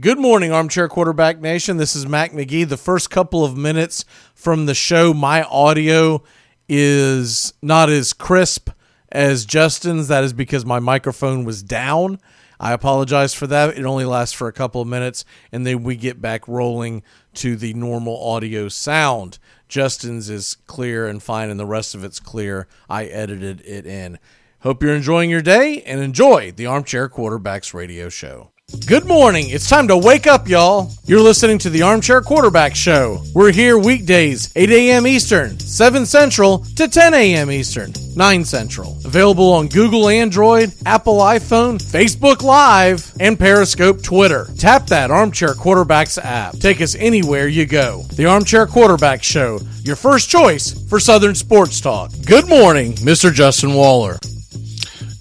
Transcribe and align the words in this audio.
Good 0.00 0.18
morning, 0.18 0.52
Armchair 0.52 0.88
Quarterback 0.88 1.38
Nation. 1.42 1.76
This 1.76 1.94
is 1.94 2.06
Mac 2.06 2.32
McGee. 2.32 2.66
The 2.66 2.78
first 2.78 3.10
couple 3.10 3.44
of 3.44 3.58
minutes 3.58 4.06
from 4.34 4.64
the 4.64 4.72
show, 4.72 5.12
my 5.12 5.42
audio 5.42 6.22
is 6.66 7.52
not 7.60 7.90
as 7.90 8.14
crisp 8.14 8.70
as 9.10 9.44
Justin's. 9.44 10.08
That 10.08 10.24
is 10.24 10.32
because 10.32 10.64
my 10.64 10.78
microphone 10.78 11.44
was 11.44 11.62
down. 11.62 12.18
I 12.58 12.72
apologize 12.72 13.34
for 13.34 13.46
that. 13.48 13.76
It 13.76 13.84
only 13.84 14.06
lasts 14.06 14.34
for 14.34 14.48
a 14.48 14.52
couple 14.52 14.80
of 14.80 14.88
minutes, 14.88 15.26
and 15.52 15.66
then 15.66 15.82
we 15.82 15.96
get 15.96 16.22
back 16.22 16.48
rolling 16.48 17.02
to 17.34 17.54
the 17.54 17.74
normal 17.74 18.18
audio 18.26 18.70
sound. 18.70 19.38
Justin's 19.68 20.30
is 20.30 20.56
clear 20.66 21.06
and 21.06 21.22
fine, 21.22 21.50
and 21.50 21.60
the 21.60 21.66
rest 21.66 21.94
of 21.94 22.02
it's 22.02 22.18
clear. 22.18 22.66
I 22.88 23.04
edited 23.04 23.60
it 23.66 23.84
in. 23.84 24.18
Hope 24.60 24.82
you're 24.82 24.94
enjoying 24.94 25.28
your 25.28 25.42
day 25.42 25.82
and 25.82 26.00
enjoy 26.00 26.50
the 26.50 26.64
Armchair 26.64 27.10
Quarterbacks 27.10 27.74
Radio 27.74 28.08
Show. 28.08 28.51
Good 28.80 29.06
morning. 29.06 29.50
It's 29.50 29.68
time 29.68 29.86
to 29.88 29.96
wake 29.96 30.26
up, 30.26 30.48
y'all. 30.48 30.90
You're 31.04 31.20
listening 31.20 31.58
to 31.58 31.70
the 31.70 31.82
Armchair 31.82 32.20
Quarterback 32.20 32.74
Show. 32.74 33.22
We're 33.34 33.52
here 33.52 33.78
weekdays, 33.78 34.50
8 34.56 34.70
a.m. 34.70 35.06
Eastern, 35.06 35.58
7 35.60 36.04
Central 36.06 36.58
to 36.76 36.88
10 36.88 37.14
a.m. 37.14 37.50
Eastern, 37.50 37.92
9 38.16 38.44
Central. 38.44 38.96
Available 39.04 39.52
on 39.52 39.68
Google 39.68 40.08
Android, 40.08 40.72
Apple 40.84 41.18
iPhone, 41.18 41.78
Facebook 41.80 42.42
Live, 42.42 43.12
and 43.20 43.38
Periscope 43.38 44.02
Twitter. 44.02 44.48
Tap 44.58 44.86
that 44.86 45.10
Armchair 45.10 45.54
Quarterbacks 45.54 46.18
app. 46.22 46.58
Take 46.58 46.80
us 46.80 46.94
anywhere 46.96 47.46
you 47.48 47.66
go. 47.66 48.02
The 48.14 48.26
Armchair 48.26 48.66
Quarterback 48.66 49.22
Show, 49.22 49.60
your 49.82 49.96
first 49.96 50.28
choice 50.28 50.72
for 50.88 50.98
Southern 50.98 51.34
Sports 51.34 51.80
Talk. 51.80 52.10
Good 52.26 52.48
morning, 52.48 52.94
Mr. 52.94 53.32
Justin 53.32 53.74
Waller. 53.74 54.18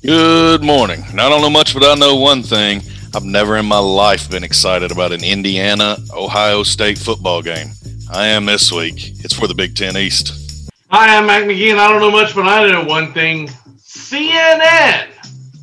Good 0.02 0.64
morning. 0.64 1.04
I 1.14 1.30
don't 1.30 1.42
know 1.42 1.50
much, 1.50 1.74
but 1.76 1.84
I 1.84 1.94
know 1.96 2.16
one 2.16 2.42
thing. 2.42 2.82
I've 3.14 3.26
never 3.26 3.58
in 3.58 3.66
my 3.66 3.78
life 3.78 4.32
been 4.32 4.44
excited 4.44 4.90
about 4.90 5.12
an 5.12 5.22
Indiana 5.22 5.98
Ohio 6.14 6.64
State 6.64 6.98
football 6.98 7.42
game. 7.42 7.72
I 8.10 8.28
am 8.28 8.46
this 8.46 8.72
week. 8.72 8.96
It's 9.20 9.34
for 9.34 9.48
the 9.48 9.54
Big 9.54 9.76
Ten 9.76 9.98
East. 9.98 10.72
Hi, 10.90 11.18
I'm 11.18 11.26
Mac 11.26 11.44
McGee, 11.44 11.72
and 11.72 11.80
I 11.82 11.90
don't 11.90 12.00
know 12.00 12.10
much, 12.10 12.34
but 12.34 12.48
I 12.48 12.66
know 12.72 12.86
one 12.86 13.12
thing. 13.12 13.50
CNN 13.80 15.10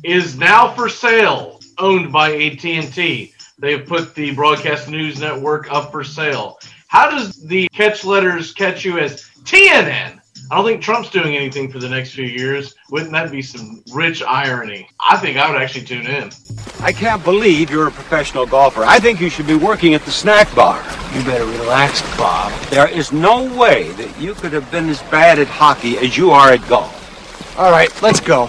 is 0.03 0.37
now 0.37 0.71
for 0.75 0.89
sale, 0.89 1.59
owned 1.79 2.11
by 2.11 2.35
AT&T. 2.35 3.33
They 3.57 3.71
have 3.71 3.87
put 3.87 4.13
the 4.13 4.31
Broadcast 4.35 4.87
News 4.87 5.19
Network 5.19 5.71
up 5.71 5.91
for 5.91 6.03
sale. 6.03 6.59
How 6.87 7.09
does 7.09 7.33
the 7.33 7.67
catch 7.69 8.05
letters 8.05 8.53
catch 8.53 8.85
you 8.85 8.99
as 8.99 9.23
TNN? 9.43 10.18
I 10.51 10.55
don't 10.55 10.65
think 10.65 10.81
Trump's 10.81 11.11
doing 11.11 11.35
anything 11.35 11.71
for 11.71 11.77
the 11.77 11.87
next 11.87 12.13
few 12.13 12.25
years. 12.25 12.73
Wouldn't 12.89 13.11
that 13.11 13.29
be 13.29 13.39
some 13.39 13.83
rich 13.93 14.23
irony? 14.23 14.89
I 14.99 15.15
think 15.17 15.37
I 15.37 15.51
would 15.51 15.61
actually 15.61 15.85
tune 15.85 16.07
in. 16.07 16.31
I 16.79 16.91
can't 16.91 17.23
believe 17.23 17.69
you're 17.69 17.87
a 17.87 17.91
professional 17.91 18.47
golfer. 18.47 18.83
I 18.83 18.99
think 18.99 19.21
you 19.21 19.29
should 19.29 19.45
be 19.45 19.53
working 19.53 19.93
at 19.93 20.03
the 20.05 20.11
snack 20.11 20.53
bar. 20.55 20.83
You 21.13 21.23
better 21.23 21.45
relax, 21.45 22.01
Bob. 22.17 22.51
There 22.71 22.87
is 22.87 23.11
no 23.11 23.43
way 23.55 23.89
that 23.91 24.19
you 24.19 24.33
could 24.33 24.51
have 24.53 24.71
been 24.71 24.89
as 24.89 25.03
bad 25.03 25.37
at 25.37 25.45
hockey 25.45 25.99
as 25.99 26.17
you 26.17 26.31
are 26.31 26.51
at 26.51 26.67
golf. 26.67 27.55
All 27.59 27.69
right, 27.69 27.89
let's 28.01 28.19
go. 28.19 28.47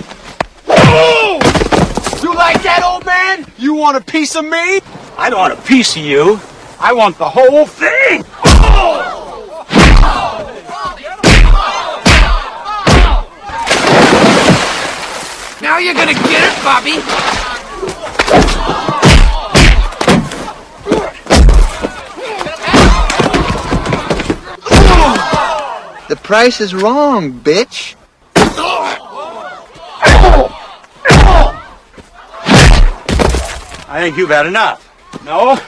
You 2.22 2.34
like 2.34 2.62
that, 2.62 2.80
old 2.82 3.04
man? 3.04 3.44
You 3.58 3.74
want 3.74 3.98
a 3.98 4.00
piece 4.00 4.36
of 4.36 4.44
me? 4.44 4.80
I 5.18 5.28
don't 5.28 5.38
want 5.38 5.52
a 5.52 5.62
piece 5.62 5.96
of 5.96 6.02
you. 6.02 6.40
I 6.78 6.94
want 6.94 7.18
the 7.18 7.28
whole 7.28 7.66
thing. 7.66 8.24
Now 15.62 15.76
you're 15.76 15.92
gonna 15.92 16.14
get 16.14 16.42
it, 16.42 16.64
Bobby. 16.64 16.96
The 26.08 26.16
price 26.16 26.60
is 26.62 26.74
wrong, 26.74 27.32
bitch. 27.32 27.94
I 33.86 34.00
think 34.00 34.16
you've 34.16 34.30
had 34.30 34.46
enough. 34.46 34.90
No? 35.26 35.58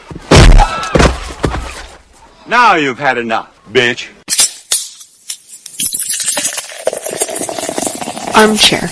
Now 2.49 2.77
you've 2.77 2.99
had 2.99 3.19
enough, 3.19 3.55
bitch. 3.71 4.09
Armchair. 8.35 8.89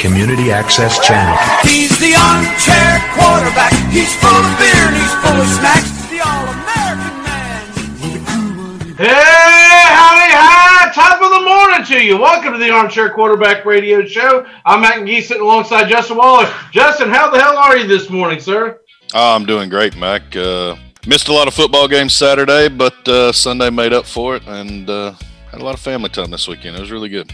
Community 0.00 0.50
Access 0.50 0.98
Channel. 1.06 1.36
He's 1.62 1.90
the 1.98 2.14
armchair 2.16 3.04
quarterback. 3.12 3.70
He's 3.92 4.08
full 4.16 4.30
of 4.30 4.58
beer 4.58 4.88
and 4.88 4.96
he's 4.96 5.12
full 5.20 5.36
of 5.36 5.46
snacks. 5.46 5.90
The 6.08 6.20
all-American 6.24 7.22
man. 7.22 8.96
Hey, 8.96 9.84
howdy, 9.92 10.32
hi! 10.32 10.90
Top 10.94 11.20
of 11.20 11.30
the 11.30 11.40
morning 11.44 11.84
to 11.84 12.02
you. 12.02 12.16
Welcome 12.16 12.54
to 12.54 12.58
the 12.58 12.70
Armchair 12.70 13.10
Quarterback 13.10 13.66
Radio 13.66 14.02
Show. 14.06 14.46
I'm 14.64 14.80
Matt 14.80 15.00
McGee 15.00 15.22
sitting 15.22 15.42
alongside 15.42 15.90
Justin 15.90 16.16
Waller. 16.16 16.50
Justin, 16.72 17.10
how 17.10 17.30
the 17.30 17.38
hell 17.38 17.58
are 17.58 17.76
you 17.76 17.86
this 17.86 18.08
morning, 18.08 18.40
sir? 18.40 18.80
Oh, 19.12 19.36
I'm 19.36 19.44
doing 19.44 19.68
great, 19.68 19.98
Mac. 19.98 20.34
Uh, 20.34 20.76
missed 21.06 21.28
a 21.28 21.32
lot 21.34 21.46
of 21.46 21.52
football 21.52 21.86
games 21.86 22.14
Saturday, 22.14 22.70
but 22.70 23.06
uh, 23.06 23.32
Sunday 23.32 23.68
made 23.68 23.92
up 23.92 24.06
for 24.06 24.36
it, 24.36 24.46
and 24.46 24.88
uh, 24.88 25.12
had 25.50 25.60
a 25.60 25.64
lot 25.64 25.74
of 25.74 25.80
family 25.80 26.08
time 26.08 26.30
this 26.30 26.48
weekend. 26.48 26.74
It 26.74 26.80
was 26.80 26.90
really 26.90 27.10
good. 27.10 27.30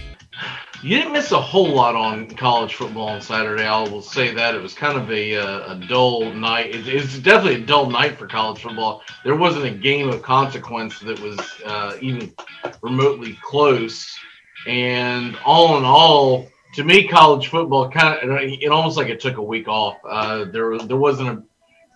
You 0.87 0.99
didn't 0.99 1.15
miss 1.15 1.33
a 1.33 1.41
whole 1.41 1.75
lot 1.75 1.97
on 1.97 2.29
college 2.29 2.77
football 2.77 3.09
on 3.09 3.21
Saturday. 3.21 3.65
I 3.65 3.83
will 3.89 4.01
say 4.01 4.33
that 4.33 4.55
it 4.55 4.63
was 4.63 4.73
kind 4.73 4.97
of 4.97 5.11
a, 5.11 5.35
uh, 5.35 5.73
a 5.73 5.75
dull 5.75 6.33
night. 6.33 6.73
It, 6.73 6.87
it's 6.87 7.19
definitely 7.19 7.65
a 7.65 7.67
dull 7.67 7.91
night 7.91 8.17
for 8.17 8.29
college 8.29 8.63
football. 8.63 9.03
There 9.25 9.35
wasn't 9.35 9.65
a 9.65 9.71
game 9.73 10.09
of 10.09 10.23
consequence 10.23 11.01
that 11.01 11.19
was 11.19 11.41
uh, 11.65 11.97
even 12.01 12.33
remotely 12.83 13.37
close. 13.43 14.17
And 14.69 15.37
all 15.45 15.77
in 15.77 15.85
all, 15.85 16.47
to 16.75 16.85
me, 16.85 17.09
college 17.09 17.49
football 17.49 17.91
kind 17.91 18.23
of 18.23 18.39
it 18.41 18.69
almost 18.69 18.97
like 18.97 19.09
it 19.09 19.19
took 19.19 19.39
a 19.39 19.43
week 19.43 19.67
off. 19.67 19.97
Uh, 20.09 20.45
there 20.45 20.79
there 20.79 20.97
wasn't 20.97 21.31
a 21.31 21.43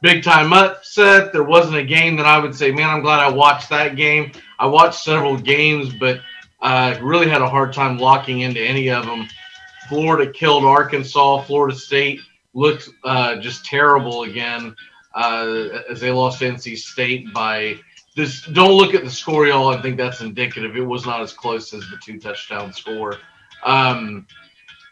big 0.02 0.24
time 0.24 0.52
upset. 0.52 1.32
There 1.32 1.44
wasn't 1.44 1.76
a 1.76 1.84
game 1.84 2.16
that 2.16 2.26
I 2.26 2.40
would 2.40 2.56
say, 2.56 2.72
man, 2.72 2.90
I'm 2.90 3.02
glad 3.02 3.20
I 3.20 3.30
watched 3.30 3.68
that 3.68 3.94
game. 3.94 4.32
I 4.58 4.66
watched 4.66 5.04
several 5.04 5.36
games, 5.36 5.94
but 5.94 6.22
uh, 6.62 6.98
really 7.02 7.28
had 7.28 7.42
a 7.42 7.48
hard 7.48 7.72
time 7.72 7.98
locking 7.98 8.40
into 8.40 8.60
any 8.60 8.90
of 8.90 9.06
them. 9.06 9.28
Florida 9.88 10.30
killed 10.30 10.64
Arkansas. 10.64 11.42
Florida 11.42 11.76
State 11.76 12.20
looked 12.54 12.88
uh, 13.04 13.36
just 13.36 13.64
terrible 13.64 14.24
again 14.24 14.74
uh, 15.14 15.68
as 15.88 16.00
they 16.00 16.10
lost 16.10 16.40
NC 16.40 16.76
State 16.76 17.32
by 17.32 17.76
this. 18.14 18.42
Don't 18.46 18.72
look 18.72 18.94
at 18.94 19.04
the 19.04 19.10
score, 19.10 19.46
y'all. 19.46 19.68
I 19.68 19.80
think 19.80 19.96
that's 19.96 20.20
indicative. 20.20 20.76
It 20.76 20.82
was 20.82 21.06
not 21.06 21.20
as 21.20 21.32
close 21.32 21.72
as 21.72 21.88
the 21.90 21.98
two 22.02 22.20
touchdown 22.20 22.72
score. 22.72 23.18
Um, 23.64 24.26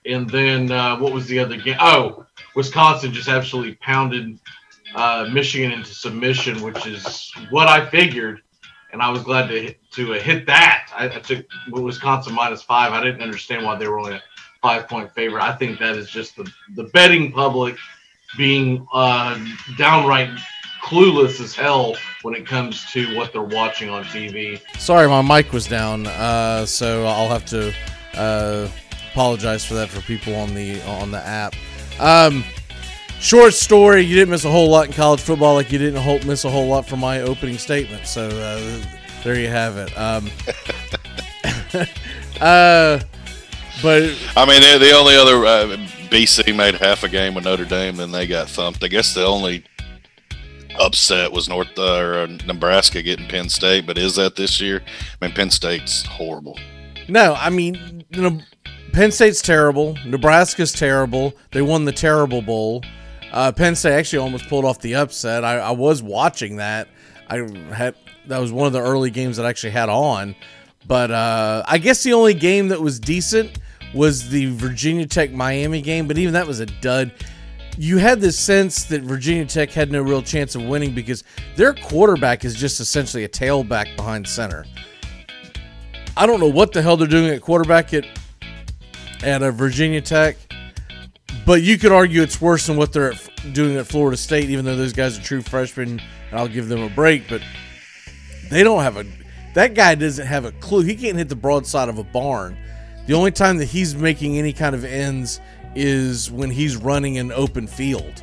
and 0.06 0.28
then 0.28 0.72
uh, 0.72 0.96
what 0.98 1.12
was 1.12 1.26
the 1.26 1.38
other 1.38 1.56
game? 1.56 1.76
Oh, 1.80 2.26
Wisconsin 2.56 3.12
just 3.12 3.28
absolutely 3.28 3.74
pounded 3.76 4.38
uh, 4.94 5.28
Michigan 5.30 5.70
into 5.70 5.92
submission, 5.92 6.62
which 6.62 6.86
is 6.86 7.30
what 7.50 7.68
I 7.68 7.88
figured 7.88 8.42
and 8.92 9.02
I 9.02 9.10
was 9.10 9.22
glad 9.22 9.48
to 9.48 9.74
to 9.98 10.12
hit 10.12 10.46
that. 10.46 10.90
I, 10.96 11.06
I 11.06 11.18
took 11.18 11.44
Wisconsin 11.70 12.34
minus 12.34 12.62
five. 12.62 12.92
I 12.92 13.02
didn't 13.02 13.20
understand 13.20 13.64
why 13.64 13.76
they 13.76 13.88
were 13.88 13.98
only 13.98 14.14
a 14.14 14.22
five 14.62 14.88
point 14.88 15.12
favorite. 15.12 15.42
I 15.42 15.54
think 15.56 15.78
that 15.80 15.96
is 15.96 16.08
just 16.08 16.36
the 16.36 16.50
the 16.74 16.84
betting 16.84 17.32
public 17.32 17.76
being 18.36 18.86
uh, 18.92 19.38
downright 19.76 20.30
clueless 20.82 21.40
as 21.40 21.54
hell 21.54 21.96
when 22.22 22.34
it 22.34 22.46
comes 22.46 22.90
to 22.92 23.16
what 23.16 23.32
they're 23.32 23.42
watching 23.42 23.88
on 23.90 24.04
TV. 24.04 24.60
Sorry, 24.78 25.08
my 25.08 25.22
mic 25.22 25.52
was 25.52 25.66
down, 25.66 26.06
uh, 26.06 26.64
so 26.64 27.04
I'll 27.06 27.28
have 27.28 27.44
to 27.46 27.74
uh, 28.14 28.68
apologize 29.10 29.64
for 29.64 29.74
that 29.74 29.88
for 29.88 30.00
people 30.02 30.34
on 30.36 30.54
the 30.54 30.80
on 30.82 31.10
the 31.10 31.18
app. 31.18 31.54
Um, 31.98 32.44
short 33.18 33.52
story: 33.54 34.02
you 34.02 34.14
didn't 34.14 34.30
miss 34.30 34.44
a 34.44 34.50
whole 34.50 34.70
lot 34.70 34.86
in 34.86 34.92
college 34.92 35.20
football, 35.20 35.54
like 35.54 35.72
you 35.72 35.78
didn't 35.78 36.26
miss 36.26 36.44
a 36.44 36.50
whole 36.50 36.68
lot 36.68 36.86
from 36.86 37.00
my 37.00 37.22
opening 37.22 37.58
statement. 37.58 38.06
So 38.06 38.28
uh, 38.28 38.97
there 39.22 39.38
you 39.38 39.48
have 39.48 39.76
it. 39.76 39.96
Um, 39.98 40.30
uh, 42.40 43.00
but 43.82 44.02
I 44.36 44.46
mean, 44.46 44.62
the, 44.62 44.78
the 44.78 44.92
only 44.92 45.16
other 45.16 45.44
uh, 45.44 45.76
BC 46.08 46.56
made 46.56 46.74
half 46.74 47.04
a 47.04 47.08
game 47.08 47.34
with 47.34 47.44
Notre 47.44 47.64
Dame, 47.64 47.96
then 47.96 48.10
they 48.10 48.26
got 48.26 48.48
thumped. 48.48 48.82
I 48.82 48.88
guess 48.88 49.14
the 49.14 49.24
only 49.24 49.64
upset 50.78 51.32
was 51.32 51.48
North 51.48 51.78
uh, 51.78 51.98
or 51.98 52.14
uh, 52.14 52.26
Nebraska 52.46 53.02
getting 53.02 53.28
Penn 53.28 53.48
State, 53.48 53.86
but 53.86 53.98
is 53.98 54.16
that 54.16 54.36
this 54.36 54.60
year? 54.60 54.82
I 55.20 55.26
mean, 55.26 55.34
Penn 55.34 55.50
State's 55.50 56.04
horrible. 56.06 56.58
No, 57.08 57.34
I 57.34 57.50
mean, 57.50 58.04
you 58.10 58.22
know, 58.22 58.40
Penn 58.92 59.12
State's 59.12 59.42
terrible. 59.42 59.96
Nebraska's 60.06 60.72
terrible. 60.72 61.34
They 61.52 61.62
won 61.62 61.84
the 61.84 61.92
terrible 61.92 62.42
bowl. 62.42 62.82
Uh, 63.32 63.52
Penn 63.52 63.74
State 63.74 63.92
actually 63.92 64.20
almost 64.20 64.48
pulled 64.48 64.64
off 64.64 64.80
the 64.80 64.94
upset. 64.94 65.44
I, 65.44 65.58
I 65.58 65.70
was 65.70 66.02
watching 66.02 66.56
that. 66.56 66.88
I 67.28 67.36
had 67.72 67.94
that 68.28 68.38
was 68.38 68.52
one 68.52 68.66
of 68.66 68.72
the 68.72 68.80
early 68.80 69.10
games 69.10 69.36
that 69.36 69.46
I 69.46 69.50
actually 69.50 69.70
had 69.72 69.88
on. 69.88 70.34
But 70.86 71.10
uh, 71.10 71.64
I 71.66 71.78
guess 71.78 72.02
the 72.02 72.12
only 72.12 72.34
game 72.34 72.68
that 72.68 72.80
was 72.80 72.98
decent 73.00 73.58
was 73.94 74.28
the 74.30 74.54
Virginia 74.54 75.06
Tech 75.06 75.32
Miami 75.32 75.82
game. 75.82 76.06
But 76.08 76.18
even 76.18 76.34
that 76.34 76.46
was 76.46 76.60
a 76.60 76.66
dud. 76.66 77.12
you 77.76 77.98
had 77.98 78.20
this 78.20 78.38
sense 78.38 78.84
that 78.84 79.02
Virginia 79.02 79.44
Tech 79.46 79.70
had 79.70 79.90
no 79.92 80.02
real 80.02 80.22
chance 80.22 80.54
of 80.54 80.62
winning 80.62 80.94
because 80.94 81.24
their 81.56 81.74
quarterback 81.74 82.44
is 82.44 82.54
just 82.54 82.80
essentially 82.80 83.24
a 83.24 83.28
tailback 83.28 83.96
behind 83.96 84.26
center. 84.26 84.64
I 86.16 86.26
don't 86.26 86.40
know 86.40 86.48
what 86.48 86.72
the 86.72 86.82
hell 86.82 86.96
they're 86.96 87.06
doing 87.06 87.30
at 87.30 87.42
quarterback 87.42 87.94
at 87.94 88.04
at 89.22 89.42
uh, 89.42 89.50
Virginia 89.50 90.00
Tech, 90.00 90.36
but 91.44 91.62
you 91.62 91.76
could 91.78 91.92
argue 91.92 92.22
it's 92.22 92.40
worse 92.40 92.66
than 92.66 92.76
what 92.76 92.92
they're 92.92 93.14
doing 93.52 93.76
at 93.76 93.86
Florida 93.86 94.16
State, 94.16 94.48
even 94.50 94.64
though 94.64 94.76
those 94.76 94.92
guys 94.92 95.18
are 95.18 95.22
true 95.22 95.42
freshmen, 95.42 96.00
and 96.30 96.38
I'll 96.38 96.48
give 96.48 96.68
them 96.68 96.82
a 96.82 96.88
break. 96.88 97.28
But 97.28 97.42
they 98.50 98.62
don't 98.62 98.82
have 98.82 98.96
a 98.96 99.04
that 99.54 99.74
guy 99.74 99.94
doesn't 99.94 100.26
have 100.26 100.44
a 100.44 100.52
clue. 100.52 100.82
He 100.82 100.94
can't 100.94 101.16
hit 101.16 101.28
the 101.28 101.36
broadside 101.36 101.88
of 101.88 101.98
a 101.98 102.04
barn. 102.04 102.56
The 103.06 103.14
only 103.14 103.30
time 103.30 103.56
that 103.58 103.64
he's 103.64 103.94
making 103.94 104.38
any 104.38 104.52
kind 104.52 104.74
of 104.74 104.84
ends 104.84 105.40
is 105.74 106.30
when 106.30 106.50
he's 106.50 106.76
running 106.76 107.18
an 107.18 107.32
open 107.32 107.66
field. 107.66 108.22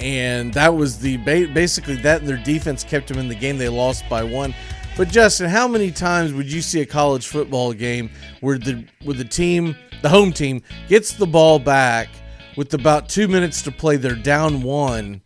And 0.00 0.54
that 0.54 0.74
was 0.74 0.98
the 0.98 1.16
ba- 1.18 1.50
basically 1.52 1.96
that 1.96 2.24
their 2.24 2.36
defense 2.36 2.84
kept 2.84 3.10
him 3.10 3.18
in 3.18 3.28
the 3.28 3.34
game. 3.34 3.58
They 3.58 3.68
lost 3.68 4.08
by 4.08 4.22
one. 4.22 4.54
But 4.96 5.08
Justin, 5.08 5.50
how 5.50 5.68
many 5.68 5.90
times 5.90 6.32
would 6.32 6.50
you 6.50 6.62
see 6.62 6.80
a 6.80 6.86
college 6.86 7.26
football 7.26 7.72
game 7.72 8.10
where 8.40 8.56
the 8.56 8.86
where 9.04 9.16
the 9.16 9.24
team, 9.24 9.76
the 10.00 10.08
home 10.08 10.32
team, 10.32 10.62
gets 10.88 11.12
the 11.12 11.26
ball 11.26 11.58
back 11.58 12.08
with 12.56 12.72
about 12.72 13.08
two 13.08 13.28
minutes 13.28 13.60
to 13.62 13.70
play, 13.70 13.96
they're 13.96 14.14
down 14.14 14.62
one, 14.62 15.20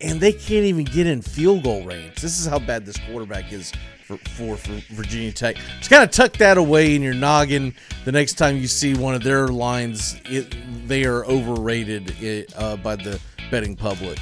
and 0.00 0.20
they 0.20 0.32
can't 0.32 0.64
even 0.64 0.84
get 0.84 1.06
in 1.06 1.22
field 1.22 1.64
goal 1.64 1.82
range. 1.84 2.16
This 2.16 2.38
is 2.38 2.46
how 2.46 2.58
bad 2.58 2.84
this 2.84 2.96
quarterback 3.08 3.52
is 3.52 3.72
for 4.04 4.16
for, 4.18 4.56
for 4.56 4.72
Virginia 4.94 5.32
Tech. 5.32 5.56
Just 5.78 5.90
kind 5.90 6.02
of 6.02 6.10
tuck 6.10 6.32
that 6.34 6.58
away 6.58 6.94
in 6.94 7.02
your 7.02 7.14
noggin. 7.14 7.74
The 8.04 8.12
next 8.12 8.34
time 8.34 8.56
you 8.56 8.66
see 8.66 8.94
one 8.94 9.14
of 9.14 9.22
their 9.22 9.48
lines, 9.48 10.20
it, 10.24 10.54
they 10.86 11.04
are 11.04 11.24
overrated 11.24 12.14
it, 12.22 12.52
uh, 12.56 12.76
by 12.76 12.96
the 12.96 13.20
betting 13.50 13.76
public. 13.76 14.18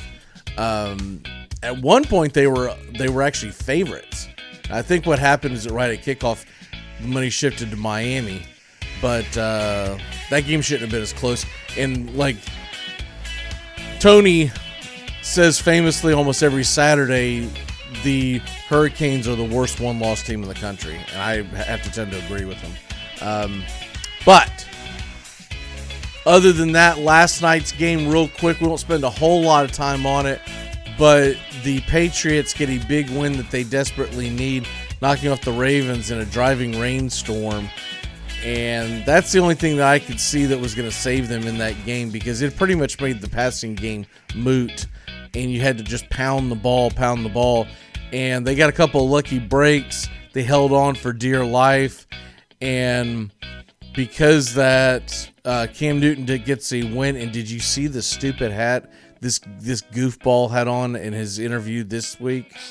Um, 0.56 1.22
at 1.62 1.80
one 1.80 2.04
point, 2.04 2.34
they 2.34 2.46
were 2.46 2.74
they 2.98 3.08
were 3.08 3.22
actually 3.22 3.52
favorites. 3.52 4.28
I 4.70 4.82
think 4.82 5.06
what 5.06 5.18
happened 5.18 5.54
is 5.54 5.64
that 5.64 5.72
right 5.72 5.90
at 5.90 6.04
kickoff, 6.04 6.44
the 7.00 7.08
money 7.08 7.30
shifted 7.30 7.70
to 7.70 7.76
Miami, 7.76 8.46
but 9.02 9.26
uh, 9.36 9.98
that 10.30 10.40
game 10.46 10.62
shouldn't 10.62 10.82
have 10.82 10.90
been 10.90 11.02
as 11.02 11.12
close. 11.12 11.44
And 11.76 12.16
like 12.16 12.36
Tony 13.98 14.50
says 15.24 15.58
famously 15.58 16.12
almost 16.12 16.42
every 16.42 16.64
Saturday, 16.64 17.50
the 18.02 18.38
Hurricanes 18.68 19.26
are 19.26 19.36
the 19.36 19.44
worst 19.44 19.80
one 19.80 19.98
loss 19.98 20.22
team 20.22 20.42
in 20.42 20.48
the 20.48 20.54
country. 20.54 20.98
And 21.12 21.20
I 21.20 21.42
have 21.64 21.82
to 21.82 21.90
tend 21.90 22.12
to 22.12 22.24
agree 22.24 22.44
with 22.44 22.58
him. 22.58 22.72
Um, 23.20 23.64
but 24.26 24.68
other 26.26 26.52
than 26.52 26.72
that, 26.72 26.98
last 26.98 27.42
night's 27.42 27.72
game, 27.72 28.08
real 28.08 28.28
quick, 28.28 28.60
we 28.60 28.66
won't 28.66 28.80
spend 28.80 29.02
a 29.04 29.10
whole 29.10 29.42
lot 29.42 29.64
of 29.64 29.72
time 29.72 30.06
on 30.06 30.26
it. 30.26 30.40
But 30.98 31.36
the 31.64 31.80
Patriots 31.82 32.54
get 32.54 32.68
a 32.68 32.78
big 32.86 33.10
win 33.10 33.36
that 33.38 33.50
they 33.50 33.64
desperately 33.64 34.30
need, 34.30 34.68
knocking 35.02 35.30
off 35.30 35.40
the 35.40 35.52
Ravens 35.52 36.10
in 36.10 36.18
a 36.20 36.26
driving 36.26 36.78
rainstorm. 36.78 37.68
And 38.44 39.04
that's 39.06 39.32
the 39.32 39.38
only 39.38 39.54
thing 39.54 39.78
that 39.78 39.88
I 39.88 39.98
could 39.98 40.20
see 40.20 40.44
that 40.46 40.60
was 40.60 40.74
going 40.74 40.88
to 40.88 40.94
save 40.94 41.28
them 41.28 41.46
in 41.46 41.56
that 41.58 41.74
game 41.86 42.10
because 42.10 42.42
it 42.42 42.56
pretty 42.56 42.74
much 42.74 43.00
made 43.00 43.20
the 43.22 43.28
passing 43.28 43.74
game 43.74 44.06
moot. 44.34 44.86
And 45.34 45.50
you 45.50 45.60
had 45.60 45.78
to 45.78 45.84
just 45.84 46.08
pound 46.10 46.50
the 46.50 46.56
ball, 46.56 46.90
pound 46.90 47.24
the 47.24 47.30
ball. 47.30 47.66
And 48.12 48.46
they 48.46 48.54
got 48.54 48.68
a 48.68 48.72
couple 48.72 49.04
of 49.04 49.10
lucky 49.10 49.38
breaks. 49.38 50.08
They 50.32 50.42
held 50.42 50.72
on 50.72 50.94
for 50.94 51.12
dear 51.12 51.44
life. 51.44 52.06
And 52.60 53.30
because 53.94 54.54
that 54.54 55.30
uh, 55.44 55.66
Cam 55.72 56.00
Newton 56.00 56.24
did 56.24 56.44
gets 56.44 56.72
a 56.72 56.82
win, 56.82 57.16
and 57.16 57.32
did 57.32 57.48
you 57.48 57.60
see 57.60 57.86
the 57.86 58.02
stupid 58.02 58.52
hat 58.52 58.90
this 59.20 59.40
this 59.58 59.82
goofball 59.82 60.50
had 60.50 60.68
on 60.68 60.96
in 60.96 61.12
his 61.12 61.38
interview 61.38 61.84
this 61.84 62.20
week? 62.20 62.54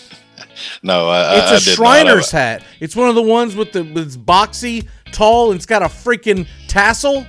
No, 0.81 1.09
I, 1.09 1.35
It's 1.37 1.51
I, 1.51 1.53
a 1.53 1.55
I 1.55 2.03
Shriner's 2.03 2.31
hat. 2.31 2.63
It's 2.79 2.95
one 2.95 3.07
of 3.07 3.15
the 3.15 3.21
ones 3.21 3.55
with 3.55 3.71
the 3.71 3.83
with 3.83 4.07
it's 4.07 4.17
boxy, 4.17 4.87
tall, 5.11 5.51
and 5.51 5.57
it's 5.57 5.65
got 5.65 5.83
a 5.83 5.85
freaking 5.85 6.47
tassel. 6.67 7.25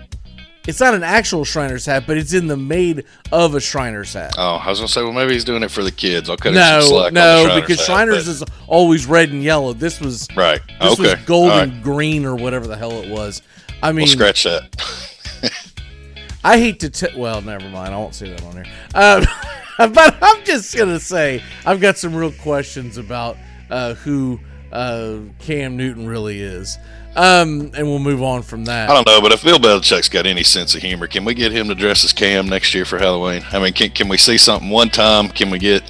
It's 0.66 0.80
not 0.80 0.94
an 0.94 1.02
actual 1.02 1.44
Shriner's 1.44 1.84
hat, 1.84 2.04
but 2.06 2.16
it's 2.16 2.32
in 2.32 2.46
the 2.46 2.56
made 2.56 3.04
of 3.32 3.54
a 3.54 3.60
Shriner's 3.60 4.14
hat. 4.14 4.34
Oh, 4.38 4.54
I 4.56 4.70
was 4.70 4.78
gonna 4.78 4.88
say, 4.88 5.02
well, 5.02 5.12
maybe 5.12 5.34
he's 5.34 5.44
doing 5.44 5.62
it 5.62 5.70
for 5.70 5.82
the 5.84 5.92
kids. 5.92 6.30
I'll 6.30 6.36
cut 6.38 6.54
him 6.54 6.54
some 6.54 6.78
No, 6.80 6.80
slack. 6.80 7.12
no, 7.12 7.44
Shriners 7.44 7.60
because 7.60 7.78
hat, 7.86 7.86
Shriners 7.86 8.24
but- 8.24 8.30
is 8.30 8.44
always 8.66 9.06
red 9.06 9.30
and 9.30 9.42
yellow. 9.42 9.74
This 9.74 10.00
was 10.00 10.26
right. 10.34 10.60
this 10.80 10.92
okay, 10.98 11.14
was 11.14 11.24
golden 11.26 11.50
All 11.52 11.58
right. 11.66 11.82
green 11.82 12.24
or 12.24 12.34
whatever 12.34 12.66
the 12.66 12.76
hell 12.76 12.92
it 13.02 13.10
was. 13.10 13.42
I 13.82 13.92
mean, 13.92 14.04
We'll 14.04 14.12
scratch 14.12 14.44
that. 14.44 14.74
I 16.44 16.58
hate 16.58 16.80
to. 16.80 16.90
T- 16.90 17.08
well, 17.16 17.40
never 17.42 17.68
mind. 17.68 17.94
I 17.94 17.98
won't 17.98 18.14
say 18.14 18.30
that 18.30 18.42
on 18.44 18.52
here. 18.52 18.66
Um, 18.94 19.24
but 19.92 20.16
I'm 20.22 20.44
just 20.44 20.76
gonna 20.76 21.00
say 21.00 21.42
I've 21.66 21.80
got 21.80 21.96
some 21.98 22.14
real 22.14 22.32
questions 22.32 22.96
about 22.98 23.36
uh, 23.70 23.94
who 23.94 24.38
uh, 24.74 25.18
Cam 25.38 25.76
Newton 25.76 26.06
really 26.06 26.40
is, 26.40 26.78
um, 27.16 27.70
and 27.76 27.86
we'll 27.86 27.98
move 28.00 28.22
on 28.22 28.42
from 28.42 28.64
that. 28.66 28.90
I 28.90 28.94
don't 28.94 29.06
know, 29.06 29.20
but 29.20 29.32
if 29.32 29.42
Bill 29.44 29.58
Belichick's 29.58 30.08
got 30.08 30.26
any 30.26 30.42
sense 30.42 30.74
of 30.74 30.82
humor, 30.82 31.06
can 31.06 31.24
we 31.24 31.32
get 31.34 31.52
him 31.52 31.68
to 31.68 31.74
dress 31.74 32.04
as 32.04 32.12
Cam 32.12 32.48
next 32.48 32.74
year 32.74 32.84
for 32.84 32.98
Halloween? 32.98 33.42
I 33.52 33.58
mean, 33.60 33.72
can 33.72 33.90
can 33.90 34.08
we 34.08 34.16
see 34.18 34.36
something 34.36 34.68
one 34.70 34.90
time? 34.90 35.28
Can 35.28 35.50
we 35.50 35.58
get 35.58 35.82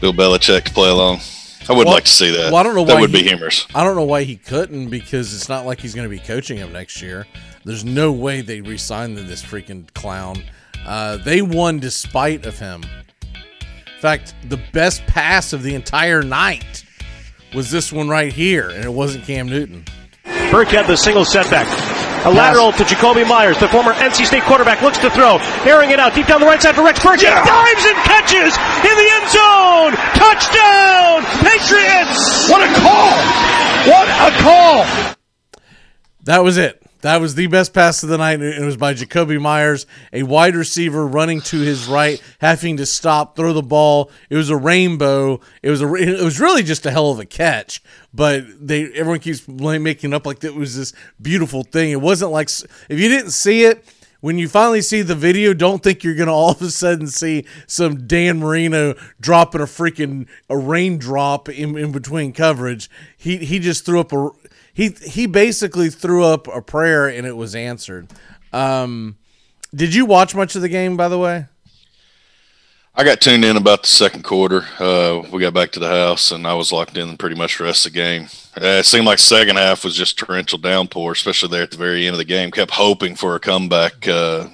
Bill 0.00 0.12
Belichick 0.12 0.64
to 0.64 0.72
play 0.72 0.90
along? 0.90 1.20
I 1.68 1.74
would 1.74 1.86
Well- 1.86 1.94
like 1.94 2.04
to 2.04 2.10
see 2.10 2.30
that. 2.36 2.46
well, 2.52 2.56
I 2.56 2.64
don't 2.64 2.74
know 2.74 2.84
that 2.84 2.94
why 2.94 3.00
would 3.02 3.10
he- 3.10 3.22
be 3.22 3.28
humorous. 3.28 3.66
I 3.72 3.84
don't 3.84 3.94
know 3.94 4.02
why 4.02 4.24
he 4.24 4.34
couldn't 4.34 4.88
because 4.88 5.32
it's 5.32 5.48
not 5.48 5.64
like 5.64 5.80
he's 5.80 5.94
going 5.94 6.06
to 6.06 6.10
be 6.10 6.18
coaching 6.18 6.58
him 6.58 6.72
next 6.72 7.00
year. 7.00 7.24
There's 7.64 7.84
no 7.84 8.10
way 8.10 8.40
they 8.40 8.60
re-signed 8.60 9.16
this 9.16 9.40
freaking 9.44 9.86
clown. 9.94 10.42
Uh, 10.84 11.18
they 11.18 11.40
won 11.40 11.78
despite 11.78 12.44
of 12.46 12.58
him. 12.58 12.82
In 13.32 14.00
fact, 14.00 14.34
the 14.48 14.58
best 14.72 15.06
pass 15.06 15.52
of 15.52 15.62
the 15.62 15.76
entire 15.76 16.24
night 16.24 16.82
was 17.54 17.70
this 17.70 17.92
one 17.92 18.08
right 18.08 18.32
here, 18.32 18.70
and 18.70 18.84
it 18.84 18.92
wasn't 18.92 19.24
Cam 19.24 19.48
Newton. 19.48 19.84
Burkhead 20.24 20.86
the 20.86 20.96
single 20.96 21.24
setback. 21.24 21.66
A 22.24 22.30
lateral 22.30 22.70
to 22.72 22.84
Jakobi 22.84 23.26
Meyers, 23.26 23.58
the 23.58 23.68
former 23.68 23.92
NC 23.94 24.26
State 24.26 24.44
quarterback, 24.44 24.80
looks 24.80 24.98
to 24.98 25.10
throw, 25.10 25.38
airing 25.66 25.90
it 25.90 25.98
out 25.98 26.14
deep 26.14 26.26
down 26.26 26.40
the 26.40 26.46
right 26.46 26.62
side 26.62 26.74
for 26.74 26.84
Rex 26.84 27.00
Burkhead. 27.00 27.44
Dives 27.44 27.84
and 27.84 27.96
catches 28.06 28.54
in 28.86 28.94
the 28.94 29.08
end 29.10 29.28
zone. 29.30 29.92
Touchdown, 30.14 31.22
Patriots! 31.42 32.48
What 32.48 32.62
a 32.62 32.72
call! 32.78 33.12
What 33.90 34.08
a 34.08 34.42
call! 34.42 35.14
That 36.24 36.44
was 36.44 36.58
it. 36.58 36.81
That 37.02 37.20
was 37.20 37.34
the 37.34 37.48
best 37.48 37.74
pass 37.74 38.02
of 38.04 38.08
the 38.08 38.18
night. 38.18 38.40
It 38.40 38.64
was 38.64 38.76
by 38.76 38.94
Jakobi 38.94 39.40
Meyers, 39.40 39.86
a 40.12 40.22
wide 40.22 40.54
receiver 40.54 41.04
running 41.04 41.40
to 41.42 41.58
his 41.58 41.88
right, 41.88 42.22
having 42.40 42.76
to 42.76 42.86
stop, 42.86 43.34
throw 43.34 43.52
the 43.52 43.60
ball. 43.60 44.10
It 44.30 44.36
was 44.36 44.50
a 44.50 44.56
rainbow. 44.56 45.40
It 45.62 45.70
was 45.70 45.82
a. 45.82 45.92
It 45.94 46.22
was 46.22 46.38
really 46.38 46.62
just 46.62 46.86
a 46.86 46.92
hell 46.92 47.10
of 47.10 47.18
a 47.18 47.26
catch. 47.26 47.82
But 48.14 48.44
they 48.64 48.84
everyone 48.92 49.18
keeps 49.18 49.48
making 49.48 50.14
up 50.14 50.26
like 50.26 50.44
it 50.44 50.54
was 50.54 50.76
this 50.76 50.92
beautiful 51.20 51.64
thing. 51.64 51.90
It 51.90 52.00
wasn't 52.00 52.30
like 52.30 52.48
if 52.88 53.00
you 53.00 53.08
didn't 53.08 53.32
see 53.32 53.64
it. 53.64 53.84
When 54.20 54.38
you 54.38 54.46
finally 54.48 54.82
see 54.82 55.02
the 55.02 55.16
video, 55.16 55.52
don't 55.52 55.82
think 55.82 56.04
you're 56.04 56.14
gonna 56.14 56.32
all 56.32 56.52
of 56.52 56.62
a 56.62 56.70
sudden 56.70 57.08
see 57.08 57.44
some 57.66 58.06
Dan 58.06 58.38
Marino 58.38 58.94
dropping 59.20 59.60
a 59.60 59.64
freaking 59.64 60.28
a 60.48 60.56
raindrop 60.56 61.48
in, 61.48 61.76
in 61.76 61.90
between 61.90 62.32
coverage. 62.32 62.88
He 63.16 63.38
he 63.38 63.58
just 63.58 63.84
threw 63.84 63.98
up 63.98 64.12
a 64.12 64.30
he 64.72 64.90
he 64.90 65.26
basically 65.26 65.90
threw 65.90 66.24
up 66.24 66.48
a 66.48 66.62
prayer 66.62 67.08
and 67.08 67.26
it 67.26 67.36
was 67.36 67.54
answered. 67.54 68.08
Um, 68.52 69.16
did 69.74 69.94
you 69.94 70.04
watch 70.04 70.34
much 70.34 70.54
of 70.54 70.62
the 70.62 70.68
game, 70.68 70.96
by 70.96 71.08
the 71.08 71.18
way? 71.18 71.46
I 72.94 73.04
got 73.04 73.22
tuned 73.22 73.44
in 73.44 73.56
about 73.56 73.82
the 73.82 73.88
second 73.88 74.22
quarter. 74.22 74.66
Uh, 74.78 75.22
we 75.32 75.40
got 75.40 75.54
back 75.54 75.72
to 75.72 75.80
the 75.80 75.88
house, 75.88 76.30
and 76.30 76.46
I 76.46 76.52
was 76.52 76.72
locked 76.72 76.98
in 76.98 77.16
pretty 77.16 77.36
much 77.36 77.56
the 77.56 77.64
rest 77.64 77.86
of 77.86 77.92
the 77.92 77.98
game. 77.98 78.28
Uh, 78.54 78.80
it 78.80 78.84
seemed 78.84 79.06
like 79.06 79.18
second 79.18 79.56
half 79.56 79.82
was 79.82 79.96
just 79.96 80.18
torrential 80.18 80.58
downpour, 80.58 81.12
especially 81.12 81.48
there 81.48 81.62
at 81.62 81.70
the 81.70 81.78
very 81.78 82.06
end 82.06 82.12
of 82.12 82.18
the 82.18 82.24
game. 82.26 82.50
Kept 82.50 82.72
hoping 82.72 83.14
for 83.14 83.34
a 83.34 83.40
comeback. 83.40 84.06
Uh, 84.06 84.48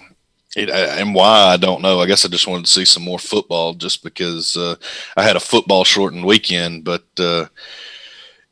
it, 0.54 0.70
and 0.70 1.16
why 1.16 1.48
I 1.52 1.56
don't 1.56 1.82
know. 1.82 2.00
I 2.00 2.06
guess 2.06 2.25
I 2.25 2.28
just 2.28 2.46
wanted 2.46 2.66
to 2.66 2.70
see 2.70 2.84
some 2.84 3.02
more 3.02 3.18
football, 3.18 3.75
just 3.75 4.04
because 4.04 4.56
uh, 4.56 4.76
I 5.16 5.25
had 5.25 5.34
a 5.34 5.40
football 5.40 5.82
shortened 5.82 6.25
weekend. 6.25 6.84
But 6.84 7.06
uh, 7.18 7.46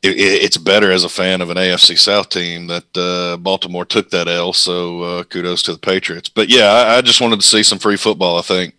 it, 0.07 0.17
it, 0.17 0.43
it's 0.43 0.57
better 0.57 0.91
as 0.91 1.03
a 1.03 1.09
fan 1.09 1.41
of 1.41 1.49
an 1.49 1.57
AFC 1.57 1.97
South 1.97 2.29
team 2.29 2.67
that 2.67 2.97
uh, 2.97 3.37
Baltimore 3.37 3.85
took 3.85 4.09
that 4.11 4.27
L. 4.27 4.53
So 4.53 5.01
uh, 5.01 5.23
kudos 5.23 5.63
to 5.63 5.73
the 5.73 5.79
Patriots. 5.79 6.29
But 6.29 6.49
yeah, 6.49 6.71
I, 6.71 6.97
I 6.97 7.01
just 7.01 7.21
wanted 7.21 7.41
to 7.41 7.47
see 7.47 7.63
some 7.63 7.79
free 7.79 7.97
football. 7.97 8.37
I 8.37 8.41
think. 8.41 8.73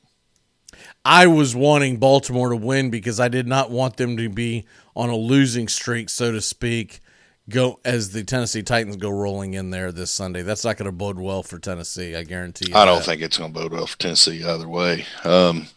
I 1.04 1.26
was 1.26 1.56
wanting 1.56 1.96
Baltimore 1.96 2.50
to 2.50 2.56
win 2.56 2.90
because 2.90 3.18
I 3.18 3.28
did 3.28 3.46
not 3.46 3.70
want 3.70 3.96
them 3.96 4.16
to 4.18 4.28
be 4.28 4.66
on 4.94 5.08
a 5.08 5.16
losing 5.16 5.68
streak, 5.68 6.10
so 6.10 6.32
to 6.32 6.40
speak. 6.40 7.00
Go 7.48 7.80
as 7.82 8.12
the 8.12 8.24
Tennessee 8.24 8.62
Titans 8.62 8.96
go 8.96 9.08
rolling 9.08 9.54
in 9.54 9.70
there 9.70 9.90
this 9.90 10.10
Sunday. 10.10 10.42
That's 10.42 10.66
not 10.66 10.76
going 10.76 10.84
to 10.84 10.92
bode 10.92 11.18
well 11.18 11.42
for 11.42 11.58
Tennessee. 11.58 12.14
I 12.14 12.24
guarantee 12.24 12.68
you. 12.68 12.76
I 12.76 12.84
don't 12.84 12.98
that. 12.98 13.06
think 13.06 13.22
it's 13.22 13.38
going 13.38 13.54
to 13.54 13.58
bode 13.58 13.72
well 13.72 13.86
for 13.86 13.96
Tennessee 13.96 14.44
either 14.44 14.68
way. 14.68 15.06
Um, 15.24 15.68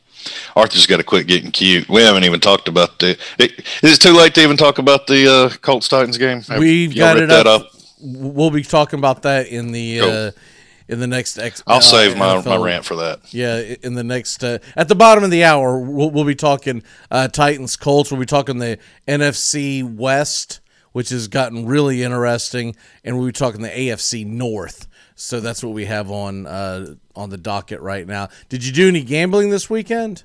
Arthur's 0.56 0.86
got 0.88 0.98
to 0.98 1.04
quit 1.04 1.28
getting 1.28 1.51
cute. 1.51 1.88
We 1.90 2.01
haven't 2.01 2.24
even 2.24 2.40
talked 2.40 2.68
about 2.68 3.00
the. 3.00 3.18
It, 3.38 3.60
is 3.82 3.96
it 3.96 4.01
too 4.01 4.13
late 4.13 4.34
to 4.36 4.42
even 4.44 4.58
talk 4.58 4.78
about 4.78 5.08
the 5.08 5.32
uh, 5.32 5.50
Colts 5.58 5.88
Titans 5.88 6.18
game? 6.18 6.44
We've 6.58 6.94
y'all 6.94 7.13
got 7.13 7.24
it 7.24 7.30
that 7.30 7.48
up. 7.48 7.70
We'll 8.00 8.51
be 8.51 8.63
talking 8.63 9.00
about 9.00 9.22
that 9.24 9.48
in 9.48 9.72
the 9.72 10.00
Cool. 10.00 10.10
uh, 10.10 10.32
in 10.88 11.00
the 11.00 11.08
next. 11.08 11.38
Ex, 11.38 11.63
I'll 11.66 11.78
uh, 11.78 11.82
save 11.82 12.18
my, 12.18 12.42
my 12.42 12.58
rant 12.58 12.86
for 12.86 12.96
that. 12.98 13.34
yeah, 13.34 13.58
in 13.82 13.94
the 13.96 14.04
next 14.04 14.44
uh, 14.44 14.60
at 14.75 14.88
the 14.88 14.96
bottom 14.96 15.24
of 15.24 15.32
the 15.32 15.44
hour, 15.44 15.80
we'll, 15.80 16.12
we'll 16.12 16.25
be 16.25 16.36
talking 16.36 16.84
uh, 17.10 17.28
Titans 17.28 17.75
Colts. 17.75 18.12
We'll 18.12 18.20
be 18.20 18.25
talking 18.25 18.58
the 18.58 18.78
NFC 19.08 19.84
West, 19.84 20.60
which 20.92 21.10
has 21.10 21.28
gotten 21.28 21.66
really 21.66 22.04
interesting, 22.04 22.75
and 23.04 23.18
we'll 23.18 23.28
be 23.28 23.32
talking 23.32 23.62
the 23.62 23.70
AFC 23.70 24.25
North. 24.25 24.88
So 25.24 25.40
that's 25.40 25.63
what 25.63 25.74
we 25.74 25.86
have 25.86 26.10
on 26.10 26.48
uh, 26.48 26.96
on 27.16 27.30
the 27.30 27.38
docket 27.38 27.80
right 27.80 28.08
now. 28.08 28.30
Did 28.50 28.66
you 28.66 28.74
do 28.74 28.88
any 28.88 29.04
gambling 29.04 29.51
this 29.51 29.70
weekend? 29.70 30.24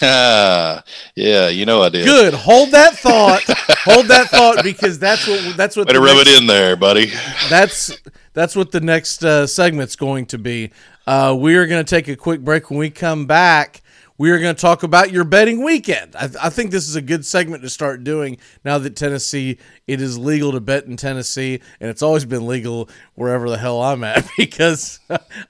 Ah, 0.00 0.84
yeah, 1.16 1.48
you 1.48 1.66
know 1.66 1.82
I 1.82 1.88
did. 1.88 2.06
Good. 2.06 2.32
Hold 2.32 2.70
that 2.70 2.96
thought. 2.96 3.42
Hold 3.84 4.06
that 4.06 4.28
thought 4.28 4.62
because 4.62 5.00
that's 5.00 5.26
what 5.26 5.56
that's 5.56 5.76
what 5.76 5.88
the 5.88 5.98
rub 6.00 6.16
next- 6.18 6.28
it 6.30 6.40
in 6.40 6.46
there, 6.46 6.76
buddy. 6.76 7.10
that's 7.50 7.98
that's 8.32 8.54
what 8.54 8.70
the 8.70 8.80
next 8.80 9.24
uh, 9.24 9.44
segment's 9.48 9.96
going 9.96 10.26
to 10.26 10.38
be. 10.38 10.70
Uh, 11.04 11.36
we 11.36 11.56
are 11.56 11.66
going 11.66 11.84
to 11.84 11.90
take 11.90 12.06
a 12.06 12.14
quick 12.14 12.42
break. 12.42 12.70
When 12.70 12.78
we 12.78 12.90
come 12.90 13.26
back, 13.26 13.82
we 14.22 14.30
are 14.30 14.38
going 14.38 14.54
to 14.54 14.60
talk 14.60 14.84
about 14.84 15.10
your 15.10 15.24
betting 15.24 15.64
weekend. 15.64 16.14
I, 16.14 16.30
I 16.44 16.48
think 16.48 16.70
this 16.70 16.88
is 16.88 16.94
a 16.94 17.02
good 17.02 17.26
segment 17.26 17.64
to 17.64 17.68
start 17.68 18.04
doing 18.04 18.38
now 18.64 18.78
that 18.78 18.94
Tennessee 18.94 19.58
it 19.88 20.00
is 20.00 20.16
legal 20.16 20.52
to 20.52 20.60
bet 20.60 20.84
in 20.84 20.96
Tennessee, 20.96 21.60
and 21.80 21.90
it's 21.90 22.02
always 22.02 22.24
been 22.24 22.46
legal 22.46 22.88
wherever 23.16 23.50
the 23.50 23.58
hell 23.58 23.82
I'm 23.82 24.04
at 24.04 24.24
because 24.38 25.00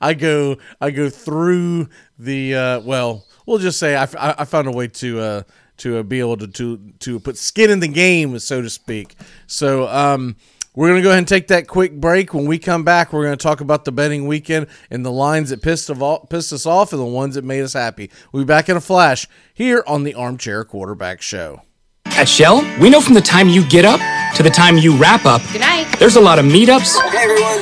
I 0.00 0.14
go 0.14 0.56
I 0.80 0.90
go 0.90 1.10
through 1.10 1.90
the 2.18 2.54
uh, 2.54 2.80
well. 2.80 3.26
We'll 3.44 3.58
just 3.58 3.78
say 3.78 3.94
I, 3.94 4.04
I, 4.18 4.46
found 4.46 4.68
a 4.68 4.72
way 4.72 4.88
to. 4.88 5.20
Uh, 5.20 5.42
to 5.78 5.98
uh, 5.98 6.02
be 6.02 6.20
able 6.20 6.36
to, 6.36 6.46
to 6.46 6.78
to 7.00 7.18
put 7.18 7.36
skin 7.36 7.70
in 7.70 7.80
the 7.80 7.88
game, 7.88 8.38
so 8.38 8.62
to 8.62 8.70
speak. 8.70 9.16
So 9.48 9.88
um, 9.88 10.36
we're 10.74 10.88
gonna 10.88 11.02
go 11.02 11.08
ahead 11.10 11.18
and 11.18 11.28
take 11.28 11.48
that 11.48 11.68
quick 11.68 11.92
break. 12.00 12.32
When 12.32 12.46
we 12.46 12.58
come 12.58 12.82
back, 12.84 13.12
we're 13.12 13.24
gonna 13.24 13.36
talk 13.36 13.60
about 13.60 13.84
the 13.84 13.92
betting 13.92 14.26
weekend 14.26 14.66
and 14.90 15.04
the 15.04 15.12
lines 15.12 15.50
that 15.50 15.62
pissed 15.62 15.90
of 15.90 16.02
all, 16.02 16.26
pissed 16.26 16.52
us 16.52 16.64
off 16.66 16.92
and 16.92 17.00
the 17.00 17.06
ones 17.06 17.34
that 17.34 17.44
made 17.44 17.62
us 17.62 17.74
happy. 17.74 18.10
We'll 18.32 18.44
be 18.44 18.46
back 18.46 18.68
in 18.68 18.76
a 18.76 18.80
flash 18.80 19.26
here 19.52 19.84
on 19.86 20.04
the 20.04 20.14
Armchair 20.14 20.64
Quarterback 20.64 21.20
Show. 21.22 21.62
At 22.06 22.28
Shell, 22.28 22.62
we 22.80 22.90
know 22.90 23.00
from 23.00 23.14
the 23.14 23.20
time 23.20 23.48
you 23.48 23.66
get 23.68 23.84
up 23.84 24.00
to 24.36 24.42
the 24.42 24.50
time 24.50 24.76
you 24.78 24.96
wrap 24.96 25.24
up, 25.24 25.40
Good 25.52 25.60
night. 25.60 25.94
there's 25.98 26.16
a 26.16 26.20
lot 26.20 26.38
of 26.38 26.44
meetups, 26.44 26.96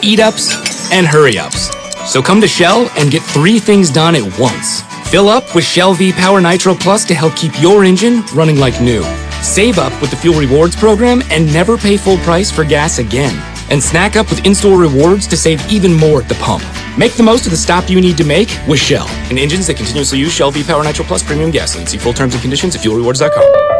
eat 0.02 0.18
ups, 0.20 0.90
and 0.92 1.06
hurry 1.06 1.38
ups. 1.38 1.70
So 2.10 2.20
come 2.22 2.40
to 2.40 2.48
Shell 2.48 2.90
and 2.96 3.10
get 3.10 3.22
three 3.22 3.58
things 3.58 3.90
done 3.90 4.14
at 4.16 4.38
once. 4.40 4.82
Fill 5.10 5.28
up 5.28 5.54
with 5.54 5.64
Shell 5.64 5.94
V 5.94 6.12
Power 6.12 6.40
Nitro 6.40 6.74
Plus 6.74 7.04
to 7.06 7.14
help 7.14 7.36
keep 7.36 7.60
your 7.60 7.84
engine 7.84 8.22
running 8.34 8.56
like 8.56 8.80
new. 8.80 9.02
Save 9.42 9.78
up 9.78 9.98
with 10.00 10.10
the 10.10 10.16
Fuel 10.16 10.38
Rewards 10.38 10.76
program 10.76 11.22
and 11.30 11.52
never 11.52 11.76
pay 11.76 11.96
full 11.96 12.18
price 12.18 12.50
for 12.50 12.64
gas 12.64 12.98
again. 12.98 13.36
And 13.70 13.82
snack 13.82 14.16
up 14.16 14.28
with 14.28 14.44
in-store 14.44 14.78
rewards 14.78 15.26
to 15.28 15.36
save 15.36 15.64
even 15.70 15.92
more 15.92 16.22
at 16.22 16.28
the 16.28 16.34
pump. 16.36 16.64
Make 16.98 17.12
the 17.12 17.22
most 17.22 17.46
of 17.46 17.52
the 17.52 17.56
stop 17.56 17.88
you 17.88 18.00
need 18.00 18.16
to 18.16 18.24
make 18.24 18.48
with 18.68 18.80
Shell. 18.80 19.08
And 19.30 19.38
engines 19.38 19.68
that 19.68 19.76
continuously 19.76 20.18
use 20.18 20.32
Shell 20.32 20.50
V 20.50 20.64
Power 20.64 20.82
Nitro 20.82 21.04
Plus 21.04 21.22
premium 21.22 21.50
gasoline. 21.50 21.86
See 21.86 21.98
full 21.98 22.12
terms 22.12 22.34
and 22.34 22.42
conditions 22.42 22.74
at 22.74 22.82
fuelrewards.com. 22.82 23.79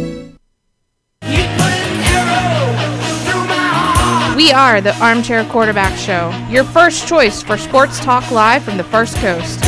Are 4.61 4.79
the 4.79 4.95
Armchair 5.03 5.43
Quarterback 5.45 5.97
Show, 5.97 6.29
your 6.47 6.63
first 6.63 7.07
choice 7.07 7.41
for 7.41 7.57
sports 7.57 7.99
talk 7.99 8.29
live 8.29 8.61
from 8.61 8.77
the 8.77 8.83
First 8.83 9.17
Coast. 9.17 9.59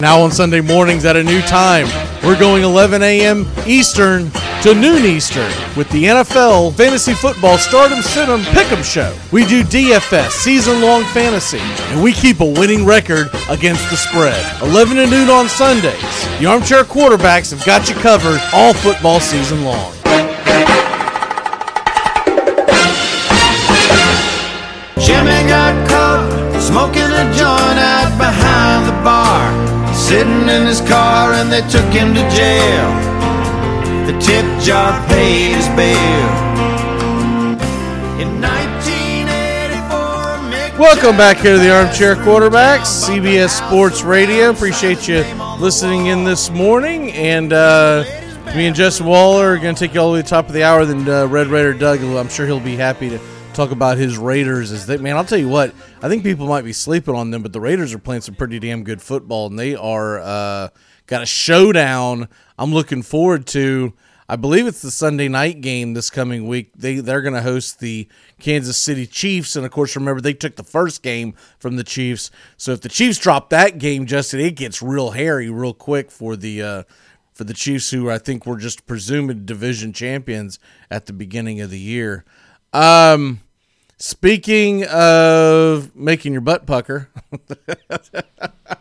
Now 0.00 0.22
on 0.22 0.30
Sunday 0.30 0.62
mornings 0.62 1.04
at 1.04 1.16
a 1.16 1.22
new 1.22 1.42
time, 1.42 1.86
we're 2.24 2.38
going 2.40 2.64
11 2.64 3.02
a.m. 3.02 3.46
Eastern 3.66 4.30
to 4.62 4.74
noon 4.74 5.04
Eastern 5.04 5.52
with 5.76 5.88
the 5.90 6.04
NFL 6.04 6.74
Fantasy 6.74 7.14
Football 7.14 7.58
Stardom 7.58 8.02
Cinema 8.02 8.42
Pick'em 8.46 8.82
Show. 8.82 9.16
We 9.30 9.44
do 9.44 9.62
DFS, 9.62 10.30
season 10.30 10.80
long 10.82 11.04
fantasy, 11.04 11.60
and 11.60 12.02
we 12.02 12.12
keep 12.12 12.40
a 12.40 12.44
winning 12.44 12.84
record 12.84 13.28
against 13.48 13.88
the 13.88 13.96
spread. 13.96 14.44
11 14.62 14.96
to 14.96 15.06
noon 15.06 15.30
on 15.30 15.48
Sundays. 15.48 16.02
The 16.40 16.46
Armchair 16.46 16.82
Quarterbacks 16.82 17.56
have 17.56 17.64
got 17.64 17.88
you 17.88 17.94
covered 17.96 18.40
all 18.52 18.74
football 18.74 19.20
season 19.20 19.64
long. 19.64 19.92
Jimmy 24.98 25.38
got 25.46 25.88
caught 25.88 26.60
smoking 26.60 27.02
a 27.02 27.24
joint 27.32 27.78
out 27.78 28.10
behind 28.18 28.88
the 28.88 29.04
bar. 29.04 29.94
Sitting 29.94 30.48
in 30.48 30.66
his 30.66 30.80
car 30.80 31.32
and 31.34 31.52
they 31.52 31.60
took 31.70 31.86
him 31.92 32.12
to 32.14 32.28
jail. 32.30 33.17
Tip 34.20 34.44
jar 34.60 35.06
paid 35.06 35.54
his 35.54 35.68
bill. 35.68 36.28
In 38.20 38.40
1984, 38.40 40.78
Welcome 40.78 41.16
back 41.16 41.36
here 41.36 41.54
to 41.54 41.60
the 41.62 41.72
Armchair 41.72 42.16
Quarterbacks, 42.16 43.06
CBS 43.06 43.64
Sports 43.64 44.02
Radio. 44.02 44.50
Appreciate 44.50 45.06
you 45.06 45.22
listening 45.60 46.06
in 46.06 46.24
this 46.24 46.50
morning. 46.50 47.12
And 47.12 47.52
uh, 47.52 48.02
me 48.56 48.66
and 48.66 48.74
Justin 48.74 49.06
Waller 49.06 49.54
are 49.54 49.58
going 49.58 49.76
to 49.76 49.78
take 49.78 49.94
you 49.94 50.00
all 50.00 50.08
the 50.08 50.14
way 50.14 50.18
to 50.20 50.24
the 50.24 50.28
top 50.28 50.48
of 50.48 50.52
the 50.52 50.64
hour. 50.64 50.84
Then 50.84 51.08
uh, 51.08 51.28
Red 51.28 51.46
Raider 51.46 51.72
Doug, 51.72 52.02
I'm 52.02 52.28
sure 52.28 52.44
he'll 52.44 52.58
be 52.58 52.74
happy 52.74 53.10
to 53.10 53.20
talk 53.54 53.70
about 53.70 53.98
his 53.98 54.18
Raiders. 54.18 54.72
As 54.72 54.86
they, 54.86 54.96
man, 54.96 55.16
I'll 55.16 55.24
tell 55.24 55.38
you 55.38 55.48
what, 55.48 55.72
I 56.02 56.08
think 56.08 56.24
people 56.24 56.48
might 56.48 56.64
be 56.64 56.72
sleeping 56.72 57.14
on 57.14 57.30
them, 57.30 57.42
but 57.42 57.52
the 57.52 57.60
Raiders 57.60 57.94
are 57.94 57.98
playing 57.98 58.22
some 58.22 58.34
pretty 58.34 58.58
damn 58.58 58.82
good 58.82 59.00
football, 59.00 59.46
and 59.46 59.56
they 59.56 59.76
are 59.76 60.18
uh, 60.18 60.70
got 61.06 61.22
a 61.22 61.26
showdown. 61.26 62.28
I'm 62.58 62.74
looking 62.74 63.02
forward 63.02 63.46
to. 63.48 63.92
I 64.30 64.36
believe 64.36 64.66
it's 64.66 64.82
the 64.82 64.90
Sunday 64.90 65.28
night 65.28 65.62
game 65.62 65.94
this 65.94 66.10
coming 66.10 66.46
week. 66.46 66.72
They 66.76 66.96
they're 67.00 67.22
going 67.22 67.34
to 67.34 67.42
host 67.42 67.80
the 67.80 68.06
Kansas 68.38 68.76
City 68.76 69.06
Chiefs, 69.06 69.56
and 69.56 69.64
of 69.64 69.72
course, 69.72 69.96
remember 69.96 70.20
they 70.20 70.34
took 70.34 70.56
the 70.56 70.62
first 70.62 71.02
game 71.02 71.34
from 71.58 71.76
the 71.76 71.84
Chiefs. 71.84 72.30
So 72.58 72.72
if 72.72 72.82
the 72.82 72.90
Chiefs 72.90 73.18
drop 73.18 73.48
that 73.50 73.78
game, 73.78 74.04
Justin, 74.04 74.40
it 74.40 74.54
gets 74.54 74.82
real 74.82 75.12
hairy 75.12 75.48
real 75.48 75.72
quick 75.72 76.10
for 76.10 76.36
the 76.36 76.62
uh, 76.62 76.82
for 77.32 77.44
the 77.44 77.54
Chiefs, 77.54 77.90
who 77.90 78.10
I 78.10 78.18
think 78.18 78.44
were 78.44 78.58
just 78.58 78.86
presumed 78.86 79.46
division 79.46 79.94
champions 79.94 80.58
at 80.90 81.06
the 81.06 81.14
beginning 81.14 81.62
of 81.62 81.70
the 81.70 81.80
year. 81.80 82.26
Um, 82.74 83.40
speaking 83.96 84.84
of 84.84 85.96
making 85.96 86.32
your 86.32 86.42
butt 86.42 86.66
pucker. 86.66 87.08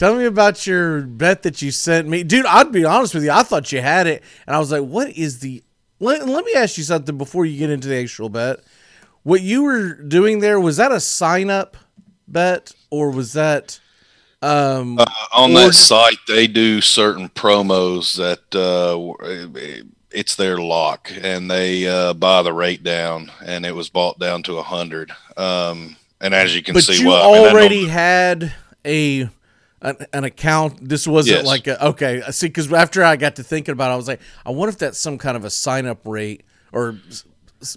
Tell 0.00 0.16
me 0.16 0.24
about 0.24 0.66
your 0.66 1.02
bet 1.02 1.42
that 1.42 1.60
you 1.60 1.70
sent 1.70 2.08
me. 2.08 2.22
Dude, 2.22 2.46
I'd 2.46 2.72
be 2.72 2.86
honest 2.86 3.12
with 3.12 3.22
you. 3.22 3.32
I 3.32 3.42
thought 3.42 3.70
you 3.70 3.82
had 3.82 4.06
it. 4.06 4.22
And 4.46 4.56
I 4.56 4.58
was 4.58 4.72
like, 4.72 4.80
what 4.80 5.10
is 5.10 5.40
the. 5.40 5.62
Let, 5.98 6.26
let 6.26 6.42
me 6.46 6.54
ask 6.54 6.78
you 6.78 6.84
something 6.84 7.18
before 7.18 7.44
you 7.44 7.58
get 7.58 7.68
into 7.68 7.86
the 7.86 8.00
actual 8.00 8.30
bet. 8.30 8.60
What 9.24 9.42
you 9.42 9.62
were 9.62 9.92
doing 9.92 10.38
there, 10.38 10.58
was 10.58 10.78
that 10.78 10.90
a 10.90 11.00
sign 11.00 11.50
up 11.50 11.76
bet 12.26 12.72
or 12.88 13.10
was 13.10 13.34
that. 13.34 13.78
Um, 14.40 14.98
Uh, 14.98 15.04
on 15.34 15.52
that 15.52 15.74
site, 15.74 16.16
they 16.26 16.46
do 16.46 16.80
certain 16.80 17.28
promos 17.28 18.16
that 18.16 18.56
uh, 18.56 18.96
it's 20.10 20.34
their 20.34 20.56
lock, 20.56 21.12
and 21.20 21.50
they 21.50 21.86
uh, 21.86 22.14
buy 22.14 22.40
the 22.40 22.54
rate 22.54 22.82
down, 22.82 23.30
and 23.44 23.66
it 23.66 23.74
was 23.74 23.90
bought 23.90 24.18
down 24.18 24.44
to 24.44 24.56
a 24.56 24.62
hundred. 24.62 25.12
Um, 25.36 25.96
and 26.22 26.32
as 26.32 26.56
you 26.56 26.62
can 26.62 26.72
but 26.72 26.84
see, 26.84 27.02
you 27.02 27.08
well, 27.08 27.34
I 27.34 27.36
mean, 27.36 27.46
I 27.46 27.50
already 27.50 27.86
had 27.86 28.54
a 28.82 29.28
an, 29.82 29.96
an 30.12 30.24
account. 30.24 30.88
This 30.88 31.06
wasn't 31.06 31.38
Yes. 31.38 31.46
like 31.46 31.66
a, 31.66 31.86
okay. 31.88 32.22
See, 32.30 32.46
because 32.48 32.72
after 32.72 33.02
I 33.04 33.16
got 33.16 33.36
to 33.36 33.42
thinking 33.42 33.72
about, 33.72 33.90
it, 33.90 33.94
I 33.94 33.96
was 33.96 34.08
like, 34.08 34.20
I 34.44 34.50
wonder 34.50 34.70
if 34.70 34.78
that's 34.78 34.98
some 34.98 35.18
kind 35.18 35.36
of 35.36 35.44
a 35.44 35.50
sign 35.50 35.86
up 35.86 36.00
rate 36.04 36.42
or. 36.72 36.96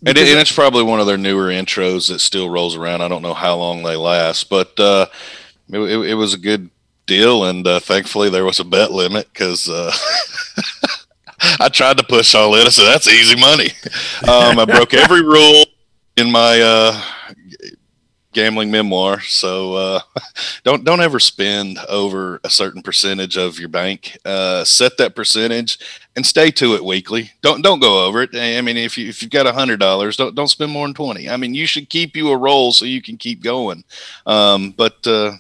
And, 0.06 0.18
it, 0.18 0.30
and 0.30 0.40
it's 0.40 0.52
probably 0.52 0.84
one 0.84 1.02
of 1.02 1.08
their 1.08 1.18
newer 1.18 1.48
intros 1.48 2.08
that 2.08 2.20
still 2.20 2.50
rolls 2.50 2.78
around. 2.78 3.02
I 3.02 3.10
don't 3.10 3.22
know 3.22 3.34
how 3.34 3.56
long 3.58 3.84
they 3.84 3.98
last, 3.98 4.50
but 4.50 4.80
uh, 4.80 5.08
it, 5.70 5.78
it, 5.78 6.10
it 6.12 6.14
was 6.14 6.34
a 6.34 6.38
good 6.38 6.70
deal, 7.06 7.44
and 7.44 7.68
uh, 7.68 7.82
thankfully 7.82 8.30
there 8.30 8.46
was 8.46 8.62
a 8.62 8.64
bet 8.64 8.92
limit 8.94 9.28
because 9.34 9.68
uh, 9.68 9.92
I 11.60 11.68
tried 11.68 11.98
to 11.98 12.04
push 12.04 12.34
all 12.34 12.56
in. 12.56 12.66
I 12.66 12.70
said 12.70 12.86
that's 12.86 13.10
easy 13.10 13.36
money. 13.40 13.72
Um, 14.26 14.58
I 14.58 14.64
broke 14.66 14.94
every 14.94 15.22
rule 15.22 15.66
in 16.16 16.32
my 16.32 16.62
uh, 16.62 17.02
gambling 18.34 18.72
memoir. 18.72 19.22
So 19.22 19.76
uh, 19.76 20.00
don't 20.64 20.84
don't 20.84 21.02
ever 21.02 21.20
spend 21.20 21.80
over 21.90 22.40
a 22.44 22.50
certain 22.50 22.82
percentage 22.82 23.38
of 23.38 23.60
your 23.60 23.70
bank. 23.70 24.18
Uh, 24.26 24.64
set 24.64 24.98
that 24.98 25.16
percentage 25.16 25.78
and 26.16 26.26
stay 26.26 26.52
to 26.52 26.76
it 26.76 26.84
weekly. 26.84 27.32
Don't 27.42 27.62
don't 27.62 27.80
go 27.80 28.06
over 28.06 28.24
it. 28.24 28.36
I 28.36 28.62
mean, 28.62 28.78
if 28.78 28.98
you 28.98 29.08
if 29.08 29.22
you've 29.22 29.32
got 29.32 29.48
a 29.48 29.54
hundred 29.54 29.80
dollars, 29.80 30.18
don't 30.18 30.36
don't 30.36 30.48
spend 30.48 30.72
more 30.72 30.88
than 30.88 30.94
twenty. 30.94 31.30
I 31.30 31.38
mean, 31.38 31.54
you 31.54 31.66
should 31.66 31.90
keep 31.90 32.16
you 32.16 32.30
a 32.32 32.38
roll 32.38 32.72
so 32.72 32.86
you 32.86 33.02
can 33.02 33.18
keep 33.18 33.42
going. 33.42 33.84
Um, 34.26 34.72
but 34.72 35.06
uh, 35.08 35.34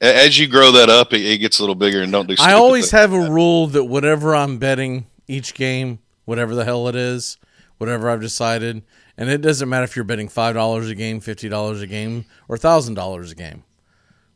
as 0.00 0.38
you 0.38 0.48
grow 0.48 0.72
that 0.72 0.88
up, 0.88 1.12
it, 1.12 1.20
it, 1.20 1.38
gets 1.38 1.58
a 1.58 1.62
little 1.62 1.74
bigger 1.74 2.02
and 2.02 2.10
don't 2.10 2.28
do. 2.28 2.36
I 2.38 2.54
always 2.54 2.90
have 2.90 3.12
a 3.12 3.30
rule 3.30 3.66
that 3.68 3.84
whatever 3.84 4.34
I'm 4.34 4.58
betting 4.58 5.06
each 5.28 5.54
game, 5.54 5.98
whatever 6.24 6.54
the 6.54 6.64
hell 6.64 6.88
it 6.88 6.96
is, 6.96 7.36
whatever 7.78 8.10
I've 8.10 8.20
decided 8.20 8.82
and 9.20 9.28
it 9.28 9.42
doesn't 9.42 9.68
matter 9.68 9.84
if 9.84 9.96
you're 9.96 10.04
betting 10.06 10.30
$5 10.30 10.90
a 10.90 10.94
game, 10.94 11.20
$50 11.20 11.82
a 11.82 11.86
game, 11.86 12.24
or 12.48 12.56
$1,000 12.56 13.30
a 13.30 13.34
game, 13.34 13.64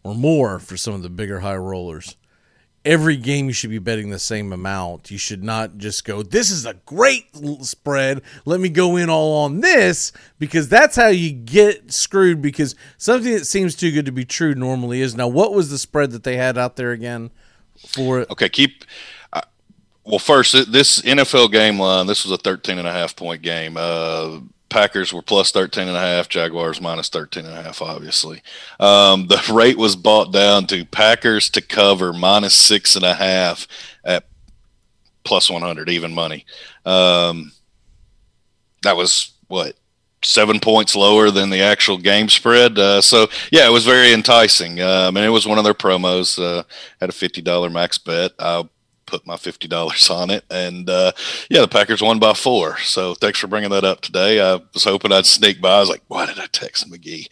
or 0.02 0.14
more 0.14 0.58
for 0.58 0.76
some 0.76 0.92
of 0.92 1.00
the 1.00 1.08
bigger 1.08 1.40
high 1.40 1.56
rollers. 1.56 2.16
Every 2.84 3.16
game 3.16 3.46
you 3.46 3.54
should 3.54 3.70
be 3.70 3.78
betting 3.78 4.10
the 4.10 4.18
same 4.18 4.52
amount. 4.52 5.10
You 5.10 5.16
should 5.16 5.42
not 5.42 5.78
just 5.78 6.04
go, 6.04 6.22
this 6.22 6.50
is 6.50 6.66
a 6.66 6.74
great 6.84 7.24
spread. 7.62 8.20
Let 8.44 8.60
me 8.60 8.68
go 8.68 8.96
in 8.96 9.08
all 9.08 9.44
on 9.44 9.60
this 9.62 10.12
because 10.38 10.68
that's 10.68 10.96
how 10.96 11.08
you 11.08 11.32
get 11.32 11.90
screwed. 11.90 12.42
Because 12.42 12.76
something 12.98 13.32
that 13.32 13.46
seems 13.46 13.74
too 13.74 13.90
good 13.90 14.04
to 14.04 14.12
be 14.12 14.26
true 14.26 14.54
normally 14.54 15.00
is. 15.00 15.14
Now, 15.14 15.28
what 15.28 15.54
was 15.54 15.70
the 15.70 15.78
spread 15.78 16.10
that 16.10 16.24
they 16.24 16.36
had 16.36 16.58
out 16.58 16.76
there 16.76 16.92
again 16.92 17.30
for 17.74 18.20
it? 18.20 18.30
Okay, 18.30 18.50
keep 18.50 18.84
uh, 19.32 19.40
well 20.04 20.18
first 20.18 20.70
this 20.70 21.00
nfl 21.00 21.50
game 21.50 21.80
line 21.80 22.06
this 22.06 22.24
was 22.24 22.32
a 22.32 22.36
13 22.36 22.78
and 22.78 22.86
a 22.86 22.92
half 22.92 23.16
point 23.16 23.40
game 23.40 23.78
uh, 23.78 24.38
Packers 24.74 25.12
were 25.12 25.22
plus 25.22 25.52
13 25.52 25.86
and 25.86 25.96
a 25.96 26.00
half, 26.00 26.28
Jaguars 26.28 26.80
minus 26.80 27.08
13 27.08 27.46
and 27.46 27.56
a 27.56 27.62
half, 27.62 27.80
obviously. 27.80 28.42
Um, 28.80 29.28
the 29.28 29.40
rate 29.54 29.78
was 29.78 29.94
bought 29.94 30.32
down 30.32 30.66
to 30.66 30.84
Packers 30.84 31.48
to 31.50 31.60
cover 31.60 32.12
minus 32.12 32.54
six 32.54 32.96
and 32.96 33.04
a 33.04 33.14
half 33.14 33.68
at 34.04 34.24
plus 35.22 35.48
100, 35.48 35.88
even 35.90 36.12
money. 36.12 36.44
Um, 36.84 37.52
that 38.82 38.96
was 38.96 39.30
what? 39.46 39.76
Seven 40.24 40.58
points 40.58 40.96
lower 40.96 41.30
than 41.30 41.50
the 41.50 41.62
actual 41.62 41.96
game 41.96 42.28
spread. 42.28 42.76
Uh, 42.76 43.00
so, 43.00 43.28
yeah, 43.52 43.68
it 43.68 43.72
was 43.72 43.84
very 43.84 44.12
enticing. 44.12 44.80
Um, 44.80 45.16
and 45.16 45.24
it 45.24 45.30
was 45.30 45.46
one 45.46 45.58
of 45.58 45.62
their 45.62 45.72
promos. 45.72 46.36
Uh, 46.36 46.64
had 47.00 47.10
a 47.10 47.12
$50 47.12 47.70
max 47.70 47.96
bet. 47.98 48.32
I 48.40 48.68
put 49.06 49.26
my 49.26 49.36
fifty 49.36 49.68
dollars 49.68 50.08
on 50.10 50.30
it, 50.30 50.44
and 50.50 50.88
uh, 50.88 51.12
yeah, 51.50 51.60
the 51.60 51.68
Packers 51.68 52.02
won 52.02 52.18
by 52.18 52.32
four. 52.32 52.78
So 52.78 53.14
thanks 53.14 53.38
for 53.38 53.46
bringing 53.46 53.70
that 53.70 53.84
up 53.84 54.00
today. 54.00 54.40
I 54.40 54.60
was 54.72 54.84
hoping 54.84 55.12
I'd 55.12 55.26
sneak 55.26 55.60
by. 55.60 55.76
I 55.76 55.80
was 55.80 55.88
like, 55.88 56.02
why 56.08 56.26
did 56.26 56.38
I 56.38 56.46
text 56.46 56.90
McGee? 56.90 57.28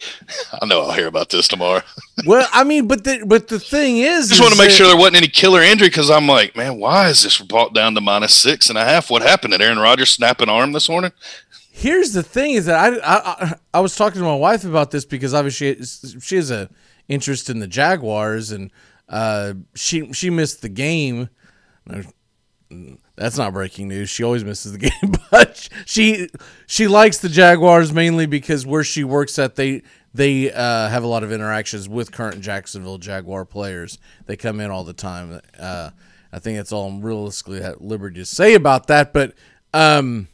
I 0.61 0.65
know 0.65 0.81
I'll 0.81 0.93
hear 0.93 1.07
about 1.07 1.29
this 1.29 1.47
tomorrow. 1.47 1.81
well, 2.25 2.47
I 2.53 2.63
mean, 2.63 2.87
but 2.87 3.03
the 3.03 3.23
but 3.25 3.47
the 3.47 3.59
thing 3.59 3.97
is, 3.97 4.31
I 4.31 4.35
just 4.35 4.41
want 4.41 4.53
to 4.53 4.59
make 4.59 4.69
that, 4.69 4.75
sure 4.75 4.87
there 4.87 4.97
wasn't 4.97 5.17
any 5.17 5.27
killer 5.27 5.61
injury 5.61 5.89
because 5.89 6.09
I'm 6.09 6.27
like, 6.27 6.55
man, 6.55 6.79
why 6.79 7.09
is 7.09 7.23
this 7.23 7.39
brought 7.39 7.73
down 7.73 7.95
to 7.95 8.01
minus 8.01 8.35
six 8.35 8.69
and 8.69 8.77
a 8.77 8.83
half? 8.83 9.09
What 9.09 9.21
happened? 9.21 9.53
Did 9.53 9.61
Aaron 9.61 9.79
Rodgers 9.79 10.09
snap 10.09 10.41
an 10.41 10.49
arm 10.49 10.71
this 10.71 10.89
morning? 10.89 11.11
Here's 11.71 12.13
the 12.13 12.23
thing: 12.23 12.51
is 12.51 12.67
that 12.67 12.93
I 13.03 13.17
I 13.17 13.53
I 13.73 13.79
was 13.79 13.95
talking 13.95 14.21
to 14.21 14.27
my 14.27 14.35
wife 14.35 14.63
about 14.63 14.91
this 14.91 15.05
because 15.05 15.33
obviously 15.33 15.83
she 16.19 16.35
has 16.35 16.51
a 16.51 16.69
interest 17.07 17.49
in 17.49 17.59
the 17.59 17.67
Jaguars 17.67 18.51
and 18.51 18.71
uh, 19.09 19.53
she 19.75 20.11
she 20.13 20.29
missed 20.29 20.61
the 20.61 20.69
game 20.69 21.29
that's 23.15 23.37
not 23.37 23.53
breaking 23.53 23.87
news. 23.87 24.09
She 24.09 24.23
always 24.23 24.43
misses 24.43 24.71
the 24.71 24.77
game, 24.89 25.15
but 25.31 25.69
she 25.85 26.29
she 26.65 26.87
likes 26.87 27.17
the 27.17 27.29
Jaguars 27.29 27.93
mainly 27.93 28.25
because 28.25 28.65
where 28.65 28.83
she 28.83 29.03
works 29.03 29.37
at 29.37 29.55
they 29.55 29.83
they 30.13 30.51
uh, 30.51 30.89
have 30.89 31.03
a 31.03 31.07
lot 31.07 31.23
of 31.23 31.31
interactions 31.31 31.89
with 31.89 32.11
current 32.11 32.41
Jacksonville 32.41 32.97
Jaguar 32.97 33.45
players. 33.45 33.97
They 34.25 34.35
come 34.35 34.59
in 34.59 34.69
all 34.69 34.83
the 34.83 34.93
time. 34.93 35.41
Uh, 35.57 35.89
I 36.31 36.39
think 36.39 36.57
that's 36.57 36.71
all 36.71 36.87
I'm 36.87 37.01
realistically 37.01 37.61
at 37.61 37.81
liberty 37.81 38.19
to 38.19 38.25
say 38.25 38.53
about 38.53 38.87
that. 38.87 39.11
But 39.11 39.33
um, 39.73 40.27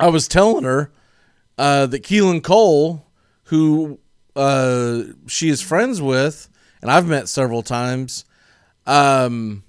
I 0.00 0.08
was 0.08 0.26
telling 0.26 0.64
her 0.64 0.90
uh, 1.58 1.86
that 1.86 2.02
Keelan 2.02 2.42
Cole, 2.42 3.06
who 3.44 4.00
uh, 4.34 5.02
she 5.26 5.48
is 5.50 5.60
friends 5.60 6.00
with, 6.00 6.48
and 6.80 6.90
I've 6.90 7.06
met 7.06 7.28
several 7.28 7.62
times, 7.62 8.24
um, 8.86 9.64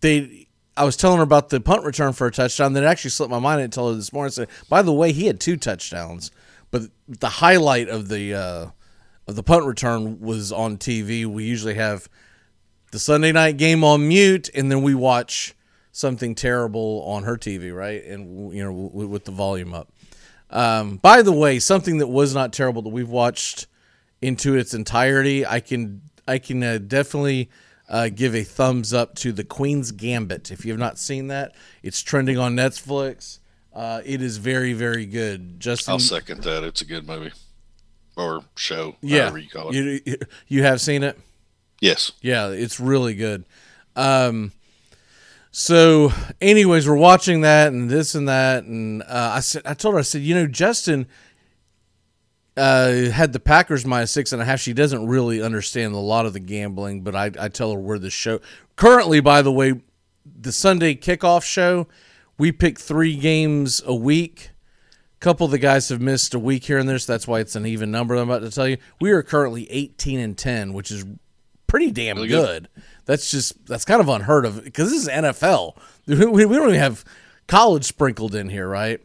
they 0.00 0.45
I 0.76 0.84
was 0.84 0.96
telling 0.96 1.18
her 1.18 1.22
about 1.22 1.48
the 1.48 1.60
punt 1.60 1.84
return 1.84 2.12
for 2.12 2.26
a 2.26 2.32
touchdown. 2.32 2.74
That 2.74 2.84
actually 2.84 3.10
slipped 3.10 3.30
my 3.30 3.38
mind. 3.38 3.74
Her 3.74 3.94
this 3.94 4.12
morning. 4.12 4.28
I 4.28 4.30
said, 4.30 4.48
by 4.68 4.82
the 4.82 4.92
way, 4.92 5.12
he 5.12 5.26
had 5.26 5.40
two 5.40 5.56
touchdowns, 5.56 6.30
but 6.70 6.82
the 7.08 7.28
highlight 7.28 7.88
of 7.88 8.08
the 8.08 8.34
uh, 8.34 8.66
of 9.26 9.36
the 9.36 9.42
punt 9.42 9.64
return 9.64 10.20
was 10.20 10.52
on 10.52 10.76
TV. 10.76 11.24
We 11.24 11.44
usually 11.44 11.74
have 11.74 12.08
the 12.92 12.98
Sunday 12.98 13.32
night 13.32 13.56
game 13.56 13.84
on 13.84 14.06
mute, 14.06 14.50
and 14.54 14.70
then 14.70 14.82
we 14.82 14.94
watch 14.94 15.54
something 15.92 16.34
terrible 16.34 17.02
on 17.06 17.22
her 17.22 17.36
TV, 17.36 17.74
right? 17.74 18.04
And 18.04 18.52
you 18.54 18.62
know, 18.62 18.72
with 18.72 19.24
the 19.24 19.32
volume 19.32 19.72
up. 19.72 19.90
Um, 20.50 20.98
by 20.98 21.22
the 21.22 21.32
way, 21.32 21.58
something 21.58 21.98
that 21.98 22.06
was 22.06 22.34
not 22.34 22.52
terrible 22.52 22.82
that 22.82 22.90
we've 22.90 23.08
watched 23.08 23.66
into 24.20 24.54
its 24.54 24.74
entirety, 24.74 25.44
I 25.46 25.60
can 25.60 26.02
I 26.28 26.38
can 26.38 26.62
uh, 26.62 26.78
definitely 26.78 27.50
uh, 27.88 28.08
give 28.08 28.34
a 28.34 28.42
thumbs 28.42 28.92
up 28.92 29.14
to 29.16 29.32
The 29.32 29.44
Queen's 29.44 29.92
Gambit. 29.92 30.50
If 30.50 30.64
you 30.64 30.72
have 30.72 30.80
not 30.80 30.98
seen 30.98 31.28
that, 31.28 31.54
it's 31.82 32.02
trending 32.02 32.38
on 32.38 32.56
Netflix. 32.56 33.38
Uh, 33.74 34.00
it 34.04 34.22
is 34.22 34.38
very, 34.38 34.72
very 34.72 35.06
good. 35.06 35.60
Justin, 35.60 35.92
I'll 35.92 35.98
second 35.98 36.42
that. 36.44 36.64
It's 36.64 36.80
a 36.80 36.86
good 36.86 37.06
movie 37.06 37.32
or 38.16 38.42
show, 38.56 38.96
yeah, 39.02 39.34
you 39.34 39.48
call 39.48 39.68
it. 39.68 39.74
You, 39.74 40.16
you 40.48 40.62
have 40.62 40.80
seen 40.80 41.02
it? 41.02 41.18
Yes. 41.80 42.12
Yeah, 42.22 42.48
it's 42.48 42.80
really 42.80 43.14
good. 43.14 43.44
Um, 43.94 44.52
so, 45.50 46.12
anyways, 46.40 46.88
we're 46.88 46.96
watching 46.96 47.42
that 47.42 47.72
and 47.72 47.90
this 47.90 48.14
and 48.14 48.28
that, 48.28 48.64
and 48.64 49.02
uh, 49.02 49.32
I 49.34 49.40
said, 49.40 49.62
I 49.66 49.74
told 49.74 49.94
her, 49.94 49.98
I 49.98 50.02
said, 50.02 50.22
you 50.22 50.34
know, 50.34 50.46
Justin 50.46 51.06
uh, 52.56 53.10
had 53.10 53.32
the 53.32 53.40
Packers 53.40 53.84
minus 53.84 54.10
six 54.10 54.32
and 54.32 54.40
a 54.40 54.44
half. 54.44 54.60
She 54.60 54.72
doesn't 54.72 55.06
really 55.06 55.42
understand 55.42 55.94
a 55.94 55.98
lot 55.98 56.26
of 56.26 56.32
the 56.32 56.40
gambling, 56.40 57.02
but 57.02 57.14
I, 57.14 57.30
I 57.38 57.48
tell 57.48 57.72
her 57.72 57.78
where 57.78 57.98
the 57.98 58.10
show 58.10 58.40
currently, 58.76 59.20
by 59.20 59.42
the 59.42 59.52
way, 59.52 59.80
the 60.24 60.52
Sunday 60.52 60.94
kickoff 60.94 61.44
show, 61.44 61.86
we 62.38 62.52
pick 62.52 62.78
three 62.78 63.16
games 63.16 63.82
a 63.84 63.94
week. 63.94 64.50
A 65.16 65.18
couple 65.20 65.46
of 65.46 65.50
the 65.50 65.58
guys 65.58 65.88
have 65.88 66.00
missed 66.00 66.34
a 66.34 66.38
week 66.38 66.64
here 66.64 66.78
and 66.78 66.88
there, 66.88 66.98
so 66.98 67.12
that's 67.12 67.26
why 67.26 67.40
it's 67.40 67.56
an 67.56 67.66
even 67.66 67.90
number. 67.90 68.14
I'm 68.14 68.28
about 68.28 68.42
to 68.42 68.50
tell 68.50 68.68
you. 68.68 68.76
We 69.00 69.10
are 69.12 69.22
currently 69.22 69.70
18 69.70 70.20
and 70.20 70.36
10, 70.36 70.72
which 70.72 70.90
is 70.90 71.04
pretty 71.66 71.90
damn 71.90 72.16
really 72.16 72.28
good. 72.28 72.68
good. 72.74 72.82
That's 73.06 73.30
just 73.30 73.66
that's 73.66 73.84
kind 73.84 74.00
of 74.00 74.08
unheard 74.08 74.44
of 74.44 74.62
because 74.62 74.90
this 74.90 75.02
is 75.02 75.08
NFL. 75.08 75.76
We, 76.06 76.14
we 76.14 76.54
don't 76.54 76.68
even 76.68 76.74
have 76.78 77.04
college 77.48 77.84
sprinkled 77.84 78.36
in 78.36 78.48
here, 78.48 78.68
right? 78.68 79.00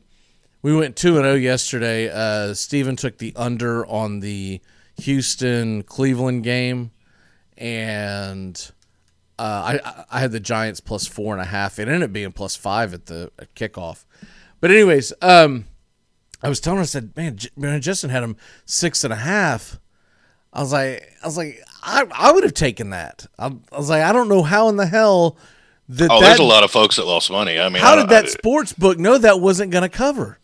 We 0.61 0.75
went 0.75 0.95
2 0.95 1.17
and 1.17 1.25
0 1.25 1.35
yesterday. 1.35 2.09
Uh, 2.09 2.53
Steven 2.53 2.95
took 2.95 3.17
the 3.17 3.33
under 3.35 3.85
on 3.87 4.19
the 4.19 4.61
Houston 4.97 5.83
Cleveland 5.83 6.43
game, 6.43 6.91
and 7.57 8.71
uh, 9.39 9.79
I 9.81 10.05
I 10.11 10.19
had 10.19 10.31
the 10.31 10.39
Giants 10.39 10.79
plus 10.79 11.07
four 11.07 11.33
and 11.33 11.41
a 11.41 11.45
half. 11.45 11.79
It 11.79 11.87
ended 11.87 12.03
up 12.03 12.13
being 12.13 12.31
plus 12.31 12.55
five 12.55 12.93
at 12.93 13.07
the 13.07 13.31
at 13.39 13.53
kickoff. 13.55 14.05
But 14.59 14.69
anyways, 14.69 15.13
um, 15.23 15.65
I 16.43 16.49
was 16.49 16.59
telling 16.59 16.77
her, 16.77 16.83
I 16.83 16.85
said, 16.85 17.15
man, 17.15 17.39
man, 17.55 17.81
Justin 17.81 18.11
had 18.11 18.21
him 18.21 18.37
six 18.65 19.03
and 19.03 19.11
a 19.11 19.17
half. 19.17 19.79
I 20.53 20.61
was 20.61 20.71
like, 20.71 21.11
I 21.23 21.25
was 21.25 21.37
like, 21.37 21.63
I, 21.81 22.05
I 22.11 22.31
would 22.31 22.43
have 22.43 22.53
taken 22.53 22.91
that. 22.91 23.25
I, 23.39 23.47
I 23.71 23.77
was 23.77 23.89
like, 23.89 24.03
I 24.03 24.13
don't 24.13 24.27
know 24.27 24.43
how 24.43 24.69
in 24.69 24.75
the 24.75 24.85
hell 24.85 25.37
that. 25.89 26.11
Oh, 26.11 26.19
that, 26.19 26.27
there's 26.27 26.39
a 26.39 26.43
lot 26.43 26.63
of 26.63 26.69
folks 26.69 26.97
that 26.97 27.05
lost 27.05 27.31
money. 27.31 27.59
I 27.59 27.69
mean, 27.69 27.81
how 27.81 27.95
did 27.95 28.09
that 28.09 28.25
I, 28.25 28.27
sports 28.27 28.73
book 28.73 28.99
know 28.99 29.17
that 29.17 29.39
wasn't 29.39 29.71
going 29.71 29.83
to 29.83 29.89
cover? 29.89 30.37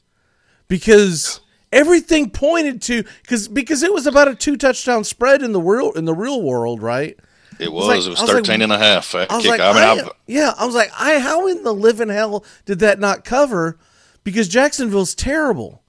Because 0.67 1.41
everything 1.71 2.29
pointed 2.29 2.81
to 2.81 3.03
because 3.21 3.47
because 3.47 3.83
it 3.83 3.93
was 3.93 4.07
about 4.07 4.27
a 4.27 4.35
two 4.35 4.57
touchdown 4.57 5.03
spread 5.03 5.41
in 5.41 5.51
the 5.51 5.61
real 5.61 5.91
in 5.91 6.05
the 6.05 6.13
real 6.13 6.41
world, 6.41 6.81
right? 6.81 7.17
It 7.59 7.71
was. 7.71 8.05
It 8.05 8.09
was, 8.09 8.19
like, 8.19 8.19
it 8.19 8.21
was 8.21 8.29
13 8.29 8.53
like, 8.53 8.63
and 8.63 8.71
a 8.71 8.77
half. 8.77 9.15
I 9.15 9.25
was 9.35 9.45
like, 9.45 9.59
I 9.59 9.73
mean, 9.73 10.05
I, 10.05 10.09
yeah, 10.27 10.53
I 10.57 10.65
was 10.65 10.75
like, 10.75 10.91
I 10.97 11.19
how 11.19 11.47
in 11.47 11.63
the 11.63 11.73
living 11.73 12.09
hell 12.09 12.45
did 12.65 12.79
that 12.79 12.99
not 12.99 13.25
cover? 13.25 13.79
Because 14.23 14.47
Jacksonville's 14.47 15.15
terrible, 15.15 15.83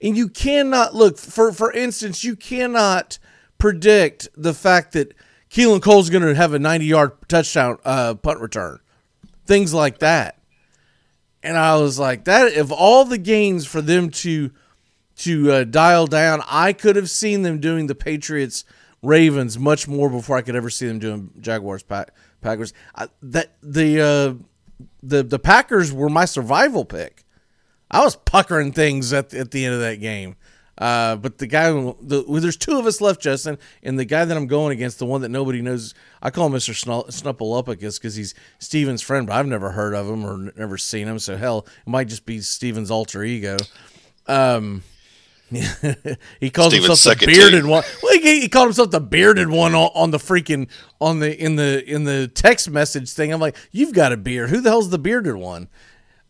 and 0.00 0.16
you 0.16 0.28
cannot 0.28 0.94
look 0.94 1.18
for 1.18 1.52
for 1.52 1.72
instance, 1.72 2.24
you 2.24 2.36
cannot 2.36 3.18
predict 3.58 4.28
the 4.36 4.54
fact 4.54 4.92
that 4.92 5.14
Keelan 5.50 5.82
Cole's 5.82 6.08
going 6.08 6.22
to 6.22 6.34
have 6.34 6.54
a 6.54 6.58
90 6.58 6.86
yard 6.86 7.12
touchdown 7.28 7.78
uh, 7.84 8.14
punt 8.14 8.40
return, 8.40 8.80
things 9.44 9.74
like 9.74 9.98
that 9.98 10.39
and 11.42 11.56
I 11.56 11.76
was 11.76 11.98
like, 11.98 12.24
that 12.24 12.56
of 12.56 12.72
all 12.72 13.04
the 13.04 13.18
games 13.18 13.66
for 13.66 13.80
them 13.80 14.10
to 14.10 14.50
to 15.16 15.52
uh, 15.52 15.64
dial 15.64 16.06
down, 16.06 16.42
I 16.48 16.72
could 16.72 16.96
have 16.96 17.10
seen 17.10 17.42
them 17.42 17.60
doing 17.60 17.86
the 17.86 17.94
Patriots 17.94 18.64
Ravens 19.02 19.58
much 19.58 19.86
more 19.86 20.08
before 20.08 20.36
I 20.36 20.42
could 20.42 20.56
ever 20.56 20.70
see 20.70 20.86
them 20.86 20.98
doing 20.98 21.30
Jaguars 21.40 21.82
Packers. 21.82 22.72
That 23.22 23.52
the 23.62 24.00
uh, 24.00 24.34
the 25.02 25.22
the 25.22 25.38
Packers 25.38 25.92
were 25.92 26.08
my 26.08 26.24
survival 26.24 26.84
pick. 26.84 27.24
I 27.90 28.04
was 28.04 28.16
puckering 28.16 28.72
things 28.72 29.12
at 29.12 29.34
at 29.34 29.50
the 29.50 29.64
end 29.64 29.74
of 29.74 29.80
that 29.80 30.00
game. 30.00 30.36
Uh, 30.80 31.14
but 31.16 31.36
the 31.36 31.46
guy, 31.46 31.70
the, 31.70 32.24
well, 32.26 32.40
there's 32.40 32.56
two 32.56 32.78
of 32.78 32.86
us 32.86 33.02
left, 33.02 33.20
Justin, 33.20 33.58
and 33.82 33.98
the 33.98 34.04
guy 34.06 34.24
that 34.24 34.34
I'm 34.34 34.46
going 34.46 34.72
against, 34.72 34.98
the 34.98 35.04
one 35.04 35.20
that 35.20 35.28
nobody 35.28 35.60
knows, 35.60 35.94
I 36.22 36.30
call 36.30 36.46
him 36.46 36.54
Mr. 36.54 36.72
Snu- 36.72 37.06
Snuppleupicus 37.08 38.00
because 38.00 38.14
he's 38.14 38.34
Steven's 38.58 39.02
friend, 39.02 39.26
but 39.26 39.34
I've 39.34 39.46
never 39.46 39.72
heard 39.72 39.94
of 39.94 40.08
him 40.08 40.24
or 40.24 40.50
never 40.56 40.78
seen 40.78 41.06
him. 41.06 41.18
So 41.18 41.36
hell, 41.36 41.66
it 41.86 41.90
might 41.90 42.08
just 42.08 42.24
be 42.24 42.40
Steven's 42.40 42.90
alter 42.90 43.22
ego. 43.22 43.58
Um, 44.26 44.82
he 45.50 46.48
calls 46.50 46.72
Steven's 46.72 46.86
himself 46.86 47.18
the 47.18 47.26
bearded 47.26 47.62
team. 47.62 47.70
one. 47.70 47.84
Well, 48.02 48.18
he, 48.18 48.40
he 48.40 48.48
called 48.48 48.68
himself 48.68 48.90
the 48.90 49.00
bearded 49.00 49.50
one 49.50 49.74
on, 49.74 49.90
on 49.94 50.10
the 50.12 50.18
freaking 50.18 50.70
on 51.00 51.18
the 51.18 51.36
in 51.36 51.56
the 51.56 51.84
in 51.84 52.04
the 52.04 52.28
text 52.28 52.70
message 52.70 53.10
thing. 53.10 53.32
I'm 53.32 53.40
like, 53.40 53.56
you've 53.72 53.92
got 53.92 54.12
a 54.12 54.16
beard. 54.16 54.48
Who 54.50 54.60
the 54.60 54.70
hell's 54.70 54.90
the 54.90 54.98
bearded 54.98 55.34
one? 55.34 55.68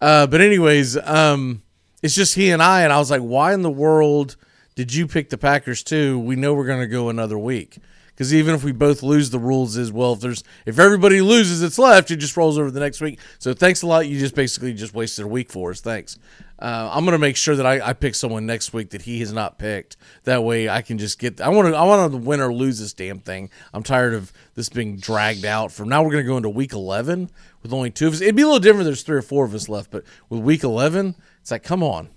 Uh, 0.01 0.27
but 0.27 0.41
anyways, 0.41 0.97
um, 0.97 1.63
it's 2.03 2.15
just 2.15 2.35
he 2.35 2.51
and 2.51 2.63
I, 2.63 2.83
and 2.83 2.93
I 2.93 2.99
was 2.99 3.11
like, 3.11 3.23
why 3.23 3.53
in 3.53 3.63
the 3.63 3.71
world 3.71 4.37
did 4.75 4.95
you 4.95 5.07
pick 5.07 5.31
the 5.31 5.39
Packers 5.39 5.83
too? 5.83 6.19
We 6.19 6.37
know 6.37 6.55
we're 6.55 6.67
going 6.67 6.81
to 6.81 6.87
go 6.87 7.09
another 7.09 7.39
week 7.39 7.79
because 8.21 8.35
even 8.35 8.55
if 8.55 8.63
we 8.63 8.73
both 8.73 9.03
lose, 9.03 9.31
the 9.31 9.39
rules 9.39 9.79
is 9.79 9.91
well, 9.91 10.13
if 10.13 10.21
there's 10.21 10.45
if 10.67 10.79
everybody 10.79 11.23
loses, 11.23 11.63
it's 11.63 11.79
left. 11.79 12.11
It 12.11 12.17
just 12.17 12.37
rolls 12.37 12.59
over 12.59 12.71
the 12.71 12.79
next 12.79 13.01
week. 13.01 13.19
So 13.39 13.55
thanks 13.55 13.81
a 13.81 13.87
lot. 13.87 14.07
You 14.09 14.19
just 14.19 14.35
basically 14.35 14.75
just 14.75 14.93
wasted 14.93 15.25
a 15.25 15.29
week 15.29 15.51
for 15.51 15.71
us. 15.71 15.81
Thanks. 15.81 16.19
Uh, 16.59 16.91
I'm 16.93 17.07
going 17.07 17.13
to 17.13 17.19
make 17.19 17.37
sure 17.37 17.57
that 17.57 17.65
I, 17.65 17.81
I 17.81 17.93
pick 17.95 18.15
someone 18.15 18.45
next 18.45 18.75
week 18.75 18.91
that 18.91 19.01
he 19.01 19.21
has 19.21 19.33
not 19.33 19.59
picked. 19.59 19.97
That 20.25 20.45
way 20.45 20.69
I 20.69 20.83
can 20.83 20.99
just 20.99 21.19
get. 21.19 21.41
I 21.41 21.49
want 21.49 21.69
to. 21.69 21.75
I 21.75 21.83
want 21.85 22.13
to 22.13 22.19
win 22.19 22.41
or 22.41 22.53
lose 22.53 22.79
this 22.79 22.93
damn 22.93 23.21
thing. 23.21 23.49
I'm 23.73 23.83
tired 23.83 24.13
of 24.13 24.35
this 24.55 24.69
being 24.69 24.99
dragged 24.99 25.47
out. 25.47 25.73
From 25.73 25.89
now 25.89 26.03
we're 26.03 26.13
going 26.13 26.25
to 26.25 26.29
go 26.29 26.37
into 26.37 26.51
week 26.51 26.75
11 26.75 27.31
with 27.63 27.73
only 27.73 27.91
two 27.91 28.07
of 28.09 28.13
us. 28.13 28.21
It'd 28.21 28.37
be 28.37 28.43
a 28.43 28.47
little 28.47 28.61
different. 28.61 28.83
if 28.83 28.87
There's 28.89 29.03
three 29.03 29.17
or 29.17 29.23
four 29.23 29.47
of 29.47 29.55
us 29.55 29.67
left, 29.67 29.91
but 29.91 30.05
with 30.29 30.43
week 30.43 30.63
11, 30.63 31.15
it's 31.51 31.53
like, 31.53 31.65
come 31.65 31.83
on. 31.83 32.09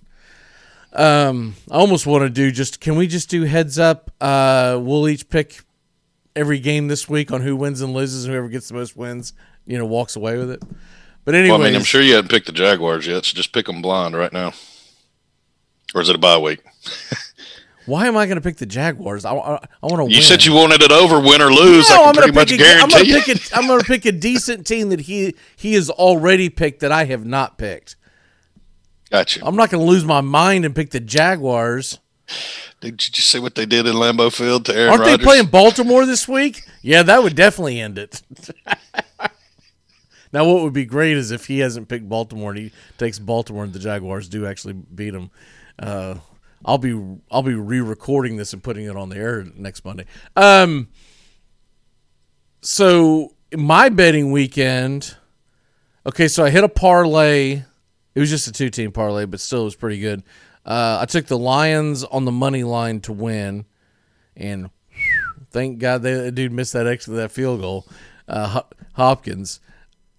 Um, 0.93 1.55
I 1.71 1.75
almost 1.75 2.05
want 2.05 2.21
to 2.21 2.29
do 2.29 2.51
just. 2.51 2.79
Can 2.79 2.95
we 2.95 3.07
just 3.07 3.29
do 3.29 3.43
heads 3.43 3.79
up? 3.79 4.11
Uh, 4.21 4.79
we'll 4.79 5.09
each 5.09 5.27
pick 5.27 5.61
every 6.35 6.59
game 6.59 6.87
this 6.87 7.09
week 7.09 7.31
on 7.31 7.41
who 7.41 7.55
wins 7.55 7.81
and 7.81 7.93
loses. 7.93 8.27
Whoever 8.27 8.47
gets 8.47 8.67
the 8.67 8.75
most 8.75 8.95
wins, 8.95 9.33
you 9.65 9.77
know, 9.79 9.85
walks 9.85 10.15
away 10.15 10.37
with 10.37 10.51
it. 10.51 10.61
But 11.25 11.33
anyway, 11.33 11.57
Well, 11.57 11.61
I 11.61 11.69
mean, 11.71 11.75
I'm 11.75 11.83
sure 11.83 12.01
you 12.01 12.13
haven't 12.13 12.29
picked 12.29 12.45
the 12.45 12.51
Jaguars 12.51 13.07
yet, 13.07 13.25
so 13.25 13.33
just 13.33 13.53
pick 13.53 13.65
them 13.65 13.81
blind 13.81 14.15
right 14.15 14.31
now. 14.31 14.53
Or 15.95 16.01
is 16.01 16.09
it 16.09 16.15
a 16.15 16.19
bye 16.19 16.37
week? 16.37 16.59
why 17.87 18.05
am 18.05 18.15
I 18.15 18.27
going 18.27 18.35
to 18.35 18.41
pick 18.41 18.57
the 18.57 18.67
Jaguars? 18.67 19.25
I, 19.25 19.33
I, 19.33 19.55
I 19.55 19.87
want 19.87 20.07
to. 20.07 20.11
You 20.11 20.17
win. 20.17 20.21
said 20.21 20.45
you 20.45 20.53
wanted 20.53 20.83
it 20.83 20.91
over, 20.91 21.19
win 21.19 21.41
or 21.41 21.51
lose. 21.51 21.89
No, 21.89 22.03
I 22.03 22.05
gonna 22.05 22.21
pretty 22.21 22.33
much 22.33 22.49
pick. 22.49 22.61
A, 22.61 22.81
I'm 22.81 22.89
gonna 22.89 23.05
guarantee. 23.05 23.49
I'm 23.55 23.67
gonna 23.67 23.83
pick 23.83 24.05
a 24.05 24.11
decent 24.11 24.67
team 24.67 24.89
that 24.89 25.01
he 25.01 25.33
he 25.55 25.73
has 25.73 25.89
already 25.89 26.49
picked 26.49 26.81
that 26.81 26.91
I 26.91 27.05
have 27.05 27.25
not 27.25 27.57
picked. 27.57 27.95
Gotcha. 29.13 29.45
I'm 29.45 29.55
not 29.55 29.69
going 29.69 29.85
to 29.85 29.87
lose 29.87 30.03
my 30.03 30.21
mind 30.21 30.65
and 30.65 30.75
pick 30.75 30.89
the 30.89 30.99
Jaguars. 30.99 31.99
Did 32.81 33.15
you 33.15 33.21
see 33.21 33.37
what 33.37 33.53
they 33.53 33.67
did 33.67 33.85
in 33.85 33.93
Lambeau 33.93 34.33
Field 34.33 34.65
to 34.65 34.75
Aaron 34.75 34.89
Aren't 34.89 35.01
Rodgers? 35.01 35.17
they 35.19 35.23
playing 35.23 35.45
Baltimore 35.45 36.07
this 36.07 36.27
week? 36.27 36.63
Yeah, 36.81 37.03
that 37.03 37.21
would 37.21 37.35
definitely 37.35 37.79
end 37.79 37.99
it. 37.99 38.23
now, 40.33 40.45
what 40.45 40.63
would 40.63 40.73
be 40.73 40.85
great 40.85 41.15
is 41.15 41.29
if 41.29 41.45
he 41.45 41.59
hasn't 41.59 41.89
picked 41.89 42.09
Baltimore 42.09 42.49
and 42.49 42.59
he 42.59 42.71
takes 42.97 43.19
Baltimore 43.19 43.63
and 43.63 43.71
the 43.71 43.77
Jaguars 43.77 44.27
do 44.27 44.47
actually 44.47 44.73
beat 44.73 45.13
him. 45.13 45.29
Uh, 45.77 46.15
I'll 46.65 46.79
be 46.79 46.99
I'll 47.29 47.43
be 47.43 47.53
re-recording 47.53 48.37
this 48.37 48.51
and 48.51 48.63
putting 48.63 48.85
it 48.85 48.95
on 48.95 49.09
the 49.09 49.17
air 49.17 49.45
next 49.55 49.85
Monday. 49.85 50.05
Um, 50.35 50.87
so 52.61 53.35
my 53.55 53.89
betting 53.89 54.31
weekend. 54.31 55.17
Okay, 56.03 56.27
so 56.27 56.43
I 56.43 56.49
hit 56.49 56.63
a 56.63 56.69
parlay. 56.69 57.61
It 58.15 58.19
was 58.19 58.29
just 58.29 58.47
a 58.47 58.51
two-team 58.51 58.91
parlay, 58.91 59.25
but 59.25 59.39
still 59.39 59.61
it 59.61 59.65
was 59.65 59.75
pretty 59.75 59.99
good. 59.99 60.23
Uh, 60.65 60.99
I 61.01 61.05
took 61.05 61.25
the 61.25 61.37
Lions 61.37 62.03
on 62.03 62.25
the 62.25 62.31
money 62.31 62.63
line 62.63 63.01
to 63.01 63.13
win, 63.13 63.65
and 64.35 64.69
thank 65.51 65.79
God 65.79 66.03
that 66.03 66.35
dude 66.35 66.51
missed 66.51 66.73
that 66.73 66.87
extra 66.87 67.13
that 67.15 67.31
field 67.31 67.61
goal, 67.61 67.87
uh, 68.27 68.61
Hopkins. 68.93 69.59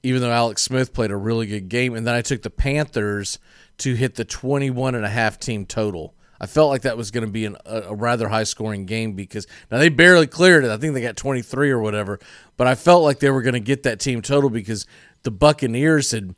Even 0.03 0.21
though 0.21 0.31
Alex 0.31 0.61
Smith 0.61 0.93
played 0.93 1.11
a 1.11 1.17
really 1.17 1.47
good 1.47 1.71
game, 1.71 1.95
and 1.95 2.07
then 2.07 2.15
I 2.15 2.21
took 2.21 2.43
the 2.43 2.51
Panthers 2.51 3.39
to 3.79 3.95
hit 3.95 4.17
the 4.17 4.25
21 4.25 4.95
and 4.95 5.05
a 5.05 5.09
half 5.09 5.39
team 5.39 5.65
total. 5.65 6.15
I 6.41 6.47
felt 6.47 6.69
like 6.69 6.83
that 6.83 6.99
was 6.99 7.11
going 7.11 7.25
to 7.25 7.31
be 7.31 7.47
an, 7.47 7.57
a, 7.65 7.83
a 7.83 7.95
rather 7.95 8.29
high 8.29 8.45
scoring 8.45 8.85
game 8.85 9.13
because 9.13 9.47
now 9.71 9.79
they 9.79 9.89
barely 9.89 10.27
cleared 10.27 10.65
it. 10.65 10.71
I 10.71 10.77
think 10.77 10.93
they 10.93 11.01
got 11.01 11.17
23 11.17 11.71
or 11.71 11.79
whatever, 11.79 12.19
but 12.59 12.67
I 12.67 12.75
felt 12.75 13.03
like 13.03 13.21
they 13.21 13.31
were 13.31 13.41
going 13.41 13.55
to 13.55 13.61
get 13.61 13.85
that 13.85 13.99
team 13.99 14.21
total 14.21 14.51
because 14.51 14.87
the 15.23 15.31
Buccaneers 15.31 16.11
had 16.11 16.35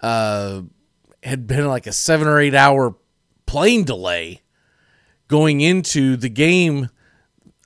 uh, 0.00 0.62
had 1.22 1.46
been 1.46 1.66
like 1.66 1.86
a 1.86 1.92
seven 1.92 2.28
or 2.28 2.38
eight 2.38 2.54
hour 2.54 2.96
plane 3.46 3.84
delay 3.84 4.42
going 5.26 5.60
into 5.60 6.16
the 6.16 6.28
game 6.28 6.88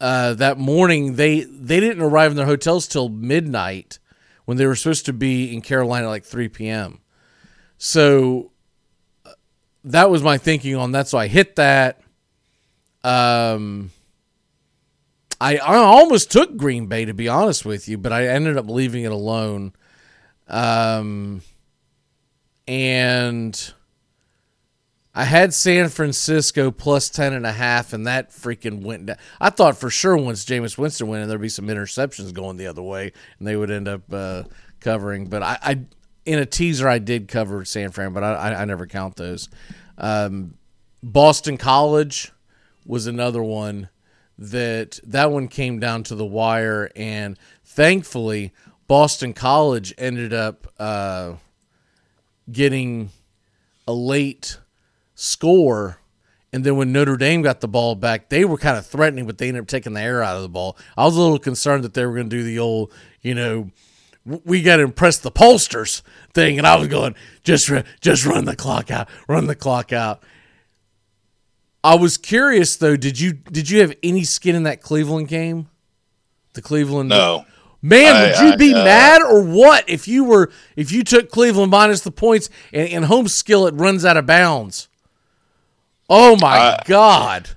uh, 0.01 0.35
that 0.35 0.59
morning. 0.59 1.17
They 1.17 1.41
they 1.41 1.81
didn't 1.81 2.03
arrive 2.03 2.33
in 2.33 2.37
their 2.37 2.47
hotels 2.47 2.89
till 2.89 3.09
midnight 3.09 3.99
when 4.45 4.57
they 4.57 4.67
were 4.67 4.77
supposed 4.77 5.07
to 5.07 5.13
be 5.13 5.55
in 5.55 5.63
Carolina 5.63 6.09
like 6.09 6.25
3 6.25 6.49
p.m. 6.49 7.01
So 7.79 8.51
uh, 9.25 9.33
that 9.85 10.11
was 10.11 10.23
my 10.23 10.39
thinking 10.39 10.75
on 10.77 10.93
that. 10.93 11.09
So 11.09 11.19
I 11.19 11.29
hit 11.29 11.57
that. 11.57 12.01
Um, 13.05 13.91
I 15.41 15.57
I 15.57 15.77
almost 15.77 16.31
took 16.31 16.57
Green 16.57 16.87
Bay 16.87 17.05
to 17.05 17.15
be 17.15 17.29
honest 17.29 17.65
with 17.65 17.89
you, 17.89 17.99
but 17.99 18.13
I 18.13 18.29
ended 18.29 18.57
up 18.57 18.69
leaving 18.69 19.05
it 19.05 19.13
alone. 19.13 19.73
Um, 20.49 21.43
and 22.67 23.73
I 25.15 25.25
had 25.25 25.53
San 25.53 25.91
Francisco 25.91 26.71
plus 26.71 27.11
10 27.11 27.35
and 27.35 27.45
a 27.45 27.53
half, 27.53 27.93
and 27.93 28.07
that 28.07 28.31
freaking 28.31 28.83
went 28.83 29.07
down. 29.07 29.17
I 29.41 29.51
thought 29.51 29.77
for 29.77 29.91
sure 29.91 30.17
once 30.17 30.45
Jameis 30.45 30.79
Winston 30.79 31.07
went 31.07 31.23
in, 31.23 31.29
there'd 31.29 31.41
be 31.41 31.51
some 31.51 31.67
interceptions 31.67 32.33
going 32.33 32.57
the 32.57 32.67
other 32.67 32.83
way, 32.83 33.13
and 33.39 33.47
they 33.47 33.57
would 33.57 33.71
end 33.71 33.89
up 33.89 34.03
uh, 34.11 34.45
covering. 34.81 35.27
But 35.27 35.43
I, 35.43 35.59
I, 35.63 35.81
in 36.25 36.39
a 36.39 36.47
teaser, 36.47 36.89
I 36.89 36.99
did 36.99 37.29
cover 37.29 37.65
San 37.67 37.91
Fran, 37.91 38.15
but 38.15 38.25
I, 38.25 38.55
I, 38.55 38.65
never 38.65 38.87
count 38.87 39.17
those. 39.17 39.51
Um, 39.99 40.55
Boston 41.03 41.59
College 41.59 42.33
was 42.87 43.07
another 43.07 43.43
one 43.43 43.91
that 44.39 44.99
that 45.05 45.31
one 45.31 45.49
came 45.49 45.79
down 45.79 46.05
to 46.05 46.15
the 46.15 46.25
wire, 46.25 46.91
and 46.97 47.39
thankfully, 47.65 48.53
Boston 48.87 49.35
College 49.35 49.93
ended 49.99 50.33
up 50.33 50.73
uh, 50.79 51.35
getting 52.53 53.11
a 53.87 53.93
late 53.93 54.59
score. 55.15 55.99
And 56.53 56.65
then 56.65 56.77
when 56.77 56.93
Notre 56.93 57.17
Dame 57.17 57.43
got 57.43 57.61
the 57.61 57.69
ball 57.69 57.95
back, 57.95 58.29
they 58.29 58.45
were 58.45 58.59
kind 58.59 58.77
of 58.77 58.87
threatening, 58.87 59.27
but 59.27 59.39
they 59.39 59.49
ended 59.49 59.63
up 59.63 59.69
taking 59.69 59.95
the 59.95 60.03
air 60.03 60.23
out 60.23 60.37
of 60.37 60.43
the 60.43 60.49
ball. 60.49 60.77
I 60.97 61.05
was 61.05 61.17
a 61.17 61.21
little 61.21 61.39
concerned 61.39 61.85
that 61.85 61.95
they 61.95 62.05
were 62.05 62.13
going 62.13 62.29
to 62.29 62.37
do 62.37 62.43
the 62.43 62.59
old, 62.59 62.93
you 63.23 63.35
know, 63.35 63.71
we 64.25 64.63
got 64.63 64.77
to 64.77 64.83
impress 64.83 65.19
the 65.19 65.31
pollsters 65.31 66.03
thing, 66.33 66.59
and 66.59 66.67
I 66.67 66.77
was 66.77 66.89
going 66.89 67.15
just 67.43 67.71
just 68.01 68.25
run 68.25 68.45
the 68.45 68.57
clock 68.57 68.91
out, 68.91 69.09
run 69.29 69.47
the 69.47 69.57
clock 69.57 69.93
out. 69.93 70.23
I 71.85 71.97
was 71.97 72.17
curious 72.17 72.77
though. 72.77 72.97
Did 72.97 73.19
you 73.19 73.33
did 73.33 73.69
you 73.69 73.81
have 73.81 73.95
any 74.03 74.25
skin 74.25 74.55
in 74.55 74.63
that 74.65 74.81
Cleveland 74.81 75.29
game? 75.29 75.69
The 76.53 76.63
Cleveland 76.63 77.09
No. 77.09 77.45
Man, 77.83 78.15
I- 78.15 78.23
would 78.23 78.39
you 78.39 78.53
I, 78.53 78.57
be 78.57 78.73
uh, 78.73 78.85
mad 78.85 79.23
or 79.23 79.43
what 79.43 79.89
if 79.89 80.07
you 80.07 80.25
were 80.25 80.51
if 80.77 80.93
you 80.93 81.03
took 81.03 81.31
Cleveland 81.31 81.73
minus 81.73 82.01
the 82.01 82.13
points 82.13 82.49
and, 82.73 82.89
and 82.89 83.05
home 83.07 83.27
skillet 83.29 83.75
runs 83.75 84.05
out 84.05 84.17
of 84.17 84.25
bounds? 84.25 84.89
Oh 86.09 86.37
my 86.41 86.79
God! 86.85 87.49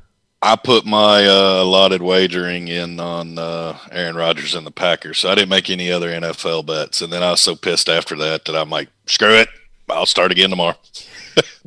I 0.41 0.55
put 0.55 0.85
my 0.85 1.25
uh, 1.25 1.63
allotted 1.63 2.01
wagering 2.01 2.67
in 2.67 2.99
on 2.99 3.37
uh, 3.37 3.77
Aaron 3.91 4.15
Rodgers 4.15 4.55
and 4.55 4.65
the 4.65 4.71
Packers, 4.71 5.19
so 5.19 5.29
I 5.29 5.35
didn't 5.35 5.49
make 5.49 5.69
any 5.69 5.91
other 5.91 6.09
NFL 6.09 6.65
bets. 6.65 7.01
And 7.01 7.11
then 7.11 7.23
I 7.23 7.31
was 7.31 7.41
so 7.41 7.55
pissed 7.55 7.89
after 7.89 8.15
that 8.17 8.45
that 8.45 8.55
I'm 8.55 8.69
like, 8.69 8.89
screw 9.07 9.33
it, 9.33 9.49
I'll 9.89 10.05
start 10.05 10.31
again 10.31 10.49
tomorrow. 10.49 10.75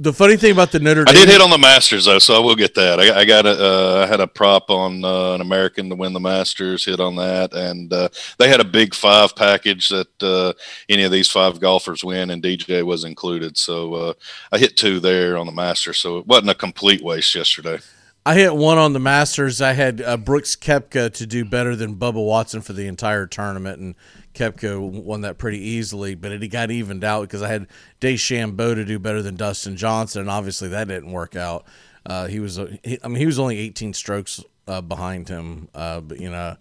The 0.00 0.12
funny 0.12 0.36
thing 0.36 0.52
about 0.52 0.70
the 0.70 0.78
Notre 0.78 1.04
I 1.08 1.12
did 1.12 1.28
hit 1.28 1.40
on 1.40 1.50
the 1.50 1.58
Masters 1.58 2.04
though, 2.04 2.20
so 2.20 2.36
I 2.36 2.38
will 2.38 2.54
get 2.54 2.76
that. 2.76 3.00
I, 3.00 3.20
I 3.20 3.24
got 3.24 3.46
a, 3.46 3.50
uh, 3.50 4.04
I 4.04 4.06
had 4.06 4.20
a 4.20 4.28
prop 4.28 4.70
on 4.70 5.04
uh, 5.04 5.32
an 5.32 5.40
American 5.40 5.90
to 5.90 5.96
win 5.96 6.12
the 6.12 6.20
Masters, 6.20 6.84
hit 6.84 7.00
on 7.00 7.16
that, 7.16 7.52
and 7.52 7.92
uh, 7.92 8.08
they 8.38 8.48
had 8.48 8.60
a 8.60 8.64
big 8.64 8.94
five 8.94 9.34
package 9.34 9.88
that 9.88 10.22
uh, 10.22 10.52
any 10.88 11.02
of 11.02 11.10
these 11.10 11.28
five 11.28 11.58
golfers 11.58 12.04
win, 12.04 12.30
and 12.30 12.40
DJ 12.40 12.84
was 12.84 13.02
included. 13.02 13.58
So 13.58 13.94
uh, 13.94 14.12
I 14.52 14.58
hit 14.58 14.76
two 14.76 15.00
there 15.00 15.36
on 15.36 15.46
the 15.46 15.52
Masters, 15.52 15.98
so 15.98 16.18
it 16.18 16.28
wasn't 16.28 16.50
a 16.50 16.54
complete 16.54 17.02
waste 17.02 17.34
yesterday. 17.34 17.80
I 18.24 18.34
hit 18.34 18.54
one 18.54 18.78
on 18.78 18.92
the 18.92 19.00
Masters. 19.00 19.60
I 19.60 19.72
had 19.72 20.00
uh, 20.00 20.16
Brooks 20.16 20.54
Koepka 20.54 21.12
to 21.14 21.26
do 21.26 21.44
better 21.44 21.74
than 21.74 21.96
Bubba 21.96 22.24
Watson 22.24 22.60
for 22.60 22.72
the 22.72 22.86
entire 22.86 23.26
tournament, 23.26 23.80
and 23.80 23.94
Koepka 24.38 24.80
won 24.80 25.22
that 25.22 25.38
pretty 25.38 25.58
easily. 25.58 26.14
But 26.14 26.32
it 26.32 26.48
got 26.48 26.70
evened 26.70 27.04
out 27.04 27.22
because 27.22 27.42
I 27.42 27.48
had 27.48 27.66
DeChambeau 28.00 28.74
to 28.74 28.84
do 28.84 28.98
better 28.98 29.22
than 29.22 29.36
Dustin 29.36 29.76
Johnson, 29.76 30.22
and 30.22 30.30
obviously 30.30 30.68
that 30.68 30.88
didn't 30.88 31.12
work 31.12 31.36
out. 31.36 31.64
Uh, 32.06 32.26
he 32.26 32.40
was, 32.40 32.58
uh, 32.58 32.74
he, 32.82 32.98
I 33.02 33.08
mean, 33.08 33.16
he 33.16 33.26
was 33.26 33.38
only 33.38 33.58
18 33.58 33.92
strokes 33.92 34.42
uh, 34.66 34.80
behind 34.80 35.28
him, 35.28 35.68
uh, 35.74 36.00
but 36.00 36.20
you 36.20 36.30
know, 36.30 36.56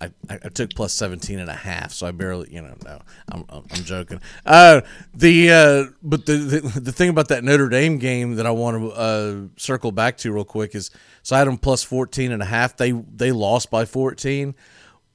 I, 0.00 0.10
I 0.30 0.48
took 0.48 0.70
plus 0.74 0.94
17 0.94 1.38
and 1.38 1.50
a 1.50 1.54
half, 1.54 1.92
so 1.92 2.06
I 2.06 2.10
barely, 2.12 2.52
you 2.52 2.62
know, 2.62 2.74
no, 2.84 3.00
I'm, 3.30 3.44
I'm, 3.50 3.64
I'm 3.70 3.84
joking. 3.84 4.20
Uh, 4.46 4.80
the, 5.12 5.50
uh, 5.50 5.92
but 6.02 6.24
the, 6.24 6.36
the, 6.36 6.80
the 6.80 6.92
thing 6.92 7.10
about 7.10 7.28
that 7.28 7.44
Notre 7.44 7.68
Dame 7.68 7.98
game 7.98 8.36
that 8.36 8.46
I 8.46 8.50
want 8.50 8.78
to, 8.78 8.90
uh, 8.92 9.36
circle 9.56 9.92
back 9.92 10.16
to 10.18 10.32
real 10.32 10.44
quick 10.44 10.74
is, 10.74 10.90
so 11.22 11.36
I 11.36 11.40
had 11.40 11.48
them 11.48 11.58
plus 11.58 11.82
14 11.82 12.32
and 12.32 12.42
a 12.42 12.46
half. 12.46 12.76
They, 12.76 12.92
they 12.92 13.30
lost 13.30 13.70
by 13.70 13.84
14, 13.84 14.54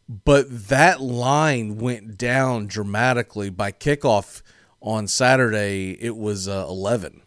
but 0.07 0.67
that 0.69 1.01
line 1.01 1.77
went 1.77 2.17
down 2.17 2.67
dramatically 2.67 3.49
by 3.49 3.71
kickoff 3.71 4.41
on 4.81 5.07
Saturday. 5.07 5.97
It 5.99 6.15
was, 6.15 6.47
uh, 6.47 6.65
11. 6.67 7.21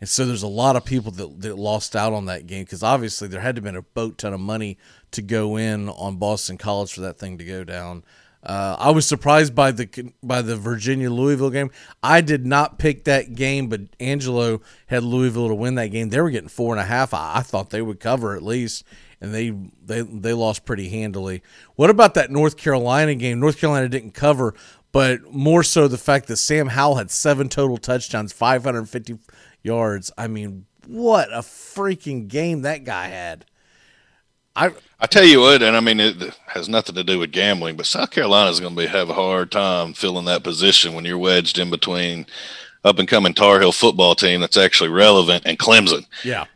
And 0.00 0.08
so 0.08 0.26
there's 0.26 0.42
a 0.42 0.48
lot 0.48 0.76
of 0.76 0.84
people 0.84 1.10
that, 1.12 1.40
that 1.40 1.56
lost 1.56 1.96
out 1.96 2.12
on 2.12 2.26
that 2.26 2.46
game 2.46 2.64
because 2.64 2.82
obviously 2.82 3.28
there 3.28 3.40
had 3.40 3.56
to 3.56 3.60
have 3.60 3.64
been 3.64 3.76
a 3.76 3.82
boat 3.82 4.18
ton 4.18 4.34
of 4.34 4.40
money 4.40 4.78
to 5.12 5.22
go 5.22 5.56
in 5.56 5.88
on 5.88 6.16
Boston 6.16 6.58
College 6.58 6.92
for 6.92 7.00
that 7.00 7.18
thing 7.18 7.38
to 7.38 7.44
go 7.44 7.64
down. 7.64 8.04
Uh, 8.42 8.76
I 8.78 8.90
was 8.90 9.06
surprised 9.06 9.56
by 9.56 9.72
the 9.72 10.12
by 10.22 10.40
the 10.40 10.56
Virginia 10.56 11.10
Louisville 11.10 11.50
game. 11.50 11.70
I 12.00 12.20
did 12.20 12.46
not 12.46 12.78
pick 12.78 13.02
that 13.04 13.34
game, 13.34 13.66
but 13.66 13.80
Angelo 13.98 14.60
had 14.86 15.02
Louisville 15.02 15.48
to 15.48 15.54
win 15.54 15.74
that 15.76 15.88
game. 15.88 16.10
They 16.10 16.20
were 16.20 16.30
getting 16.30 16.48
four 16.48 16.72
and 16.72 16.80
a 16.80 16.84
half. 16.84 17.12
I, 17.12 17.38
I 17.38 17.42
thought 17.42 17.70
they 17.70 17.82
would 17.82 17.98
cover 17.98 18.36
at 18.36 18.44
least, 18.44 18.84
and 19.26 19.34
they 19.34 19.50
they 19.84 20.02
they 20.02 20.32
lost 20.32 20.64
pretty 20.64 20.88
handily. 20.88 21.42
What 21.74 21.90
about 21.90 22.14
that 22.14 22.30
North 22.30 22.56
Carolina 22.56 23.14
game? 23.14 23.40
North 23.40 23.58
Carolina 23.58 23.88
didn't 23.88 24.12
cover, 24.12 24.54
but 24.92 25.32
more 25.32 25.62
so 25.62 25.88
the 25.88 25.98
fact 25.98 26.28
that 26.28 26.36
Sam 26.36 26.68
Howell 26.68 26.96
had 26.96 27.10
seven 27.10 27.48
total 27.48 27.76
touchdowns, 27.76 28.32
550 28.32 29.18
yards. 29.62 30.12
I 30.16 30.28
mean, 30.28 30.66
what 30.86 31.32
a 31.32 31.38
freaking 31.40 32.28
game 32.28 32.62
that 32.62 32.84
guy 32.84 33.08
had. 33.08 33.44
I 34.54 34.72
I 35.00 35.06
tell 35.06 35.24
you 35.24 35.40
what, 35.40 35.62
and 35.62 35.76
I 35.76 35.80
mean 35.80 36.00
it 36.00 36.38
has 36.46 36.68
nothing 36.68 36.94
to 36.94 37.04
do 37.04 37.18
with 37.18 37.32
gambling, 37.32 37.76
but 37.76 37.86
South 37.86 38.12
Carolina 38.12 38.50
is 38.50 38.60
going 38.60 38.74
to 38.74 38.80
be 38.80 38.86
have 38.86 39.10
a 39.10 39.14
hard 39.14 39.50
time 39.50 39.92
filling 39.92 40.24
that 40.26 40.44
position 40.44 40.94
when 40.94 41.04
you're 41.04 41.18
wedged 41.18 41.58
in 41.58 41.68
between 41.68 42.26
up 42.84 43.00
and 43.00 43.08
coming 43.08 43.34
Tar 43.34 43.58
Heel 43.60 43.72
football 43.72 44.14
team 44.14 44.40
that's 44.40 44.56
actually 44.56 44.90
relevant 44.90 45.42
and 45.44 45.58
Clemson. 45.58 46.06
Yeah, 46.24 46.46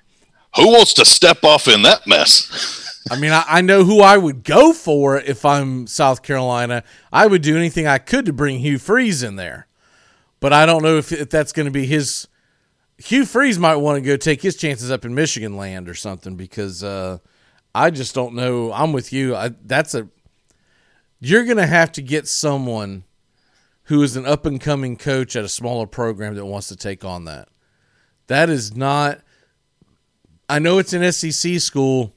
who 0.56 0.68
wants 0.68 0.94
to 0.94 1.04
step 1.04 1.44
off 1.44 1.68
in 1.68 1.82
that 1.82 2.06
mess? 2.06 3.02
I 3.10 3.18
mean, 3.18 3.32
I, 3.32 3.44
I, 3.46 3.60
know 3.60 3.84
who 3.84 4.00
I 4.00 4.16
would 4.16 4.44
go 4.44 4.72
for 4.72 5.18
if 5.18 5.44
I'm 5.44 5.86
South 5.86 6.22
Carolina. 6.22 6.84
I 7.12 7.26
would 7.26 7.42
do 7.42 7.56
anything 7.56 7.86
I 7.86 7.98
could 7.98 8.26
to 8.26 8.32
bring 8.32 8.58
Hugh 8.60 8.78
Freeze 8.78 9.22
in 9.22 9.36
there, 9.36 9.66
but 10.38 10.52
I 10.52 10.66
don't 10.66 10.82
know 10.82 10.98
if, 10.98 11.10
if 11.10 11.30
that's 11.30 11.52
going 11.52 11.66
to 11.66 11.72
be 11.72 11.86
his. 11.86 12.28
Hugh 12.98 13.24
Freeze 13.24 13.58
might 13.58 13.76
want 13.76 13.96
to 13.96 14.02
go 14.02 14.16
take 14.16 14.42
his 14.42 14.56
chances 14.56 14.90
up 14.90 15.04
in 15.04 15.14
Michigan 15.14 15.56
land 15.56 15.88
or 15.88 15.94
something 15.94 16.36
because. 16.36 16.84
Uh, 16.84 17.18
I 17.74 17.90
just 17.90 18.14
don't 18.14 18.34
know. 18.34 18.72
I'm 18.72 18.92
with 18.92 19.12
you. 19.12 19.36
I, 19.36 19.50
that's 19.64 19.94
a 19.94 20.08
you're 21.20 21.44
going 21.44 21.58
to 21.58 21.66
have 21.66 21.92
to 21.92 22.02
get 22.02 22.26
someone 22.26 23.04
who 23.84 24.02
is 24.02 24.16
an 24.16 24.26
up 24.26 24.46
and 24.46 24.60
coming 24.60 24.96
coach 24.96 25.36
at 25.36 25.44
a 25.44 25.48
smaller 25.48 25.86
program 25.86 26.34
that 26.34 26.46
wants 26.46 26.68
to 26.68 26.76
take 26.76 27.04
on 27.04 27.26
that. 27.26 27.48
That 28.26 28.48
is 28.48 28.74
not 28.74 29.20
I 30.50 30.58
know 30.58 30.78
it's 30.78 30.92
an 30.92 31.10
SEC 31.12 31.60
school, 31.60 32.14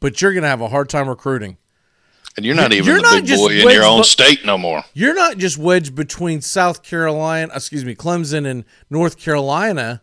but 0.00 0.20
you're 0.20 0.32
going 0.32 0.42
to 0.42 0.48
have 0.48 0.60
a 0.60 0.68
hard 0.68 0.88
time 0.88 1.08
recruiting. 1.08 1.58
And 2.36 2.44
you're 2.44 2.54
not 2.54 2.72
even 2.72 2.86
you're 2.86 2.96
the 2.96 3.02
not 3.02 3.24
big 3.24 3.36
boy 3.36 3.48
in 3.48 3.70
your 3.70 3.84
own 3.84 4.04
state 4.04 4.44
no 4.44 4.58
more. 4.58 4.84
You're 4.92 5.14
not 5.14 5.38
just 5.38 5.56
wedged 5.56 5.94
between 5.94 6.42
South 6.42 6.82
Carolina, 6.82 7.50
excuse 7.54 7.84
me, 7.84 7.94
Clemson 7.94 8.46
and 8.46 8.64
North 8.90 9.18
Carolina 9.18 10.02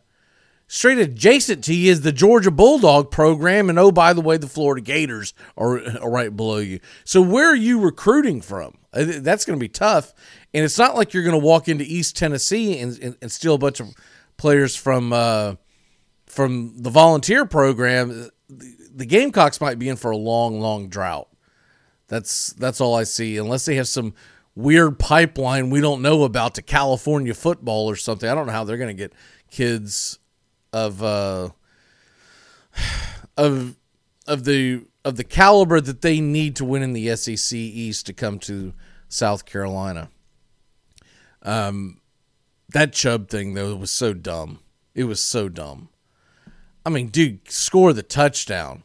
straight 0.74 0.98
adjacent 0.98 1.64
to 1.66 1.74
you 1.74 1.92
is 1.92 2.02
the 2.02 2.12
Georgia 2.12 2.50
Bulldog 2.50 3.12
program, 3.12 3.70
and 3.70 3.78
oh, 3.78 3.92
by 3.92 4.12
the 4.12 4.22
way, 4.22 4.38
the 4.38 4.48
Florida 4.48 4.82
Gators 4.82 5.36
are, 5.56 5.80
are 6.00 6.10
right 6.10 6.36
below 6.36 6.58
you. 6.58 6.80
So 7.04 7.22
where 7.22 7.48
are 7.48 7.56
you 7.56 7.80
recruiting 7.80 8.42
from? 8.42 8.80
Uh, 8.92 9.06
that's 9.20 9.46
going 9.46 9.58
to 9.58 9.64
be 9.64 9.70
tough, 9.70 10.14
and 10.52 10.66
it's 10.66 10.80
not 10.80 10.96
like 10.96 11.14
you're 11.14 11.24
going 11.24 11.40
to 11.40 11.46
walk 11.46 11.68
into 11.68 11.84
East 11.84 12.18
Tennessee 12.18 12.80
and, 12.80 12.98
and, 13.00 13.16
and, 13.22 13.32
steal 13.32 13.54
a 13.54 13.60
bunch 13.60 13.80
of 13.80 13.90
players 14.38 14.76
from 14.76 15.14
uh, 15.14 15.56
from 16.34 16.82
the 16.82 16.90
volunteer 16.90 17.46
program. 17.46 18.30
The 18.50 19.06
Gamecocks 19.06 19.62
might 19.62 19.80
be 19.80 19.90
in 19.90 19.96
for 19.96 20.12
a 20.12 20.18
long, 20.18 20.60
long 20.60 20.90
drought. 20.90 21.30
That's 22.08 22.54
that's 22.54 22.82
all 22.82 22.96
I 22.96 23.04
see, 23.04 23.38
unless 23.38 23.66
they 23.66 23.76
have 23.76 23.88
some 23.88 24.14
weird 24.56 25.00
pipeline 25.00 25.72
we 25.72 25.82
don't 25.82 26.02
know 26.02 26.24
about 26.24 26.54
to 26.56 26.62
California 26.62 27.34
football 27.34 27.90
or 27.90 27.96
something. 27.96 28.30
I 28.30 28.36
don't 28.36 28.46
know 28.46 28.54
how 28.54 28.64
they're 28.64 28.78
going 28.78 28.96
to 28.96 29.02
get 29.04 29.14
kids 29.50 30.20
of 30.72 31.02
uh, 31.02 31.50
of 33.38 33.76
of 34.28 34.44
the 34.44 34.86
of 35.06 35.16
the 35.16 35.24
caliber 35.24 35.82
that 35.82 36.02
they 36.02 36.20
need 36.20 36.56
to 36.58 36.66
win 36.66 36.84
in 36.84 36.94
the 36.94 37.16
SEC 37.16 37.58
East 37.58 38.06
to 38.06 38.14
come 38.14 38.40
to 38.40 38.74
South 39.10 39.46
Carolina. 39.46 40.10
Um, 41.42 42.00
that 42.70 42.94
Chubb 42.94 43.30
thing 43.30 43.54
though 43.54 43.76
was 43.76 43.92
so 43.92 44.14
dumb. 44.14 44.60
It 44.96 45.06
was 45.06 45.24
so 45.24 45.50
dumb. 45.50 45.90
I 46.86 46.90
mean, 46.90 47.08
dude, 47.08 47.50
score 47.50 47.94
the 47.94 48.04
touchdown. 48.04 48.84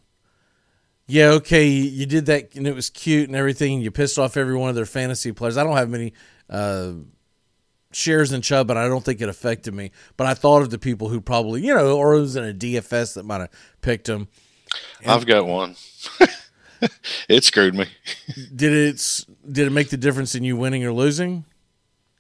Yeah, 1.07 1.29
okay, 1.31 1.67
you 1.67 2.05
did 2.05 2.27
that 2.27 2.55
and 2.55 2.67
it 2.67 2.75
was 2.75 2.91
cute 2.91 3.29
and 3.29 3.37
everything. 3.37 3.75
And 3.75 3.83
You 3.83 3.91
pissed 3.91 4.19
off 4.19 4.37
every 4.37 4.57
one 4.57 4.69
of 4.69 4.77
their 4.77 4.87
fantasy 4.87 5.33
players. 5.33 5.57
I 5.57 5.65
don't 5.65 5.77
have 5.77 5.89
many 5.89 6.13
uh, 6.51 6.93
shares 7.93 8.33
in 8.33 8.43
Chubb, 8.43 8.67
but 8.67 8.77
I 8.77 8.89
don't 8.89 9.05
think 9.05 9.21
it 9.23 9.29
affected 9.29 9.73
me. 9.73 9.91
But 10.17 10.27
I 10.27 10.35
thought 10.35 10.63
of 10.63 10.71
the 10.71 10.79
people 10.79 11.09
who 11.09 11.21
probably, 11.21 11.63
you 11.63 11.75
know, 11.75 11.97
or 11.97 12.15
it 12.15 12.21
was 12.21 12.37
in 12.37 12.45
a 12.45 12.53
DFS 12.53 13.15
that 13.15 13.25
might 13.25 13.41
have 13.41 13.51
picked 13.81 14.09
him. 14.09 14.29
And 15.03 15.11
I've 15.11 15.25
got 15.27 15.47
one. 15.47 15.77
it 17.29 17.43
screwed 17.45 17.75
me. 17.75 17.87
did 18.55 18.73
it? 18.73 19.25
Did 19.51 19.67
it 19.67 19.71
make 19.71 19.89
the 19.89 19.97
difference 19.97 20.35
in 20.35 20.45
you 20.45 20.57
winning 20.57 20.85
or 20.85 20.93
losing? 20.93 21.45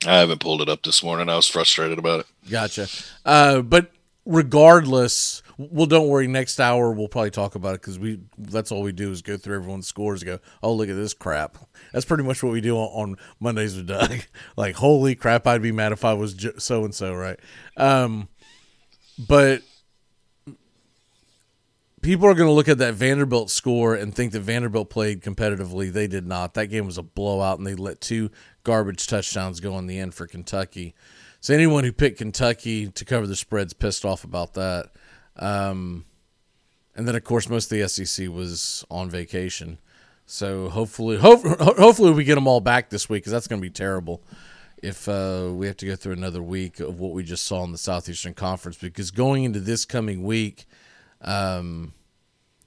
I 0.06 0.16
haven't 0.18 0.40
pulled 0.40 0.62
it 0.62 0.68
up 0.68 0.82
this 0.82 1.02
morning. 1.02 1.28
I 1.28 1.36
was 1.36 1.46
frustrated 1.48 1.98
about 1.98 2.20
it. 2.20 2.26
Gotcha. 2.50 2.86
Uh, 3.24 3.62
but 3.62 3.90
regardless, 4.24 5.42
well, 5.58 5.86
don't 5.86 6.08
worry. 6.08 6.28
Next 6.28 6.60
hour 6.60 6.92
we'll 6.92 7.08
probably 7.08 7.32
talk 7.32 7.56
about 7.56 7.74
it 7.74 7.80
because 7.80 7.98
we 7.98 8.20
that's 8.38 8.70
all 8.70 8.82
we 8.82 8.92
do 8.92 9.10
is 9.10 9.22
go 9.22 9.36
through 9.36 9.56
everyone's 9.56 9.88
scores. 9.88 10.22
And 10.22 10.30
go, 10.30 10.38
oh 10.62 10.72
look 10.72 10.88
at 10.88 10.94
this 10.94 11.14
crap. 11.14 11.58
That's 11.92 12.04
pretty 12.04 12.22
much 12.22 12.42
what 12.42 12.52
we 12.52 12.60
do 12.60 12.76
on, 12.76 13.10
on 13.10 13.16
Mondays 13.40 13.76
with 13.76 13.88
Doug. 13.88 14.20
like, 14.56 14.76
holy 14.76 15.16
crap, 15.16 15.46
I'd 15.46 15.60
be 15.60 15.72
mad 15.72 15.92
if 15.92 16.04
I 16.04 16.14
was 16.14 16.46
so 16.58 16.84
and 16.84 16.94
so, 16.94 17.12
right? 17.12 17.40
Um, 17.76 18.28
but 19.18 19.62
people 22.02 22.26
are 22.26 22.34
going 22.34 22.48
to 22.48 22.52
look 22.52 22.68
at 22.68 22.78
that 22.78 22.94
Vanderbilt 22.94 23.50
score 23.50 23.94
and 23.94 24.14
think 24.14 24.32
that 24.32 24.40
Vanderbilt 24.40 24.90
played 24.90 25.22
competitively. 25.22 25.92
They 25.92 26.06
did 26.06 26.26
not. 26.26 26.54
That 26.54 26.66
game 26.66 26.86
was 26.86 26.98
a 26.98 27.02
blowout, 27.02 27.58
and 27.58 27.66
they 27.66 27.74
let 27.74 28.00
two 28.00 28.30
garbage 28.62 29.08
touchdowns 29.08 29.58
go 29.58 29.76
in 29.78 29.86
the 29.88 29.98
end 29.98 30.14
for 30.14 30.26
Kentucky. 30.28 30.94
So 31.40 31.54
anyone 31.54 31.84
who 31.84 31.92
picked 31.92 32.18
Kentucky 32.18 32.88
to 32.88 33.04
cover 33.04 33.26
the 33.26 33.36
spread's 33.36 33.72
pissed 33.72 34.04
off 34.04 34.24
about 34.24 34.54
that. 34.54 34.90
Um, 35.38 36.04
and 36.94 37.06
then, 37.06 37.14
of 37.14 37.24
course, 37.24 37.48
most 37.48 37.70
of 37.70 37.78
the 37.78 37.88
SEC 37.88 38.28
was 38.28 38.84
on 38.90 39.08
vacation. 39.08 39.78
So 40.26 40.68
hopefully, 40.68 41.16
hope, 41.16 41.42
hopefully 41.60 42.12
we 42.12 42.24
get 42.24 42.34
them 42.34 42.46
all 42.46 42.60
back 42.60 42.90
this 42.90 43.08
week 43.08 43.22
because 43.22 43.32
that's 43.32 43.46
going 43.46 43.62
to 43.62 43.66
be 43.66 43.72
terrible 43.72 44.22
if 44.82 45.08
uh, 45.08 45.48
we 45.52 45.66
have 45.66 45.76
to 45.78 45.86
go 45.86 45.96
through 45.96 46.12
another 46.12 46.42
week 46.42 46.80
of 46.80 47.00
what 47.00 47.12
we 47.12 47.22
just 47.22 47.46
saw 47.46 47.64
in 47.64 47.72
the 47.72 47.78
Southeastern 47.78 48.34
Conference. 48.34 48.76
Because 48.76 49.10
going 49.10 49.44
into 49.44 49.60
this 49.60 49.84
coming 49.84 50.22
week, 50.22 50.66
um, 51.20 51.92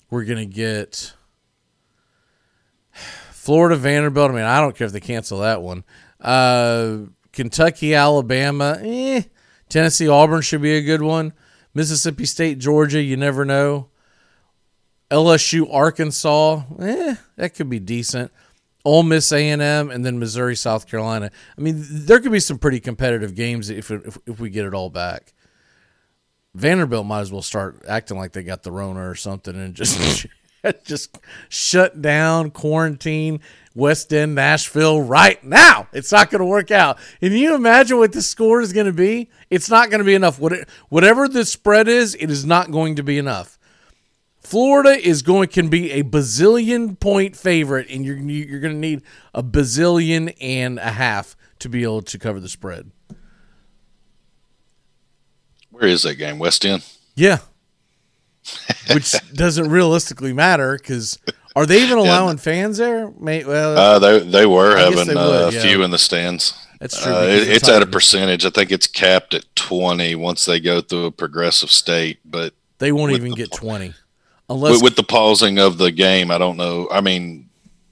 we're 0.10 0.26
going 0.26 0.50
to 0.50 0.54
get 0.54 1.14
Florida 2.92 3.76
Vanderbilt. 3.76 4.32
I 4.32 4.34
mean, 4.34 4.44
I 4.44 4.60
don't 4.60 4.76
care 4.76 4.88
if 4.88 4.94
they 4.94 5.00
cancel 5.00 5.40
that 5.40 5.62
one. 5.62 5.84
Uh, 6.20 6.98
Kentucky, 7.32 7.96
Alabama, 7.96 8.78
eh. 8.82 9.24
Tennessee, 9.70 10.08
Auburn 10.08 10.42
should 10.42 10.62
be 10.62 10.74
a 10.74 10.82
good 10.82 11.02
one. 11.02 11.34
Mississippi 11.74 12.26
State, 12.26 12.60
Georgia, 12.60 13.02
you 13.02 13.18
never 13.18 13.46
know. 13.46 13.88
LSU, 15.10 15.72
Arkansas, 15.74 16.64
eh, 16.80 17.16
that 17.36 17.56
could 17.56 17.70
be 17.70 17.80
decent. 17.80 18.32
Ole 18.84 19.04
Miss, 19.04 19.32
A 19.32 19.50
and 19.50 19.62
M, 19.62 19.92
and 19.92 20.06
then 20.06 20.18
Missouri, 20.18 20.56
South 20.56 20.88
Carolina. 20.88 21.30
I 21.58 21.62
mean, 21.62 21.76
there 21.78 22.20
could 22.20 22.32
be 22.32 22.40
some 22.40 22.58
pretty 22.58 22.80
competitive 22.80 23.36
games 23.36 23.70
if 23.70 23.92
if, 23.92 24.18
if 24.26 24.40
we 24.40 24.50
get 24.50 24.66
it 24.66 24.74
all 24.74 24.90
back. 24.90 25.34
Vanderbilt 26.56 27.06
might 27.06 27.22
as 27.22 27.32
well 27.32 27.42
start 27.42 27.84
acting 27.88 28.18
like 28.18 28.34
they 28.34 28.44
got 28.44 28.64
the 28.64 28.72
Rona 28.72 29.08
or 29.08 29.16
something 29.16 29.56
and 29.56 29.74
just 29.74 30.26
just 30.84 31.18
shut 31.50 32.02
down, 32.02 32.52
quarantine 32.52 33.42
West 33.74 34.14
End, 34.14 34.36
Nashville 34.36 35.02
right 35.02 35.42
now. 35.44 35.88
It's 35.94 36.12
not 36.12 36.30
going 36.30 36.40
to 36.40 36.46
work 36.46 36.72
out. 36.72 36.98
Can 37.20 37.32
you 37.32 37.56
imagine 37.56 37.98
what 37.98 38.12
the 38.12 38.22
score 38.22 38.62
is 38.62 38.74
going 38.74 38.88
to 38.88 38.94
be? 38.94 39.30
It's 39.50 39.70
not 39.70 39.90
going 39.90 40.00
to 40.00 40.06
be 40.06 40.16
enough. 40.16 40.40
Whatever 40.90 41.28
the 41.28 41.46
spread 41.46 41.88
is, 41.88 42.16
it 42.16 42.30
is 42.30 42.46
not 42.46 42.72
going 42.72 42.96
to 42.98 43.04
be 43.04 43.18
enough. 43.18 43.58
Florida 44.42 44.90
is 44.90 45.22
going 45.22 45.48
can 45.50 45.70
be 45.70 45.92
a 45.92 46.04
bazillion 46.04 47.00
point 47.00 47.38
favorite, 47.38 47.90
and 47.90 48.04
you're 48.04 48.18
you're 48.18 48.60
going 48.60 48.74
to 48.74 48.80
need 48.80 49.04
a 49.34 49.44
bazillion 49.44 50.36
and 50.42 50.78
a 50.80 50.92
half 50.92 51.38
to 51.60 51.70
be 51.70 51.84
able 51.84 52.02
to 52.02 52.20
cover 52.20 52.40
the 52.40 52.50
spread. 52.50 52.92
Where 55.70 55.88
is 55.88 56.04
that 56.04 56.16
game? 56.16 56.38
West 56.38 56.66
End. 56.66 56.84
Yeah, 57.16 57.38
which 58.94 59.14
doesn't 59.34 59.70
realistically 59.70 60.34
matter 60.34 60.78
because 60.78 61.18
Are 61.56 61.66
they 61.66 61.84
even 61.84 61.98
allowing 61.98 62.38
fans 62.38 62.78
there? 62.78 63.12
May, 63.20 63.44
well, 63.44 63.78
Uh, 63.78 64.00
they 64.00 64.20
they 64.20 64.46
were 64.46 64.78
I 64.78 64.82
having 64.82 65.08
they 65.08 65.14
uh, 65.14 65.28
would, 65.46 65.54
a 65.54 65.56
yeah. 65.58 65.62
few 65.62 65.84
in 65.84 65.92
the 65.92 65.98
stands. 66.00 66.54
That's 66.80 67.00
true, 67.02 67.14
Uh, 67.14 67.22
it- 67.24 67.48
it's 67.50 67.70
at 67.70 67.82
a 67.84 67.86
percentage. 67.86 68.46
I 68.46 68.50
think 68.50 68.72
it's 68.72 68.88
capped 68.88 69.34
at 69.34 69.46
twenty 69.56 70.16
once 70.16 70.46
they 70.46 70.60
go 70.60 70.82
through 70.82 71.06
a 71.06 71.12
progressive 71.12 71.70
state. 71.72 72.20
But 72.26 72.54
they 72.80 72.92
won't 72.92 73.12
even 73.12 73.32
the- 73.32 73.36
get 73.36 73.52
twenty 73.52 73.94
unless 74.50 74.74
with, 74.74 74.82
with 74.84 74.96
the 74.96 75.04
pausing 75.04 75.60
of 75.60 75.78
the 75.78 75.92
game, 75.92 76.32
I 76.32 76.38
don't 76.38 76.58
know. 76.58 76.88
I 76.92 77.02
mean, 77.02 77.50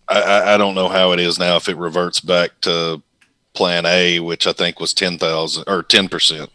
I- 0.07 0.21
I, 0.21 0.53
I 0.55 0.57
don't 0.57 0.73
know 0.73 0.89
how 0.89 1.11
it 1.11 1.19
is 1.19 1.37
now. 1.37 1.55
If 1.57 1.69
it 1.69 1.77
reverts 1.77 2.19
back 2.21 2.59
to 2.61 3.01
Plan 3.53 3.85
A, 3.85 4.19
which 4.19 4.47
I 4.47 4.53
think 4.53 4.79
was 4.79 4.93
ten 4.93 5.17
thousand 5.19 5.65
or 5.67 5.83
ten 5.83 6.07
percent, 6.09 6.49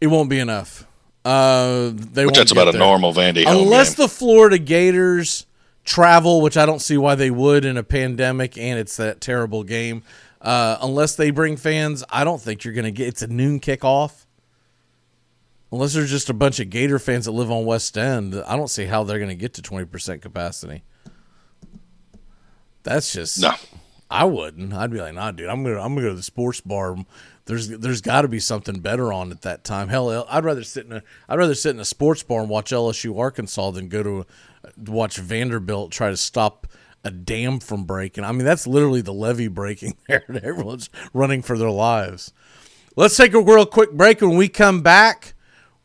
it 0.00 0.08
won't 0.08 0.28
be 0.28 0.38
enough. 0.40 0.86
Uh, 1.24 1.92
they 1.94 2.26
which 2.26 2.36
that's 2.36 2.50
about 2.50 2.74
a 2.74 2.76
normal 2.76 3.12
Vandy 3.12 3.44
home 3.44 3.62
unless 3.62 3.94
the 3.94 4.08
Florida 4.08 4.58
Gators 4.58 5.46
travel, 5.84 6.40
which 6.40 6.56
I 6.56 6.66
don't 6.66 6.80
see 6.80 6.96
why 6.96 7.14
they 7.14 7.30
would 7.30 7.64
in 7.64 7.76
a 7.76 7.82
pandemic, 7.82 8.58
and 8.58 8.78
it's 8.78 8.96
that 8.96 9.20
terrible 9.20 9.62
game. 9.62 10.02
Uh, 10.40 10.78
unless 10.82 11.14
they 11.14 11.30
bring 11.30 11.56
fans, 11.56 12.02
I 12.10 12.24
don't 12.24 12.40
think 12.40 12.64
you're 12.64 12.74
going 12.74 12.84
to 12.84 12.90
get. 12.90 13.06
It's 13.06 13.22
a 13.22 13.28
noon 13.28 13.60
kickoff. 13.60 14.24
Unless 15.70 15.94
there's 15.94 16.10
just 16.10 16.28
a 16.28 16.34
bunch 16.34 16.60
of 16.60 16.68
Gator 16.68 16.98
fans 16.98 17.24
that 17.24 17.30
live 17.32 17.50
on 17.50 17.64
West 17.64 17.96
End, 17.96 18.34
I 18.46 18.56
don't 18.56 18.68
see 18.68 18.84
how 18.84 19.04
they're 19.04 19.18
going 19.18 19.30
to 19.30 19.34
get 19.36 19.54
to 19.54 19.62
twenty 19.62 19.86
percent 19.86 20.20
capacity. 20.20 20.82
That's 22.82 23.12
just 23.12 23.40
No. 23.40 23.52
I 24.12 24.24
wouldn't. 24.24 24.72
I'd 24.72 24.90
be 24.90 25.00
like, 25.00 25.14
nah, 25.14 25.30
dude. 25.30 25.48
I'm 25.48 25.62
gonna 25.64 25.80
I'm 25.80 25.94
gonna 25.94 26.06
go 26.06 26.10
to 26.10 26.14
the 26.16 26.22
sports 26.22 26.60
bar. 26.60 26.96
There's 27.46 27.68
there's 27.68 28.00
got 28.00 28.22
to 28.22 28.28
be 28.28 28.38
something 28.38 28.80
better 28.80 29.12
on 29.12 29.30
at 29.30 29.42
that 29.42 29.64
time. 29.64 29.88
Hell, 29.88 30.26
I'd 30.28 30.44
rather 30.44 30.62
sit 30.62 30.86
in 30.86 30.92
a 30.92 31.02
I'd 31.28 31.38
rather 31.38 31.54
sit 31.54 31.74
in 31.74 31.80
a 31.80 31.84
sports 31.84 32.22
bar 32.22 32.40
and 32.40 32.48
watch 32.48 32.70
LSU 32.70 33.18
Arkansas 33.18 33.70
than 33.72 33.88
go 33.88 34.02
to 34.02 34.20
a, 34.20 34.90
watch 34.90 35.16
Vanderbilt 35.16 35.90
try 35.90 36.10
to 36.10 36.16
stop 36.16 36.66
a 37.04 37.10
dam 37.10 37.58
from 37.58 37.84
breaking. 37.84 38.24
I 38.24 38.30
mean, 38.32 38.44
that's 38.44 38.66
literally 38.66 39.00
the 39.00 39.12
levee 39.12 39.48
breaking 39.48 39.96
there. 40.08 40.24
and 40.28 40.38
Everyone's 40.38 40.88
running 41.12 41.42
for 41.42 41.58
their 41.58 41.70
lives. 41.70 42.32
Let's 42.94 43.16
take 43.16 43.32
a 43.34 43.40
real 43.40 43.66
quick 43.66 43.92
break. 43.92 44.20
When 44.20 44.36
we 44.36 44.48
come 44.48 44.82
back, 44.82 45.34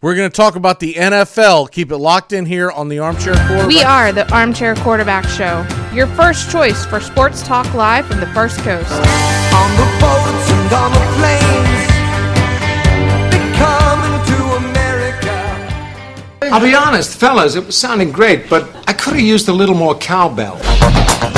we're 0.01 0.13
going 0.15 0.29
to 0.29 0.35
talk 0.35 0.55
about 0.55 0.79
the 0.79 0.93
NFL. 0.93 1.71
Keep 1.71 1.91
it 1.91 1.97
locked 1.97 2.33
in 2.33 2.45
here 2.45 2.69
on 2.69 2.89
the 2.89 2.99
Armchair 2.99 3.33
Quarterback. 3.33 3.67
We 3.67 3.81
are 3.81 4.11
the 4.11 4.31
Armchair 4.31 4.75
Quarterback 4.75 5.25
Show, 5.25 5.65
your 5.97 6.07
first 6.09 6.51
choice 6.51 6.85
for 6.85 6.99
sports 6.99 7.41
talk 7.41 7.73
live 7.73 8.05
from 8.05 8.19
the 8.19 8.27
First 8.27 8.59
Coast. 8.59 8.91
On 8.91 9.69
the 9.77 9.87
boats 9.99 10.51
and 10.51 10.71
on 10.71 10.91
the 10.91 10.99
planes, 11.17 11.87
to 14.27 14.37
America. 14.57 15.33
I'll 16.53 16.61
be 16.61 16.75
honest, 16.75 17.19
fellas, 17.19 17.55
it 17.55 17.65
was 17.65 17.75
sounding 17.75 18.11
great, 18.11 18.47
but 18.47 18.69
I 18.87 18.93
could 18.93 19.13
have 19.13 19.23
used 19.23 19.47
a 19.47 19.51
little 19.51 19.73
more 19.73 19.95
cowbell. 19.95 20.57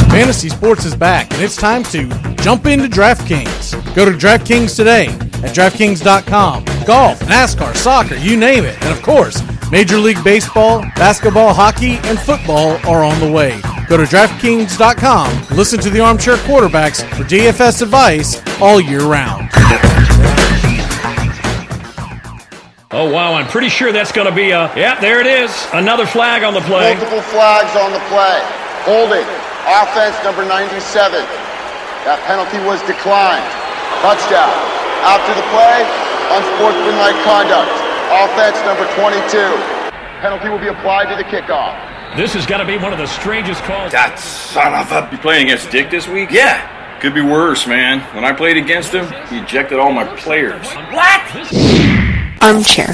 Fantasy 0.09 0.49
sports 0.49 0.83
is 0.83 0.93
back, 0.93 1.31
and 1.31 1.41
it's 1.41 1.55
time 1.55 1.83
to 1.83 2.09
jump 2.43 2.65
into 2.65 2.89
DraftKings. 2.89 3.95
Go 3.95 4.03
to 4.03 4.11
DraftKings 4.11 4.75
today 4.75 5.05
at 5.07 5.55
DraftKings.com. 5.55 6.65
Golf, 6.85 7.17
NASCAR, 7.21 7.73
soccer, 7.77 8.15
you 8.15 8.35
name 8.35 8.65
it. 8.65 8.75
And 8.83 8.91
of 8.91 9.01
course, 9.03 9.41
Major 9.71 9.97
League 9.97 10.21
Baseball, 10.21 10.81
basketball, 10.97 11.53
hockey, 11.53 11.93
and 12.03 12.19
football 12.19 12.77
are 12.85 13.05
on 13.05 13.17
the 13.21 13.31
way. 13.31 13.61
Go 13.89 13.97
to 13.97 14.03
DraftKings.com. 14.03 15.57
Listen 15.57 15.79
to 15.81 15.89
the 15.89 15.99
armchair 15.99 16.35
quarterbacks 16.45 17.01
for 17.17 17.25
DFS 17.25 17.81
advice 17.81 18.37
all 18.61 18.79
year 18.79 19.01
round. 19.01 19.49
Oh, 22.93 23.09
wow. 23.09 23.33
I'm 23.33 23.47
pretty 23.47 23.69
sure 23.69 23.91
that's 23.91 24.11
going 24.11 24.29
to 24.29 24.35
be 24.35 24.53
a. 24.53 24.69
Yeah, 24.77 25.01
there 25.01 25.17
it 25.19 25.25
is. 25.25 25.49
Another 25.73 26.05
flag 26.05 26.43
on 26.45 26.53
the 26.53 26.61
play. 26.69 26.93
Multiple 26.93 27.25
flags 27.33 27.73
on 27.81 27.89
the 27.89 28.03
play. 28.13 28.37
Holding. 28.85 29.25
Offense 29.65 30.13
number 30.21 30.45
97. 30.45 31.25
That 32.05 32.21
penalty 32.29 32.61
was 32.69 32.77
declined. 32.85 33.41
Touchdown. 34.05 34.53
After 35.01 35.33
the 35.33 35.45
play, 35.49 35.81
unsportsmanlike 36.37 37.17
conduct. 37.25 37.73
Offense 38.13 38.61
number 38.69 38.85
22. 38.93 39.49
Penalty 40.21 40.53
will 40.53 40.61
be 40.61 40.69
applied 40.69 41.09
to 41.09 41.17
the 41.17 41.25
kickoff. 41.25 41.88
This 42.15 42.33
has 42.33 42.45
got 42.45 42.57
to 42.57 42.65
be 42.65 42.77
one 42.77 42.91
of 42.91 42.97
the 42.97 43.07
strangest 43.07 43.61
calls. 43.63 43.91
That 43.91 44.19
son 44.19 44.73
of 44.73 44.91
a. 44.91 45.07
You 45.11 45.17
playing 45.19 45.45
against 45.45 45.69
Dick 45.69 45.89
this 45.91 46.07
week? 46.07 46.31
Yeah. 46.31 46.99
Could 46.99 47.13
be 47.13 47.21
worse, 47.21 47.65
man. 47.65 48.01
When 48.13 48.25
I 48.25 48.33
played 48.33 48.57
against 48.57 48.91
him, 48.91 49.05
he 49.29 49.39
ejected 49.39 49.79
all 49.79 49.91
my 49.91 50.03
players. 50.17 50.67
What? 50.91 51.21
Armchair. 52.41 52.93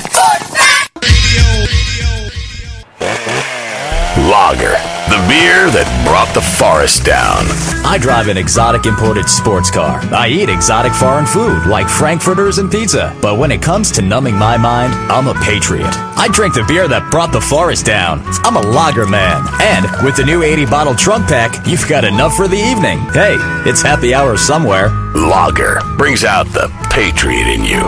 Lager, 4.30 4.76
the 5.10 5.22
beer 5.30 5.70
that 5.70 5.86
brought 6.02 6.34
the 6.34 6.42
forest 6.42 7.06
down. 7.06 7.46
I 7.86 7.98
drive 8.02 8.28
an 8.28 8.38
exotic 8.38 8.86
imported 8.86 9.30
sports 9.30 9.70
car. 9.70 10.02
I 10.10 10.28
eat 10.28 10.50
exotic 10.50 10.94
foreign 10.94 11.26
food 11.26 11.68
like 11.68 11.88
frankfurters 11.88 12.58
and 12.58 12.72
pizza. 12.72 13.16
But 13.22 13.38
when 13.38 13.52
it 13.52 13.62
comes 13.62 13.92
to 13.94 14.02
numbing 14.02 14.36
my 14.36 14.58
mind, 14.58 14.94
I'm 15.12 15.28
a 15.28 15.36
patriot. 15.46 15.94
I 16.18 16.28
drink 16.32 16.56
the 16.56 16.64
beer 16.64 16.88
that 16.88 17.12
brought 17.12 17.32
the 17.32 17.42
forest 17.42 17.86
down. 17.86 18.22
I'm 18.42 18.58
a 18.58 18.62
lager 18.62 19.06
man. 19.06 19.46
And 19.62 19.86
with 20.04 20.18
the 20.18 20.26
new 20.26 20.42
80 20.42 20.66
bottle 20.66 20.96
trunk 20.96 21.28
pack, 21.28 21.68
you've 21.68 21.88
got 21.88 22.04
enough 22.04 22.36
for 22.36 22.48
the 22.48 22.58
evening. 22.58 22.98
Hey, 23.14 23.38
it's 23.70 23.82
happy 23.82 24.14
hour 24.14 24.38
somewhere. 24.38 24.90
Lager 25.14 25.82
brings 25.98 26.24
out 26.24 26.48
the 26.48 26.68
patriot 26.90 27.46
in 27.46 27.62
you. 27.62 27.86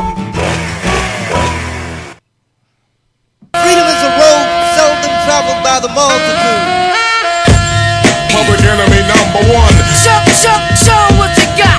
Freedom 3.58 3.88
is 3.90 4.02
a 4.06 4.12
road 4.22 4.46
seldom 4.78 5.14
traveled 5.26 5.64
by 5.66 5.80
the 5.82 5.90
multitude. 5.90 6.77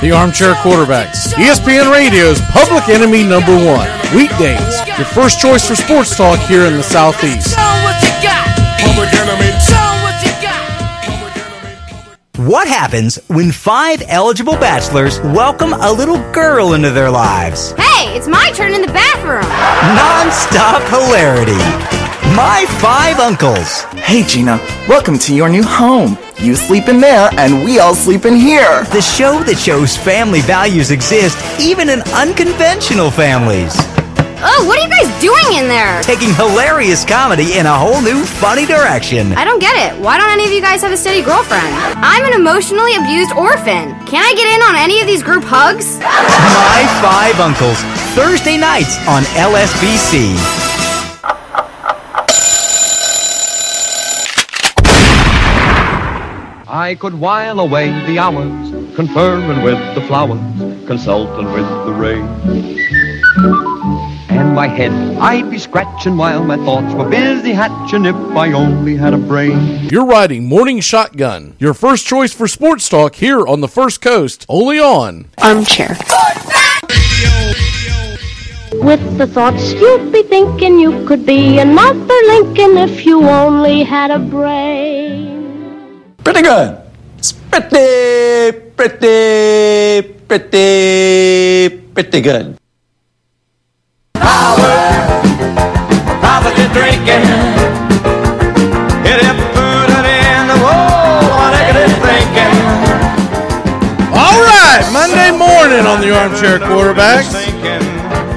The 0.09 0.15
Armchair 0.15 0.55
Quarterbacks. 0.65 1.35
ESPN 1.35 1.93
Radio's 1.93 2.41
public 2.51 2.89
enemy 2.89 3.23
number 3.25 3.53
one. 3.55 3.91
Weekdays, 4.17 4.81
your 4.97 5.05
first 5.05 5.39
choice 5.39 5.69
for 5.69 5.77
sports 5.77 6.17
talk 6.17 6.39
here 6.49 6.65
in 6.65 6.79
the 6.79 6.83
Southeast. 6.83 7.51
Show 7.51 7.61
what 7.85 8.01
you 8.01 8.09
got. 8.25 8.49
Public 8.81 9.13
enemy. 9.13 9.53
What. 12.33 12.49
What 12.49 12.69
happens 12.69 13.17
when 13.27 13.53
five 13.53 14.03
eligible 14.09 14.55
bachelors 14.55 15.21
welcome 15.21 15.75
a 15.75 15.93
little 15.93 16.17
girl 16.33 16.73
into 16.73 16.91
their 16.91 17.11
lives? 17.11 17.73
Hey, 17.73 18.17
it's 18.17 18.29
my 18.29 18.51
turn 18.55 18.73
in 18.73 18.81
the 18.81 18.87
bathroom. 18.87 19.43
Non-stop 19.43 20.89
hilarity. 20.89 21.98
My 22.37 22.67
five 22.81 23.19
uncles. 23.19 23.83
Hey, 24.05 24.23
Gina, 24.23 24.59
welcome 24.89 25.19
to 25.21 25.35
your 25.35 25.49
new 25.49 25.63
home. 25.63 26.17
You 26.37 26.55
sleep 26.55 26.87
in 26.89 27.01
there, 27.01 27.31
and 27.37 27.65
we 27.65 27.79
all 27.79 27.95
sleep 27.95 28.27
in 28.27 28.37
here. 28.37 28.85
The 28.93 29.01
show 29.01 29.43
that 29.45 29.59
shows 29.59 29.97
family 29.97 30.41
values 30.43 30.91
exist 30.91 31.37
even 31.61 31.89
in 31.89 32.01
unconventional 32.15 33.11
families. 33.11 33.73
Oh, 34.41 34.63
what 34.69 34.79
are 34.79 34.85
you 34.87 34.91
guys 34.93 35.11
doing 35.21 35.59
in 35.59 35.67
there? 35.67 36.01
Taking 36.03 36.33
hilarious 36.35 37.05
comedy 37.05 37.59
in 37.59 37.67
a 37.67 37.75
whole 37.75 38.01
new 38.03 38.23
funny 38.25 38.67
direction. 38.67 39.33
I 39.33 39.45
don't 39.45 39.59
get 39.59 39.75
it. 39.75 39.99
Why 40.01 40.17
don't 40.17 40.31
any 40.31 40.45
of 40.45 40.53
you 40.53 40.61
guys 40.61 40.83
have 40.83 40.93
a 40.93 40.97
steady 40.97 41.23
girlfriend? 41.23 41.67
I'm 41.99 42.25
an 42.25 42.35
emotionally 42.39 42.95
abused 42.95 43.33
orphan. 43.33 43.99
Can 44.07 44.23
I 44.23 44.31
get 44.39 44.47
in 44.47 44.61
on 44.69 44.77
any 44.77 45.01
of 45.01 45.07
these 45.09 45.25
group 45.25 45.43
hugs? 45.43 45.99
My 45.99 46.85
Five 47.03 47.41
Uncles, 47.41 47.83
Thursday 48.15 48.59
nights 48.59 48.95
on 49.09 49.25
LSBC. 49.35 50.68
I 56.79 56.95
could 56.95 57.15
while 57.15 57.59
away 57.59 57.91
the 58.07 58.21
hours, 58.21 58.95
conferring 58.95 59.65
with 59.65 59.81
the 59.97 60.01
flowers, 60.03 60.39
consulting 60.87 61.51
with 61.51 61.69
the 61.87 61.93
rain. 61.93 62.25
And 64.31 64.55
my 64.55 64.69
head 64.69 64.93
I'd 65.19 65.51
be 65.51 65.59
scratching 65.59 66.17
while 66.17 66.45
my 66.45 66.57
thoughts 66.59 66.95
were 66.95 67.09
busy 67.09 67.51
hatching 67.51 68.05
if 68.05 68.15
I 68.15 68.53
only 68.53 68.95
had 68.95 69.13
a 69.13 69.19
brain. 69.19 69.89
You're 69.91 70.07
riding 70.07 70.49
Morning 70.49 70.79
Shotgun, 70.79 71.57
your 71.59 71.75
first 71.75 72.07
choice 72.07 72.33
for 72.33 72.47
sports 72.47 72.89
talk 72.89 73.17
here 73.17 73.45
on 73.45 73.61
the 73.61 73.67
First 73.67 74.01
Coast, 74.01 74.47
only 74.49 74.79
on 74.79 75.27
Armchair. 75.39 75.97
With 78.75 79.19
the 79.19 79.27
thoughts 79.27 79.73
you'd 79.73 80.13
be 80.13 80.23
thinking 80.23 80.79
you 80.79 81.05
could 81.09 81.27
be 81.27 81.59
another 81.59 82.19
Lincoln 82.29 82.79
if 82.79 83.05
you 83.05 83.29
only 83.29 83.83
had 83.83 84.13
a 84.13 84.21
brain. 84.21 85.38
Pretty 86.29 86.43
good. 86.43 86.77
It's 87.17 87.33
pretty, 87.33 88.53
pretty, 88.77 90.03
pretty, 90.29 91.71
pretty 91.95 92.21
good. 92.21 92.59
Positive 96.21 96.71
drinking. 96.77 97.25
Hit 99.09 99.25
it, 99.25 99.37
put 99.57 99.89
it 99.89 100.05
in 100.05 100.45
the 100.53 100.59
wall, 100.61 101.49
negative 101.49 101.97
thinking. 102.05 102.57
All 104.13 104.45
right, 104.45 104.85
Monday 104.93 105.31
morning 105.33 105.87
on 105.87 106.03
the 106.03 106.13
Armchair 106.15 106.59
Quarterbacks. 106.59 107.33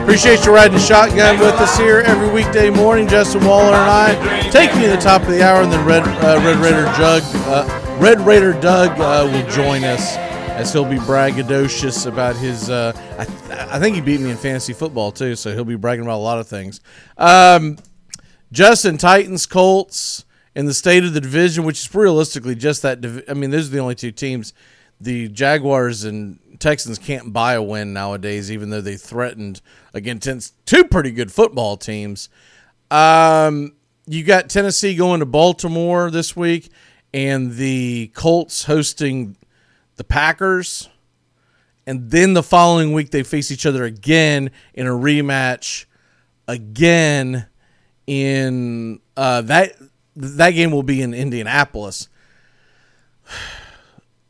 Appreciate 0.01 0.45
you 0.45 0.53
riding 0.53 0.79
shotgun 0.79 1.39
with 1.39 1.55
us 1.55 1.77
here 1.77 1.99
every 1.99 2.29
weekday 2.31 2.69
morning. 2.69 3.07
Justin 3.07 3.45
Waller 3.45 3.73
and 3.73 3.75
I 3.75 4.49
taking 4.49 4.81
you 4.81 4.87
to 4.87 4.95
the 4.95 5.01
top 5.01 5.21
of 5.21 5.29
the 5.29 5.41
hour, 5.41 5.61
and 5.61 5.71
then 5.71 5.85
Red 5.85 6.03
uh, 6.03 6.41
Red 6.43 6.57
Raider 6.57 6.85
Jug 6.97 7.21
uh, 7.47 7.80
Red 8.01 8.19
Raider 8.21 8.59
Doug 8.59 8.99
uh, 8.99 9.29
will 9.31 9.47
join 9.51 9.83
us 9.83 10.17
as 10.17 10.73
he'll 10.73 10.89
be 10.89 10.95
braggadocious 10.95 12.07
about 12.07 12.35
his. 12.35 12.67
Uh, 12.67 12.93
I, 13.19 13.75
I 13.75 13.79
think 13.79 13.93
he 13.93 14.01
beat 14.01 14.19
me 14.19 14.31
in 14.31 14.37
fantasy 14.37 14.73
football 14.73 15.11
too, 15.11 15.35
so 15.35 15.53
he'll 15.53 15.63
be 15.63 15.75
bragging 15.75 16.03
about 16.03 16.17
a 16.17 16.25
lot 16.25 16.39
of 16.39 16.47
things. 16.47 16.81
Um, 17.15 17.77
Justin 18.51 18.97
Titans 18.97 19.45
Colts 19.45 20.25
in 20.55 20.65
the 20.65 20.73
state 20.73 21.03
of 21.03 21.13
the 21.13 21.21
division, 21.21 21.63
which 21.63 21.79
is 21.79 21.93
realistically 21.93 22.55
just 22.55 22.81
that. 22.81 23.01
Div- 23.01 23.23
I 23.29 23.35
mean, 23.35 23.51
those 23.51 23.67
are 23.67 23.71
the 23.71 23.79
only 23.79 23.93
two 23.93 24.11
teams. 24.11 24.55
The 24.99 25.27
Jaguars 25.27 26.03
and 26.03 26.39
Texans 26.57 26.97
can't 26.97 27.31
buy 27.31 27.53
a 27.53 27.61
win 27.61 27.93
nowadays, 27.93 28.51
even 28.51 28.71
though 28.71 28.81
they 28.81 28.97
threatened 28.97 29.61
against 29.93 30.65
two 30.65 30.85
pretty 30.85 31.11
good 31.11 31.31
football 31.31 31.77
teams. 31.77 32.29
Um, 32.89 33.73
you 34.07 34.23
got 34.23 34.49
Tennessee 34.49 34.95
going 34.95 35.19
to 35.19 35.27
Baltimore 35.27 36.09
this 36.09 36.35
week, 36.35 36.71
and 37.13 37.53
the 37.53 38.11
Colts 38.13 38.65
hosting 38.65 39.37
the 39.95 40.03
Packers. 40.03 40.89
And 41.85 42.11
then 42.11 42.33
the 42.33 42.43
following 42.43 42.93
week, 42.93 43.11
they 43.11 43.23
face 43.23 43.51
each 43.51 43.65
other 43.65 43.83
again 43.83 44.51
in 44.73 44.87
a 44.87 44.91
rematch. 44.91 45.85
Again, 46.47 47.47
in 48.07 48.99
uh, 49.15 49.41
that 49.41 49.73
that 50.15 50.51
game 50.51 50.71
will 50.71 50.83
be 50.83 51.01
in 51.01 51.13
Indianapolis. 51.13 52.09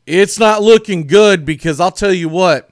It's 0.08 0.40
not 0.40 0.64
looking 0.64 1.06
good 1.06 1.46
because 1.46 1.80
I'll 1.80 1.92
tell 1.92 2.12
you 2.12 2.28
what, 2.28 2.72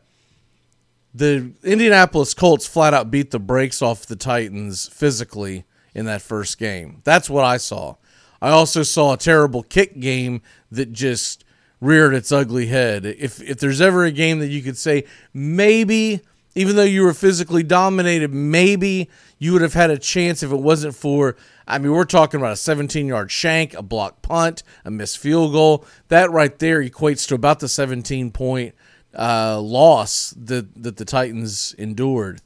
the 1.14 1.54
Indianapolis 1.64 2.34
Colts 2.34 2.68
flat 2.68 2.94
out 2.94 3.12
beat 3.12 3.30
the 3.30 3.40
brakes 3.40 3.84
off 3.84 4.08
the 4.08 4.16
Titans 4.16 4.88
physically 4.88 5.64
in 5.94 6.06
that 6.06 6.24
first 6.24 6.58
game. 6.58 7.02
That's 7.06 7.30
what 7.30 7.46
I 7.46 7.58
saw. 7.58 7.96
I 8.42 8.50
also 8.50 8.84
saw 8.84 9.14
a 9.14 9.18
terrible 9.18 9.64
kick 9.64 10.00
game 10.00 10.42
that 10.72 10.94
just 10.94 11.44
reared 11.82 12.14
its 12.14 12.32
ugly 12.32 12.68
head. 12.68 13.06
If 13.06 13.42
if 13.42 13.60
there's 13.60 13.82
ever 13.82 14.06
a 14.06 14.12
game 14.12 14.40
that 14.40 14.48
you 14.48 14.62
could 14.62 14.78
say 14.78 15.06
maybe 15.34 16.22
even 16.56 16.76
though 16.76 16.84
you 16.84 17.04
were 17.04 17.14
physically 17.14 17.64
dominated, 17.64 18.34
maybe 18.34 19.10
you 19.38 19.54
would 19.54 19.62
have 19.62 19.76
had 19.76 19.92
a 19.92 19.98
chance 19.98 20.44
if 20.44 20.52
it 20.52 20.58
wasn't 20.60 20.96
for 20.96 21.36
I 21.70 21.78
mean, 21.78 21.92
we're 21.92 22.04
talking 22.04 22.40
about 22.40 22.54
a 22.54 22.58
17 22.58 23.06
yard 23.06 23.30
shank, 23.30 23.76
a 23.76 23.84
block 23.84 24.24
punt, 24.24 24.64
a 24.84 24.90
missed 24.90 25.20
field 25.20 25.54
goal. 25.54 25.86
That 26.08 26.32
right 26.32 26.58
there 26.58 26.84
equates 26.84 27.28
to 27.28 27.36
about 27.36 27.60
the 27.60 27.70
17 27.70 28.32
point 28.32 28.74
uh, 29.18 29.62
loss 29.62 30.32
that, 30.32 30.82
that 30.82 30.98
the 30.98 31.06
Titans 31.06 31.76
endured. 31.78 32.42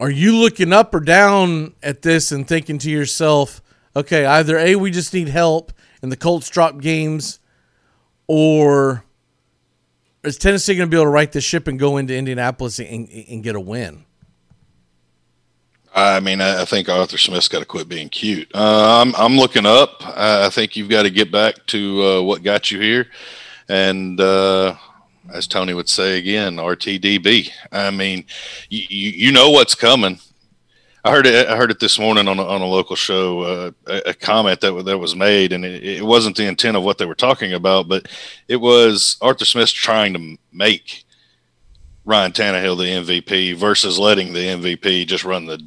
Are 0.00 0.10
you 0.10 0.34
looking 0.34 0.72
up 0.72 0.92
or 0.92 1.00
down 1.00 1.74
at 1.82 2.02
this 2.02 2.32
and 2.32 2.48
thinking 2.48 2.78
to 2.78 2.90
yourself, 2.90 3.62
okay, 3.94 4.24
either 4.26 4.58
A, 4.58 4.76
we 4.76 4.90
just 4.90 5.12
need 5.14 5.28
help 5.28 5.72
and 6.02 6.10
the 6.10 6.16
Colts 6.16 6.48
drop 6.48 6.80
games, 6.80 7.38
or 8.26 9.04
is 10.22 10.36
Tennessee 10.36 10.76
going 10.76 10.88
to 10.88 10.90
be 10.90 10.96
able 10.96 11.06
to 11.06 11.10
right 11.10 11.30
the 11.30 11.40
ship 11.40 11.66
and 11.66 11.78
go 11.78 11.96
into 11.96 12.16
Indianapolis 12.16 12.78
and, 12.78 13.08
and 13.08 13.42
get 13.42 13.54
a 13.54 13.60
win? 13.60 14.04
I 15.92 16.20
mean, 16.20 16.40
I 16.40 16.64
think 16.64 16.88
Arthur 16.88 17.18
Smith's 17.18 17.48
got 17.48 17.58
to 17.58 17.64
quit 17.64 17.88
being 17.88 18.08
cute. 18.08 18.48
Uh, 18.54 19.02
I'm, 19.02 19.14
I'm 19.16 19.36
looking 19.36 19.66
up. 19.66 19.96
I 20.00 20.48
think 20.50 20.76
you've 20.76 20.88
got 20.88 21.02
to 21.02 21.10
get 21.10 21.32
back 21.32 21.66
to 21.66 22.02
uh, 22.02 22.22
what 22.22 22.44
got 22.44 22.70
you 22.70 22.80
here. 22.80 23.08
And 23.68 24.20
uh, 24.20 24.76
as 25.32 25.48
Tony 25.48 25.74
would 25.74 25.88
say 25.88 26.18
again, 26.18 26.56
RTDB. 26.56 27.50
I 27.72 27.90
mean, 27.90 28.24
you, 28.68 28.86
you 28.88 29.32
know 29.32 29.50
what's 29.50 29.74
coming. 29.74 30.20
I 31.04 31.10
heard 31.10 31.26
it. 31.26 31.48
I 31.48 31.56
heard 31.56 31.70
it 31.70 31.80
this 31.80 31.98
morning 31.98 32.28
on 32.28 32.38
a, 32.38 32.44
on 32.44 32.60
a 32.60 32.66
local 32.66 32.96
show. 32.96 33.40
Uh, 33.40 33.70
a, 33.86 34.10
a, 34.10 34.14
comment 34.14 34.60
that 34.60 34.84
that 34.84 34.98
was 34.98 35.16
made, 35.16 35.52
and 35.52 35.64
it, 35.64 35.82
it, 35.82 36.02
wasn't 36.04 36.36
the 36.36 36.46
intent 36.46 36.76
of 36.76 36.82
what 36.82 36.98
they 36.98 37.06
were 37.06 37.14
talking 37.14 37.54
about, 37.54 37.88
but 37.88 38.06
it 38.48 38.56
was 38.56 39.16
Arthur 39.22 39.46
Smith 39.46 39.72
trying 39.72 40.12
to 40.12 40.36
make 40.52 41.04
Ryan 42.04 42.32
Tannehill 42.32 42.76
the 42.76 43.14
MVP 43.14 43.56
versus 43.56 43.98
letting 43.98 44.32
the 44.32 44.40
MVP 44.40 45.06
just 45.06 45.24
run 45.24 45.46
the 45.46 45.64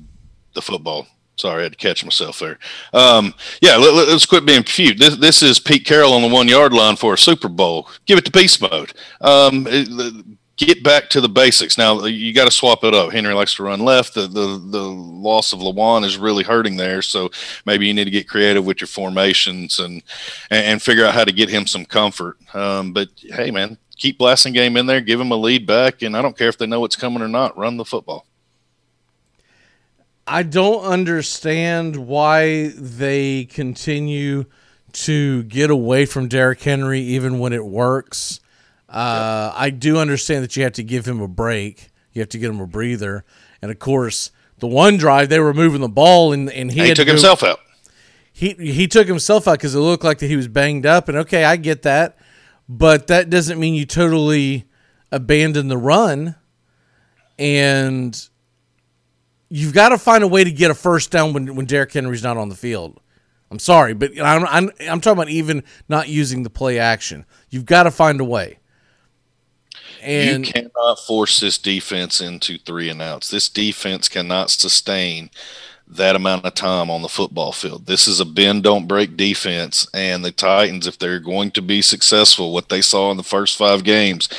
the 0.54 0.62
football. 0.62 1.08
Sorry, 1.36 1.62
I 1.62 1.64
had 1.64 1.72
to 1.72 1.78
catch 1.80 2.06
myself 2.06 2.38
there. 2.38 2.60
Um, 2.94 3.34
yeah, 3.60 3.76
let, 3.76 4.08
us 4.08 4.26
quit 4.28 4.46
being 4.46 4.62
cute. 4.62 5.00
This, 5.00 5.16
this 5.18 5.42
is 5.42 5.60
Pete 5.60 5.84
Carroll 5.84 6.14
on 6.14 6.22
the 6.22 6.28
one 6.28 6.48
yard 6.48 6.74
line 6.74 6.96
for 6.96 7.16
a 7.16 7.18
Super 7.18 7.50
Bowl. 7.50 7.90
Give 8.06 8.20
it 8.20 8.26
to 8.26 8.32
beast 8.32 8.62
mode. 8.62 8.94
Um, 9.20 9.66
it, 9.68 9.90
get 10.58 10.84
back 10.84 11.10
to 11.10 11.22
the 11.22 11.30
basics. 11.30 11.78
Now 11.78 12.06
you 12.06 12.34
got 12.34 12.46
to 12.46 12.52
swap 12.52 12.84
it 12.84 12.94
up. 12.94 13.12
Henry 13.12 13.34
likes 13.34 13.56
to 13.56 13.64
run 13.64 13.80
left. 13.80 14.14
The, 14.14 14.28
the 14.28 14.62
the 14.64 14.84
loss 14.84 15.54
of 15.54 15.60
Lewan 15.60 16.04
is 16.04 16.18
really 16.18 16.44
hurting 16.44 16.78
there. 16.78 17.02
So 17.02 17.32
maybe 17.66 17.88
you 17.88 17.94
need 17.94 18.06
to 18.06 18.12
get 18.12 18.28
creative 18.28 18.66
with 18.66 18.82
your 18.82 18.88
formations 18.88 19.80
and 19.80 20.04
and, 20.50 20.66
and 20.66 20.82
figure 20.82 21.06
out 21.06 21.14
how 21.14 21.26
to 21.26 21.32
get 21.32 21.50
him 21.50 21.68
some 21.68 21.86
comfort. 21.86 22.38
Um, 22.56 22.94
but 22.94 23.10
hey, 23.22 23.52
man, 23.52 23.78
keep 23.98 24.18
blasting 24.18 24.54
game 24.54 24.78
in 24.78 24.86
there. 24.86 25.02
Give 25.02 25.20
him 25.20 25.32
a 25.32 25.38
lead 25.38 25.66
back, 25.66 26.02
and 26.02 26.16
I 26.16 26.22
don't 26.22 26.38
care 26.38 26.50
if 26.50 26.58
they 26.58 26.68
know 26.68 26.80
what's 26.80 26.96
coming 26.96 27.22
or 27.22 27.28
not. 27.28 27.58
Run 27.58 27.78
the 27.78 27.86
football. 27.86 28.26
I 30.26 30.44
don't 30.44 30.86
understand 30.86 31.98
why 32.08 32.70
they 32.70 33.44
continue 33.44 34.46
to 34.94 35.44
get 35.44 35.70
away 35.70 36.06
from 36.06 36.30
Derrick 36.30 36.62
Henry 36.62 37.02
even 37.02 37.40
when 37.40 37.52
it 37.52 37.66
works. 37.66 38.40
Uh, 38.94 39.52
I 39.56 39.72
do 39.72 39.98
understand 39.98 40.44
that 40.44 40.56
you 40.56 40.64
have 40.64 40.74
to 40.74 40.84
give 40.84 41.08
him 41.08 41.20
a 41.20 41.28
break. 41.28 41.90
You 42.12 42.22
have 42.22 42.30
to 42.30 42.38
get 42.38 42.52
him 42.52 42.60
a 42.60 42.68
breather. 42.68 43.26
And 43.62 43.72
of 43.72 43.80
course, 43.80 44.30
the 44.60 44.68
one 44.68 44.98
drive 44.98 45.30
they 45.30 45.40
were 45.40 45.54
moving 45.54 45.82
the 45.82 45.90
ball 45.90 46.32
and, 46.32 46.50
and 46.52 46.72
he, 46.72 46.88
he 46.88 46.94
took 46.94 47.06
to 47.06 47.12
himself 47.12 47.42
out. 47.42 47.60
He 48.32 48.54
he 48.54 48.88
took 48.88 49.08
himself 49.08 49.48
out 49.48 49.54
because 49.54 49.74
it 49.74 49.80
looked 49.80 50.04
like 50.04 50.20
that 50.20 50.28
he 50.28 50.36
was 50.36 50.48
banged 50.48 50.86
up. 50.86 51.10
And 51.10 51.18
okay, 51.20 51.44
I 51.44 51.56
get 51.56 51.82
that, 51.82 52.18
but 52.70 53.08
that 53.08 53.30
doesn't 53.32 53.60
mean 53.60 53.74
you 53.74 53.86
totally 53.86 54.66
abandon 55.12 55.70
the 55.70 55.78
run. 55.78 56.36
And 57.40 58.30
you've 59.50 59.74
got 59.74 59.90
to 59.90 59.98
find 59.98 60.24
a 60.24 60.28
way 60.28 60.44
to 60.44 60.52
get 60.52 60.70
a 60.70 60.76
first 60.76 61.10
down 61.10 61.34
when 61.34 61.56
when 61.56 61.66
Derrick 61.66 61.94
Henry's 61.94 62.24
not 62.24 62.38
on 62.38 62.50
the 62.50 62.56
field. 62.56 63.00
I'm 63.50 63.60
sorry, 63.60 63.94
but 63.94 64.12
I'm, 64.20 64.46
I'm 64.46 64.72
I'm 64.90 65.02
talking 65.02 65.18
about 65.18 65.30
even 65.30 65.64
not 65.90 66.10
using 66.10 66.44
the 66.44 66.50
play 66.50 66.78
action. 66.80 67.26
You've 67.50 67.66
got 67.66 67.84
to 67.84 67.92
find 67.92 68.22
a 68.22 68.24
way. 68.24 68.60
And 70.04 70.46
you 70.46 70.54
cannot 70.54 71.00
force 71.00 71.40
this 71.40 71.58
defense 71.58 72.22
into 72.22 72.58
three 72.58 72.90
and 72.90 73.02
outs. 73.02 73.30
This 73.30 73.50
defense 73.50 74.10
cannot 74.10 74.50
sustain 74.50 75.30
that 75.88 76.16
amount 76.16 76.46
of 76.46 76.54
time 76.56 76.90
on 76.90 77.02
the 77.02 77.10
football 77.10 77.52
field. 77.52 77.86
This 77.86 78.08
is 78.08 78.20
a 78.20 78.26
bend 78.26 78.64
don't 78.64 78.88
break 78.88 79.18
defense 79.18 79.88
and 79.94 80.24
the 80.24 80.32
Titans 80.32 80.88
if 80.88 80.98
they're 80.98 81.20
going 81.20 81.52
to 81.52 81.62
be 81.62 81.82
successful 81.82 82.54
what 82.54 82.70
they 82.70 82.82
saw 82.82 83.12
in 83.12 83.18
the 83.18 83.24
first 83.24 83.58
5 83.58 83.84
games 83.84 84.30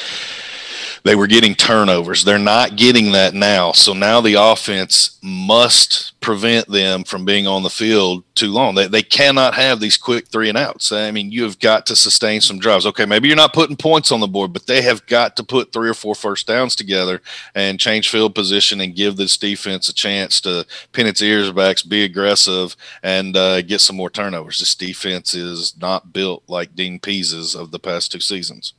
they 1.05 1.15
were 1.15 1.27
getting 1.27 1.55
turnovers. 1.55 2.25
They're 2.25 2.39
not 2.39 2.77
getting 2.77 3.13
that 3.13 3.35
now. 3.35 3.73
So 3.73 3.93
now 3.93 4.23
the 4.23 4.35
offense 4.35 5.19
must 5.23 6.19
prevent 6.21 6.67
them 6.67 7.05
from 7.05 7.27
being 7.27 7.47
on 7.47 7.63
the 7.63 7.69
field 7.69 8.25
too 8.35 8.51
long. 8.51 8.75
They, 8.75 8.89
they 8.89 9.03
cannot 9.03 9.53
have 9.53 9.81
these 9.81 9.99
quick 9.99 10.29
three 10.29 10.49
and 10.49 10.57
outs. 10.57 10.93
I 10.93 11.11
mean, 11.11 11.31
you 11.31 11.43
have 11.43 11.59
got 11.59 11.85
to 11.87 11.97
sustain 11.97 12.41
some 12.41 12.59
drives. 12.59 12.87
Okay, 12.87 13.05
maybe 13.05 13.29
you're 13.29 13.37
not 13.37 13.53
putting 13.53 13.77
points 13.77 14.11
on 14.11 14.21
the 14.21 14.27
board, 14.27 14.55
but 14.55 14.67
they 14.67 14.81
have 14.81 15.05
got 15.05 15.37
to 15.37 15.45
put 15.45 15.75
three 15.75 15.91
or 15.91 15.95
four 15.95 16.15
first 16.15 16.47
downs 16.47 16.75
together 16.75 17.21
and 17.55 17.79
change 17.79 18.09
field 18.09 18.35
position 18.35 18.81
and 18.81 18.97
give 18.97 19.17
this 19.17 19.37
defense 19.37 19.91
a 19.91 19.95
chance 19.95 20.41
to 20.41 20.67
pin 20.93 21.07
its 21.07 21.21
ears 21.21 21.53
back, 21.53 21.77
be 21.87 22.03
aggressive, 22.05 22.77
and 23.03 23.37
uh, 23.37 23.61
get 23.61 23.83
some 23.83 23.97
more 23.97 24.09
turnovers. 24.09 24.59
This 24.59 24.75
defense 24.75 25.35
is 25.35 25.77
not 25.79 26.15
built 26.15 26.45
like 26.49 26.75
Dean 26.75 26.99
Pees's 26.99 27.55
of 27.55 27.73
the 27.73 27.79
past 27.79 28.11
two 28.11 28.21
seasons. 28.21 28.73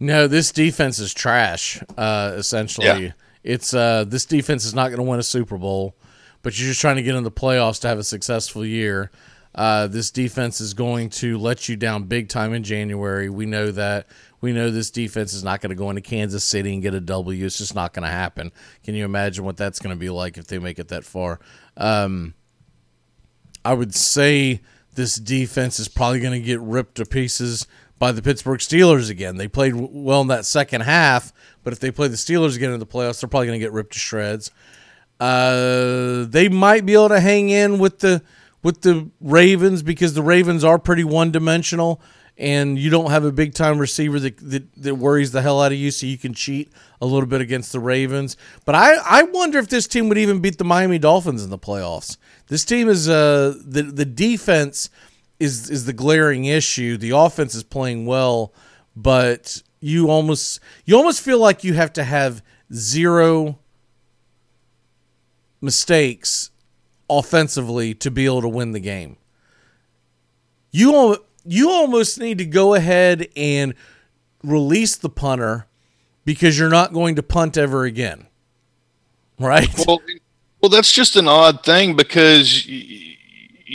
No, 0.00 0.26
this 0.26 0.52
defense 0.52 0.98
is 0.98 1.14
trash. 1.14 1.82
Uh, 1.96 2.34
essentially, 2.36 3.06
yeah. 3.06 3.12
it's 3.42 3.72
uh, 3.72 4.04
this 4.06 4.24
defense 4.24 4.64
is 4.64 4.74
not 4.74 4.88
going 4.88 4.98
to 4.98 5.08
win 5.08 5.20
a 5.20 5.24
Super 5.24 5.56
Bowl, 5.56 5.94
but 6.42 6.58
you're 6.58 6.68
just 6.68 6.80
trying 6.80 6.96
to 6.96 7.02
get 7.02 7.14
in 7.14 7.24
the 7.24 7.30
playoffs 7.30 7.80
to 7.82 7.88
have 7.88 7.98
a 7.98 8.04
successful 8.04 8.64
year. 8.64 9.10
Uh, 9.54 9.86
this 9.86 10.10
defense 10.10 10.60
is 10.60 10.74
going 10.74 11.08
to 11.08 11.38
let 11.38 11.68
you 11.68 11.76
down 11.76 12.04
big 12.04 12.28
time 12.28 12.52
in 12.52 12.64
January. 12.64 13.28
We 13.28 13.46
know 13.46 13.70
that. 13.70 14.08
We 14.40 14.52
know 14.52 14.70
this 14.70 14.90
defense 14.90 15.32
is 15.32 15.44
not 15.44 15.60
going 15.60 15.70
to 15.70 15.76
go 15.76 15.88
into 15.90 16.02
Kansas 16.02 16.44
City 16.44 16.74
and 16.74 16.82
get 16.82 16.92
a 16.92 17.00
W. 17.00 17.46
It's 17.46 17.56
just 17.56 17.74
not 17.74 17.94
going 17.94 18.02
to 18.02 18.10
happen. 18.10 18.52
Can 18.82 18.94
you 18.94 19.04
imagine 19.04 19.44
what 19.44 19.56
that's 19.56 19.78
going 19.78 19.94
to 19.94 19.98
be 19.98 20.10
like 20.10 20.36
if 20.36 20.48
they 20.48 20.58
make 20.58 20.78
it 20.78 20.88
that 20.88 21.04
far? 21.04 21.40
Um, 21.76 22.34
I 23.64 23.72
would 23.72 23.94
say 23.94 24.60
this 24.94 25.16
defense 25.16 25.78
is 25.80 25.88
probably 25.88 26.20
going 26.20 26.38
to 26.38 26.44
get 26.44 26.60
ripped 26.60 26.96
to 26.96 27.06
pieces 27.06 27.66
by 27.98 28.12
the 28.12 28.22
Pittsburgh 28.22 28.60
Steelers 28.60 29.10
again. 29.10 29.36
They 29.36 29.48
played 29.48 29.74
well 29.74 30.20
in 30.20 30.28
that 30.28 30.46
second 30.46 30.82
half, 30.82 31.32
but 31.62 31.72
if 31.72 31.80
they 31.80 31.90
play 31.90 32.08
the 32.08 32.16
Steelers 32.16 32.56
again 32.56 32.72
in 32.72 32.80
the 32.80 32.86
playoffs, 32.86 33.20
they're 33.20 33.28
probably 33.28 33.46
going 33.46 33.58
to 33.58 33.64
get 33.64 33.72
ripped 33.72 33.92
to 33.92 33.98
shreds. 33.98 34.50
Uh, 35.20 36.24
they 36.24 36.48
might 36.48 36.84
be 36.84 36.94
able 36.94 37.08
to 37.08 37.20
hang 37.20 37.50
in 37.50 37.78
with 37.78 38.00
the 38.00 38.22
with 38.62 38.80
the 38.80 39.10
Ravens 39.20 39.82
because 39.82 40.14
the 40.14 40.22
Ravens 40.22 40.64
are 40.64 40.78
pretty 40.78 41.04
one 41.04 41.30
dimensional, 41.30 42.00
and 42.36 42.78
you 42.78 42.90
don't 42.90 43.10
have 43.10 43.24
a 43.24 43.30
big 43.30 43.54
time 43.54 43.78
receiver 43.78 44.18
that, 44.18 44.36
that 44.38 44.74
that 44.82 44.96
worries 44.96 45.30
the 45.30 45.40
hell 45.40 45.62
out 45.62 45.70
of 45.70 45.78
you, 45.78 45.90
so 45.92 46.06
you 46.06 46.18
can 46.18 46.34
cheat 46.34 46.72
a 47.00 47.06
little 47.06 47.28
bit 47.28 47.40
against 47.40 47.72
the 47.72 47.80
Ravens. 47.80 48.36
But 48.64 48.74
I 48.74 48.94
I 48.94 49.22
wonder 49.22 49.58
if 49.58 49.68
this 49.68 49.86
team 49.86 50.08
would 50.08 50.18
even 50.18 50.40
beat 50.40 50.58
the 50.58 50.64
Miami 50.64 50.98
Dolphins 50.98 51.44
in 51.44 51.50
the 51.50 51.58
playoffs. 51.58 52.16
This 52.48 52.64
team 52.64 52.88
is 52.88 53.08
uh 53.08 53.54
the 53.64 53.82
the 53.82 54.04
defense 54.04 54.90
is 55.40 55.70
is 55.70 55.84
the 55.84 55.92
glaring 55.92 56.44
issue. 56.44 56.96
The 56.96 57.10
offense 57.10 57.54
is 57.54 57.62
playing 57.62 58.06
well, 58.06 58.52
but 58.96 59.62
you 59.80 60.08
almost 60.10 60.60
you 60.84 60.96
almost 60.96 61.20
feel 61.20 61.38
like 61.38 61.64
you 61.64 61.74
have 61.74 61.92
to 61.94 62.04
have 62.04 62.42
zero 62.72 63.58
mistakes 65.60 66.50
offensively 67.08 67.94
to 67.94 68.10
be 68.10 68.24
able 68.24 68.42
to 68.42 68.48
win 68.48 68.72
the 68.72 68.80
game. 68.80 69.16
You 70.70 71.18
you 71.44 71.70
almost 71.70 72.18
need 72.18 72.38
to 72.38 72.44
go 72.44 72.74
ahead 72.74 73.28
and 73.36 73.74
release 74.42 74.96
the 74.96 75.08
punter 75.08 75.66
because 76.24 76.58
you're 76.58 76.70
not 76.70 76.92
going 76.92 77.16
to 77.16 77.22
punt 77.22 77.56
ever 77.56 77.84
again. 77.84 78.26
Right? 79.38 79.68
Well, 79.86 80.00
well, 80.62 80.70
that's 80.70 80.92
just 80.92 81.16
an 81.16 81.28
odd 81.28 81.64
thing 81.64 81.96
because 81.96 82.66
y- 82.68 83.13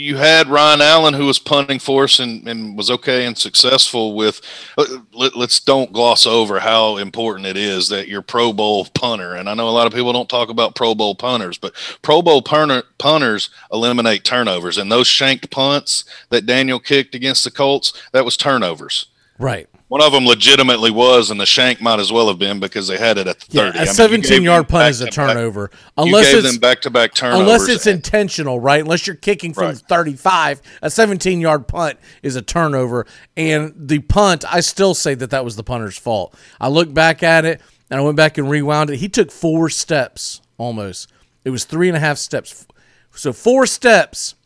you 0.00 0.16
had 0.16 0.48
Ryan 0.48 0.80
Allen 0.80 1.14
who 1.14 1.26
was 1.26 1.38
punting 1.38 1.78
for 1.78 2.04
us 2.04 2.20
and, 2.20 2.48
and 2.48 2.76
was 2.76 2.90
okay 2.90 3.26
and 3.26 3.36
successful 3.36 4.14
with. 4.14 4.40
uh, 4.78 4.84
Let, 5.12 5.36
let's 5.36 5.60
don't 5.60 5.92
gloss 5.92 6.26
over 6.26 6.58
how 6.58 6.96
important 6.96 7.46
it 7.46 7.58
is 7.58 7.90
that 7.90 8.08
you're 8.08 8.22
Pro 8.22 8.52
Bowl 8.52 8.86
punter. 8.94 9.34
And 9.34 9.48
I 9.48 9.54
know 9.54 9.68
a 9.68 9.70
lot 9.70 9.86
of 9.86 9.92
people 9.92 10.12
don't 10.12 10.28
talk 10.28 10.48
about 10.48 10.74
Pro 10.74 10.94
Bowl 10.94 11.14
punters, 11.14 11.58
but 11.58 11.74
Pro 12.00 12.22
Bowl 12.22 12.40
punter, 12.40 12.82
punters 12.98 13.50
eliminate 13.70 14.24
turnovers. 14.24 14.78
And 14.78 14.90
those 14.90 15.06
shanked 15.06 15.50
punts 15.50 16.04
that 16.30 16.46
Daniel 16.46 16.80
kicked 16.80 17.14
against 17.14 17.44
the 17.44 17.50
Colts, 17.50 17.92
that 18.12 18.24
was 18.24 18.38
turnovers. 18.38 19.06
Right. 19.38 19.68
One 19.90 20.00
of 20.02 20.12
them 20.12 20.24
legitimately 20.24 20.92
was, 20.92 21.32
and 21.32 21.40
the 21.40 21.44
shank 21.46 21.80
might 21.80 21.98
as 21.98 22.12
well 22.12 22.28
have 22.28 22.38
been 22.38 22.60
because 22.60 22.86
they 22.86 22.96
had 22.96 23.18
it 23.18 23.26
at 23.26 23.40
the 23.40 23.46
Yeah, 23.50 23.62
thirty. 23.66 23.78
I 23.80 23.82
a 23.82 23.84
mean, 23.86 23.94
seventeen-yard 23.94 24.68
punt 24.68 24.88
is 24.88 25.00
a 25.00 25.10
turnover. 25.10 25.70
you 25.72 26.04
Unless 26.04 26.26
gave 26.26 26.44
it's 26.44 26.52
them 26.52 26.60
back-to-back 26.60 27.12
turnovers. 27.12 27.40
Unless 27.40 27.68
it's 27.68 27.86
intentional, 27.88 28.60
right? 28.60 28.80
Unless 28.82 29.08
you're 29.08 29.16
kicking 29.16 29.52
from 29.52 29.64
Right. 29.64 29.76
35, 29.76 30.62
a 30.82 30.90
17 30.90 31.40
yard 31.40 31.66
punt 31.66 31.98
is 32.22 32.36
a 32.36 32.40
turnover. 32.42 33.04
And 33.36 33.74
the 33.76 33.98
punt, 33.98 34.44
I 34.48 34.60
still 34.60 34.94
say 34.94 35.14
that 35.14 35.30
that 35.30 35.44
was 35.44 35.56
the 35.56 35.64
punter's 35.64 35.98
fault. 35.98 36.36
I 36.60 36.68
look 36.68 36.94
back 36.94 37.24
at 37.24 37.44
it 37.44 37.60
and 37.90 37.98
I 37.98 38.02
went 38.04 38.16
back 38.16 38.38
and 38.38 38.48
rewound 38.48 38.90
it. 38.90 38.98
He 38.98 39.08
took 39.08 39.32
four 39.32 39.68
steps 39.70 40.40
almost. 40.56 41.10
It 41.44 41.50
was 41.50 41.64
three 41.64 41.88
and 41.88 41.96
a 41.96 42.00
half 42.00 42.18
steps. 42.18 42.64
So 43.12 43.32
four 43.32 43.66
steps. 43.66 44.36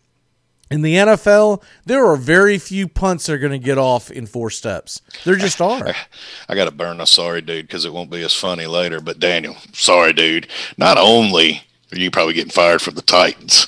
In 0.71 0.83
the 0.83 0.95
NFL, 0.95 1.63
there 1.85 2.05
are 2.07 2.17
very 2.17 2.59
few 2.59 2.89
punts 2.89 3.27
that 3.27 3.35
are 3.35 3.39
going 3.39 3.53
to 3.53 3.59
get 3.59 3.77
off 3.77 4.11
in 4.11 4.27
four 4.27 4.51
steps. 4.51 5.03
There 5.25 5.37
just 5.37 5.61
are. 5.61 5.95
I 6.49 6.55
got 6.55 6.65
to 6.65 6.71
burn 6.71 7.01
a 7.01 7.07
sorry 7.07 7.43
dude 7.43 7.67
because 7.67 7.85
it 7.85 7.93
won't 7.93 8.11
be 8.11 8.23
as 8.23 8.33
funny 8.35 8.67
later. 8.67 9.01
But 9.01 9.21
Daniel, 9.21 9.57
sorry 9.73 10.13
dude. 10.13 10.49
Not 10.79 10.97
only 10.99 11.63
are 11.93 11.99
you 11.99 12.11
probably 12.11 12.35
getting 12.35 12.51
fired 12.51 12.81
from 12.81 12.95
the 12.95 13.03
Titans, 13.03 13.67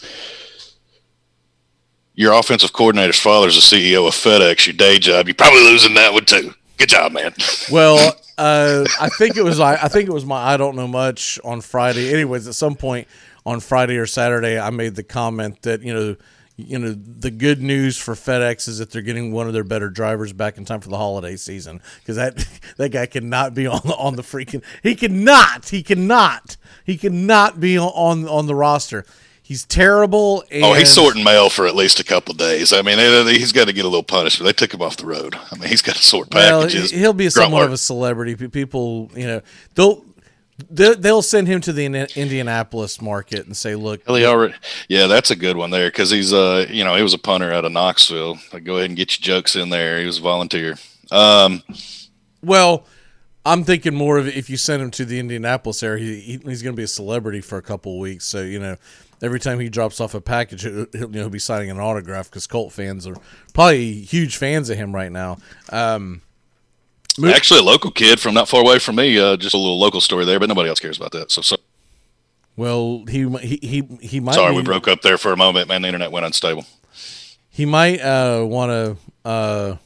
your 2.14 2.32
offensive 2.32 2.72
coordinator's 2.72 3.20
father 3.20 3.48
is 3.48 3.70
the 3.70 3.76
CEO 3.76 4.08
of 4.08 4.14
FedEx. 4.14 4.66
Your 4.66 4.74
day 4.74 4.98
job, 4.98 5.28
you're 5.28 5.34
probably 5.34 5.62
losing 5.62 5.94
that 5.94 6.14
one 6.14 6.24
too. 6.24 6.54
Good 6.78 6.88
job, 6.88 7.12
man. 7.12 7.32
Well, 7.70 8.14
uh, 8.38 8.84
I 9.00 9.08
think 9.08 9.36
it 9.36 9.42
was 9.42 9.60
I, 9.60 9.74
I 9.74 9.88
think 9.88 10.08
it 10.08 10.12
was 10.12 10.24
my 10.24 10.36
I 10.36 10.56
don't 10.56 10.76
know 10.76 10.86
much 10.86 11.38
on 11.44 11.60
Friday. 11.60 12.12
Anyways, 12.12 12.46
at 12.46 12.54
some 12.54 12.74
point 12.74 13.08
on 13.44 13.60
Friday 13.60 13.96
or 13.96 14.06
Saturday, 14.06 14.58
I 14.58 14.70
made 14.70 14.94
the 14.94 15.02
comment 15.02 15.62
that 15.62 15.82
you 15.82 15.92
know 15.92 16.16
you 16.56 16.78
know 16.78 16.92
the 16.92 17.30
good 17.30 17.60
news 17.60 17.98
for 17.98 18.14
FedEx 18.14 18.66
is 18.68 18.78
that 18.78 18.90
they're 18.90 19.02
getting 19.02 19.30
one 19.30 19.46
of 19.46 19.52
their 19.52 19.64
better 19.64 19.90
drivers 19.90 20.32
back 20.32 20.56
in 20.56 20.64
time 20.64 20.80
for 20.80 20.88
the 20.88 20.96
holiday 20.96 21.36
season 21.36 21.80
because 22.00 22.16
that 22.16 22.46
that 22.78 22.90
guy 22.90 23.06
cannot 23.06 23.54
be 23.54 23.66
on 23.66 23.80
the 23.84 23.94
on 23.96 24.16
the 24.16 24.22
freaking 24.22 24.62
he 24.82 24.94
cannot 24.94 25.68
he 25.68 25.82
cannot 25.82 26.56
he 26.84 26.96
cannot 26.96 27.60
be 27.60 27.78
on 27.78 28.26
on 28.26 28.46
the 28.46 28.54
roster. 28.54 29.04
He's 29.42 29.64
terrible. 29.64 30.42
And 30.50 30.64
Oh, 30.64 30.72
he's 30.72 30.88
sorting 30.92 31.22
mail 31.22 31.48
for 31.50 31.68
at 31.68 31.76
least 31.76 32.00
a 32.00 32.04
couple 32.04 32.32
of 32.32 32.38
days. 32.38 32.72
I 32.72 32.82
mean, 32.82 32.98
he's 33.28 33.52
got 33.52 33.68
to 33.68 33.72
get 33.72 33.84
a 33.84 33.88
little 33.88 34.02
punishment. 34.02 34.44
They 34.48 34.52
took 34.52 34.74
him 34.74 34.82
off 34.82 34.96
the 34.96 35.06
road. 35.06 35.36
I 35.52 35.56
mean, 35.56 35.68
he's 35.68 35.82
got 35.82 35.94
to 35.94 36.02
sort 36.02 36.34
Well, 36.34 36.62
packages. 36.62 36.90
he'll 36.90 37.12
be 37.12 37.30
somewhat 37.30 37.62
of 37.62 37.72
a 37.72 37.76
celebrity. 37.76 38.34
People, 38.48 39.08
you 39.14 39.24
know, 39.28 39.42
they'll 39.76 40.04
they'll 40.70 40.96
they'll 40.96 41.22
send 41.22 41.48
him 41.48 41.60
to 41.62 41.72
the 41.72 41.84
Indianapolis 42.16 43.00
market 43.00 43.46
and 43.46 43.56
say, 43.56 43.74
"Look, 43.74 44.04
Hell, 44.06 44.16
already, 44.24 44.54
yeah, 44.88 45.06
that's 45.06 45.30
a 45.30 45.36
good 45.36 45.56
one 45.56 45.70
there 45.70 45.88
because 45.88 46.10
he's 46.10 46.32
uh, 46.32 46.66
you 46.70 46.84
know, 46.84 46.94
he 46.96 47.02
was 47.02 47.14
a 47.14 47.18
punter 47.18 47.52
out 47.52 47.64
of 47.64 47.72
Knoxville. 47.72 48.38
Like, 48.52 48.64
go 48.64 48.76
ahead 48.76 48.90
and 48.90 48.96
get 48.96 49.18
your 49.18 49.36
jokes 49.36 49.56
in 49.56 49.68
there. 49.70 50.00
He 50.00 50.06
was 50.06 50.18
a 50.18 50.22
volunteer. 50.22 50.76
Um, 51.10 51.62
Well, 52.42 52.84
I'm 53.44 53.64
thinking 53.64 53.94
more 53.94 54.18
of 54.18 54.26
if 54.28 54.50
you 54.50 54.56
send 54.56 54.82
him 54.82 54.90
to 54.92 55.04
the 55.04 55.18
Indianapolis 55.18 55.82
area, 55.82 56.04
he, 56.04 56.20
he- 56.20 56.40
he's 56.44 56.62
going 56.62 56.74
to 56.74 56.76
be 56.80 56.84
a 56.84 56.88
celebrity 56.88 57.40
for 57.40 57.58
a 57.58 57.62
couple 57.62 57.92
of 57.94 57.98
weeks. 58.00 58.24
So 58.24 58.42
you 58.42 58.58
know, 58.58 58.76
every 59.22 59.40
time 59.40 59.60
he 59.60 59.68
drops 59.68 60.00
off 60.00 60.14
a 60.14 60.20
package, 60.20 60.62
he'll, 60.62 60.86
he'll, 60.92 61.14
you 61.14 61.22
know, 61.22 61.28
be 61.28 61.38
signing 61.38 61.70
an 61.70 61.78
autograph 61.78 62.28
because 62.30 62.46
Colt 62.46 62.72
fans 62.72 63.06
are 63.06 63.16
probably 63.54 63.92
huge 63.92 64.36
fans 64.36 64.68
of 64.70 64.76
him 64.78 64.94
right 64.94 65.12
now. 65.12 65.38
Um, 65.70 66.22
actually, 67.24 67.60
a 67.60 67.62
local 67.62 67.90
kid 67.90 68.20
from 68.20 68.34
not 68.34 68.48
far 68.48 68.60
away 68.60 68.78
from 68.78 68.96
me. 68.96 69.18
Uh, 69.18 69.36
just 69.36 69.54
a 69.54 69.58
little 69.58 69.78
local 69.78 70.00
story 70.00 70.24
there, 70.24 70.38
but 70.38 70.48
nobody 70.48 70.68
else 70.68 70.80
cares 70.80 70.96
about 70.96 71.12
that. 71.12 71.30
So, 71.30 71.42
so 71.42 71.56
well, 72.56 73.04
he 73.08 73.28
he 73.38 73.58
he 73.62 73.98
he 74.00 74.20
might. 74.20 74.34
sorry 74.34 74.52
be, 74.52 74.58
we 74.58 74.62
broke 74.62 74.88
up 74.88 75.02
there 75.02 75.18
for 75.18 75.32
a 75.32 75.36
moment. 75.36 75.68
Man, 75.68 75.82
the 75.82 75.88
internet 75.88 76.10
went 76.10 76.26
unstable. 76.26 76.66
he 77.50 77.66
might 77.66 78.00
uh, 78.00 78.44
want 78.46 78.70
to 78.70 79.28
uh, 79.28 79.76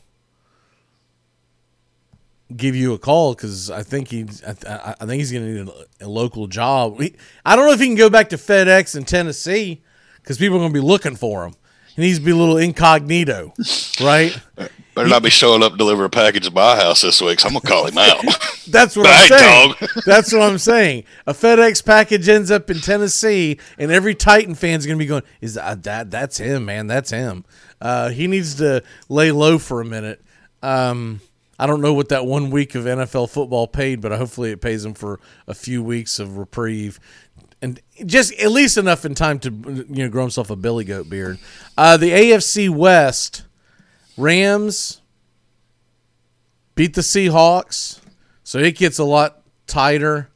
give 2.56 2.76
you 2.76 2.92
a 2.94 2.98
call 2.98 3.34
because 3.34 3.70
I 3.70 3.82
think 3.82 4.08
he, 4.08 4.26
I, 4.46 4.54
I 4.68 4.94
I 5.00 5.06
think 5.06 5.20
he's 5.20 5.32
going 5.32 5.44
to 5.44 5.64
need 5.64 5.72
a, 6.00 6.06
a 6.06 6.08
local 6.08 6.46
job. 6.46 7.00
He, 7.00 7.14
I 7.44 7.56
don't 7.56 7.66
know 7.66 7.72
if 7.72 7.80
he 7.80 7.86
can 7.86 7.96
go 7.96 8.10
back 8.10 8.28
to 8.30 8.36
FedEx 8.36 8.96
in 8.96 9.04
Tennessee 9.04 9.82
because 10.22 10.38
people 10.38 10.56
are 10.56 10.60
going 10.60 10.72
to 10.72 10.80
be 10.80 10.86
looking 10.86 11.16
for 11.16 11.44
him. 11.44 11.54
He 11.96 12.02
needs 12.02 12.18
to 12.18 12.24
be 12.24 12.30
a 12.30 12.36
little 12.36 12.56
incognito, 12.56 13.52
right? 14.00 14.38
Better 14.94 15.08
not 15.08 15.22
be 15.22 15.30
showing 15.30 15.62
up 15.62 15.72
to 15.72 15.78
deliver 15.78 16.04
a 16.04 16.10
package 16.10 16.46
to 16.46 16.50
my 16.50 16.76
house 16.76 17.02
this 17.02 17.20
week. 17.20 17.40
So 17.40 17.48
I'm 17.48 17.54
gonna 17.54 17.66
call 17.66 17.86
him 17.86 17.98
out. 17.98 18.24
That's 18.68 18.96
what 18.96 19.06
I'm 19.08 19.28
saying. 19.28 19.74
dog. 19.80 19.90
That's 20.04 20.32
what 20.32 20.42
I'm 20.42 20.58
saying. 20.58 21.04
A 21.26 21.32
FedEx 21.32 21.84
package 21.84 22.28
ends 22.28 22.50
up 22.50 22.70
in 22.70 22.80
Tennessee, 22.80 23.58
and 23.78 23.90
every 23.90 24.14
Titan 24.14 24.54
fan's 24.54 24.86
gonna 24.86 24.98
be 24.98 25.06
going, 25.06 25.22
"Is 25.40 25.54
that, 25.54 25.84
that 25.84 26.10
that's 26.10 26.38
him, 26.38 26.64
man? 26.64 26.86
That's 26.86 27.10
him." 27.10 27.44
Uh, 27.80 28.10
he 28.10 28.26
needs 28.26 28.56
to 28.56 28.82
lay 29.08 29.32
low 29.32 29.58
for 29.58 29.80
a 29.80 29.84
minute. 29.84 30.22
Um, 30.62 31.20
I 31.58 31.66
don't 31.66 31.82
know 31.82 31.92
what 31.92 32.08
that 32.08 32.26
one 32.26 32.50
week 32.50 32.74
of 32.74 32.84
NFL 32.84 33.28
football 33.28 33.66
paid, 33.66 34.00
but 34.00 34.12
hopefully 34.12 34.50
it 34.50 34.60
pays 34.60 34.84
him 34.84 34.94
for 34.94 35.20
a 35.46 35.52
few 35.54 35.82
weeks 35.82 36.18
of 36.18 36.38
reprieve. 36.38 36.98
And 37.62 37.78
just 38.06 38.32
at 38.40 38.50
least 38.50 38.78
enough 38.78 39.04
in 39.04 39.14
time 39.14 39.38
to 39.40 39.50
you 39.50 40.04
know 40.04 40.08
grow 40.08 40.22
himself 40.22 40.48
a 40.48 40.56
billy 40.56 40.84
goat 40.84 41.10
beard. 41.10 41.38
Uh, 41.76 41.98
the 41.98 42.10
AFC 42.10 42.70
West, 42.70 43.44
Rams 44.20 45.00
beat 46.74 46.94
the 46.94 47.00
Seahawks, 47.00 48.00
so 48.42 48.58
it 48.58 48.76
gets 48.76 48.98
a 48.98 49.04
lot 49.04 49.42
tighter. 49.66 50.30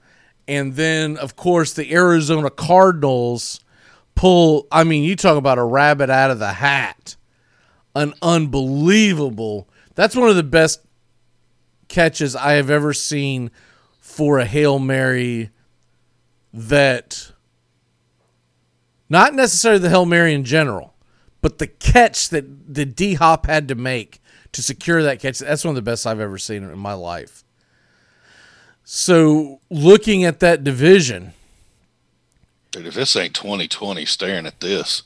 And 0.47 0.75
then, 0.75 1.17
of 1.17 1.37
course, 1.37 1.73
the 1.73 1.93
Arizona 1.93 2.51
Cardinals 2.51 3.61
pull. 4.15 4.67
I 4.71 4.85
mean, 4.85 5.05
you 5.05 5.17
talk 5.17 5.37
about 5.37 5.59
a 5.59 5.65
rabbit 5.65 6.11
out 6.11 6.31
of 6.31 6.39
the 6.39 6.53
hat. 6.53 7.17
An 7.95 8.15
unbelievable. 8.21 9.69
That's 9.95 10.17
one 10.17 10.29
of 10.29 10.37
the 10.37 10.43
best 10.43 10.81
catches 11.89 12.35
I 12.35 12.53
have 12.55 12.71
ever 12.71 12.93
seen 12.93 13.51
for 14.01 14.39
a 14.39 14.45
Hail 14.45 14.79
Mary 14.79 15.51
that 16.53 17.33
not 19.09 19.35
necessarily 19.35 19.81
the 19.81 19.91
Hail 19.91 20.07
Mary 20.07 20.35
in 20.35 20.45
general, 20.45 20.94
but 21.45 21.59
the 21.59 21.67
catch 21.67 22.31
that 22.31 22.75
the 22.75 22.87
D 22.87 23.15
Hop 23.15 23.45
had 23.45 23.69
to 23.69 23.75
make 23.75 24.23
to 24.53 24.63
secure 24.63 25.03
that 25.03 25.21
catch. 25.21 25.41
That's 25.41 25.63
one 25.63 25.73
of 25.73 25.77
the 25.77 25.83
best 25.83 26.07
I've 26.07 26.19
ever 26.19 26.39
seen 26.39 26.63
in 26.63 26.79
my 26.79 26.95
life. 26.95 27.45
So, 28.83 29.61
looking 29.69 30.25
at 30.25 30.41
that 30.41 30.65
division, 30.65 31.35
Dude, 32.71 32.87
if 32.87 32.95
this 32.95 33.15
ain't 33.15 33.35
2020 33.35 34.07
staring 34.07 34.47
at 34.47 34.61
this, 34.61 35.03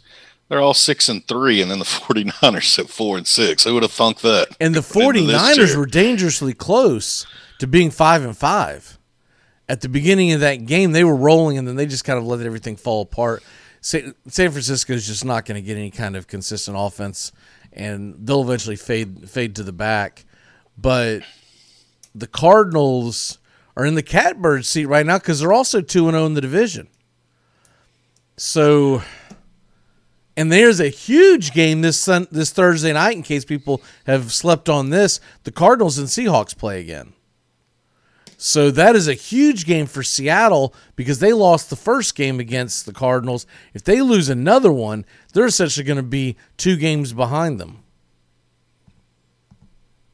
they're 0.48 0.60
all 0.60 0.74
six 0.74 1.08
and 1.08 1.26
three, 1.26 1.60
and 1.60 1.72
then 1.72 1.80
the 1.80 1.84
49ers 1.84 2.78
at 2.78 2.88
four 2.88 3.18
and 3.18 3.26
six. 3.26 3.64
Who 3.64 3.74
would 3.74 3.82
have 3.82 3.90
thunk 3.90 4.20
that? 4.20 4.56
and 4.60 4.76
the 4.76 4.78
Into 5.00 5.22
this 5.22 5.58
49ers 5.58 5.76
were 5.76 5.86
dangerously 5.86 6.54
close 6.54 7.26
to 7.58 7.66
being 7.66 7.90
5 7.90 8.24
and 8.24 8.36
5. 8.36 8.98
At 9.68 9.80
the 9.80 9.88
beginning 9.88 10.30
of 10.30 10.38
that 10.38 10.66
game, 10.66 10.92
they 10.92 11.02
were 11.02 11.16
rolling 11.16 11.58
and 11.58 11.66
then 11.66 11.74
they 11.74 11.86
just 11.86 12.04
kind 12.04 12.16
of 12.16 12.24
let 12.24 12.46
everything 12.46 12.76
fall 12.76 13.02
apart. 13.02 13.42
Sa- 13.80 13.98
San 14.26 14.50
Francisco 14.50 14.92
is 14.92 15.06
just 15.06 15.24
not 15.24 15.44
going 15.44 15.60
to 15.60 15.66
get 15.66 15.76
any 15.76 15.90
kind 15.90 16.16
of 16.16 16.26
consistent 16.26 16.76
offense 16.78 17.32
and 17.72 18.14
they'll 18.26 18.42
eventually 18.42 18.76
fade 18.76 19.28
fade 19.28 19.54
to 19.56 19.62
the 19.62 19.72
back. 19.72 20.24
But 20.76 21.22
the 22.14 22.26
Cardinals 22.26 23.38
are 23.76 23.84
in 23.84 23.94
the 23.94 24.02
catbird 24.02 24.64
seat 24.64 24.86
right 24.86 25.06
now 25.06 25.18
cuz 25.18 25.40
they're 25.40 25.52
also 25.52 25.80
2 25.80 26.08
and 26.08 26.14
0 26.14 26.26
in 26.26 26.34
the 26.34 26.40
division. 26.40 26.88
So 28.36 29.02
And 30.36 30.52
there's 30.52 30.78
a 30.78 30.88
huge 30.88 31.52
game 31.52 31.80
this 31.80 31.98
sun, 31.98 32.28
this 32.30 32.50
Thursday 32.50 32.92
night. 32.92 33.16
In 33.16 33.24
case 33.24 33.44
people 33.44 33.82
have 34.06 34.32
slept 34.32 34.68
on 34.68 34.90
this, 34.90 35.20
the 35.42 35.50
Cardinals 35.50 35.98
and 35.98 36.06
Seahawks 36.06 36.56
play 36.56 36.80
again. 36.80 37.12
So 38.40 38.70
that 38.70 38.94
is 38.94 39.08
a 39.08 39.14
huge 39.14 39.66
game 39.66 39.86
for 39.86 40.04
Seattle 40.04 40.72
because 40.94 41.18
they 41.18 41.32
lost 41.32 41.70
the 41.70 41.76
first 41.76 42.14
game 42.14 42.38
against 42.38 42.86
the 42.86 42.92
Cardinals. 42.92 43.46
If 43.74 43.82
they 43.82 44.00
lose 44.00 44.28
another 44.28 44.70
one, 44.70 45.04
they're 45.32 45.46
essentially 45.46 45.82
going 45.82 45.96
to 45.96 46.04
be 46.04 46.36
two 46.56 46.76
games 46.76 47.12
behind 47.12 47.58
them. 47.58 47.82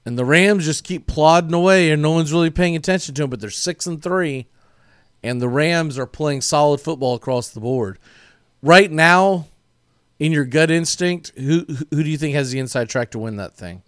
And 0.07 0.19
the 0.19 0.25
Rams 0.25 0.65
just 0.65 0.85
keep 0.85 1.07
plodding 1.07 1.53
away, 1.53 1.91
and 1.91 2.01
no 2.01 2.13
one's 2.13 2.33
really 2.33 2.49
paying 2.49 2.75
attention 2.75 3.15
to 3.15 3.23
them. 3.23 3.31
But 3.31 3.41
they're 3.41 3.51
six 3.51 3.87
and 3.87 4.03
three, 4.03 4.47
and 5.23 5.41
the 5.41 5.49
Rams 5.49 5.99
are 5.99 6.07
playing 6.07 6.41
solid 6.41 6.81
football 6.81 7.15
across 7.15 7.51
the 7.51 7.61
board. 7.61 7.99
Right 8.63 8.91
now, 8.91 9.49
in 10.19 10.33
your 10.33 10.47
gut 10.47 10.71
instinct, 10.71 11.33
who 11.37 11.67
who 11.91 12.03
do 12.03 12.09
you 12.09 12.17
think 12.17 12.35
has 12.35 12.51
the 12.51 12.59
inside 12.59 12.89
track 12.89 13.11
to 13.11 13.19
win 13.19 13.37
that 13.37 13.55
thing? 13.55 13.83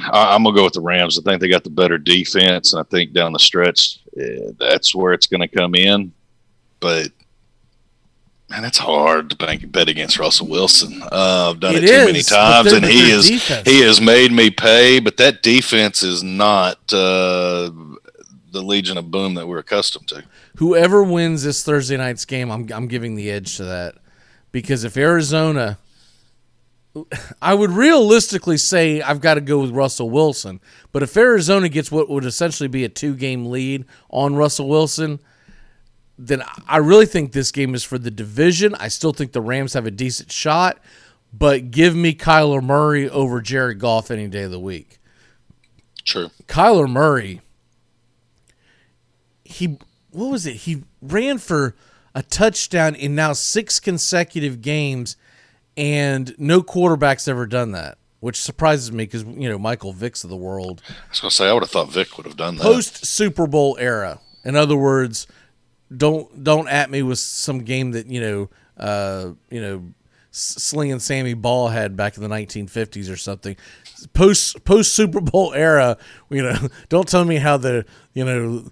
I, 0.00 0.34
I'm 0.34 0.42
gonna 0.44 0.56
go 0.56 0.64
with 0.64 0.74
the 0.74 0.80
Rams. 0.80 1.18
I 1.18 1.22
think 1.22 1.40
they 1.40 1.48
got 1.48 1.64
the 1.64 1.70
better 1.70 1.98
defense, 1.98 2.72
and 2.72 2.80
I 2.80 2.84
think 2.84 3.12
down 3.12 3.32
the 3.32 3.38
stretch, 3.38 3.98
eh, 4.18 4.50
that's 4.58 4.94
where 4.94 5.12
it's 5.12 5.26
going 5.26 5.40
to 5.40 5.48
come 5.48 5.74
in. 5.74 6.12
But 6.80 7.08
man, 8.50 8.64
it's 8.64 8.78
hard 8.78 9.30
to 9.30 9.36
bank 9.36 9.70
bet 9.72 9.88
against 9.88 10.18
Russell 10.18 10.48
Wilson. 10.48 11.02
Uh, 11.02 11.50
I've 11.50 11.60
done 11.60 11.76
it, 11.76 11.84
It 11.84 11.88
too 11.88 12.06
many 12.06 12.18
is, 12.20 12.26
times, 12.26 12.72
and 12.72 12.84
he 12.84 13.10
is 13.10 13.28
defense- 13.28 13.68
he 13.68 13.80
has 13.80 14.00
made 14.00 14.32
me 14.32 14.50
pay. 14.50 15.00
But 15.00 15.16
that 15.18 15.42
defense 15.42 16.02
is 16.02 16.22
not 16.22 16.76
uh, 16.92 17.70
the 18.50 18.62
Legion 18.62 18.98
of 18.98 19.10
Boom 19.10 19.34
that 19.34 19.46
we're 19.48 19.58
accustomed 19.58 20.08
to. 20.08 20.22
whoever 20.56 21.02
wins 21.02 21.42
this 21.42 21.62
Thursday 21.64 21.96
night's 21.96 22.24
game, 22.24 22.50
I'm 22.50 22.70
I'm 22.72 22.86
giving 22.86 23.14
the 23.14 23.30
edge 23.30 23.56
to 23.56 23.64
that 23.64 23.96
because 24.52 24.84
if 24.84 24.96
Arizona, 24.96 25.78
I 27.42 27.54
would 27.54 27.70
realistically 27.70 28.56
say 28.56 29.02
I've 29.02 29.20
got 29.20 29.34
to 29.34 29.40
go 29.40 29.60
with 29.60 29.70
Russell 29.70 30.10
Wilson, 30.10 30.60
but 30.92 31.02
if 31.02 31.16
Arizona 31.16 31.68
gets 31.68 31.90
what 31.90 32.08
would 32.08 32.24
essentially 32.24 32.68
be 32.68 32.84
a 32.84 32.88
two 32.88 33.14
game 33.16 33.46
lead 33.46 33.84
on 34.10 34.36
Russell 34.36 34.68
Wilson, 34.68 35.18
then 36.16 36.44
I 36.68 36.76
really 36.76 37.06
think 37.06 37.32
this 37.32 37.50
game 37.50 37.74
is 37.74 37.82
for 37.82 37.98
the 37.98 38.10
division. 38.10 38.74
I 38.76 38.88
still 38.88 39.12
think 39.12 39.32
the 39.32 39.40
Rams 39.40 39.72
have 39.72 39.86
a 39.86 39.90
decent 39.90 40.30
shot, 40.30 40.78
but 41.32 41.72
give 41.72 41.96
me 41.96 42.14
Kyler 42.14 42.62
Murray 42.62 43.10
over 43.10 43.40
Jared 43.40 43.80
Goff 43.80 44.10
any 44.10 44.28
day 44.28 44.44
of 44.44 44.52
the 44.52 44.60
week. 44.60 45.00
True. 46.04 46.30
Kyler 46.46 46.88
Murray, 46.88 47.40
he 49.44 49.78
what 50.10 50.30
was 50.30 50.46
it? 50.46 50.56
He 50.58 50.84
ran 51.02 51.38
for 51.38 51.74
a 52.14 52.22
touchdown 52.22 52.94
in 52.94 53.16
now 53.16 53.32
six 53.32 53.80
consecutive 53.80 54.60
games, 54.60 55.16
and 55.76 56.34
no 56.38 56.62
quarterback's 56.62 57.28
ever 57.28 57.46
done 57.46 57.72
that, 57.72 57.98
which 58.20 58.40
surprises 58.40 58.92
me 58.92 59.04
because 59.04 59.24
you 59.24 59.48
know 59.48 59.58
Michael 59.58 59.92
Vick's 59.92 60.24
of 60.24 60.30
the 60.30 60.36
world. 60.36 60.82
I 60.88 60.92
was 61.10 61.20
gonna 61.20 61.30
say 61.30 61.48
I 61.48 61.52
would 61.52 61.62
have 61.62 61.70
thought 61.70 61.90
Vick 61.90 62.16
would 62.16 62.26
have 62.26 62.36
done 62.36 62.56
that. 62.56 62.62
Post 62.62 63.06
Super 63.06 63.46
Bowl 63.46 63.76
era. 63.78 64.20
In 64.44 64.56
other 64.56 64.76
words, 64.76 65.26
don't 65.94 66.44
don't 66.44 66.68
at 66.68 66.90
me 66.90 67.02
with 67.02 67.18
some 67.18 67.60
game 67.60 67.92
that 67.92 68.06
you 68.06 68.20
know 68.20 68.50
uh, 68.76 69.30
you 69.50 69.60
know 69.60 69.84
slinging 70.30 70.98
Sammy 70.98 71.34
Baugh 71.34 71.68
had 71.68 71.96
back 71.96 72.16
in 72.16 72.22
the 72.22 72.28
1950s 72.28 73.10
or 73.10 73.16
something. 73.16 73.56
Post 74.12 74.64
post 74.64 74.92
Super 74.92 75.20
Bowl 75.20 75.54
era, 75.54 75.96
you 76.28 76.42
know, 76.42 76.68
don't 76.88 77.08
tell 77.08 77.24
me 77.24 77.36
how 77.36 77.56
the 77.56 77.84
you 78.12 78.24
know 78.24 78.70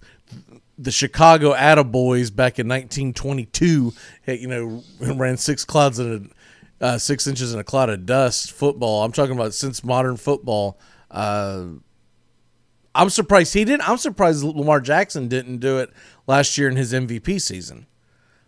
the 0.78 0.90
Chicago 0.90 1.54
Attaboys 1.54 2.34
back 2.34 2.58
in 2.58 2.66
1922, 2.66 3.92
you 4.26 4.46
know, 4.48 4.82
ran 5.14 5.36
six 5.36 5.64
clouds 5.64 5.98
in 5.98 6.30
a 6.30 6.41
uh, 6.82 6.98
six 6.98 7.26
inches 7.26 7.54
in 7.54 7.60
a 7.60 7.64
cloud 7.64 7.88
of 7.88 8.04
dust 8.04 8.50
football. 8.50 9.04
I'm 9.04 9.12
talking 9.12 9.36
about 9.36 9.54
since 9.54 9.84
modern 9.84 10.16
football. 10.16 10.78
Uh, 11.10 11.66
I'm 12.94 13.08
surprised 13.08 13.54
he 13.54 13.64
didn't. 13.64 13.88
I'm 13.88 13.96
surprised 13.96 14.42
Lamar 14.44 14.80
Jackson 14.80 15.28
didn't 15.28 15.58
do 15.58 15.78
it 15.78 15.90
last 16.26 16.58
year 16.58 16.68
in 16.68 16.76
his 16.76 16.92
MVP 16.92 17.40
season. 17.40 17.86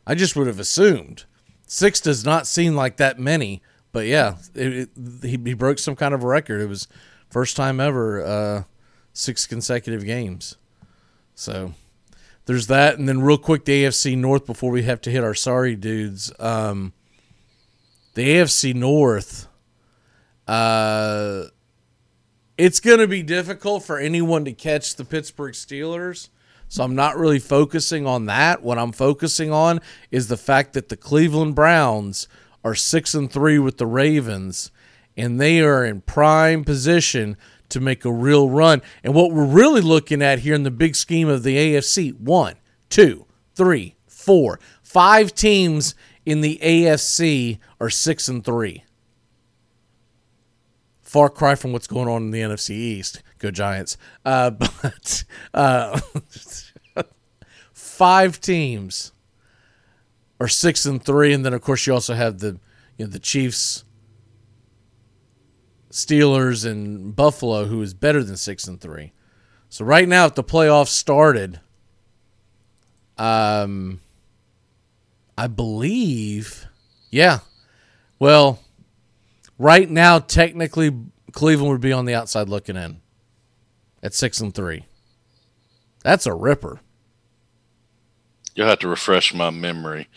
I 0.06 0.14
just 0.14 0.36
would 0.36 0.48
have 0.48 0.58
assumed 0.58 1.24
six 1.66 2.00
does 2.00 2.24
not 2.24 2.46
seem 2.46 2.74
like 2.74 2.98
that 2.98 3.18
many, 3.18 3.62
but 3.92 4.06
yeah, 4.06 4.36
it, 4.54 4.72
it, 4.72 4.90
he, 5.22 5.38
he 5.42 5.54
broke 5.54 5.78
some 5.78 5.96
kind 5.96 6.12
of 6.12 6.22
a 6.22 6.26
record. 6.26 6.60
It 6.60 6.68
was 6.68 6.88
first 7.30 7.56
time 7.56 7.80
ever 7.80 8.22
uh, 8.24 8.62
six 9.12 9.46
consecutive 9.46 10.04
games. 10.04 10.56
So 11.34 11.72
there's 12.44 12.66
that, 12.66 12.98
and 12.98 13.08
then 13.08 13.22
real 13.22 13.38
quick, 13.38 13.64
the 13.64 13.84
AFC 13.84 14.18
North 14.18 14.44
before 14.44 14.70
we 14.70 14.82
have 14.82 15.00
to 15.02 15.10
hit 15.10 15.24
our 15.24 15.34
sorry 15.34 15.76
dudes. 15.76 16.32
Um, 16.38 16.92
the 18.14 18.26
AFC 18.28 18.74
North, 18.74 19.48
uh, 20.46 21.44
it's 22.56 22.80
going 22.80 22.98
to 22.98 23.08
be 23.08 23.22
difficult 23.22 23.82
for 23.82 23.98
anyone 23.98 24.44
to 24.44 24.52
catch 24.52 24.96
the 24.96 25.04
Pittsburgh 25.04 25.54
Steelers. 25.54 26.28
So 26.68 26.82
I'm 26.82 26.94
not 26.94 27.16
really 27.16 27.38
focusing 27.38 28.06
on 28.06 28.26
that. 28.26 28.62
What 28.62 28.78
I'm 28.78 28.92
focusing 28.92 29.52
on 29.52 29.80
is 30.10 30.28
the 30.28 30.36
fact 30.36 30.72
that 30.72 30.88
the 30.88 30.96
Cleveland 30.96 31.54
Browns 31.54 32.26
are 32.64 32.74
6 32.74 33.14
and 33.14 33.30
3 33.30 33.58
with 33.58 33.78
the 33.78 33.86
Ravens 33.86 34.70
and 35.16 35.40
they 35.40 35.60
are 35.60 35.84
in 35.84 36.00
prime 36.00 36.64
position 36.64 37.36
to 37.68 37.80
make 37.80 38.04
a 38.04 38.12
real 38.12 38.50
run. 38.50 38.82
And 39.02 39.14
what 39.14 39.32
we're 39.32 39.44
really 39.44 39.80
looking 39.80 40.22
at 40.22 40.40
here 40.40 40.54
in 40.54 40.62
the 40.62 40.70
big 40.70 40.96
scheme 40.96 41.28
of 41.28 41.42
the 41.42 41.56
AFC, 41.56 42.18
one, 42.18 42.56
two, 42.88 43.26
three, 43.54 43.96
four, 44.06 44.60
five 44.82 45.34
teams 45.34 45.94
in 46.24 46.40
the 46.40 46.58
AFC 46.62 47.58
are 47.80 47.90
6 47.90 48.28
and 48.28 48.44
3 48.44 48.84
far 51.14 51.30
cry 51.30 51.54
from 51.54 51.72
what's 51.72 51.86
going 51.86 52.08
on 52.08 52.22
in 52.22 52.30
the 52.32 52.40
NFC 52.40 52.70
East. 52.70 53.22
Go 53.38 53.52
Giants! 53.52 53.96
Uh, 54.24 54.50
but 54.50 55.24
uh, 55.54 56.00
five 57.72 58.40
teams 58.40 59.12
are 60.40 60.48
six 60.48 60.84
and 60.84 61.00
three, 61.00 61.32
and 61.32 61.44
then 61.44 61.54
of 61.54 61.62
course 61.62 61.86
you 61.86 61.92
also 61.92 62.14
have 62.14 62.40
the 62.40 62.58
you 62.98 63.04
know 63.04 63.06
the 63.06 63.20
Chiefs, 63.20 63.84
Steelers, 65.92 66.68
and 66.68 67.14
Buffalo, 67.14 67.66
who 67.66 67.80
is 67.80 67.94
better 67.94 68.24
than 68.24 68.36
six 68.36 68.66
and 68.66 68.80
three. 68.80 69.12
So 69.68 69.84
right 69.84 70.08
now, 70.08 70.26
if 70.26 70.34
the 70.34 70.42
playoffs 70.42 70.88
started, 70.88 71.60
um, 73.18 74.00
I 75.36 75.46
believe, 75.48 76.66
yeah, 77.10 77.40
well 78.18 78.60
right 79.58 79.88
now, 79.88 80.18
technically, 80.18 80.94
Cleveland 81.32 81.70
would 81.72 81.80
be 81.80 81.92
on 81.92 82.04
the 82.04 82.14
outside 82.14 82.48
looking 82.48 82.76
in 82.76 83.00
at 84.02 84.14
six 84.14 84.40
and 84.40 84.54
three. 84.54 84.84
That's 86.02 86.26
a 86.26 86.34
ripper. 86.34 86.80
You'll 88.54 88.68
have 88.68 88.78
to 88.80 88.88
refresh 88.88 89.34
my 89.34 89.50
memory. 89.50 90.08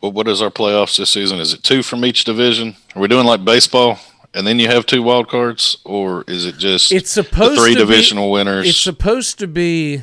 But 0.00 0.10
what 0.10 0.28
is 0.28 0.40
our 0.40 0.50
playoffs 0.50 0.96
this 0.96 1.10
season? 1.10 1.38
Is 1.40 1.52
it 1.52 1.62
two 1.62 1.82
from 1.82 2.04
each 2.04 2.24
division? 2.24 2.76
Are 2.94 3.02
we 3.02 3.08
doing 3.08 3.26
like 3.26 3.44
baseball, 3.44 3.98
and 4.32 4.46
then 4.46 4.58
you 4.58 4.68
have 4.68 4.86
two 4.86 5.02
wild 5.02 5.28
cards, 5.28 5.78
or 5.84 6.24
is 6.26 6.46
it 6.46 6.56
just 6.58 6.92
It's 6.92 7.10
supposed 7.10 7.60
three 7.60 7.74
to 7.74 7.80
be- 7.80 7.86
divisional 7.86 8.30
winners? 8.30 8.68
It's 8.68 8.78
supposed 8.80 9.38
to 9.40 9.46
be 9.46 10.02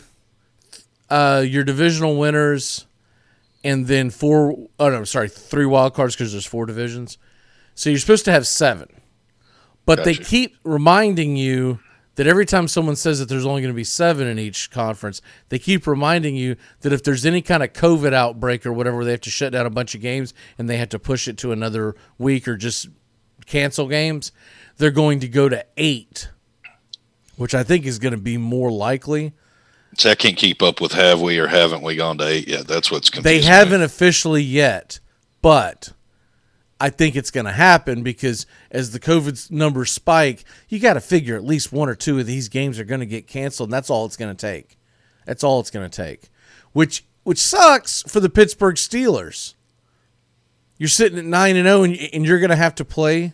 uh, 1.10 1.44
your 1.48 1.64
divisional 1.64 2.18
winners, 2.18 2.86
and 3.64 3.88
then 3.88 4.10
four. 4.10 4.68
Oh 4.80 4.90
no, 4.90 5.04
sorry, 5.04 5.30
three 5.30 5.66
wild 5.66 5.94
cards 5.94 6.16
because 6.16 6.32
there's 6.32 6.46
four 6.46 6.66
divisions. 6.66 7.18
So 7.76 7.90
you're 7.90 8.00
supposed 8.00 8.26
to 8.26 8.32
have 8.32 8.46
seven, 8.46 8.90
but 9.86 10.04
they 10.04 10.14
keep 10.14 10.58
reminding 10.64 11.38
you 11.38 11.80
that 12.16 12.28
every 12.28 12.46
time 12.46 12.68
someone 12.68 12.96
says 12.96 13.20
that 13.20 13.30
there's 13.30 13.46
only 13.46 13.62
going 13.62 13.74
to 13.74 13.76
be 13.76 13.84
seven 13.84 14.28
in 14.28 14.38
each 14.38 14.70
conference, 14.70 15.22
they 15.50 15.58
keep 15.58 15.88
reminding 15.88 16.36
you 16.36 16.56
that 16.82 16.92
if 16.92 17.04
there's 17.04 17.26
any 17.26 17.42
kind 17.42 17.64
of 17.64 17.72
COVID 17.74 18.14
outbreak 18.14 18.66
or 18.66 18.74
whatever, 18.74 19.06
they 19.06 19.12
have 19.12 19.22
to 19.22 19.30
shut 19.30 19.54
down 19.54 19.66
a 19.66 19.72
bunch 19.72 19.96
of 19.96 20.02
games 20.02 20.34
and 20.58 20.70
they 20.70 20.78
have 20.78 20.90
to 20.90 21.00
push 21.00 21.28
it 21.28 21.38
to 21.40 21.52
another 21.52 21.96
week 22.18 22.48
or 22.48 22.58
just 22.58 22.90
cancel 23.46 23.88
games. 23.88 24.32
They're 24.78 24.92
going 24.92 25.22
to 25.22 25.28
go 25.28 25.48
to 25.48 25.66
eight, 25.78 26.30
which 27.38 27.56
I 27.56 27.64
think 27.64 27.86
is 27.86 27.98
going 27.98 28.14
to 28.14 28.22
be 28.22 28.38
more 28.38 28.72
likely. 28.72 29.34
So 29.98 30.10
I 30.10 30.16
can't 30.16 30.38
keep 30.38 30.62
up 30.62 30.80
with 30.80 30.94
have 30.94 31.22
we 31.22 31.38
or 31.38 31.48
haven't 31.48 31.82
we 31.82 31.96
gone 31.96 32.18
to 32.20 32.28
eight 32.28 32.48
yet? 32.48 32.68
That's 32.68 32.90
what's 32.90 33.10
confusing. 33.10 33.42
They 33.42 33.46
haven't 33.46 33.82
officially 33.82 34.42
yet, 34.42 35.00
but 35.42 35.92
I 36.80 36.90
think 36.90 37.16
it's 37.16 37.30
going 37.30 37.46
to 37.46 37.52
happen 37.52 38.02
because 38.02 38.46
as 38.72 38.92
the 38.92 39.00
COVID 39.00 39.52
numbers 39.52 39.92
spike, 39.92 40.46
you 40.70 40.80
got 40.80 40.94
to 40.94 41.02
figure 41.02 41.36
at 41.36 41.44
least 41.44 41.72
one 41.72 41.90
or 41.90 41.96
two 41.96 42.18
of 42.20 42.26
these 42.26 42.50
games 42.50 42.80
are 42.80 42.86
going 42.86 43.02
to 43.02 43.06
get 43.06 43.28
canceled, 43.28 43.68
and 43.68 43.74
that's 43.74 43.90
all 43.90 44.06
it's 44.06 44.18
going 44.18 44.36
to 44.36 44.48
take. 44.48 44.78
That's 45.26 45.44
all 45.44 45.60
it's 45.60 45.70
going 45.70 45.88
to 45.88 45.96
take, 45.96 46.30
which 46.74 47.06
which 47.24 47.38
sucks 47.38 48.02
for 48.04 48.20
the 48.20 48.30
Pittsburgh 48.30 48.76
Steelers. 48.76 49.54
You're 50.80 50.90
sitting 50.90 51.20
at 51.20 51.26
nine 51.26 51.56
and 51.56 51.68
oh 51.68 51.86
zero, 51.86 52.10
and 52.14 52.26
you're 52.26 52.40
going 52.40 52.50
to 52.50 52.56
have 52.56 52.74
to 52.76 52.86
play 52.86 53.34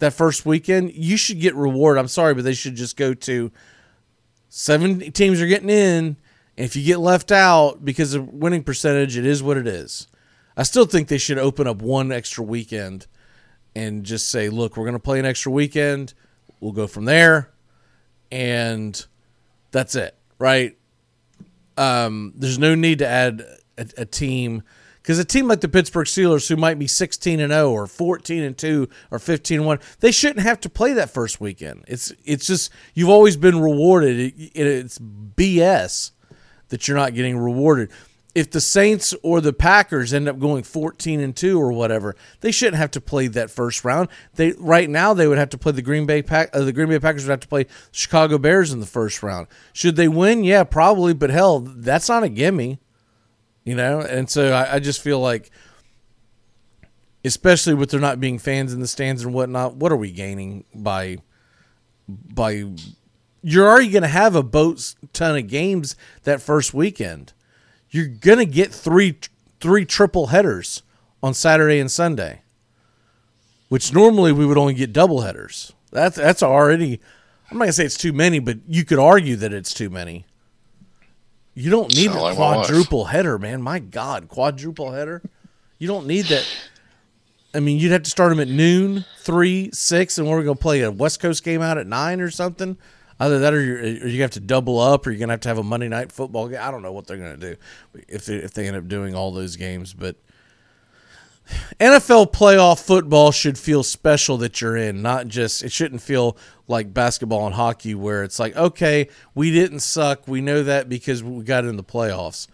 that 0.00 0.12
first 0.12 0.44
weekend. 0.44 0.92
You 0.92 1.16
should 1.16 1.40
get 1.40 1.54
reward. 1.54 1.96
I'm 1.96 2.08
sorry, 2.08 2.34
but 2.34 2.42
they 2.42 2.54
should 2.54 2.74
just 2.74 2.96
go 2.96 3.14
to 3.14 3.52
seven 4.50 5.12
teams 5.12 5.40
are 5.40 5.46
getting 5.46 5.70
in. 5.70 6.16
If 6.56 6.76
you 6.76 6.84
get 6.84 6.98
left 6.98 7.32
out 7.32 7.82
because 7.82 8.12
of 8.12 8.28
winning 8.28 8.62
percentage, 8.62 9.16
it 9.16 9.24
is 9.24 9.42
what 9.42 9.56
it 9.56 9.66
is. 9.66 10.08
I 10.56 10.64
still 10.64 10.84
think 10.84 11.08
they 11.08 11.16
should 11.16 11.38
open 11.38 11.66
up 11.66 11.80
one 11.80 12.12
extra 12.12 12.44
weekend 12.44 13.06
and 13.74 14.04
just 14.04 14.28
say, 14.28 14.50
look, 14.50 14.76
we're 14.76 14.84
going 14.84 14.92
to 14.92 14.98
play 14.98 15.18
an 15.18 15.24
extra 15.24 15.50
weekend. 15.50 16.12
We'll 16.60 16.72
go 16.72 16.86
from 16.86 17.06
there. 17.06 17.48
And 18.30 19.02
that's 19.70 19.94
it, 19.94 20.14
right? 20.38 20.76
Um, 21.78 22.34
there's 22.36 22.58
no 22.58 22.74
need 22.74 22.98
to 22.98 23.06
add 23.06 23.42
a, 23.78 23.86
a 23.98 24.04
team 24.04 24.62
because 25.10 25.18
a 25.18 25.24
team 25.24 25.48
like 25.48 25.60
the 25.60 25.66
Pittsburgh 25.66 26.06
Steelers, 26.06 26.48
who 26.48 26.54
might 26.54 26.78
be 26.78 26.86
16 26.86 27.40
and 27.40 27.52
0 27.52 27.72
or 27.72 27.88
14 27.88 28.44
and 28.44 28.56
2 28.56 28.88
or 29.10 29.18
15 29.18 29.56
and 29.58 29.66
1, 29.66 29.80
they 29.98 30.12
shouldn't 30.12 30.46
have 30.46 30.60
to 30.60 30.70
play 30.70 30.92
that 30.92 31.10
first 31.10 31.40
weekend. 31.40 31.84
It's 31.88 32.12
it's 32.24 32.46
just 32.46 32.70
you've 32.94 33.08
always 33.08 33.36
been 33.36 33.60
rewarded. 33.60 34.20
It, 34.20 34.34
it, 34.54 34.66
it's 34.68 35.00
BS 35.00 36.12
that 36.68 36.86
you're 36.86 36.96
not 36.96 37.14
getting 37.14 37.36
rewarded. 37.36 37.90
If 38.36 38.52
the 38.52 38.60
Saints 38.60 39.12
or 39.24 39.40
the 39.40 39.52
Packers 39.52 40.14
end 40.14 40.28
up 40.28 40.38
going 40.38 40.62
14 40.62 41.18
and 41.18 41.34
2 41.34 41.60
or 41.60 41.72
whatever, 41.72 42.14
they 42.40 42.52
shouldn't 42.52 42.76
have 42.76 42.92
to 42.92 43.00
play 43.00 43.26
that 43.26 43.50
first 43.50 43.84
round. 43.84 44.10
They 44.36 44.52
right 44.60 44.88
now 44.88 45.12
they 45.12 45.26
would 45.26 45.38
have 45.38 45.50
to 45.50 45.58
play 45.58 45.72
the 45.72 45.82
Green 45.82 46.06
Bay 46.06 46.22
Pack 46.22 46.50
uh, 46.52 46.60
the 46.60 46.72
Green 46.72 46.88
Bay 46.88 47.00
Packers 47.00 47.24
would 47.24 47.32
have 47.32 47.40
to 47.40 47.48
play 47.48 47.66
Chicago 47.90 48.38
Bears 48.38 48.70
in 48.70 48.78
the 48.78 48.86
first 48.86 49.24
round. 49.24 49.48
Should 49.72 49.96
they 49.96 50.06
win? 50.06 50.44
Yeah, 50.44 50.62
probably, 50.62 51.14
but 51.14 51.30
hell, 51.30 51.58
that's 51.58 52.08
not 52.08 52.22
a 52.22 52.28
gimme. 52.28 52.78
You 53.64 53.74
know, 53.74 54.00
and 54.00 54.28
so 54.28 54.52
I, 54.52 54.76
I 54.76 54.78
just 54.78 55.02
feel 55.02 55.20
like 55.20 55.50
especially 57.24 57.74
with 57.74 57.90
there 57.90 58.00
not 58.00 58.20
being 58.20 58.38
fans 58.38 58.72
in 58.72 58.80
the 58.80 58.86
stands 58.86 59.22
and 59.22 59.34
whatnot, 59.34 59.76
what 59.76 59.92
are 59.92 59.96
we 59.96 60.10
gaining 60.10 60.64
by 60.74 61.18
by 62.08 62.64
you're 63.42 63.68
already 63.68 63.90
going 63.90 64.02
to 64.02 64.08
have 64.08 64.34
a 64.34 64.42
boat 64.42 64.94
ton 65.12 65.36
of 65.36 65.48
games 65.48 65.96
that 66.24 66.42
first 66.42 66.74
weekend. 66.74 67.32
You're 67.90 68.08
going 68.08 68.38
to 68.38 68.46
get 68.46 68.72
three 68.72 69.18
three 69.60 69.84
triple 69.84 70.28
headers 70.28 70.82
on 71.22 71.34
Saturday 71.34 71.78
and 71.78 71.90
Sunday, 71.90 72.42
which 73.68 73.92
normally 73.92 74.32
we 74.32 74.46
would 74.46 74.58
only 74.58 74.74
get 74.74 74.92
double 74.92 75.20
headers. 75.20 75.72
That's 75.90 76.16
that's 76.16 76.42
already. 76.42 77.00
I'm 77.50 77.58
not 77.58 77.64
gonna 77.64 77.72
say 77.72 77.84
it's 77.84 77.96
too 77.96 78.12
many, 78.12 78.38
but 78.38 78.58
you 78.68 78.84
could 78.84 79.00
argue 79.00 79.36
that 79.36 79.52
it's 79.52 79.74
too 79.74 79.90
many. 79.90 80.24
You 81.54 81.70
don't 81.70 81.88
need 81.94 82.06
Sound 82.06 82.18
a 82.18 82.22
like 82.22 82.38
my 82.38 82.56
wife. 82.56 82.66
quadruple 82.66 83.04
header, 83.06 83.38
man. 83.38 83.60
My 83.62 83.78
God, 83.78 84.28
quadruple 84.28 84.92
header. 84.92 85.22
You 85.78 85.88
don't 85.88 86.06
need 86.06 86.26
that. 86.26 86.46
I 87.52 87.60
mean, 87.60 87.78
you'd 87.78 87.90
have 87.92 88.04
to 88.04 88.10
start 88.10 88.30
them 88.30 88.38
at 88.40 88.48
noon, 88.48 89.04
three, 89.20 89.70
six, 89.72 90.18
and 90.18 90.28
we're 90.28 90.42
going 90.44 90.56
to 90.56 90.62
play 90.62 90.82
a 90.82 90.90
West 90.90 91.20
Coast 91.20 91.42
game 91.42 91.62
out 91.62 91.78
at 91.78 91.86
nine 91.86 92.20
or 92.20 92.30
something. 92.30 92.78
Either 93.18 93.40
that, 93.40 93.52
or 93.52 93.60
you're, 93.60 93.78
or 93.78 94.08
you 94.08 94.22
have 94.22 94.30
to 94.30 94.40
double 94.40 94.78
up, 94.78 95.06
or 95.06 95.10
you're 95.10 95.18
going 95.18 95.28
to 95.28 95.32
have 95.32 95.40
to 95.40 95.48
have 95.48 95.58
a 95.58 95.62
Monday 95.62 95.88
night 95.88 96.10
football 96.12 96.48
game. 96.48 96.60
I 96.62 96.70
don't 96.70 96.82
know 96.82 96.92
what 96.92 97.06
they're 97.06 97.18
going 97.18 97.38
to 97.38 97.50
do 97.50 97.56
if 98.08 98.24
they, 98.24 98.36
if 98.36 98.54
they 98.54 98.66
end 98.66 98.76
up 98.76 98.88
doing 98.88 99.14
all 99.14 99.32
those 99.32 99.56
games, 99.56 99.92
but 99.92 100.16
NFL 101.78 102.32
playoff 102.32 102.84
football 102.84 103.32
should 103.32 103.58
feel 103.58 103.82
special 103.82 104.36
that 104.38 104.60
you're 104.60 104.76
in, 104.76 105.02
not 105.02 105.28
just 105.28 105.62
it 105.62 105.72
shouldn't 105.72 106.02
feel 106.02 106.36
like 106.68 106.94
basketball 106.94 107.46
and 107.46 107.54
hockey 107.54 107.94
where 107.94 108.22
it's 108.22 108.38
like, 108.38 108.56
okay, 108.56 109.08
we 109.34 109.50
didn't 109.50 109.80
suck. 109.80 110.28
We 110.28 110.40
know 110.40 110.62
that 110.62 110.88
because 110.88 111.22
we 111.22 111.42
got 111.44 111.64
in 111.64 111.76
the 111.76 111.84
playoffs. 111.84 112.46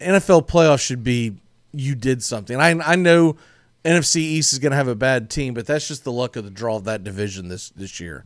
NFL 0.00 0.46
playoffs 0.48 0.80
should 0.80 1.02
be 1.02 1.36
you 1.72 1.94
did 1.94 2.22
something. 2.22 2.60
I 2.60 2.70
I 2.70 2.96
know 2.96 3.36
NFC 3.84 4.16
East 4.16 4.52
is 4.52 4.58
going 4.58 4.72
to 4.72 4.76
have 4.76 4.88
a 4.88 4.94
bad 4.94 5.30
team, 5.30 5.54
but 5.54 5.66
that's 5.66 5.88
just 5.88 6.04
the 6.04 6.12
luck 6.12 6.36
of 6.36 6.44
the 6.44 6.50
draw 6.50 6.76
of 6.76 6.84
that 6.84 7.04
division 7.04 7.48
this 7.48 7.70
this 7.70 8.00
year. 8.00 8.24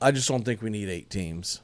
I 0.00 0.10
just 0.10 0.28
don't 0.28 0.44
think 0.44 0.62
we 0.62 0.70
need 0.70 0.88
eight 0.88 1.10
teams. 1.10 1.60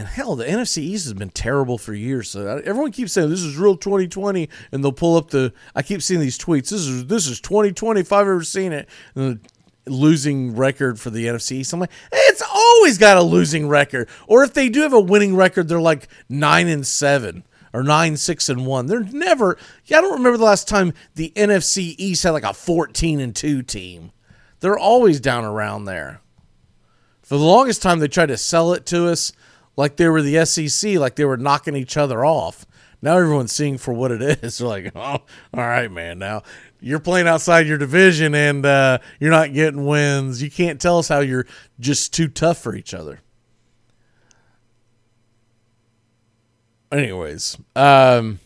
And 0.00 0.08
hell, 0.08 0.34
the 0.34 0.46
NFC 0.46 0.78
East 0.78 1.04
has 1.04 1.12
been 1.12 1.28
terrible 1.28 1.76
for 1.76 1.92
years. 1.92 2.30
So 2.30 2.62
everyone 2.64 2.90
keeps 2.90 3.12
saying 3.12 3.28
this 3.28 3.42
is 3.42 3.58
real 3.58 3.76
2020, 3.76 4.48
and 4.72 4.82
they'll 4.82 4.92
pull 4.92 5.18
up 5.18 5.28
the. 5.28 5.52
I 5.74 5.82
keep 5.82 6.00
seeing 6.00 6.20
these 6.20 6.38
tweets. 6.38 6.70
This 6.70 6.86
is 6.86 7.04
this 7.04 7.26
is 7.26 7.38
2020 7.42 8.00
if 8.00 8.10
I've 8.10 8.20
ever 8.20 8.42
seen 8.42 8.72
it. 8.72 8.88
And 9.14 9.38
the 9.84 9.92
losing 9.92 10.56
record 10.56 10.98
for 10.98 11.10
the 11.10 11.26
NFC 11.26 11.52
East. 11.56 11.74
I'm 11.74 11.80
like, 11.80 11.90
it's 12.12 12.40
always 12.40 12.96
got 12.96 13.18
a 13.18 13.22
losing 13.22 13.68
record. 13.68 14.08
Or 14.26 14.42
if 14.42 14.54
they 14.54 14.70
do 14.70 14.80
have 14.80 14.94
a 14.94 15.00
winning 15.00 15.36
record, 15.36 15.68
they're 15.68 15.78
like 15.78 16.08
nine 16.30 16.66
and 16.68 16.86
seven 16.86 17.44
or 17.74 17.82
nine 17.82 18.16
six 18.16 18.48
and 18.48 18.64
one. 18.64 18.86
They're 18.86 19.04
never. 19.04 19.58
Yeah, 19.84 19.98
I 19.98 20.00
don't 20.00 20.16
remember 20.16 20.38
the 20.38 20.44
last 20.44 20.66
time 20.66 20.94
the 21.14 21.30
NFC 21.36 21.94
East 21.98 22.22
had 22.22 22.30
like 22.30 22.42
a 22.42 22.54
14 22.54 23.20
and 23.20 23.36
two 23.36 23.60
team. 23.60 24.12
They're 24.60 24.78
always 24.78 25.20
down 25.20 25.44
around 25.44 25.84
there. 25.84 26.22
For 27.20 27.36
the 27.36 27.44
longest 27.44 27.82
time, 27.82 27.98
they 27.98 28.08
tried 28.08 28.26
to 28.26 28.38
sell 28.38 28.72
it 28.72 28.86
to 28.86 29.06
us 29.06 29.34
like 29.80 29.96
they 29.96 30.08
were 30.08 30.20
the 30.20 30.44
SEC, 30.44 30.96
like 30.96 31.16
they 31.16 31.24
were 31.24 31.38
knocking 31.38 31.74
each 31.74 31.96
other 31.96 32.22
off. 32.22 32.66
Now 33.00 33.16
everyone's 33.16 33.52
seeing 33.52 33.78
for 33.78 33.94
what 33.94 34.12
it 34.12 34.20
is. 34.44 34.58
They're 34.58 34.68
like, 34.68 34.92
oh, 34.94 35.00
all 35.00 35.22
right, 35.54 35.90
man. 35.90 36.18
Now 36.18 36.42
you're 36.80 37.00
playing 37.00 37.26
outside 37.26 37.66
your 37.66 37.78
division 37.78 38.34
and 38.34 38.64
uh, 38.66 38.98
you're 39.18 39.30
not 39.30 39.54
getting 39.54 39.86
wins. 39.86 40.42
You 40.42 40.50
can't 40.50 40.78
tell 40.78 40.98
us 40.98 41.08
how 41.08 41.20
you're 41.20 41.46
just 41.80 42.12
too 42.12 42.28
tough 42.28 42.58
for 42.58 42.76
each 42.76 42.92
other. 42.92 43.20
Anyways, 46.92 47.56
um, 47.74 48.38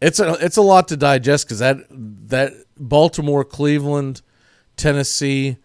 it's 0.00 0.20
a 0.20 0.32
it's 0.34 0.56
a 0.56 0.62
lot 0.62 0.88
to 0.88 0.96
digest 0.96 1.44
because 1.44 1.58
that 1.58 1.78
that 1.90 2.52
Baltimore, 2.78 3.44
Cleveland, 3.44 4.22
Tennessee, 4.76 5.56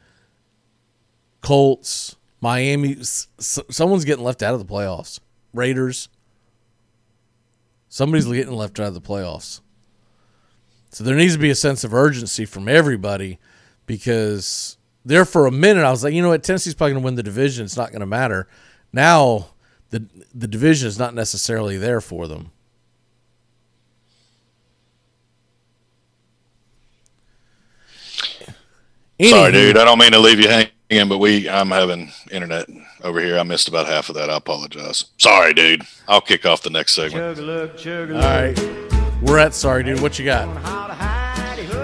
Colts, 1.42 2.18
Miami. 2.44 2.98
Someone's 3.40 4.04
getting 4.04 4.26
left 4.26 4.44
out 4.44 4.54
of 4.54 4.60
the 4.60 4.66
playoffs. 4.66 5.22
Raiders. 5.54 6.10
Somebody's 7.88 8.26
getting 8.26 8.54
left 8.54 8.82
out 8.82 8.88
of 8.88 8.94
the 8.94 9.02
playoffs. 9.02 9.62
So 10.90 11.06
there 11.06 11.16
needs 11.16 11.34
to 11.34 11.40
be 11.40 11.50
a 11.50 11.56
sense 11.56 11.86
of 11.86 11.94
urgency 11.94 12.44
from 12.44 12.68
everybody 12.68 13.40
because 13.86 14.78
there 15.06 15.24
for 15.24 15.48
a 15.48 15.52
minute 15.52 15.86
I 15.86 15.90
was 15.90 16.04
like, 16.04 16.14
you 16.14 16.22
know 16.22 16.30
what, 16.30 16.44
Tennessee's 16.44 16.76
probably 16.76 16.94
going 16.94 17.04
to 17.04 17.06
win 17.06 17.16
the 17.16 17.24
division. 17.24 17.64
It's 17.64 17.78
not 17.78 17.92
going 17.92 18.02
to 18.02 18.06
matter. 18.06 18.50
Now 18.92 19.48
the 19.92 20.06
the 20.36 20.48
division 20.48 20.90
is 20.90 21.00
not 21.00 21.16
necessarily 21.16 21.78
there 21.78 22.02
for 22.02 22.28
them. 22.28 22.52
Sorry, 29.22 29.54
dude. 29.54 29.78
I 29.78 29.86
don't 29.86 30.00
mean 30.00 30.12
to 30.12 30.20
leave 30.20 30.42
you 30.42 30.50
hanging, 30.50 30.72
but 30.90 31.18
we 31.18 31.50
I'm 31.50 31.72
having 31.72 32.12
internet 32.32 32.68
over 33.04 33.20
here. 33.20 33.38
I 33.38 33.44
missed 33.44 33.68
about 33.68 33.88
half 33.88 34.10
of 34.10 34.16
that. 34.16 34.30
I 34.30 34.38
apologize. 34.38 35.06
Sorry, 35.18 35.54
dude. 35.54 35.84
I'll 36.08 36.22
kick 36.22 36.46
off 36.46 36.62
the 36.62 36.70
next 36.70 36.94
segment. 36.94 37.40
All 37.40 38.22
right, 38.22 38.56
we're 39.22 39.40
at 39.40 39.54
sorry, 39.54 39.84
dude. 39.84 40.02
What 40.02 40.20
you 40.20 40.26
got? 40.26 40.48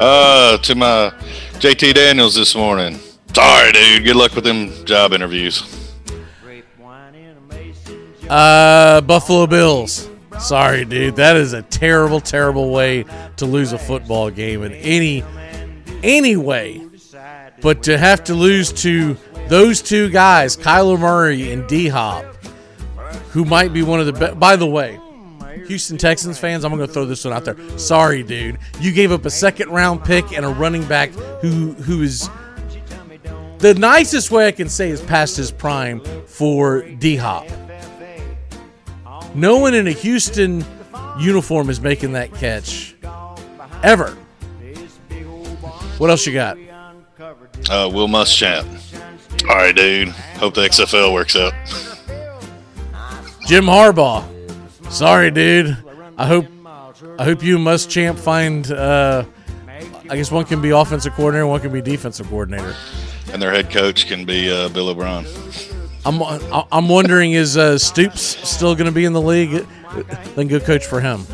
Uh, 0.02 0.58
to 0.60 0.76
my 0.76 1.14
JT 1.60 1.93
Daniels 1.93 2.36
this 2.36 2.56
morning. 2.56 3.00
Sorry, 3.34 3.72
dude. 3.72 4.04
Good 4.04 4.16
luck 4.16 4.34
with 4.36 4.43
them 4.43 4.86
job 4.86 5.14
interviews. 5.14 5.64
Uh, 8.30 9.02
Buffalo 9.02 9.47
Bills. 9.47 10.08
Sorry, 10.39 10.86
dude. 10.86 11.16
That 11.16 11.36
is 11.36 11.54
a 11.54 11.64
terrible, 11.64 12.22
terrible 12.22 12.72
way 12.72 13.06
to 13.38 13.45
lose 13.45 13.74
a 13.74 13.80
football 13.80 14.30
game 14.30 14.64
in 14.64 14.74
any 14.74 15.24
any 16.04 16.38
way. 16.38 16.88
But 17.62 17.84
to 17.84 17.97
have 17.97 18.24
to 18.26 18.34
lose 18.34 18.72
to 18.84 19.18
those 19.47 19.82
two 19.82 20.10
guys, 20.10 20.55
Kyler 20.55 20.99
Murray 20.99 21.51
and 21.51 21.68
D 21.68 21.88
Hop, 21.88 22.26
who 23.32 23.45
might 23.45 23.74
be 23.74 23.84
one 23.84 23.99
of 23.99 24.05
the 24.05 24.14
best. 24.14 24.39
By 24.39 24.55
the 24.55 24.68
way, 24.68 24.99
Houston 25.68 25.97
Texans 25.97 26.39
fans, 26.39 26.64
I'm 26.64 26.74
going 26.74 26.86
to 26.86 26.91
throw 26.91 27.05
this 27.05 27.26
one 27.26 27.34
out 27.34 27.45
there. 27.45 27.57
Sorry, 27.78 28.24
dude. 28.24 28.57
You 28.80 28.91
gave 28.91 29.12
up 29.12 29.26
a 29.26 29.30
second 29.30 29.70
round 29.70 30.03
pick 30.03 30.32
and 30.32 30.45
a 30.45 30.49
running 30.49 30.86
back 30.86 31.10
who 31.41 31.74
who 31.74 32.01
is 32.01 32.30
the 33.60 33.74
nicest 33.74 34.32
way 34.32 34.47
I 34.47 34.51
can 34.51 34.70
say 34.70 34.89
is 34.89 35.01
past 35.01 35.36
his 35.36 35.51
prime 35.51 36.01
for 36.26 36.82
D 36.84 37.18
Hop. 37.18 37.45
No 39.36 39.57
one 39.57 39.74
in 39.74 39.88
a 39.88 39.91
Houston 39.91 40.64
uniform 41.20 41.70
is 41.70 41.82
making 41.82 42.14
that 42.14 42.34
catch 42.34 42.95
ever. 43.84 44.12
What 45.97 46.10
else 46.10 46.26
you 46.26 46.34
got? 46.34 46.57
Uh, 47.69 47.89
Will 47.93 48.07
Muschamp. 48.07 48.65
All 49.49 49.55
right, 49.55 49.75
dude. 49.75 50.09
Hope 50.09 50.55
the 50.55 50.61
XFL 50.61 51.13
works 51.13 51.36
out. 51.36 51.53
Jim 53.45 53.65
Harbaugh. 53.65 54.23
Sorry, 54.91 55.32
dude. 55.32 55.77
I 56.17 56.25
hope 56.25 56.45
I 57.17 57.23
hope 57.23 57.43
you 57.43 57.57
Muschamp 57.57 58.17
find. 58.19 58.71
Uh, 58.71 59.25
I 60.09 60.15
guess 60.15 60.32
one 60.32 60.45
can 60.45 60.61
be 60.61 60.71
offensive 60.71 61.13
coordinator, 61.13 61.45
one 61.45 61.61
can 61.61 61.71
be 61.71 61.82
defensive 61.82 62.27
coordinator. 62.30 62.75
And 63.32 63.41
their 63.41 63.51
head 63.51 63.69
coach 63.69 64.07
can 64.07 64.25
be 64.25 64.51
uh, 64.51 64.69
Bill 64.69 64.89
O'Brien. 64.89 65.25
I'm 66.05 66.21
I'm 66.71 66.89
wondering 66.89 67.34
is 67.34 67.57
uh, 67.57 67.77
Stoops 67.77 68.21
still 68.21 68.73
going 68.73 68.88
to 68.88 68.91
be 68.91 69.05
in 69.05 69.13
the 69.13 69.21
league? 69.21 69.67
Then 70.36 70.47
go 70.47 70.59
coach 70.59 70.86
for 70.86 70.99
him. 70.99 71.25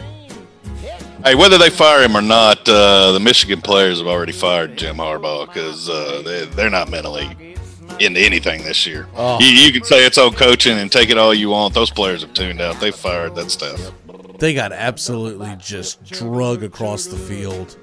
Hey, 1.26 1.34
whether 1.34 1.58
they 1.58 1.72
fire 1.72 2.04
him 2.04 2.16
or 2.16 2.22
not, 2.22 2.70
uh, 2.70 3.12
the 3.12 3.20
Michigan 3.20 3.60
players 3.60 3.98
have 3.98 4.06
already 4.06 4.32
fired 4.32 4.78
Jim 4.78 4.98
Harbaugh 4.98 5.48
because 5.48 5.90
uh, 5.90 6.22
they, 6.24 6.46
they're 6.46 6.70
not 6.70 6.92
mentally 6.92 7.56
into 8.00 8.20
anything 8.20 8.64
this 8.64 8.86
year. 8.86 9.08
Oh. 9.16 9.40
You, 9.40 9.48
you 9.48 9.74
can 9.74 9.84
say 9.84 10.06
it's 10.06 10.20
all 10.20 10.32
coaching 10.32 10.78
and 10.78 10.92
take 10.92 11.10
it 11.10 11.18
all 11.18 11.34
you 11.34 11.50
want. 11.50 11.74
Those 11.74 11.90
players 11.90 12.22
have 12.22 12.36
tuned 12.36 12.62
out. 12.62 12.80
They 12.80 12.92
fired 12.92 13.34
that 13.36 13.50
stuff. 13.50 13.92
they 14.38 14.54
got 14.54 14.72
absolutely 14.72 15.56
just 15.58 16.04
drug 16.04 16.62
across 16.62 17.06
the 17.08 17.18
field. 17.18 17.76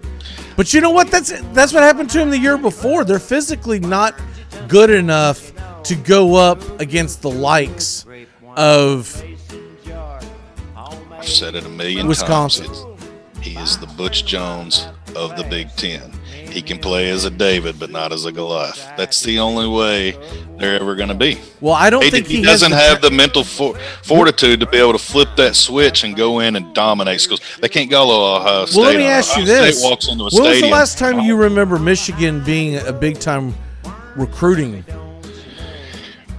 But 0.57 0.72
you 0.72 0.80
know 0.80 0.90
what? 0.90 1.11
That's 1.11 1.32
that's 1.53 1.72
what 1.72 1.82
happened 1.82 2.11
to 2.11 2.18
them 2.18 2.30
the 2.30 2.38
year 2.38 2.57
before. 2.57 3.03
They're 3.03 3.18
physically 3.18 3.80
not 3.80 4.14
good 4.68 4.90
enough 4.90 5.53
to 5.82 5.97
go 5.97 6.36
up 6.36 6.61
against 6.80 7.22
the 7.22 7.30
likes 7.30 8.07
of 8.57 9.24
I've 10.76 11.28
said 11.28 11.57
it 11.57 11.64
a 11.64 11.68
million 11.68 12.07
Wisconsin. 12.07 12.66
times. 12.66 12.78
It's- 12.78 12.91
He 13.43 13.57
is 13.57 13.76
the 13.76 13.88
Butch 13.88 14.24
Jones 14.24 14.86
of 15.16 15.36
the 15.36 15.43
Big 15.45 15.68
Ten. 15.76 16.12
He 16.53 16.62
can 16.62 16.78
play 16.78 17.11
as 17.11 17.24
a 17.24 17.30
David, 17.30 17.78
but 17.78 17.90
not 17.90 18.12
as 18.12 18.24
a 18.24 18.30
Goliath. 18.30 18.88
That's 18.97 19.22
the 19.22 19.40
only 19.40 19.66
way 19.66 20.16
they're 20.59 20.78
ever 20.78 20.95
going 20.95 21.09
to 21.09 21.14
be. 21.14 21.40
Well, 21.61 21.74
I 21.74 21.90
don't 21.90 22.05
He, 22.05 22.11
think 22.11 22.26
he, 22.26 22.36
he, 22.36 22.43
doesn't 22.43 22.70
the 22.70 22.76
have 22.76 23.01
the 23.01 23.11
mental 23.11 23.43
for, 23.43 23.76
fortitude 24.03 24.61
to 24.61 24.66
be 24.66 24.76
able 24.76 24.93
to 24.93 24.99
flip 24.99 25.30
that 25.36 25.57
switch 25.57 26.05
and 26.05 26.14
go 26.14 26.38
in 26.38 26.55
and 26.55 26.72
dominate 26.74 27.20
schools. 27.20 27.40
They 27.61 27.68
can't 27.68 27.90
go 27.90 28.07
to 28.07 28.12
Ohio 28.12 28.66
State. 28.66 28.78
Well, 28.78 28.90
let 28.90 28.97
me 28.97 29.05
ask 29.05 29.36
you 29.36 29.45
this: 29.45 29.78
State 29.78 29.90
walks 29.90 30.09
into 30.09 30.24
a 30.24 30.30
When 30.30 30.45
was 30.45 30.61
the 30.61 30.70
last 30.70 30.99
time 30.99 31.20
you 31.20 31.36
remember 31.36 31.78
Michigan 31.78 32.45
being 32.45 32.76
a 32.76 32.93
big 32.93 33.18
time 33.18 33.55
recruiting 34.14 34.84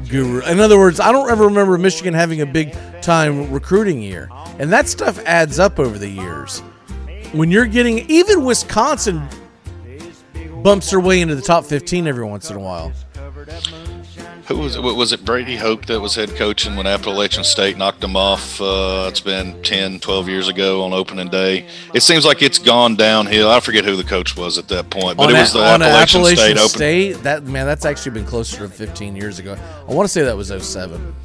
guru? 0.10 0.42
In 0.44 0.60
other 0.60 0.78
words, 0.78 1.00
I 1.00 1.12
don't 1.12 1.30
ever 1.30 1.46
remember 1.46 1.78
Michigan 1.78 2.14
having 2.14 2.40
a 2.40 2.46
big 2.46 2.78
time 3.02 3.52
recruiting 3.52 4.02
year, 4.02 4.30
and 4.58 4.72
that 4.72 4.88
stuff 4.88 5.20
adds 5.26 5.60
up 5.60 5.80
over 5.80 5.98
the 5.98 6.10
years. 6.10 6.62
When 7.34 7.50
you're 7.50 7.66
getting 7.66 8.08
even 8.12 8.46
Wisconsin 8.46 9.28
bumps 10.62 10.92
their 10.92 11.00
way 11.00 11.20
into 11.20 11.34
the 11.34 11.42
top 11.42 11.66
15 11.66 12.06
every 12.06 12.24
once 12.24 12.52
in 12.52 12.58
a 12.58 12.60
while. 12.60 12.94
Who 14.48 14.58
was 14.58 14.76
it? 14.76 14.82
Was 14.82 15.14
it 15.14 15.24
Brady 15.24 15.56
Hoke 15.56 15.86
that 15.86 16.02
was 16.02 16.16
head 16.16 16.36
coaching 16.36 16.76
when 16.76 16.86
Appalachian 16.86 17.46
State 17.46 17.78
knocked 17.78 18.04
him 18.04 18.18
off? 18.18 18.60
Uh, 18.60 19.06
it's 19.08 19.22
been 19.22 19.62
10, 19.64 20.02
12 20.02 20.28
years 20.28 20.50
ago 20.50 20.84
on 20.84 20.92
opening 20.92 21.30
day. 21.30 21.66
It 21.94 22.04
seems 22.04 22.26
like 22.26 22.42
it's 22.42 22.60
gone 22.60 22.98
downhill. 22.98 23.50
I 23.50 23.62
forget 23.62 23.86
who 23.86 23.96
the 23.96 24.04
coach 24.04 24.36
was 24.36 24.58
at 24.58 24.68
that 24.68 24.90
point, 24.90 25.18
but 25.18 25.30
on 25.30 25.36
it 25.36 25.40
was 25.40 25.54
the 25.54 25.60
a 25.60 25.64
Appalachian, 25.64 26.26
State 26.26 26.34
Appalachian 26.34 26.58
open. 26.58 26.70
State, 26.70 27.14
that 27.24 27.44
man, 27.46 27.66
that's 27.66 27.86
actually 27.86 28.12
been 28.12 28.26
closer 28.26 28.58
to 28.58 28.68
15 28.68 29.16
years 29.16 29.40
ago. 29.40 29.56
I 29.88 29.94
want 29.94 30.08
to 30.08 30.12
say 30.12 30.24
that 30.24 30.36
was 30.36 30.50
07. 30.50 31.16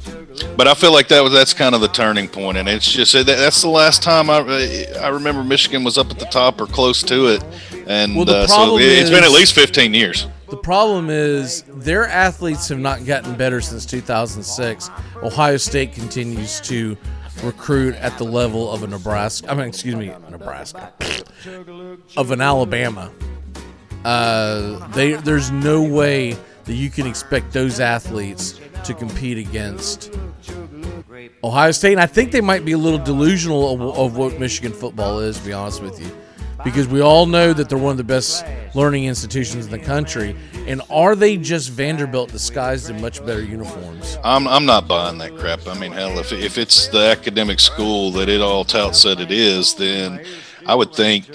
But 0.55 0.69
I 0.69 0.73
feel 0.73 0.93
like 0.93 1.09
that 1.09 1.21
was 1.21 1.33
that's 1.33 1.53
kind 1.53 1.75
of 1.75 1.81
the 1.81 1.89
turning 1.89 2.29
point, 2.29 2.57
and 2.57 2.69
it's 2.69 2.89
just 2.89 3.11
that's 3.25 3.61
the 3.61 3.69
last 3.69 4.01
time 4.01 4.29
I 4.29 4.85
I 5.01 5.09
remember 5.09 5.43
Michigan 5.43 5.83
was 5.83 5.97
up 5.97 6.09
at 6.09 6.19
the 6.19 6.25
top 6.25 6.61
or 6.61 6.67
close 6.67 7.03
to 7.03 7.27
it, 7.27 7.43
and 7.85 8.15
Well, 8.15 8.29
uh, 8.29 8.47
so 8.47 8.77
it, 8.77 8.83
it's 8.83 9.09
been 9.09 9.25
at 9.25 9.31
least 9.31 9.53
15 9.53 9.93
years. 9.93 10.27
The 10.49 10.59
problem 10.61 11.09
is 11.09 11.63
their 11.67 12.07
athletes 12.07 12.69
have 12.69 12.79
not 12.79 13.05
gotten 13.05 13.35
better 13.35 13.61
since 13.61 13.85
2006. 13.85 14.89
Ohio 15.17 15.57
State 15.57 15.93
continues 15.93 16.59
to 16.61 16.97
recruit 17.43 17.95
at 17.95 18.17
the 18.17 18.23
level 18.23 18.71
of 18.71 18.83
a 18.83 18.87
Nebraska. 18.87 19.49
I 19.49 19.55
mean, 19.55 19.67
excuse 19.67 19.95
me, 19.95 20.11
Nebraska, 20.29 20.91
of 22.17 22.31
an 22.31 22.41
Alabama. 22.41 23.11
Uh, 24.03 24.87
they 24.89 25.13
there's 25.13 25.51
no 25.51 25.83
way 25.83 26.35
that 26.65 26.73
you 26.73 26.89
can 26.89 27.05
expect 27.07 27.51
those 27.51 27.79
athletes 27.79 28.59
to 28.85 28.93
compete 28.93 29.37
against 29.37 30.17
Ohio 31.43 31.71
State. 31.71 31.93
And 31.93 32.01
I 32.01 32.05
think 32.05 32.31
they 32.31 32.41
might 32.41 32.63
be 32.63 32.71
a 32.73 32.77
little 32.77 32.99
delusional 32.99 33.73
of, 33.73 33.81
of 33.97 34.17
what 34.17 34.39
Michigan 34.39 34.71
football 34.71 35.19
is, 35.19 35.37
to 35.39 35.45
be 35.45 35.53
honest 35.53 35.81
with 35.81 35.99
you. 35.99 36.15
Because 36.63 36.87
we 36.87 37.01
all 37.01 37.25
know 37.25 37.53
that 37.53 37.69
they're 37.69 37.77
one 37.77 37.91
of 37.91 37.97
the 37.97 38.03
best 38.03 38.45
learning 38.73 39.05
institutions 39.05 39.65
in 39.65 39.71
the 39.71 39.79
country. 39.79 40.35
And 40.67 40.81
are 40.89 41.15
they 41.15 41.37
just 41.37 41.69
Vanderbilt 41.69 42.31
disguised 42.31 42.89
in 42.89 42.99
much 43.01 43.25
better 43.25 43.43
uniforms? 43.43 44.17
I'm 44.23 44.47
I'm 44.47 44.65
not 44.65 44.87
buying 44.87 45.17
that 45.19 45.37
crap. 45.37 45.67
I 45.67 45.77
mean, 45.79 45.91
hell, 45.91 46.19
if 46.19 46.31
if 46.31 46.57
it's 46.57 46.87
the 46.87 46.99
academic 46.99 47.59
school 47.59 48.11
that 48.11 48.29
it 48.29 48.41
all 48.41 48.63
touts 48.63 49.03
that 49.03 49.19
it 49.19 49.31
is, 49.31 49.75
then 49.75 50.25
I 50.65 50.75
would 50.75 50.93
think 50.93 51.25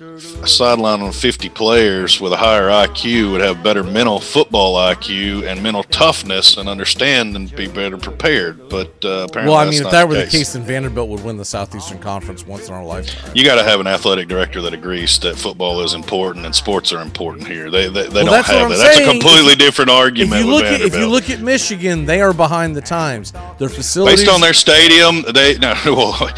a 0.00 0.46
sideline 0.46 1.00
on 1.00 1.10
50 1.10 1.48
players 1.48 2.20
with 2.20 2.32
a 2.32 2.36
higher 2.36 2.68
IQ 2.68 3.32
would 3.32 3.40
have 3.40 3.64
better 3.64 3.82
mental 3.82 4.20
football 4.20 4.76
IQ 4.76 5.44
and 5.44 5.60
mental 5.60 5.82
toughness 5.82 6.56
and 6.56 6.68
understand 6.68 7.34
and 7.34 7.54
be 7.56 7.66
better 7.66 7.96
prepared. 7.96 8.68
But 8.68 9.04
uh, 9.04 9.26
apparently, 9.28 9.52
Well, 9.52 9.56
I 9.56 9.68
mean, 9.68 9.82
if 9.82 9.90
that 9.90 10.08
were 10.08 10.14
the 10.14 10.26
case. 10.26 10.52
then 10.52 10.62
Vanderbilt 10.62 11.08
would 11.08 11.24
win 11.24 11.36
the 11.36 11.44
Southeastern 11.44 11.98
Conference 11.98 12.46
once 12.46 12.68
in 12.68 12.74
our 12.74 12.84
lifetime. 12.84 13.32
You 13.34 13.44
got 13.44 13.56
to 13.56 13.64
have 13.64 13.80
an 13.80 13.88
athletic 13.88 14.28
director 14.28 14.60
that 14.62 14.72
agrees 14.72 15.18
that 15.20 15.36
football 15.36 15.82
is 15.82 15.94
important 15.94 16.46
and 16.46 16.54
sports 16.54 16.92
are 16.92 17.02
important 17.02 17.48
here. 17.48 17.68
They 17.68 17.88
they, 17.88 18.06
they 18.06 18.22
Well, 18.22 18.26
don't 18.26 18.46
have 18.46 18.68
that. 18.70 18.78
That's 18.78 19.00
a 19.00 19.04
completely 19.04 19.54
If 19.54 19.58
different 19.58 19.90
argument 19.90 20.40
If 20.40 20.46
you 20.46 20.52
look 20.52 20.64
at 20.64 20.80
if 20.80 20.94
you 20.94 21.08
look 21.08 21.28
at 21.28 21.40
Michigan, 21.40 22.04
they 22.04 22.20
are 22.20 22.32
behind 22.32 22.76
the 22.76 22.82
times. 22.82 23.32
Their 23.58 23.68
facilities, 23.68 24.20
Based 24.20 24.32
on 24.32 24.40
their 24.40 24.54
stadium, 24.54 25.24
they 25.34 25.58
no, 25.58 25.74
well, 25.86 26.30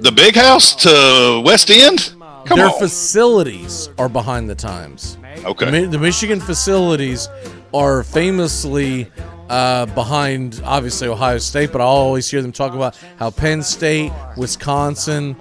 the 0.00 0.12
big 0.12 0.36
house 0.36 0.74
to 0.76 1.42
West 1.44 1.70
End. 1.70 2.14
Come 2.48 2.58
their 2.58 2.68
on. 2.68 2.78
facilities 2.78 3.90
are 3.98 4.08
behind 4.08 4.48
the 4.50 4.54
times. 4.54 5.18
Okay. 5.44 5.70
The, 5.82 5.86
the 5.86 5.98
Michigan 5.98 6.40
facilities 6.40 7.28
are 7.74 8.02
famously 8.02 9.10
uh, 9.48 9.86
behind, 9.86 10.60
obviously 10.64 11.08
Ohio 11.08 11.38
State, 11.38 11.72
but 11.72 11.80
I 11.80 11.84
always 11.84 12.30
hear 12.30 12.42
them 12.42 12.52
talk 12.52 12.74
about 12.74 12.96
how 13.18 13.30
Penn 13.30 13.62
State, 13.62 14.12
Wisconsin, 14.36 15.36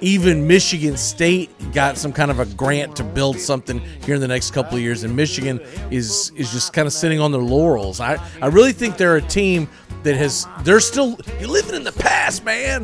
even 0.00 0.46
Michigan 0.46 0.96
State 0.96 1.50
got 1.72 1.96
some 1.96 2.12
kind 2.12 2.30
of 2.30 2.40
a 2.40 2.46
grant 2.46 2.96
to 2.96 3.04
build 3.04 3.38
something 3.38 3.78
here 4.04 4.14
in 4.16 4.20
the 4.20 4.28
next 4.28 4.50
couple 4.52 4.76
of 4.76 4.82
years, 4.82 5.04
and 5.04 5.14
Michigan 5.14 5.60
is 5.90 6.32
is 6.36 6.50
just 6.52 6.72
kind 6.72 6.86
of 6.86 6.92
sitting 6.92 7.20
on 7.20 7.30
their 7.32 7.42
laurels. 7.42 8.00
I 8.00 8.18
I 8.42 8.46
really 8.46 8.72
think 8.72 8.96
they're 8.96 9.16
a 9.16 9.22
team 9.22 9.68
that 10.02 10.16
has 10.16 10.46
they're 10.62 10.80
still 10.80 11.16
you're 11.38 11.48
living 11.48 11.74
in 11.76 11.84
the 11.84 11.92
past, 11.92 12.44
man. 12.44 12.82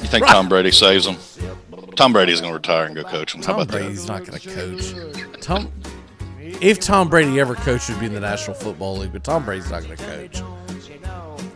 You 0.00 0.08
think 0.08 0.24
Right. 0.24 0.32
Tom 0.32 0.48
Brady 0.48 0.70
saves 0.70 1.04
them? 1.04 1.16
Tom 1.96 2.12
Brady's 2.12 2.40
going 2.40 2.50
to 2.50 2.56
retire 2.56 2.86
and 2.86 2.94
go 2.94 3.04
coach. 3.04 3.34
How 3.34 3.40
Tom 3.40 3.54
about 3.56 3.68
Brady's 3.68 4.06
not 4.06 4.24
going 4.24 4.38
to 4.38 4.48
coach. 4.48 4.94
Tom, 5.40 5.70
if 6.38 6.80
Tom 6.80 7.08
Brady 7.08 7.38
ever 7.40 7.54
coached, 7.54 7.90
it'd 7.90 8.00
be 8.00 8.06
in 8.06 8.14
the 8.14 8.20
National 8.20 8.54
Football 8.54 8.98
League. 8.98 9.12
But 9.12 9.24
Tom 9.24 9.44
Brady's 9.44 9.70
not 9.70 9.82
going 9.82 9.96
to 9.96 10.04
coach. 10.04 10.42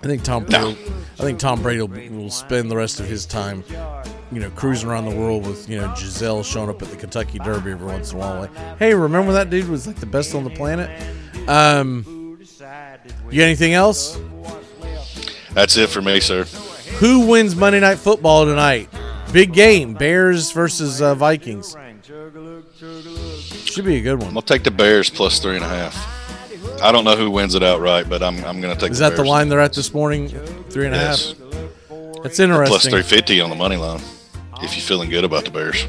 I 0.03 0.07
think 0.07 0.23
Tom. 0.23 0.45
Brady, 0.45 0.79
I 1.19 1.23
think 1.23 1.39
Tom 1.39 1.63
Brady 1.63 1.81
will, 1.81 2.17
will 2.17 2.31
spend 2.31 2.71
the 2.71 2.77
rest 2.77 3.01
of 3.01 3.07
his 3.07 3.27
time, 3.27 3.65
you 4.31 4.39
know, 4.39 4.51
cruising 4.51 4.89
around 4.89 5.07
the 5.07 5.17
world 5.17 5.47
with 5.47 5.69
you 5.69 5.79
know 5.79 5.93
Gisele 5.97 6.43
showing 6.43 6.69
up 6.69 6.81
at 6.83 6.89
the 6.91 6.97
Kentucky 6.97 7.39
Derby 7.39 7.73
every 7.73 7.87
once 7.87 8.13
in 8.13 8.19
a 8.19 8.21
while. 8.21 8.41
Like, 8.41 8.79
hey, 8.79 8.95
remember 8.95 9.33
that 9.33 9.51
dude 9.51 9.69
was 9.69 9.87
like 9.87 9.97
the 9.97 10.07
best 10.07 10.35
on 10.35 10.45
the 10.45 10.51
planet? 10.51 10.91
Um, 11.49 12.39
you 13.31 13.41
got 13.41 13.45
anything 13.47 13.73
else? 13.73 14.19
That's 15.55 15.77
it 15.77 15.89
for 15.89 16.03
me, 16.03 16.21
sir. 16.21 16.45
Who 16.99 17.27
wins 17.27 17.57
Monday 17.57 17.81
Night 17.81 17.99
Football 17.99 18.45
tonight? 18.45 18.89
Big 19.37 19.53
game: 19.53 19.93
Bears 19.93 20.51
versus 20.51 21.03
uh, 21.03 21.15
Vikings. 21.15 21.77
Should 23.67 23.85
be 23.85 23.97
a 23.97 24.01
good 24.01 24.23
one. 24.23 24.35
I'll 24.35 24.41
take 24.41 24.65
the 24.65 24.71
Bears 24.71 25.11
plus 25.11 25.39
three 25.41 25.57
and 25.57 25.65
a 25.65 25.69
half. 25.69 26.83
I 26.83 26.91
don't 26.91 27.05
know 27.05 27.17
who 27.17 27.31
wins 27.31 27.55
it 27.55 27.63
outright, 27.63 28.09
but 28.09 28.23
I'm, 28.23 28.43
I'm 28.47 28.63
going 28.63 28.75
to 28.75 28.81
take. 28.81 28.93
Is 28.93 28.99
the 28.99 29.11
that 29.11 29.17
the 29.17 29.25
line 29.25 29.51
they're 29.51 29.61
at 29.61 29.75
this 29.75 29.93
morning? 29.93 30.31
Three 30.71 30.87
and 30.87 30.95
a 30.95 30.99
half. 30.99 31.19
Yes. 31.19 31.35
That's 32.23 32.41
interesting. 32.41 32.67
Plus 32.67 32.89
three 32.89 33.03
fifty 33.03 33.43
on 33.43 33.51
the 33.51 33.57
money 33.57 33.77
line. 33.77 34.01
If 34.63 34.75
you're 34.75 34.83
feeling 34.83 35.11
good 35.11 35.25
about 35.25 35.45
the 35.45 35.51
Bears, 35.51 35.87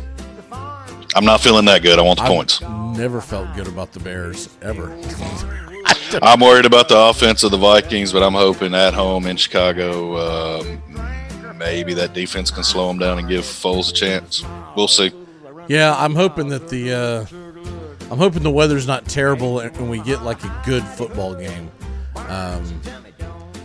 I'm 1.16 1.24
not 1.24 1.40
feeling 1.40 1.64
that 1.68 1.82
good. 1.82 2.00
I 2.00 2.02
want 2.02 2.20
the 2.20 2.26
I've 2.26 2.30
points. 2.30 2.62
Never 2.62 3.22
felt 3.22 3.56
good 3.56 3.70
about 3.70 3.94
the 3.94 4.02
Bears 4.02 4.50
ever. 4.62 4.92
I'm 6.22 6.42
worried 6.42 6.66
about 6.66 6.90
the 6.90 6.98
offense 6.98 7.44
of 7.44 7.52
the 7.52 7.58
Vikings, 7.58 8.12
but 8.12 8.24
I'm 8.24 8.34
hoping 8.34 8.74
at 8.74 8.94
home 8.94 9.26
in 9.26 9.38
Chicago, 9.38 10.60
um, 10.60 10.82
maybe 11.58 11.94
that 11.96 12.14
defense 12.14 12.52
can 12.52 12.64
slow 12.64 12.88
them 12.88 13.00
down 13.00 13.20
and 13.20 13.28
give 13.28 13.44
Foles 13.44 13.90
a 13.90 13.94
chance. 13.94 14.44
We'll 14.76 14.88
see. 14.88 15.12
Yeah, 15.68 15.96
I'm 15.98 16.16
hoping 16.16 16.50
that 16.50 16.70
the 16.70 16.94
uh, 16.94 17.26
I'm 18.10 18.18
hoping 18.18 18.44
the 18.44 18.52
weather's 18.52 18.88
not 18.88 19.06
terrible 19.06 19.60
and 19.60 19.90
we 19.90 20.00
get 20.00 20.24
like 20.24 20.44
a 20.44 20.62
good 20.66 20.84
football 20.84 21.36
game. 21.36 21.70
Um, 22.16 22.82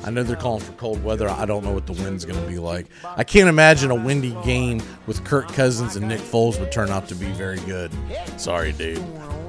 I 0.05 0.11
know 0.11 0.22
they're 0.22 0.36
calling 0.36 0.61
for 0.61 0.72
cold 0.72 1.03
weather. 1.05 1.28
I 1.28 1.44
don't 1.44 1.64
know 1.64 1.72
what 1.72 1.86
the 1.86 1.92
wind's 1.92 2.24
going 2.24 2.40
to 2.40 2.48
be 2.48 2.59
like. 2.59 2.86
I 3.05 3.24
can't 3.24 3.48
imagine 3.48 3.90
a 3.90 3.94
windy 3.94 4.36
game 4.44 4.82
with 5.07 5.24
Kirk 5.24 5.48
Cousins 5.48 5.96
and 5.96 6.09
Nick 6.09 6.20
Foles 6.20 6.59
would 6.59 6.72
turn 6.72 6.90
out 6.90 7.09
to 7.09 7.14
be 7.14 7.26
very 7.32 7.61
good. 7.61 7.92
Sorry, 8.36 8.72
dude. 8.72 8.98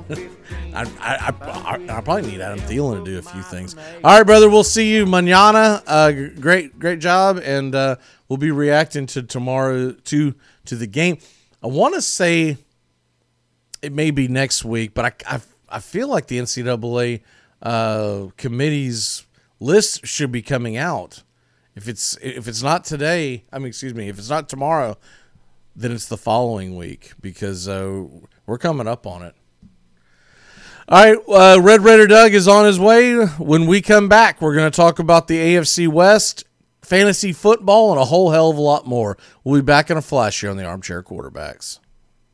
I, 0.74 0.84
I, 1.00 1.34
I, 1.42 1.98
I 1.98 2.02
probably 2.02 2.30
need 2.30 2.42
Adam 2.42 2.60
Thielen 2.60 3.04
to 3.04 3.12
do 3.12 3.18
a 3.18 3.22
few 3.22 3.42
things. 3.42 3.76
All 4.04 4.18
right, 4.18 4.24
brother. 4.24 4.50
We'll 4.50 4.64
see 4.64 4.94
you 4.94 5.06
manana. 5.06 5.82
Uh, 5.88 6.12
great, 6.12 6.78
great 6.78 7.00
job, 7.00 7.40
and 7.44 7.74
uh, 7.74 7.96
we'll 8.28 8.38
be 8.38 8.52
reacting 8.52 9.06
to 9.08 9.24
tomorrow 9.24 9.92
to 9.92 10.36
to 10.66 10.76
the 10.76 10.88
game. 10.88 11.18
I 11.64 11.68
want 11.68 11.96
to 11.96 12.02
say 12.02 12.58
it 13.82 13.92
may 13.92 14.12
be 14.12 14.28
next 14.28 14.66
week, 14.66 14.94
but 14.94 15.06
I, 15.06 15.36
I, 15.36 15.42
I 15.70 15.80
feel 15.80 16.08
like 16.08 16.28
the 16.28 16.40
NCAA 16.40 17.22
uh, 17.62 18.28
committee's 18.38 19.26
list 19.64 20.06
should 20.06 20.32
be 20.32 20.42
coming 20.42 20.78
out. 20.78 21.24
If 21.76 21.88
it's 21.88 22.18
if 22.22 22.48
it's 22.48 22.62
not 22.62 22.84
today, 22.84 23.46
I 23.52 23.58
mean, 23.58 23.68
excuse 23.68 23.96
me, 23.96 24.10
if 24.10 24.20
it's 24.20 24.30
not 24.30 24.48
tomorrow, 24.48 24.98
then 25.76 25.92
it's 25.92 26.08
the 26.08 26.18
following 26.18 26.76
week 26.76 27.14
because 27.20 27.68
uh, 27.68 28.04
we're 28.46 28.60
coming 28.60 28.88
up 28.88 29.08
on 29.08 29.24
it. 29.24 29.36
All 30.90 31.04
right, 31.04 31.18
uh, 31.30 31.62
Red 31.62 31.82
Raider 31.82 32.08
Doug 32.08 32.34
is 32.34 32.48
on 32.48 32.66
his 32.66 32.80
way. 32.80 33.16
When 33.26 33.66
we 33.66 33.82
come 33.82 34.10
back, 34.10 34.42
we're 34.42 34.54
going 34.54 34.70
to 34.70 34.76
talk 34.76 35.00
about 35.00 35.28
the 35.28 35.38
AFC 35.38 35.88
West 35.88 36.44
fantasy 36.84 37.32
football, 37.32 37.92
and 37.92 38.00
a 38.00 38.06
whole 38.06 38.32
hell 38.32 38.50
of 38.50 38.58
a 38.58 38.62
lot 38.62 38.86
more. 38.86 39.18
We'll 39.44 39.62
be 39.62 39.66
back 39.66 39.90
in 39.90 39.98
a 39.98 40.02
flash 40.02 40.42
here 40.42 40.50
on 40.50 40.58
the 40.58 40.66
Armchair 40.66 41.02
Quarterbacks. 41.02 41.80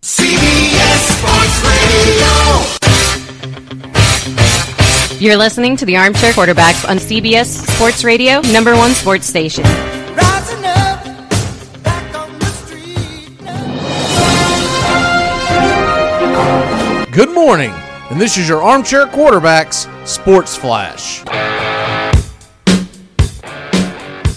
CBS 0.02 1.18
Sports 1.18 2.84
Radio. 2.84 2.89
You're 5.20 5.36
listening 5.36 5.76
to 5.76 5.86
the 5.86 5.98
Armchair 5.98 6.32
Quarterbacks 6.32 6.88
on 6.88 6.96
CBS 6.96 7.48
Sports 7.76 8.06
Radio, 8.06 8.40
number 8.54 8.74
one 8.78 8.92
sports 8.92 9.28
station. 9.28 9.66
Good 17.12 17.34
morning, 17.34 17.72
and 18.10 18.22
this 18.22 18.38
is 18.38 18.48
your 18.48 18.62
Armchair 18.62 19.08
Quarterbacks 19.08 20.08
Sports 20.08 20.56
Flash. 20.56 21.22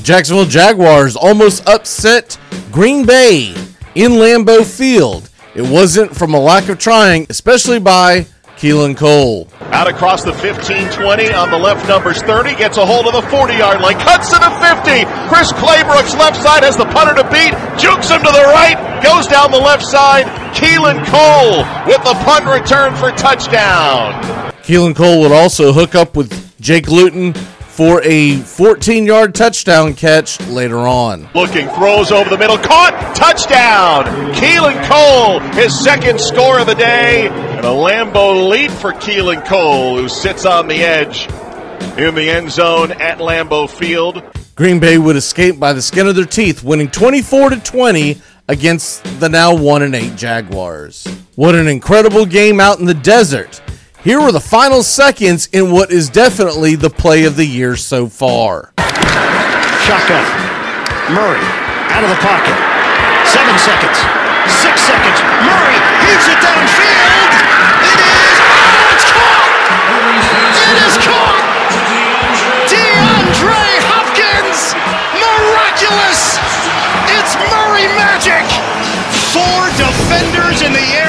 Jacksonville 0.03 0.47
Jaguars 0.47 1.15
almost 1.15 1.65
upset 1.69 2.37
Green 2.73 3.07
Bay 3.07 3.55
in 3.95 4.13
Lambeau 4.13 4.67
Field. 4.67 5.31
It 5.55 5.63
wasn't 5.63 6.17
from 6.17 6.35
a 6.35 6.41
lack 6.41 6.69
of 6.69 6.81
trying, 6.81 7.29
especially 7.31 7.79
by 7.79 8.27
Keelan 8.63 8.97
Cole. 8.97 9.49
Out 9.75 9.89
across 9.89 10.23
the 10.23 10.33
15 10.33 10.93
20 10.93 11.33
on 11.33 11.51
the 11.51 11.59
left, 11.59 11.89
numbers 11.89 12.23
30, 12.23 12.55
gets 12.55 12.77
a 12.77 12.87
hold 12.87 13.09
of 13.09 13.13
the 13.13 13.23
40 13.23 13.55
yard 13.55 13.81
line, 13.81 13.99
cuts 13.99 14.31
to 14.31 14.39
the 14.39 14.51
50. 14.63 15.03
Chris 15.27 15.51
Claybrooks 15.51 16.17
left 16.17 16.41
side 16.41 16.63
has 16.63 16.77
the 16.77 16.85
punter 16.85 17.13
to 17.13 17.27
beat, 17.27 17.51
jukes 17.75 18.09
him 18.09 18.23
to 18.23 18.31
the 18.31 18.47
right, 18.55 18.79
goes 19.03 19.27
down 19.27 19.51
the 19.51 19.59
left 19.59 19.83
side. 19.83 20.27
Keelan 20.55 21.03
Cole 21.11 21.67
with 21.91 22.05
the 22.05 22.15
punt 22.23 22.47
return 22.47 22.95
for 22.95 23.11
touchdown. 23.19 24.15
Keelan 24.63 24.95
Cole 24.95 25.23
would 25.23 25.33
also 25.33 25.73
hook 25.73 25.97
up 25.97 26.15
with 26.15 26.31
Jake 26.61 26.87
Luton 26.87 27.35
for 27.83 28.01
a 28.05 28.37
14 28.37 29.05
yard 29.05 29.35
touchdown 29.35 29.93
catch 29.93 30.41
later 30.43 30.79
on. 30.79 31.29
Looking, 31.35 31.69
throws 31.71 32.13
over 32.13 32.31
the 32.31 32.39
middle, 32.39 32.57
caught, 32.57 33.13
touchdown! 33.17 34.05
Keelan 34.35 34.87
Cole, 34.89 35.41
his 35.61 35.77
second 35.77 36.21
score 36.21 36.61
of 36.61 36.69
the 36.69 36.77
day, 36.77 37.27
and 37.27 37.67
a 37.67 37.71
Lambeau 37.71 38.49
leap 38.49 38.71
for 38.71 38.93
Keelan 38.93 39.45
Cole, 39.45 39.97
who 39.97 40.09
sits 40.09 40.47
on 40.47 40.69
the 40.69 40.77
edge 40.77 41.27
in 41.99 42.15
the 42.15 42.31
end 42.31 42.53
zone 42.53 42.93
at 42.93 43.19
Lambeau 43.19 43.69
Field. 43.69 44.23
Green 44.55 44.79
Bay 44.79 44.97
would 44.97 45.17
escape 45.17 45.59
by 45.59 45.73
the 45.73 45.83
skin 45.83 46.07
of 46.07 46.15
their 46.15 46.25
teeth, 46.25 46.63
winning 46.63 46.89
24 46.89 47.51
to 47.51 47.57
20 47.57 48.23
against 48.47 49.03
the 49.19 49.29
now 49.29 49.57
1 49.57 49.83
and 49.83 49.97
8 49.97 50.15
Jaguars. 50.15 51.05
What 51.35 51.57
an 51.57 51.67
incredible 51.67 52.27
game 52.27 52.61
out 52.61 52.79
in 52.79 52.85
the 52.85 52.95
desert. 52.95 53.61
Here 54.03 54.19
were 54.21 54.33
the 54.33 54.43
final 54.43 54.83
seconds 54.83 55.47
in 55.55 55.71
what 55.71 55.93
is 55.95 56.11
definitely 56.11 56.75
the 56.75 56.91
play 56.91 57.23
of 57.23 57.37
the 57.37 57.47
year 57.47 57.77
so 57.77 58.09
far. 58.11 58.75
Shotgun. 59.87 60.27
Murray 61.15 61.39
out 61.95 62.03
of 62.03 62.11
the 62.11 62.19
pocket. 62.19 62.59
Seven 63.31 63.55
seconds. 63.63 63.95
Six 64.59 64.83
seconds. 64.91 65.19
Murray 65.47 65.79
heaves 66.03 66.27
it 66.27 66.39
downfield. 66.43 67.31
It 67.79 67.99
is. 68.03 68.35
Oh, 68.43 68.91
it's 68.91 69.07
caught! 69.07 69.55
It 70.67 70.79
is 70.83 70.97
caught! 71.07 71.47
DeAndre 72.67 73.71
Hopkins! 73.87 74.75
Miraculous! 75.15 76.43
It's 77.07 77.39
Murray 77.39 77.87
magic! 77.95 78.51
Four 79.31 79.71
defenders 79.79 80.63
in 80.67 80.73
the 80.75 80.83
DeAndre 80.83 81.02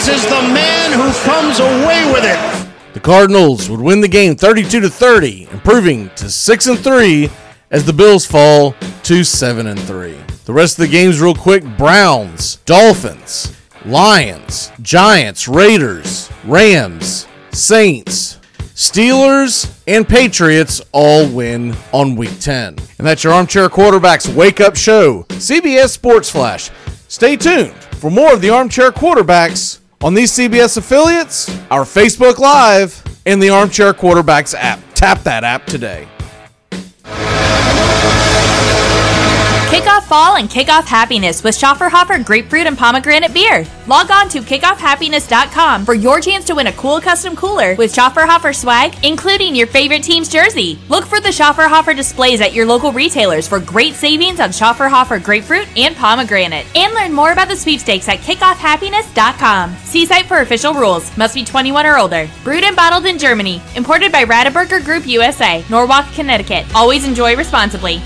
Hopkins 0.00 0.24
is 0.24 0.30
the 0.30 0.54
man 0.54 0.92
who 0.92 1.12
comes 1.30 1.58
away 1.58 2.10
with 2.10 2.24
it. 2.24 2.94
The 2.94 3.00
Cardinals 3.00 3.68
would 3.68 3.80
win 3.80 4.00
the 4.00 4.08
game 4.08 4.34
32 4.34 4.80
to 4.80 4.88
30, 4.88 5.48
improving 5.52 6.08
to 6.16 6.30
6 6.30 6.66
and 6.68 6.78
3 6.78 7.28
as 7.70 7.84
the 7.84 7.92
Bills 7.92 8.24
fall 8.24 8.74
to 9.02 9.22
7 9.22 9.66
and 9.66 9.78
3. 9.78 10.16
The 10.46 10.52
rest 10.54 10.78
of 10.78 10.86
the 10.86 10.90
games 10.90 11.20
real 11.20 11.34
quick, 11.34 11.64
Browns, 11.76 12.56
Dolphins, 12.64 13.54
Lions, 13.84 14.72
Giants, 14.80 15.46
Raiders, 15.46 16.30
Rams, 16.46 17.26
Saints, 17.52 18.38
Steelers, 18.74 19.70
and 19.86 20.08
Patriots 20.08 20.80
all 20.92 21.28
win 21.28 21.76
on 21.92 22.16
week 22.16 22.40
10. 22.40 22.76
And 22.96 23.06
that's 23.06 23.22
your 23.22 23.34
Armchair 23.34 23.68
Quarterbacks 23.68 24.34
Wake 24.34 24.62
Up 24.62 24.76
Show, 24.76 25.24
CBS 25.24 25.90
Sports 25.90 26.30
Flash. 26.30 26.70
Stay 27.08 27.36
tuned 27.36 27.74
for 27.74 28.10
more 28.10 28.32
of 28.32 28.40
the 28.40 28.48
Armchair 28.48 28.92
Quarterbacks 28.92 29.79
on 30.02 30.14
these 30.14 30.32
CBS 30.32 30.76
affiliates, 30.76 31.48
our 31.70 31.84
Facebook 31.84 32.38
Live, 32.38 33.02
and 33.26 33.42
the 33.42 33.50
Armchair 33.50 33.92
Quarterbacks 33.92 34.54
app. 34.58 34.80
Tap 34.94 35.22
that 35.24 35.44
app 35.44 35.66
today. 35.66 36.08
Off 40.00 40.08
fall 40.08 40.36
and 40.36 40.48
kick 40.48 40.70
off 40.70 40.88
happiness 40.88 41.44
with 41.44 41.54
Schofferhofer 41.54 42.24
Grapefruit 42.24 42.66
and 42.66 42.78
Pomegranate 42.78 43.34
Beer. 43.34 43.66
Log 43.86 44.10
on 44.10 44.30
to 44.30 44.40
kickoffhappiness.com 44.40 45.84
for 45.84 45.92
your 45.92 46.20
chance 46.20 46.46
to 46.46 46.54
win 46.54 46.68
a 46.68 46.72
cool 46.72 47.02
custom 47.02 47.36
cooler 47.36 47.74
with 47.74 47.94
Schofferhofer 47.94 48.54
swag, 48.56 48.94
including 49.04 49.54
your 49.54 49.66
favorite 49.66 50.02
team's 50.02 50.30
jersey. 50.30 50.78
Look 50.88 51.04
for 51.04 51.20
the 51.20 51.28
Schofferhofer 51.28 51.94
displays 51.94 52.40
at 52.40 52.54
your 52.54 52.64
local 52.64 52.92
retailers 52.92 53.46
for 53.46 53.60
great 53.60 53.94
savings 53.94 54.40
on 54.40 54.50
Schofferhofer 54.50 55.22
Grapefruit 55.22 55.68
and 55.76 55.94
Pomegranate. 55.94 56.66
And 56.74 56.94
learn 56.94 57.12
more 57.12 57.32
about 57.32 57.48
the 57.48 57.56
sweepstakes 57.56 58.08
at 58.08 58.20
kickoffhappiness.com. 58.20 59.76
See 59.84 60.06
site 60.06 60.26
for 60.26 60.40
official 60.40 60.72
rules. 60.72 61.14
Must 61.18 61.34
be 61.34 61.44
21 61.44 61.84
or 61.84 61.98
older. 61.98 62.26
Brewed 62.42 62.64
and 62.64 62.74
bottled 62.74 63.04
in 63.04 63.18
Germany. 63.18 63.60
Imported 63.76 64.12
by 64.12 64.24
Radeberger 64.24 64.82
Group 64.82 65.06
USA, 65.06 65.62
Norwalk, 65.68 66.06
Connecticut. 66.14 66.64
Always 66.74 67.06
enjoy 67.06 67.36
responsibly. 67.36 68.00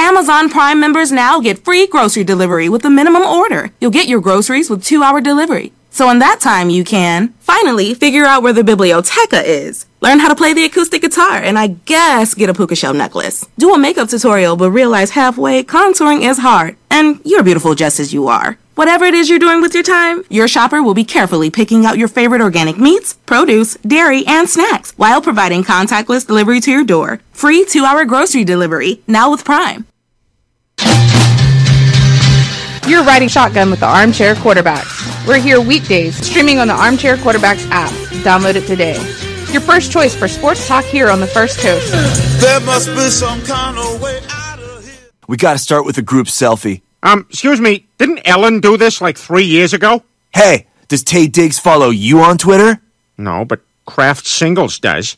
Amazon 0.00 0.48
Prime 0.48 0.80
members 0.80 1.12
now 1.12 1.42
get 1.42 1.62
free 1.62 1.86
grocery 1.86 2.24
delivery 2.24 2.70
with 2.70 2.86
a 2.86 2.90
minimum 2.90 3.20
order. 3.22 3.70
You'll 3.82 3.90
get 3.90 4.08
your 4.08 4.22
groceries 4.22 4.70
with 4.70 4.82
two 4.82 5.02
hour 5.02 5.20
delivery. 5.20 5.74
So 5.90 6.08
in 6.08 6.20
that 6.20 6.40
time, 6.40 6.70
you 6.70 6.84
can 6.84 7.34
finally 7.40 7.92
figure 7.92 8.24
out 8.24 8.42
where 8.42 8.54
the 8.54 8.64
biblioteca 8.64 9.44
is. 9.44 9.84
Learn 10.00 10.20
how 10.20 10.28
to 10.28 10.34
play 10.34 10.54
the 10.54 10.64
acoustic 10.64 11.02
guitar 11.02 11.34
and 11.34 11.58
I 11.58 11.66
guess 11.84 12.32
get 12.32 12.48
a 12.48 12.54
puka 12.54 12.76
shell 12.76 12.94
necklace. 12.94 13.46
Do 13.58 13.74
a 13.74 13.78
makeup 13.78 14.08
tutorial 14.08 14.56
but 14.56 14.70
realize 14.70 15.10
halfway 15.10 15.62
contouring 15.62 16.26
is 16.26 16.38
hard 16.38 16.76
and 16.90 17.20
you're 17.22 17.42
beautiful 17.42 17.74
just 17.74 18.00
as 18.00 18.14
you 18.14 18.26
are. 18.26 18.56
Whatever 18.80 19.04
it 19.04 19.12
is 19.12 19.28
you're 19.28 19.38
doing 19.38 19.60
with 19.60 19.74
your 19.74 19.82
time, 19.82 20.24
your 20.30 20.48
shopper 20.48 20.82
will 20.82 20.94
be 20.94 21.04
carefully 21.04 21.50
picking 21.50 21.84
out 21.84 21.98
your 21.98 22.08
favorite 22.08 22.40
organic 22.40 22.78
meats, 22.78 23.12
produce, 23.26 23.74
dairy, 23.86 24.24
and 24.26 24.48
snacks 24.48 24.92
while 24.92 25.20
providing 25.20 25.62
contactless 25.62 26.26
delivery 26.26 26.60
to 26.60 26.70
your 26.70 26.82
door. 26.82 27.20
Free 27.32 27.66
two 27.66 27.84
hour 27.84 28.06
grocery 28.06 28.42
delivery, 28.42 29.02
now 29.06 29.30
with 29.30 29.44
Prime. 29.44 29.84
You're 32.88 33.04
riding 33.04 33.28
shotgun 33.28 33.70
with 33.70 33.80
the 33.80 33.86
Armchair 33.86 34.34
Quarterbacks. 34.36 35.26
We're 35.26 35.40
here 35.40 35.60
weekdays, 35.60 36.16
streaming 36.16 36.58
on 36.58 36.68
the 36.68 36.72
Armchair 36.72 37.16
Quarterbacks 37.16 37.68
app. 37.70 37.90
Download 38.24 38.54
it 38.54 38.66
today. 38.66 38.94
Your 39.52 39.60
first 39.60 39.92
choice 39.92 40.14
for 40.14 40.26
sports 40.26 40.66
talk 40.66 40.86
here 40.86 41.10
on 41.10 41.20
the 41.20 41.26
First 41.26 41.60
Coast. 41.60 41.92
There 42.40 42.60
must 42.60 42.88
be 42.88 43.10
some 43.10 43.42
kind 43.42 43.76
of 43.76 44.00
way. 44.00 44.22
Out 44.30 44.58
of 44.58 44.88
here. 44.88 45.10
We 45.28 45.36
gotta 45.36 45.58
start 45.58 45.84
with 45.84 45.98
a 45.98 46.02
group 46.02 46.28
selfie. 46.28 46.80
Um, 47.02 47.26
excuse 47.30 47.60
me, 47.60 47.86
didn't 47.98 48.20
Ellen 48.24 48.60
do 48.60 48.76
this 48.76 49.00
like 49.00 49.16
three 49.16 49.44
years 49.44 49.72
ago? 49.72 50.02
Hey, 50.34 50.66
does 50.88 51.02
Taye 51.02 51.30
Diggs 51.32 51.58
follow 51.58 51.88
you 51.90 52.20
on 52.20 52.36
Twitter? 52.36 52.80
No, 53.16 53.44
but 53.44 53.60
Kraft 53.86 54.26
Singles 54.26 54.78
does. 54.78 55.16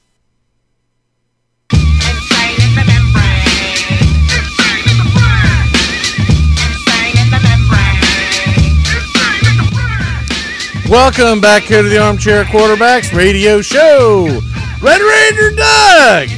Welcome 10.89 11.41
back 11.41 11.63
here 11.63 11.83
to 11.83 11.89
the 11.89 11.99
Armchair 11.99 12.45
Quarterbacks 12.45 13.15
Radio 13.17 13.63
Show. 13.63 14.27
Red 14.83 15.01
Ranger 15.01 15.57
Doug. 15.57 16.29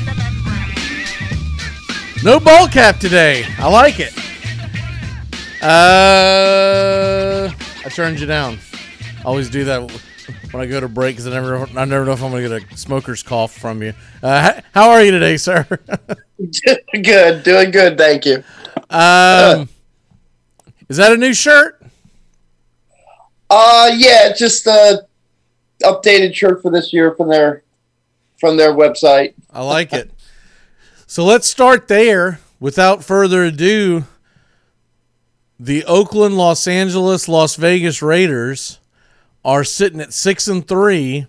No 2.22 2.38
ball 2.38 2.68
cap 2.68 2.98
today. 3.00 3.44
I 3.58 3.68
like 3.68 3.98
it. 3.98 4.14
Uh, 5.64 7.50
I 7.84 7.88
turned 7.88 8.20
you 8.20 8.26
down. 8.26 8.58
I 9.20 9.22
always 9.24 9.48
do 9.48 9.64
that 9.64 9.90
when 10.50 10.62
I 10.62 10.66
go 10.66 10.78
to 10.78 10.88
break 10.88 11.16
because 11.16 11.26
I 11.26 11.30
never, 11.30 11.56
I 11.56 11.86
never 11.86 12.04
know 12.04 12.12
if 12.12 12.22
I'm 12.22 12.30
going 12.32 12.42
to 12.42 12.60
get 12.60 12.70
a 12.70 12.76
smoker's 12.76 13.22
cough 13.22 13.56
from 13.56 13.82
you. 13.82 13.94
Uh, 14.22 14.60
how 14.74 14.90
are 14.90 15.02
you 15.02 15.10
today, 15.10 15.38
sir? 15.38 15.66
good, 17.02 17.42
doing 17.44 17.70
good, 17.70 17.96
thank 17.96 18.26
you. 18.26 18.44
Um, 18.90 19.70
is 20.90 20.98
that 20.98 21.12
a 21.12 21.16
new 21.16 21.32
shirt? 21.32 21.82
Uh, 23.48 23.90
yeah, 23.96 24.34
just 24.36 24.66
a 24.66 25.06
updated 25.82 26.34
shirt 26.34 26.60
for 26.60 26.70
this 26.70 26.92
year 26.92 27.14
from 27.14 27.30
their 27.30 27.62
from 28.38 28.58
their 28.58 28.74
website. 28.74 29.32
I 29.50 29.62
like 29.62 29.94
it. 29.94 30.10
So 31.06 31.24
let's 31.24 31.46
start 31.48 31.88
there. 31.88 32.40
Without 32.60 33.02
further 33.02 33.44
ado, 33.44 34.04
the 35.58 35.84
Oakland, 35.84 36.36
Los 36.36 36.66
Angeles, 36.66 37.28
Las 37.28 37.56
Vegas 37.56 38.02
Raiders 38.02 38.80
are 39.44 39.64
sitting 39.64 40.00
at 40.00 40.12
six 40.12 40.48
and 40.48 40.66
three 40.66 41.26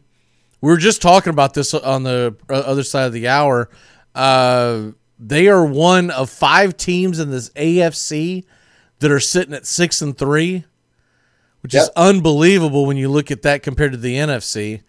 we 0.65 0.71
were 0.71 0.77
just 0.77 0.99
talking 0.99 1.29
about 1.29 1.53
this 1.53 1.75
on 1.75 2.01
the 2.01 2.35
uh, 2.49 2.53
other 2.53 2.81
side 2.81 3.05
of 3.05 3.13
the 3.13 3.27
hour. 3.27 3.69
Uh, 4.15 4.93
they 5.19 5.47
are 5.47 5.63
one 5.63 6.09
of 6.09 6.27
five 6.31 6.75
teams 6.75 7.19
in 7.19 7.29
this 7.29 7.51
AFC 7.51 8.45
that 8.97 9.11
are 9.11 9.19
sitting 9.19 9.53
at 9.53 9.67
six 9.67 10.01
and 10.01 10.17
three, 10.17 10.65
which 11.61 11.75
is 11.75 11.91
unbelievable 11.95 12.87
when 12.87 12.97
you 12.97 13.09
look 13.09 13.29
at 13.29 13.43
that 13.43 13.61
compared 13.61 13.91
to 13.91 13.99
the 13.99 14.15
NFC. 14.15 14.81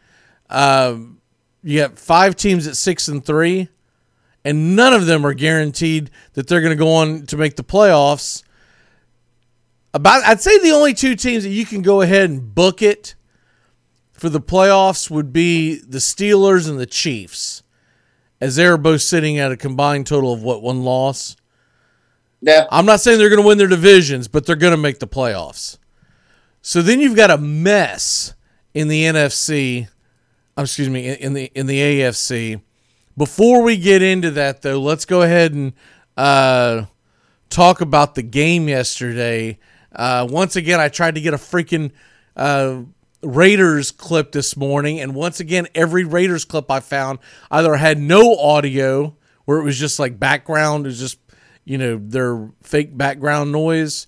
Um, 0.49 1.20
you 1.62 1.80
got 1.80 1.99
five 1.99 2.37
teams 2.37 2.66
at 2.66 2.76
six 2.78 3.07
and 3.07 3.22
three, 3.22 3.68
and 4.47 4.76
none 4.76 4.95
of 4.95 5.05
them 5.05 5.26
are 5.26 5.34
guaranteed 5.34 6.11
that 6.32 6.49
they're 6.49 6.62
going 6.62 6.74
to 6.74 6.82
go 6.82 6.95
on 6.95 7.26
to 7.26 7.37
make 7.37 7.57
the 7.57 7.64
playoffs. 7.64 8.45
About, 9.97 10.24
I'd 10.24 10.42
say 10.42 10.59
the 10.59 10.72
only 10.72 10.92
two 10.92 11.14
teams 11.14 11.44
that 11.44 11.51
you 11.51 11.64
can 11.64 11.80
go 11.80 12.03
ahead 12.03 12.28
and 12.28 12.55
book 12.55 12.82
it 12.82 13.14
for 14.12 14.28
the 14.28 14.42
playoffs 14.42 15.11
would 15.11 15.32
be 15.32 15.76
the 15.76 15.99
Steelers 15.99 16.68
and 16.68 16.78
the 16.78 16.84
Chiefs, 16.84 17.62
as 18.38 18.57
they're 18.57 18.76
both 18.76 19.01
sitting 19.01 19.38
at 19.38 19.53
a 19.53 19.57
combined 19.57 20.07
total 20.07 20.34
of 20.34 20.42
what 20.42 20.61
one 20.61 20.82
loss. 20.82 21.34
Yeah. 22.42 22.66
I'm 22.70 22.84
not 22.84 23.01
saying 23.01 23.18
they're 23.18 23.30
going 23.30 23.40
to 23.40 23.49
win 23.49 23.57
their 23.57 23.66
divisions, 23.68 24.28
but 24.28 24.44
they're 24.44 24.55
going 24.55 24.72
to 24.72 24.76
make 24.76 24.99
the 24.99 25.09
playoffs. 25.09 25.78
So 26.61 26.82
then 26.82 27.01
you've 27.01 27.16
got 27.16 27.30
a 27.30 27.38
mess 27.38 28.34
in 28.74 28.88
the 28.88 29.05
NFC. 29.05 29.88
uh, 30.59 30.62
Excuse 30.62 30.90
me, 30.90 31.09
in 31.09 31.32
the 31.32 31.51
in 31.55 31.66
the 31.66 31.78
AFC. 31.78 32.61
Before 33.16 33.62
we 33.62 33.78
get 33.78 34.03
into 34.03 34.30
that, 34.32 34.61
though, 34.61 34.78
let's 34.78 35.07
go 35.07 35.22
ahead 35.22 35.55
and 35.55 35.72
uh, 36.18 36.84
talk 37.49 37.80
about 37.80 38.14
the 38.14 38.22
game 38.22 38.68
yesterday. 38.68 39.59
Uh, 39.97 40.26
once 40.30 40.55
again, 40.57 40.78
I 40.78 40.88
tried 40.88 41.14
to 41.14 41.20
get 41.20 41.34
a 41.34 41.38
freaking 41.38 41.90
uh, 42.36 42.82
Raiders 43.22 43.90
clip 43.90 44.32
this 44.32 44.57
morning, 44.57 45.01
and 45.01 45.14
once 45.14 45.40
again, 45.40 45.66
every 45.74 46.05
Raiders 46.05 46.44
clip 46.44 46.70
I 46.70 46.80
found 46.80 47.18
either 47.51 47.74
had 47.76 47.99
no 47.99 48.36
audio, 48.38 49.16
where 49.47 49.59
it 49.59 49.64
was 49.64 49.78
just 49.78 49.99
like 49.99 50.18
background, 50.18 50.84
it 50.86 50.90
was 50.90 51.01
just 51.01 51.18
you 51.64 51.78
know 51.78 51.99
their 52.01 52.51
fake 52.62 52.97
background 52.97 53.51
noise, 53.53 54.07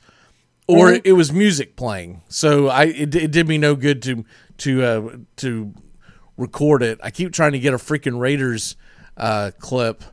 or 0.69 0.93
Mhm. 0.93 1.01
it 1.05 1.13
was 1.15 1.33
music 1.33 1.75
playing. 1.75 2.21
So 2.29 2.69
I 2.69 2.85
it, 2.85 3.15
it 3.15 3.31
did 3.31 3.49
me 3.49 3.57
no 3.59 3.75
good 3.75 4.03
to 4.03 4.25
to 4.59 4.85
uh, 4.85 5.17
to 5.37 5.75
record 6.37 6.83
it. 6.83 7.01
I 7.03 7.11
keep 7.11 7.33
trying 7.33 7.53
to 7.53 7.59
get 7.59 7.73
a 7.75 7.79
freaking 7.79 8.21
Raiders 8.21 8.77
uh, 9.17 9.51
clip. 9.59 10.05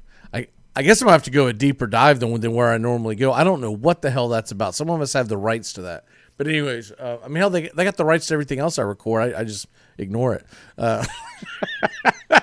I 0.75 0.83
guess 0.83 1.01
I'm 1.01 1.05
gonna 1.05 1.13
have 1.13 1.23
to 1.23 1.31
go 1.31 1.47
a 1.47 1.53
deeper 1.53 1.87
dive 1.87 2.19
than 2.19 2.39
than 2.41 2.53
where 2.53 2.71
I 2.71 2.77
normally 2.77 3.15
go. 3.15 3.31
I 3.31 3.43
don't 3.43 3.61
know 3.61 3.71
what 3.71 4.01
the 4.01 4.11
hell 4.11 4.27
that's 4.27 4.51
about. 4.51 4.75
Some 4.75 4.89
of 4.89 5.01
us 5.01 5.13
have 5.13 5.29
the 5.29 5.37
rights 5.37 5.73
to 5.73 5.83
that. 5.83 6.05
But 6.37 6.47
anyways, 6.47 6.91
uh, 6.91 7.19
I 7.23 7.27
mean, 7.29 7.37
hell, 7.37 7.49
they 7.49 7.69
they 7.69 7.83
got 7.85 7.95
the 7.95 8.05
rights 8.05 8.27
to 8.27 8.33
everything 8.33 8.59
else 8.59 8.77
I 8.77 8.81
record. 8.83 9.33
I, 9.33 9.39
I 9.39 9.43
just 9.45 9.67
ignore 9.97 10.33
it. 10.33 10.45
Uh, 10.77 11.05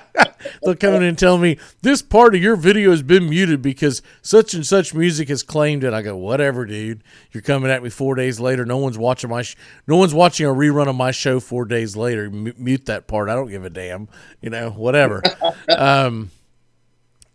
they'll 0.63 0.75
come 0.75 0.95
in 0.95 1.03
and 1.03 1.17
tell 1.17 1.37
me 1.37 1.59
this 1.83 2.01
part 2.01 2.33
of 2.33 2.41
your 2.41 2.55
video 2.55 2.89
has 2.89 3.03
been 3.03 3.29
muted 3.29 3.61
because 3.61 4.01
such 4.23 4.55
and 4.55 4.65
such 4.65 4.95
music 4.95 5.29
has 5.29 5.43
claimed 5.43 5.83
it. 5.83 5.93
I 5.93 6.01
go, 6.01 6.17
whatever, 6.17 6.65
dude. 6.65 7.03
You're 7.31 7.43
coming 7.43 7.69
at 7.69 7.83
me 7.83 7.89
four 7.89 8.15
days 8.15 8.39
later. 8.39 8.65
No 8.65 8.77
one's 8.77 8.97
watching 8.97 9.29
my, 9.29 9.43
sh- 9.43 9.55
no 9.85 9.97
one's 9.97 10.13
watching 10.13 10.47
a 10.47 10.49
rerun 10.49 10.87
of 10.87 10.95
my 10.95 11.11
show 11.11 11.39
four 11.39 11.65
days 11.65 11.95
later. 11.95 12.25
M- 12.25 12.53
mute 12.57 12.87
that 12.87 13.05
part. 13.05 13.29
I 13.29 13.35
don't 13.35 13.49
give 13.49 13.63
a 13.63 13.69
damn. 13.69 14.07
You 14.41 14.49
know, 14.49 14.71
whatever. 14.71 15.21
um. 15.69 16.31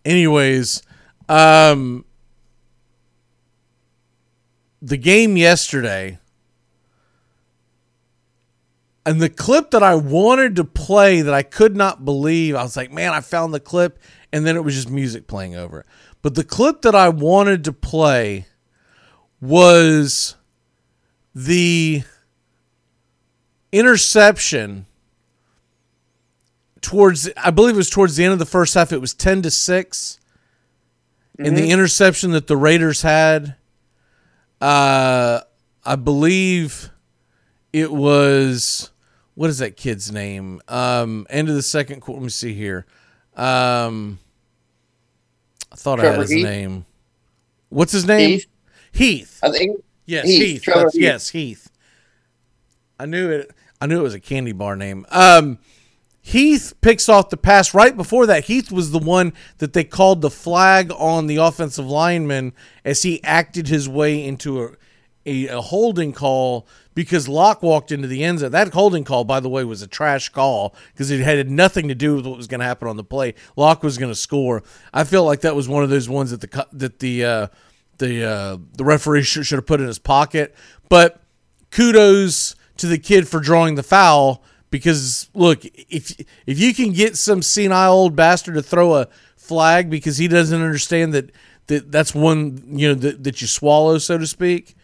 Anyways, 0.04 0.82
um, 1.28 2.04
the 4.80 4.96
game 4.96 5.36
yesterday. 5.36 6.18
And 9.04 9.20
the 9.20 9.30
clip 9.30 9.70
that 9.70 9.82
I 9.82 9.94
wanted 9.94 10.56
to 10.56 10.64
play 10.64 11.22
that 11.22 11.32
I 11.32 11.42
could 11.42 11.74
not 11.74 12.04
believe, 12.04 12.54
I 12.54 12.62
was 12.62 12.76
like, 12.76 12.92
man, 12.92 13.12
I 13.12 13.20
found 13.20 13.54
the 13.54 13.60
clip, 13.60 13.98
and 14.32 14.46
then 14.46 14.54
it 14.56 14.64
was 14.64 14.74
just 14.74 14.90
music 14.90 15.26
playing 15.26 15.56
over 15.56 15.80
it. 15.80 15.86
But 16.20 16.34
the 16.34 16.44
clip 16.44 16.82
that 16.82 16.94
I 16.94 17.08
wanted 17.08 17.64
to 17.64 17.72
play 17.72 18.46
was 19.40 20.36
the 21.34 22.02
interception 23.72 24.86
towards 26.80 27.30
I 27.36 27.50
believe 27.50 27.74
it 27.74 27.78
was 27.78 27.90
towards 27.90 28.16
the 28.16 28.24
end 28.24 28.32
of 28.32 28.38
the 28.38 28.46
first 28.46 28.74
half. 28.74 28.92
It 28.92 29.00
was 29.00 29.14
ten 29.14 29.42
to 29.42 29.50
6 29.50 30.17
And 31.38 31.56
the 31.56 31.62
Mhm. 31.62 31.70
interception 31.70 32.32
that 32.32 32.46
the 32.48 32.56
Raiders 32.56 33.02
had, 33.02 33.54
uh, 34.60 35.40
I 35.84 35.96
believe 35.96 36.90
it 37.72 37.92
was 37.92 38.90
what 39.34 39.48
is 39.50 39.58
that 39.58 39.76
kid's 39.76 40.10
name? 40.10 40.60
Um, 40.66 41.24
end 41.30 41.48
of 41.48 41.54
the 41.54 41.62
second 41.62 42.00
quarter. 42.00 42.18
Let 42.20 42.24
me 42.24 42.30
see 42.30 42.54
here. 42.54 42.86
Um, 43.36 44.18
I 45.70 45.76
thought 45.76 46.00
I 46.00 46.10
had 46.10 46.18
his 46.20 46.30
Heath? 46.30 46.44
name. 46.44 46.86
What's 47.68 47.92
his 47.92 48.04
name? 48.04 48.30
Heath? 48.40 48.46
Heath. 48.90 49.38
I 49.44 49.50
think 49.52 49.84
Yes, 50.06 50.24
Heath, 50.26 50.64
Heath. 50.64 50.64
Heath. 50.64 50.94
Yes, 50.94 51.28
Heath. 51.28 51.70
I 52.98 53.06
knew 53.06 53.30
it. 53.30 53.52
I 53.80 53.86
knew 53.86 54.00
it 54.00 54.02
was 54.02 54.14
a 54.14 54.18
candy 54.20 54.50
bar 54.52 54.74
name. 54.74 55.06
Um, 55.10 55.58
Heath 56.28 56.74
picks 56.82 57.08
off 57.08 57.30
the 57.30 57.38
pass. 57.38 57.72
Right 57.72 57.96
before 57.96 58.26
that, 58.26 58.44
Heath 58.44 58.70
was 58.70 58.90
the 58.90 58.98
one 58.98 59.32
that 59.58 59.72
they 59.72 59.82
called 59.82 60.20
the 60.20 60.28
flag 60.28 60.92
on 60.92 61.26
the 61.26 61.36
offensive 61.36 61.86
lineman 61.86 62.52
as 62.84 63.02
he 63.02 63.24
acted 63.24 63.68
his 63.68 63.88
way 63.88 64.22
into 64.22 64.62
a, 64.62 64.70
a, 65.24 65.46
a 65.46 65.60
holding 65.62 66.12
call 66.12 66.68
because 66.94 67.28
Lock 67.28 67.62
walked 67.62 67.90
into 67.90 68.06
the 68.06 68.22
end 68.24 68.40
zone. 68.40 68.50
That 68.50 68.74
holding 68.74 69.04
call, 69.04 69.24
by 69.24 69.40
the 69.40 69.48
way, 69.48 69.64
was 69.64 69.80
a 69.80 69.86
trash 69.86 70.28
call 70.28 70.74
because 70.92 71.10
it 71.10 71.20
had 71.20 71.50
nothing 71.50 71.88
to 71.88 71.94
do 71.94 72.16
with 72.16 72.26
what 72.26 72.36
was 72.36 72.46
going 72.46 72.60
to 72.60 72.66
happen 72.66 72.88
on 72.88 72.98
the 72.98 73.04
play. 73.04 73.34
Lock 73.56 73.82
was 73.82 73.96
going 73.96 74.12
to 74.12 74.14
score. 74.14 74.62
I 74.92 75.04
feel 75.04 75.24
like 75.24 75.40
that 75.40 75.56
was 75.56 75.66
one 75.66 75.82
of 75.82 75.88
those 75.88 76.10
ones 76.10 76.30
that 76.30 76.42
the 76.42 76.66
that 76.74 76.98
the 76.98 77.24
uh, 77.24 77.46
the 77.96 78.24
uh, 78.28 78.58
the 78.76 78.84
referee 78.84 79.22
should, 79.22 79.46
should 79.46 79.56
have 79.56 79.66
put 79.66 79.80
in 79.80 79.86
his 79.86 79.98
pocket. 79.98 80.54
But 80.90 81.22
kudos 81.70 82.54
to 82.76 82.86
the 82.86 82.98
kid 82.98 83.26
for 83.26 83.40
drawing 83.40 83.76
the 83.76 83.82
foul 83.82 84.44
because 84.70 85.28
look, 85.34 85.64
if 85.64 86.18
if 86.46 86.58
you 86.58 86.74
can 86.74 86.92
get 86.92 87.16
some 87.16 87.42
senile 87.42 87.92
old 87.92 88.16
bastard 88.16 88.54
to 88.54 88.62
throw 88.62 88.94
a 88.94 89.08
flag 89.36 89.88
because 89.90 90.18
he 90.18 90.28
doesn't 90.28 90.60
understand 90.60 91.14
that, 91.14 91.30
that 91.68 91.90
that's 91.90 92.14
one 92.14 92.62
you 92.66 92.88
know 92.88 92.94
that, 92.94 93.24
that 93.24 93.40
you 93.40 93.46
swallow 93.46 93.98
so 93.98 94.18
to 94.18 94.26
speak, 94.26 94.74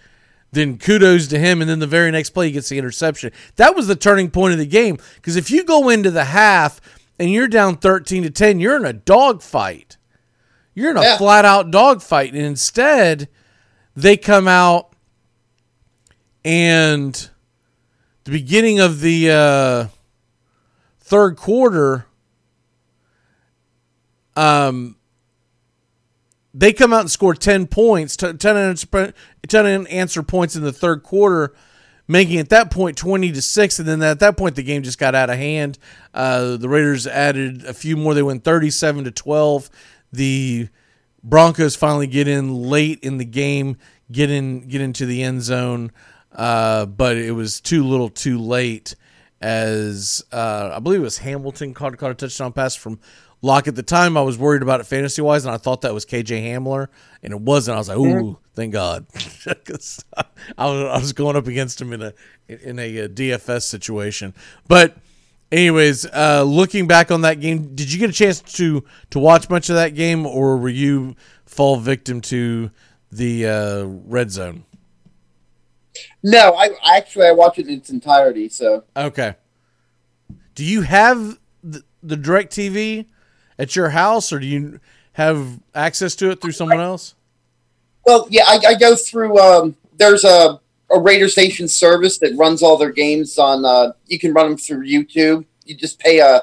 then 0.53 0.79
kudos 0.79 1.27
to 1.29 1.39
him. 1.39 1.61
And 1.61 1.69
then 1.69 1.79
the 1.81 1.87
very 1.87 2.11
next 2.11 2.31
play 2.31 2.47
he 2.47 2.53
gets 2.53 2.69
the 2.69 2.79
interception. 2.79 3.33
That 3.57 3.75
was 3.77 3.87
the 3.87 3.97
turning 3.97 4.31
point 4.31 4.53
of 4.53 4.59
the 4.59 4.67
game 4.67 4.99
because 5.17 5.37
if 5.37 5.51
you 5.51 5.65
go 5.65 5.89
into 5.89 6.11
the 6.11 6.25
half 6.25 6.81
and 7.19 7.31
you're 7.31 7.49
down 7.49 7.77
thirteen 7.77 8.23
to 8.23 8.31
ten, 8.31 8.61
you're 8.61 8.77
in 8.77 8.85
a 8.85 8.93
dogfight. 8.93 9.97
You're 10.75 10.91
in 10.91 10.97
a 10.97 11.03
Yeah. 11.03 11.19
flat 11.19 11.45
out 11.45 11.71
dogfight, 11.71 12.33
and 12.33 12.43
instead 12.43 13.29
they 13.95 14.17
come 14.17 14.49
out 14.49 14.91
and 16.45 17.31
the 18.25 18.31
beginning 18.31 18.81
of 18.81 19.01
the 19.01 19.31
uh, 19.31 19.87
third 21.01 21.37
quarter, 21.37 22.07
um, 24.37 24.97
they 26.55 26.73
come 26.73 26.93
out 26.93 27.01
and 27.01 27.11
score 27.11 27.35
10 27.35 27.67
points, 27.67 28.17
t- 28.17 28.33
10, 28.33 28.57
answer, 28.57 29.13
10 29.47 29.87
answer 29.89 30.23
points 30.23 30.57
in 30.57 30.63
the 30.63 30.73
third 30.73 31.03
quarter, 31.03 31.55
making 32.09 32.39
at 32.39 32.49
that 32.49 32.71
point 32.71 32.97
20 32.97 33.33
to 33.33 33.43
6. 33.43 33.79
And 33.79 33.89
then 33.89 34.03
at 34.03 34.21
that 34.21 34.37
point, 34.37 34.57
the 34.57 34.63
game 34.63 34.83
just 34.83 34.99
got 34.99 35.15
out 35.15 35.31
of 35.31 35.37
hand. 35.37 35.79
Uh, 36.15 36.57
the 36.57 36.69
Raiders 36.69 37.07
added 37.07 37.65
a 37.65 37.75
few 37.75 37.97
more. 37.97 38.15
They 38.15 38.23
went 38.23 38.45
37 38.45 39.05
to 39.05 39.11
12. 39.11 39.69
The 40.13 40.69
Broncos 41.23 41.75
finally 41.75 42.07
get 42.07 42.29
in 42.29 42.55
late 42.55 43.01
in 43.03 43.19
the 43.19 43.25
game, 43.25 43.77
get 44.13 44.31
in, 44.31 44.69
get 44.69 44.81
into 44.81 45.07
the 45.07 45.23
end 45.23 45.43
zone, 45.43 45.91
uh, 46.35 46.87
but 46.87 47.17
it 47.17 47.33
was 47.33 47.61
too 47.61 47.85
little, 47.85 48.09
too 48.09 48.39
late. 48.39 48.95
As 49.41 50.25
uh, 50.33 50.71
I 50.75 50.79
believe 50.79 51.01
it 51.01 51.05
was 51.05 51.19
Hamilton 51.19 51.75
caught, 51.75 51.97
caught 51.99 52.11
a 52.11 52.15
touchdown 52.15 52.53
pass 52.53 52.75
from 52.75 52.99
Lock. 53.43 53.69
At 53.69 53.75
the 53.75 53.83
time, 53.83 54.17
I 54.17 54.23
was 54.23 54.39
worried 54.39 54.63
about 54.63 54.81
it 54.81 54.85
fantasy 54.85 55.21
wise, 55.21 55.45
and 55.45 55.55
I 55.55 55.59
thought 55.59 55.83
that 55.83 55.93
was 55.93 56.07
KJ 56.07 56.43
Hamler, 56.43 56.89
and 57.23 57.33
it 57.35 57.41
wasn't. 57.41 57.75
I 57.75 57.79
was 57.79 57.89
like, 57.91 57.99
"Ooh, 57.99 58.39
thank 58.55 58.73
God," 58.73 59.05
'Cause 59.67 60.03
I 60.57 60.65
was, 60.67 60.85
I 60.85 60.99
was 60.99 61.13
going 61.13 61.37
up 61.37 61.47
against 61.47 61.79
him 61.79 61.93
in 61.93 62.01
a 62.01 62.15
in 62.49 62.79
a, 62.79 63.01
uh 63.03 63.09
DFS 63.09 63.63
situation. 63.65 64.33
But 64.67 64.97
anyways, 65.53 66.07
uh, 66.07 66.43
looking 66.45 66.87
back 66.87 67.11
on 67.11 67.21
that 67.23 67.41
game, 67.41 67.75
did 67.75 67.93
you 67.93 67.99
get 67.99 68.09
a 68.09 68.15
chance 68.15 68.41
to 68.41 68.83
to 69.11 69.19
watch 69.19 69.51
much 69.51 69.69
of 69.69 69.75
that 69.77 69.91
game, 69.95 70.25
or 70.25 70.57
were 70.57 70.71
you 70.71 71.17
fall 71.45 71.77
victim 71.77 72.23
to 72.23 72.71
the 73.13 73.47
uh, 73.47 73.85
red 73.85 74.31
zone? 74.31 74.65
No, 76.23 76.55
I 76.55 76.71
actually 76.97 77.27
I 77.27 77.33
watched 77.33 77.59
it 77.59 77.69
in 77.69 77.75
its 77.75 77.91
entirety. 77.91 78.49
So 78.49 78.85
Okay. 78.97 79.35
Do 80.55 80.65
you 80.65 80.83
have 80.83 81.39
the, 81.63 81.83
the 82.03 82.17
DirecTV 82.17 83.07
at 83.59 83.75
your 83.75 83.91
house, 83.91 84.33
or 84.33 84.39
do 84.39 84.47
you 84.47 84.81
have 85.13 85.61
access 85.75 86.15
to 86.17 86.31
it 86.31 86.41
through 86.41 86.53
someone 86.53 86.81
else? 86.81 87.15
Well, 88.07 88.27
yeah, 88.31 88.45
I, 88.47 88.61
I 88.69 88.75
go 88.75 88.95
through. 88.95 89.39
Um, 89.39 89.77
there's 89.97 90.25
a, 90.25 90.61
a 90.91 91.01
Raider 91.01 91.29
Station 91.29 91.67
service 91.67 92.19
that 92.19 92.37
runs 92.37 92.63
all 92.63 92.77
their 92.77 92.93
games 92.93 93.39
on. 93.39 93.65
Uh, 93.65 93.93
you 94.07 94.19
can 94.19 94.33
run 94.33 94.51
them 94.51 94.59
through 94.59 94.87
YouTube. 94.87 95.45
You 95.65 95.75
just 95.77 95.99
pay 95.99 96.19
a 96.21 96.43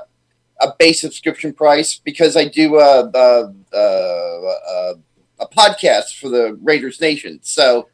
a 0.62 0.74
base 0.78 1.02
subscription 1.02 1.54
price 1.54 1.98
because 1.98 2.38
I 2.38 2.46
do 2.46 2.78
a 2.78 3.10
a, 3.10 3.54
a, 3.74 3.78
a, 3.78 4.94
a 5.40 5.48
podcast 5.48 6.20
for 6.20 6.30
the 6.30 6.58
Raiders 6.62 7.00
Nation. 7.02 7.40
So, 7.44 7.90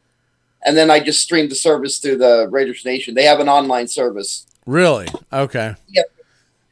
and 0.66 0.76
then 0.76 0.90
I 0.90 1.00
just 1.00 1.22
stream 1.22 1.50
the 1.50 1.56
service 1.56 2.00
through 2.00 2.18
the 2.18 2.48
Raiders 2.50 2.84
Nation. 2.86 3.14
They 3.14 3.24
have 3.24 3.40
an 3.40 3.50
online 3.50 3.88
service. 3.88 4.46
Really? 4.66 5.08
Okay. 5.32 5.76
Yeah, 5.88 6.02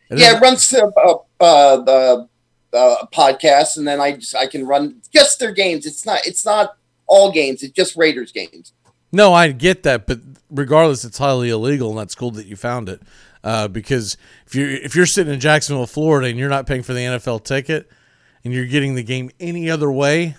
It 0.09 0.19
yeah, 0.19 0.37
it 0.37 0.41
runs 0.41 0.73
uh, 0.73 0.87
uh, 1.39 1.77
the 1.77 2.27
uh, 2.73 3.05
podcast, 3.13 3.77
and 3.77 3.87
then 3.87 4.01
I 4.01 4.13
just 4.13 4.35
I 4.35 4.47
can 4.47 4.65
run 4.65 5.01
just 5.13 5.39
their 5.39 5.51
games. 5.51 5.85
It's 5.85 6.05
not 6.05 6.25
it's 6.25 6.45
not 6.45 6.77
all 7.07 7.31
games. 7.31 7.63
It's 7.63 7.73
just 7.73 7.95
Raiders 7.95 8.31
games. 8.31 8.73
No, 9.11 9.33
I 9.33 9.51
get 9.51 9.83
that, 9.83 10.07
but 10.07 10.19
regardless, 10.49 11.05
it's 11.05 11.17
highly 11.17 11.49
illegal, 11.49 11.89
and 11.91 11.97
that's 11.97 12.15
cool 12.15 12.31
that 12.31 12.47
you 12.47 12.55
found 12.55 12.89
it. 12.89 13.01
Uh, 13.43 13.67
because 13.67 14.17
if 14.45 14.55
you're 14.55 14.69
if 14.69 14.95
you're 14.95 15.05
sitting 15.05 15.33
in 15.33 15.39
Jacksonville, 15.39 15.87
Florida, 15.87 16.27
and 16.27 16.37
you're 16.37 16.49
not 16.49 16.67
paying 16.67 16.83
for 16.83 16.93
the 16.93 16.99
NFL 16.99 17.43
ticket, 17.45 17.89
and 18.43 18.53
you're 18.53 18.65
getting 18.65 18.95
the 18.95 19.03
game 19.03 19.29
any 19.39 19.69
other 19.69 19.91
way, 19.91 20.35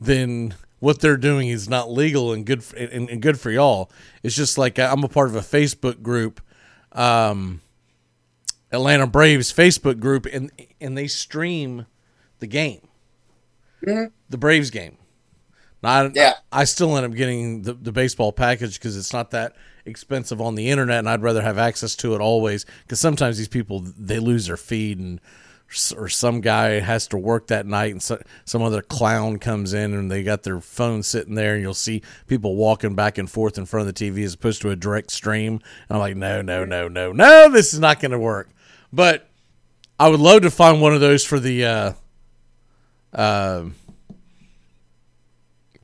then 0.00 0.54
what 0.82 0.98
they're 1.00 1.16
doing 1.16 1.48
is 1.48 1.68
not 1.68 1.92
legal 1.92 2.32
and 2.32 2.44
good 2.44 2.64
for, 2.64 2.74
and, 2.76 3.08
and 3.08 3.22
good 3.22 3.38
for 3.38 3.52
y'all. 3.52 3.88
It's 4.24 4.34
just 4.34 4.58
like 4.58 4.80
I'm 4.80 5.04
a 5.04 5.08
part 5.08 5.28
of 5.28 5.36
a 5.36 5.40
Facebook 5.40 6.02
group, 6.02 6.40
um, 6.90 7.60
Atlanta 8.72 9.06
Braves 9.06 9.52
Facebook 9.52 10.00
group, 10.00 10.26
and 10.26 10.50
and 10.80 10.98
they 10.98 11.06
stream 11.06 11.86
the 12.40 12.48
game, 12.48 12.88
the 14.28 14.36
Braves 14.36 14.70
game. 14.70 14.96
Now, 15.84 15.90
I, 15.90 16.10
Yeah. 16.12 16.32
I 16.50 16.64
still 16.64 16.96
end 16.96 17.06
up 17.06 17.12
getting 17.12 17.62
the, 17.62 17.74
the 17.74 17.92
baseball 17.92 18.32
package 18.32 18.74
because 18.80 18.96
it's 18.96 19.12
not 19.12 19.30
that 19.30 19.54
expensive 19.86 20.40
on 20.40 20.56
the 20.56 20.68
internet, 20.68 20.98
and 20.98 21.08
I'd 21.08 21.22
rather 21.22 21.42
have 21.42 21.58
access 21.58 21.94
to 21.96 22.16
it 22.16 22.20
always. 22.20 22.66
Because 22.82 22.98
sometimes 22.98 23.38
these 23.38 23.46
people 23.46 23.84
they 23.96 24.18
lose 24.18 24.48
their 24.48 24.56
feed, 24.56 24.98
and 24.98 25.20
or 25.96 26.08
some 26.08 26.40
guy 26.40 26.80
has 26.80 27.06
to 27.08 27.16
work 27.16 27.48
that 27.48 27.66
night, 27.66 27.92
and 27.92 28.02
so, 28.02 28.22
some 28.44 28.62
other 28.62 28.82
clown 28.82 29.38
comes 29.38 29.72
in, 29.72 29.94
and 29.94 30.10
they 30.10 30.22
got 30.22 30.42
their 30.42 30.60
phone 30.60 31.02
sitting 31.02 31.34
there, 31.34 31.54
and 31.54 31.62
you'll 31.62 31.74
see 31.74 32.02
people 32.26 32.56
walking 32.56 32.94
back 32.94 33.18
and 33.18 33.30
forth 33.30 33.58
in 33.58 33.66
front 33.66 33.88
of 33.88 33.94
the 33.94 34.10
TV 34.10 34.24
as 34.24 34.34
opposed 34.34 34.62
to 34.62 34.70
a 34.70 34.76
direct 34.76 35.10
stream. 35.10 35.54
And 35.88 35.96
I'm 35.96 35.98
like, 35.98 36.16
no, 36.16 36.42
no, 36.42 36.64
no, 36.64 36.88
no, 36.88 37.12
no, 37.12 37.50
this 37.50 37.72
is 37.72 37.80
not 37.80 38.00
going 38.00 38.12
to 38.12 38.18
work. 38.18 38.50
But 38.92 39.28
I 39.98 40.08
would 40.08 40.20
love 40.20 40.42
to 40.42 40.50
find 40.50 40.80
one 40.80 40.94
of 40.94 41.00
those 41.00 41.24
for 41.24 41.38
the. 41.40 41.64
Uh, 41.64 41.92
uh, 43.12 43.66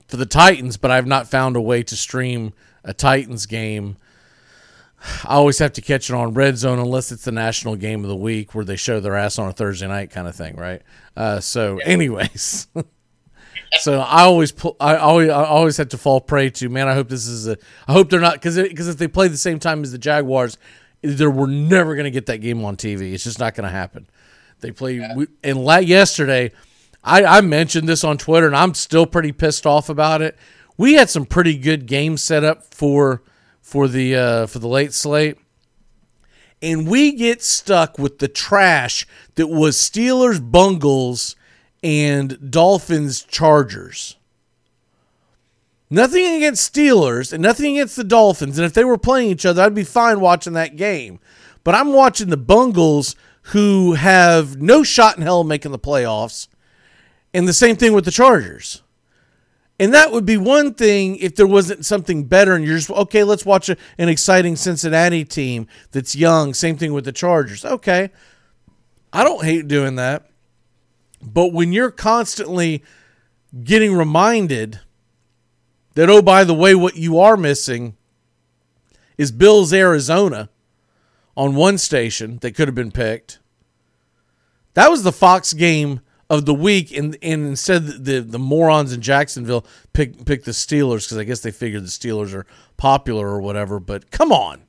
for 0.08 0.16
the 0.16 0.26
Titans, 0.26 0.76
but 0.76 0.90
I've 0.90 1.06
not 1.06 1.28
found 1.28 1.54
a 1.54 1.60
way 1.60 1.82
to 1.82 1.96
stream 1.96 2.54
a 2.82 2.94
Titans 2.94 3.46
game. 3.46 3.96
I 5.24 5.34
always 5.34 5.58
have 5.58 5.72
to 5.74 5.80
catch 5.80 6.10
it 6.10 6.14
on 6.14 6.34
Red 6.34 6.56
Zone 6.58 6.78
unless 6.78 7.12
it's 7.12 7.24
the 7.24 7.32
national 7.32 7.76
game 7.76 8.02
of 8.02 8.08
the 8.08 8.16
week 8.16 8.54
where 8.54 8.64
they 8.64 8.76
show 8.76 9.00
their 9.00 9.16
ass 9.16 9.38
on 9.38 9.48
a 9.48 9.52
Thursday 9.52 9.86
night 9.86 10.10
kind 10.10 10.26
of 10.26 10.34
thing, 10.34 10.56
right? 10.56 10.82
Uh, 11.16 11.40
so, 11.40 11.78
anyways, 11.78 12.66
so 13.80 14.00
I 14.00 14.22
always 14.22 14.52
pull, 14.52 14.76
I 14.80 14.96
always 14.96 15.28
I 15.30 15.44
always 15.44 15.76
have 15.76 15.90
to 15.90 15.98
fall 15.98 16.20
prey 16.20 16.50
to 16.50 16.68
man. 16.68 16.88
I 16.88 16.94
hope 16.94 17.08
this 17.08 17.26
is 17.26 17.46
a. 17.46 17.56
I 17.86 17.92
hope 17.92 18.10
they're 18.10 18.20
not 18.20 18.34
because 18.34 18.56
because 18.56 18.88
if 18.88 18.96
they 18.96 19.08
play 19.08 19.28
the 19.28 19.36
same 19.36 19.60
time 19.60 19.82
as 19.82 19.92
the 19.92 19.98
Jaguars, 19.98 20.58
there 21.02 21.30
we're 21.30 21.46
never 21.46 21.94
going 21.94 22.04
to 22.04 22.10
get 22.10 22.26
that 22.26 22.38
game 22.38 22.64
on 22.64 22.76
TV. 22.76 23.12
It's 23.12 23.24
just 23.24 23.38
not 23.38 23.54
going 23.54 23.64
to 23.64 23.70
happen. 23.70 24.08
They 24.60 24.72
play 24.72 25.08
we, 25.14 25.28
and 25.44 25.64
la- 25.64 25.76
yesterday. 25.78 26.52
I, 27.04 27.24
I 27.24 27.40
mentioned 27.42 27.88
this 27.88 28.02
on 28.02 28.18
Twitter, 28.18 28.48
and 28.48 28.56
I'm 28.56 28.74
still 28.74 29.06
pretty 29.06 29.30
pissed 29.30 29.66
off 29.66 29.88
about 29.88 30.20
it. 30.20 30.36
We 30.76 30.94
had 30.94 31.08
some 31.08 31.26
pretty 31.26 31.56
good 31.56 31.86
games 31.86 32.22
set 32.22 32.42
up 32.42 32.74
for 32.74 33.22
for 33.68 33.86
the 33.86 34.16
uh, 34.16 34.46
for 34.46 34.60
the 34.60 34.66
late 34.66 34.94
slate, 34.94 35.36
and 36.62 36.88
we 36.88 37.12
get 37.12 37.42
stuck 37.42 37.98
with 37.98 38.18
the 38.18 38.26
trash 38.26 39.06
that 39.34 39.48
was 39.48 39.76
Steelers, 39.76 40.40
Bungles, 40.40 41.36
and 41.82 42.50
Dolphins, 42.50 43.22
Chargers. 43.22 44.16
Nothing 45.90 46.36
against 46.36 46.74
Steelers 46.74 47.30
and 47.30 47.42
nothing 47.42 47.76
against 47.76 47.96
the 47.96 48.04
Dolphins, 48.04 48.56
and 48.56 48.64
if 48.64 48.72
they 48.72 48.84
were 48.84 48.96
playing 48.96 49.28
each 49.28 49.44
other, 49.44 49.62
I'd 49.62 49.74
be 49.74 49.84
fine 49.84 50.20
watching 50.20 50.54
that 50.54 50.76
game. 50.76 51.20
But 51.62 51.74
I'm 51.74 51.92
watching 51.92 52.30
the 52.30 52.38
Bungles, 52.38 53.16
who 53.42 53.92
have 53.94 54.62
no 54.62 54.82
shot 54.82 55.18
in 55.18 55.22
hell 55.22 55.44
making 55.44 55.72
the 55.72 55.78
playoffs. 55.78 56.48
And 57.34 57.46
the 57.46 57.52
same 57.52 57.76
thing 57.76 57.92
with 57.92 58.06
the 58.06 58.10
Chargers. 58.10 58.82
And 59.80 59.94
that 59.94 60.10
would 60.10 60.26
be 60.26 60.36
one 60.36 60.74
thing 60.74 61.16
if 61.16 61.36
there 61.36 61.46
wasn't 61.46 61.86
something 61.86 62.24
better 62.24 62.54
and 62.54 62.64
you're 62.64 62.76
just, 62.76 62.90
okay, 62.90 63.22
let's 63.22 63.46
watch 63.46 63.68
a, 63.68 63.76
an 63.96 64.08
exciting 64.08 64.56
Cincinnati 64.56 65.24
team 65.24 65.68
that's 65.92 66.16
young. 66.16 66.52
Same 66.52 66.76
thing 66.76 66.92
with 66.92 67.04
the 67.04 67.12
Chargers. 67.12 67.64
Okay. 67.64 68.10
I 69.12 69.22
don't 69.22 69.44
hate 69.44 69.68
doing 69.68 69.94
that. 69.94 70.28
But 71.22 71.52
when 71.52 71.72
you're 71.72 71.92
constantly 71.92 72.82
getting 73.62 73.94
reminded 73.94 74.80
that, 75.94 76.10
oh, 76.10 76.22
by 76.22 76.44
the 76.44 76.54
way, 76.54 76.74
what 76.74 76.96
you 76.96 77.18
are 77.18 77.36
missing 77.36 77.96
is 79.16 79.32
Bills, 79.32 79.72
Arizona 79.72 80.48
on 81.36 81.54
one 81.54 81.78
station 81.78 82.38
that 82.38 82.54
could 82.54 82.66
have 82.68 82.74
been 82.74 82.92
picked. 82.92 83.38
That 84.74 84.90
was 84.90 85.02
the 85.02 85.12
Fox 85.12 85.52
game 85.52 86.00
of 86.30 86.44
the 86.44 86.54
week, 86.54 86.94
and 86.96 87.16
and 87.22 87.46
instead 87.46 88.04
the 88.04 88.20
the 88.20 88.38
morons 88.38 88.92
in 88.92 89.00
Jacksonville 89.00 89.64
pick 89.92 90.24
pick 90.24 90.44
the 90.44 90.50
Steelers 90.50 91.04
because 91.04 91.16
I 91.18 91.24
guess 91.24 91.40
they 91.40 91.50
figured 91.50 91.82
the 91.82 91.88
Steelers 91.88 92.34
are 92.34 92.46
popular 92.76 93.28
or 93.28 93.40
whatever. 93.40 93.80
But 93.80 94.10
come 94.10 94.32
on, 94.32 94.62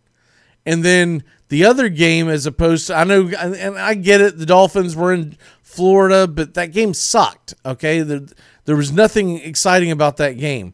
and 0.65 0.83
then 0.83 1.23
the 1.49 1.65
other 1.65 1.89
game, 1.89 2.29
as 2.29 2.45
opposed 2.45 2.87
to 2.87 2.95
I 2.95 3.03
know, 3.03 3.27
and 3.27 3.77
I 3.77 3.93
get 3.95 4.21
it, 4.21 4.37
the 4.37 4.45
Dolphins 4.45 4.95
were 4.95 5.13
in 5.13 5.37
Florida, 5.61 6.27
but 6.27 6.53
that 6.53 6.71
game 6.71 6.93
sucked. 6.93 7.53
Okay, 7.65 8.01
there 8.01 8.21
there 8.65 8.75
was 8.75 8.91
nothing 8.91 9.39
exciting 9.39 9.91
about 9.91 10.17
that 10.17 10.37
game. 10.37 10.73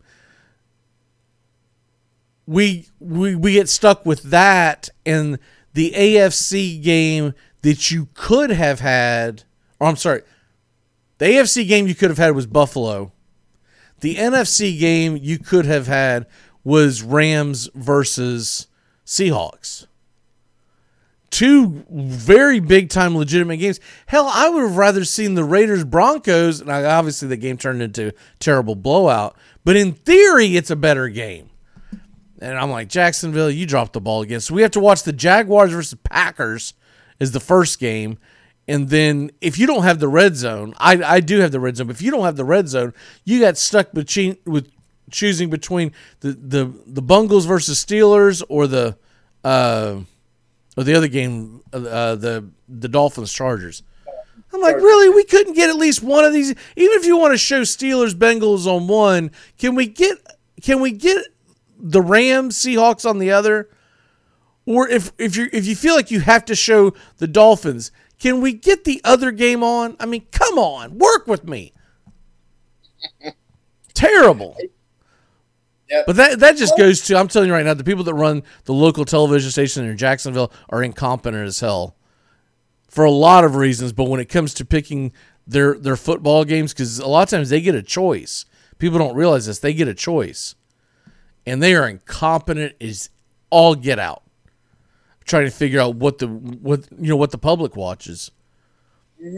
We 2.45 2.88
we 2.99 3.36
we 3.36 3.53
get 3.53 3.70
stuck 3.70 4.06
with 4.06 4.24
that 4.24 4.90
and 5.06 5.40
the 5.74 5.91
AFC 5.91 6.82
game 6.82 7.34
that 7.64 7.90
you 7.90 8.10
could 8.14 8.52
have 8.52 8.82
had. 8.82 9.44
Or 9.80 9.88
I'm 9.88 9.95
sorry, 9.95 10.22
the 11.18 11.26
AFC 11.26 11.68
game 11.68 11.88
you 11.88 11.96
could 11.96 12.10
have 12.10 12.18
had 12.18 12.36
was 12.36 12.48
Buffalo. 12.48 13.12
The 14.02 14.16
NFC 14.16 14.78
game 14.78 15.18
you 15.22 15.40
could 15.40 15.66
have 15.66 15.88
had 15.88 16.28
was 16.64 17.02
Rams 17.02 17.70
versus 17.74 18.68
Seahawks. 19.06 19.88
Two 21.30 21.86
very 21.90 22.60
big 22.60 22.90
time 22.90 23.16
legitimate 23.16 23.58
games. 23.58 23.80
Hell, 24.06 24.30
I 24.32 24.50
would 24.50 24.64
have 24.64 24.78
rather 24.78 25.04
seen 25.04 25.36
the 25.36 25.44
Raiders 25.44 25.84
Broncos. 25.84 26.62
And 26.62 26.70
obviously, 26.70 27.28
the 27.28 27.38
game 27.38 27.58
turned 27.58 27.82
into 27.82 28.14
terrible 28.40 28.76
blowout. 28.76 29.38
But 29.64 29.76
in 29.76 29.94
theory, 29.94 30.56
it's 30.56 30.70
a 30.70 30.76
better 30.76 31.10
game. 31.10 31.50
And 32.40 32.58
I'm 32.58 32.70
like, 32.70 32.90
Jacksonville, 32.90 33.50
you 33.50 33.66
dropped 33.66 33.94
the 33.94 34.02
ball 34.02 34.22
again. 34.22 34.40
So 34.40 34.54
we 34.54 34.62
have 34.62 34.72
to 34.72 34.80
watch 34.80 35.04
the 35.04 35.14
Jaguars 35.14 35.72
versus 35.72 35.98
Packers 36.04 36.74
is 37.20 37.32
the 37.32 37.40
first 37.40 37.80
game. 37.80 38.18
And 38.68 38.90
then 38.90 39.32
if 39.42 39.60
you 39.60 39.68
don't 39.68 39.84
have 39.84 40.00
the 40.00 40.08
red 40.08 40.36
zone, 40.36 40.74
I, 40.78 41.02
I 41.04 41.20
do 41.20 41.40
have 41.40 41.52
the 41.52 41.60
red 41.60 41.78
zone, 41.78 41.88
but 41.88 41.96
if 41.96 42.02
you 42.02 42.10
don't 42.12 42.26
have 42.26 42.36
the 42.36 42.46
red 42.46 42.68
zone, 42.68 42.94
you 43.24 43.40
got 43.40 43.58
stuck 43.58 43.92
between 43.92 44.38
with 44.46 44.72
choosing 45.12 45.50
between 45.50 45.92
the 46.22 46.32
the, 46.32 46.74
the 46.88 47.02
Bungles 47.02 47.46
versus 47.46 47.84
Steelers 47.84 48.44
or 48.50 48.66
the 48.66 48.98
uh 49.44 50.00
or 50.76 50.84
the 50.84 50.96
other 50.96 51.08
game 51.08 51.62
uh 51.72 52.16
the 52.16 52.50
the 52.68 52.88
Dolphins 52.88 53.32
Chargers. 53.32 53.84
I'm 54.52 54.62
like, 54.62 54.78
really? 54.78 55.10
We 55.10 55.26
couldn't 55.26 55.54
get 55.54 55.70
at 55.70 55.76
least 55.76 56.02
one 56.02 56.24
of 56.24 56.34
these 56.34 56.50
even 56.50 56.98
if 56.98 57.06
you 57.06 57.18
want 57.18 57.34
to 57.34 57.38
show 57.38 57.62
Steelers 57.62 58.14
Bengals 58.14 58.66
on 58.66 58.88
one, 58.88 59.32
can 59.60 59.76
we 59.76 59.86
get 59.86 60.18
can 60.62 60.82
we 60.82 60.92
get 60.92 61.24
the 61.78 62.02
Rams 62.02 62.58
Seahawks 62.58 63.08
on 63.08 63.20
the 63.20 63.32
other? 63.32 63.70
Or 64.66 64.88
if 64.88 65.12
if 65.20 65.36
you 65.36 65.50
if 65.54 65.68
you 65.68 65.76
feel 65.76 65.94
like 65.94 66.10
you 66.10 66.22
have 66.22 66.46
to 66.46 66.56
show 66.56 66.94
the 67.18 67.28
Dolphins, 67.28 67.92
can 68.20 68.42
we 68.42 68.54
get 68.54 68.84
the 68.84 69.02
other 69.04 69.32
game 69.32 69.64
on? 69.64 69.96
I 70.00 70.06
mean, 70.06 70.26
come 70.32 70.58
on, 70.58 70.98
work 70.98 71.28
with 71.28 71.48
me. 71.48 71.74
Terrible. 73.94 74.56
But 76.06 76.16
that 76.16 76.40
that 76.40 76.58
just 76.58 76.78
goes 76.78 77.02
to 77.02 77.18
I'm 77.18 77.28
telling 77.28 77.48
you 77.48 77.54
right 77.54 77.66
now, 77.66 77.74
the 77.74 77.84
people 77.84 78.04
that 78.06 78.14
run 78.14 78.44
the 78.66 78.74
local 78.74 79.06
television 79.06 79.52
station 79.52 79.86
in 79.86 79.98
Jacksonville 79.98 80.52
are 80.70 80.84
incompetent 80.84 81.48
as 81.48 81.60
hell 81.60 81.96
for 82.90 83.06
a 83.06 83.12
lot 83.12 83.44
of 83.44 83.56
reasons. 83.56 83.94
But 83.94 84.06
when 84.06 84.20
it 84.20 84.26
comes 84.30 84.54
to 84.56 84.66
picking 84.66 85.14
their 85.46 85.78
their 85.78 85.96
football 85.96 86.44
games, 86.44 86.74
because 86.74 87.00
a 87.00 87.08
lot 87.08 87.24
of 87.24 87.30
times 87.30 87.50
they 87.50 87.62
get 87.62 87.76
a 87.76 87.84
choice. 87.84 88.46
People 88.78 89.00
don't 89.00 89.16
realize 89.16 89.46
this. 89.46 89.60
They 89.60 89.74
get 89.74 89.88
a 89.88 89.94
choice, 89.94 90.56
and 91.46 91.64
they 91.64 91.76
are 91.76 91.88
incompetent 91.88 92.74
as 92.82 93.10
all 93.50 93.76
get 93.76 94.00
out. 94.00 94.24
Trying 95.26 95.46
to 95.46 95.52
figure 95.52 95.80
out 95.82 95.96
what 95.96 96.20
the 96.20 96.28
what 96.28 96.88
you 97.00 97.10
know 97.10 97.16
what 97.16 97.32
the 97.32 97.38
public 97.38 97.76
watches. 97.76 98.32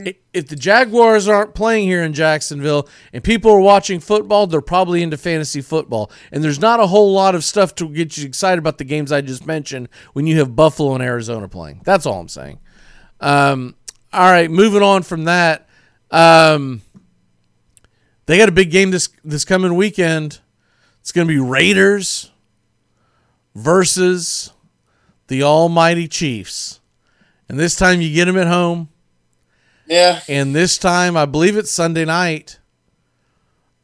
I- 0.06 0.16
If 0.34 0.48
the 0.48 0.56
Jaguars 0.58 1.28
aren't 1.28 1.54
playing 1.56 1.88
here 1.88 2.02
in 2.04 2.12
Jacksonville 2.14 2.90
and 3.14 3.24
people 3.24 3.52
are 3.52 3.60
watching 3.60 4.00
football, 4.02 4.48
they're 4.48 4.60
probably 4.60 5.02
into 5.02 5.16
fantasy 5.18 5.62
football. 5.62 6.12
And 6.32 6.44
there's 6.44 6.60
not 6.60 6.80
a 6.82 6.88
whole 6.88 7.14
lot 7.14 7.36
of 7.36 7.44
stuff 7.44 7.74
to 7.76 7.88
get 7.88 8.18
you 8.18 8.26
excited 8.26 8.60
about 8.60 8.80
the 8.80 8.84
games 8.84 9.12
I 9.12 9.22
just 9.22 9.46
mentioned 9.46 9.88
when 10.14 10.28
you 10.28 10.38
have 10.40 10.56
Buffalo 10.56 10.94
and 10.94 11.04
Arizona 11.04 11.48
playing. 11.48 11.82
That's 11.86 12.06
all 12.06 12.20
I'm 12.20 12.28
saying. 12.28 12.60
Um, 13.22 13.76
All 14.12 14.30
right, 14.32 14.50
moving 14.52 14.82
on 14.82 15.04
from 15.04 15.24
that. 15.26 15.70
Um, 16.12 16.82
they 18.26 18.38
got 18.38 18.50
a 18.50 18.54
big 18.54 18.72
game 18.72 18.92
this 18.92 19.10
this 19.24 19.46
coming 19.46 19.76
weekend. 19.76 20.40
It's 21.02 21.12
going 21.14 21.28
to 21.28 21.34
be 21.34 21.40
Raiders 21.40 22.32
versus 23.56 24.52
the 25.28 25.44
Almighty 25.44 26.08
Chiefs, 26.08 26.80
and 27.49 27.60
this 27.60 27.76
time 27.76 28.02
you 28.02 28.14
get 28.14 28.26
them 28.26 28.38
at 28.38 28.48
home. 28.48 28.90
Yeah. 29.88 30.20
And 30.28 30.54
this 30.54 30.78
time, 30.78 31.16
I 31.16 31.26
believe 31.26 31.56
it's 31.56 31.72
Sunday 31.72 32.06
night. 32.06 32.60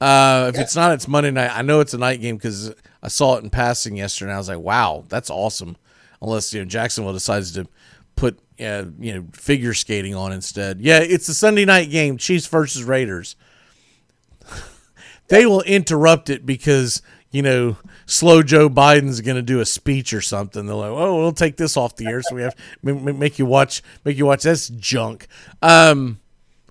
Uh, 0.01 0.51
if 0.53 0.59
it's 0.59 0.75
not, 0.75 0.91
it's 0.91 1.07
Monday 1.07 1.31
night. 1.31 1.51
I 1.55 1.61
know 1.61 1.79
it's 1.79 1.93
a 1.93 1.97
night 1.97 2.19
game 2.19 2.35
because 2.35 2.73
I 3.01 3.07
saw 3.07 3.37
it 3.37 3.43
in 3.43 3.49
passing 3.49 3.95
yesterday. 3.95 4.31
and 4.31 4.35
I 4.35 4.37
was 4.37 4.49
like, 4.49 4.59
"Wow, 4.59 5.05
that's 5.07 5.29
awesome!" 5.29 5.77
Unless 6.21 6.53
you 6.53 6.59
know 6.59 6.65
Jacksonville 6.65 7.13
decides 7.13 7.53
to 7.53 7.67
put 8.17 8.37
uh, 8.59 8.85
you 8.99 9.13
know 9.13 9.25
figure 9.31 9.73
skating 9.73 10.13
on 10.13 10.33
instead. 10.33 10.81
Yeah, 10.81 10.99
it's 10.99 11.29
a 11.29 11.33
Sunday 11.33 11.63
night 11.63 11.89
game: 11.89 12.17
Chiefs 12.17 12.47
versus 12.47 12.83
Raiders. 12.83 13.37
they 15.29 15.45
will 15.45 15.61
interrupt 15.61 16.29
it 16.29 16.45
because 16.45 17.01
you 17.33 17.41
know 17.41 17.75
slow 18.05 18.43
Joe 18.43 18.69
Biden's 18.69 19.19
going 19.19 19.35
to 19.35 19.41
do 19.41 19.59
a 19.59 19.65
speech 19.65 20.13
or 20.13 20.21
something. 20.21 20.65
They're 20.65 20.75
like, 20.75 20.91
"Oh, 20.91 21.17
we'll 21.17 21.33
take 21.33 21.57
this 21.57 21.75
off 21.75 21.97
the 21.97 22.05
air, 22.05 22.21
so 22.21 22.35
we 22.35 22.43
have 22.43 22.55
make 22.83 23.37
you 23.39 23.45
watch 23.45 23.81
make 24.05 24.17
you 24.17 24.25
watch 24.25 24.43
this 24.43 24.69
junk." 24.69 25.27
Um, 25.61 26.19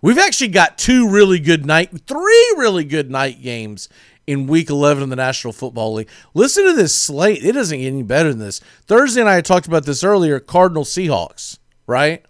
we've 0.00 0.18
actually 0.18 0.48
got 0.48 0.78
two 0.78 1.10
really 1.10 1.40
good 1.40 1.66
night, 1.66 1.90
three 2.06 2.54
really 2.56 2.84
good 2.84 3.10
night 3.10 3.42
games 3.42 3.90
in 4.24 4.46
Week 4.46 4.70
11 4.70 5.02
of 5.02 5.10
the 5.10 5.16
National 5.16 5.52
Football 5.52 5.94
League. 5.94 6.08
Listen 6.32 6.64
to 6.64 6.72
this 6.72 6.94
slate; 6.94 7.44
it 7.44 7.52
doesn't 7.52 7.78
get 7.78 7.88
any 7.88 8.04
better 8.04 8.30
than 8.30 8.38
this. 8.38 8.60
Thursday 8.86 9.20
and 9.20 9.28
I 9.28 9.40
talked 9.40 9.66
about 9.66 9.84
this 9.84 10.04
earlier. 10.04 10.38
Cardinal 10.38 10.84
Seahawks, 10.84 11.58
right? 11.86 12.24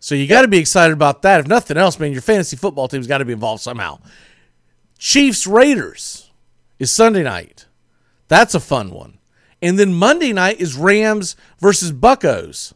So 0.00 0.14
you 0.14 0.26
got 0.26 0.42
to 0.42 0.48
be 0.48 0.58
excited 0.58 0.92
about 0.92 1.22
that. 1.22 1.40
If 1.40 1.46
nothing 1.46 1.78
else, 1.78 1.98
man, 1.98 2.12
your 2.12 2.20
fantasy 2.20 2.56
football 2.56 2.88
team's 2.88 3.06
got 3.06 3.18
to 3.18 3.24
be 3.24 3.32
involved 3.32 3.62
somehow. 3.62 4.00
Chiefs 4.98 5.46
Raiders 5.46 6.31
is 6.82 6.90
Sunday 6.90 7.22
night. 7.22 7.66
That's 8.26 8.54
a 8.56 8.60
fun 8.60 8.90
one. 8.90 9.18
And 9.62 9.78
then 9.78 9.94
Monday 9.94 10.32
night 10.32 10.60
is 10.60 10.76
Rams 10.76 11.36
versus 11.60 11.92
Buckos. 11.92 12.74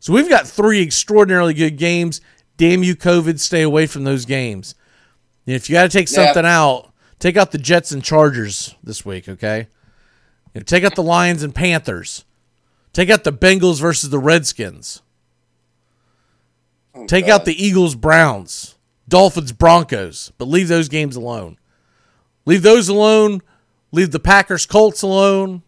So 0.00 0.14
we've 0.14 0.30
got 0.30 0.46
three 0.48 0.80
extraordinarily 0.82 1.52
good 1.52 1.76
games. 1.76 2.22
Damn 2.56 2.82
you, 2.82 2.96
COVID, 2.96 3.38
stay 3.38 3.60
away 3.60 3.86
from 3.86 4.04
those 4.04 4.24
games. 4.24 4.74
And 5.46 5.54
if 5.54 5.68
you 5.68 5.74
got 5.74 5.82
to 5.82 5.88
take 5.90 6.10
Yeah. 6.10 6.24
something 6.24 6.46
out, 6.46 6.90
take 7.18 7.36
out 7.36 7.50
the 7.50 7.58
Jets 7.58 7.92
and 7.92 8.02
Chargers 8.02 8.74
this 8.82 9.04
week, 9.04 9.28
okay? 9.28 9.68
You 10.54 10.60
know, 10.60 10.64
take 10.64 10.82
out 10.84 10.94
the 10.94 11.02
Lions 11.02 11.42
and 11.42 11.54
Panthers. 11.54 12.24
Take 12.94 13.10
out 13.10 13.24
the 13.24 13.32
Bengals 13.32 13.78
versus 13.80 14.08
the 14.08 14.18
Redskins. 14.18 15.02
Oh, 16.94 17.06
take 17.06 17.28
out 17.28 17.44
the 17.44 17.62
Eagles, 17.62 17.94
Browns, 17.94 18.76
Dolphins, 19.06 19.52
Broncos, 19.52 20.32
but 20.38 20.48
leave 20.48 20.68
those 20.68 20.88
games 20.88 21.16
alone. 21.16 21.58
Leave 22.44 22.62
those 22.62 22.88
alone. 22.88 23.42
Leave 23.92 24.10
the 24.10 24.20
Packers, 24.20 24.66
Colts 24.66 25.02
alone. 25.02 25.62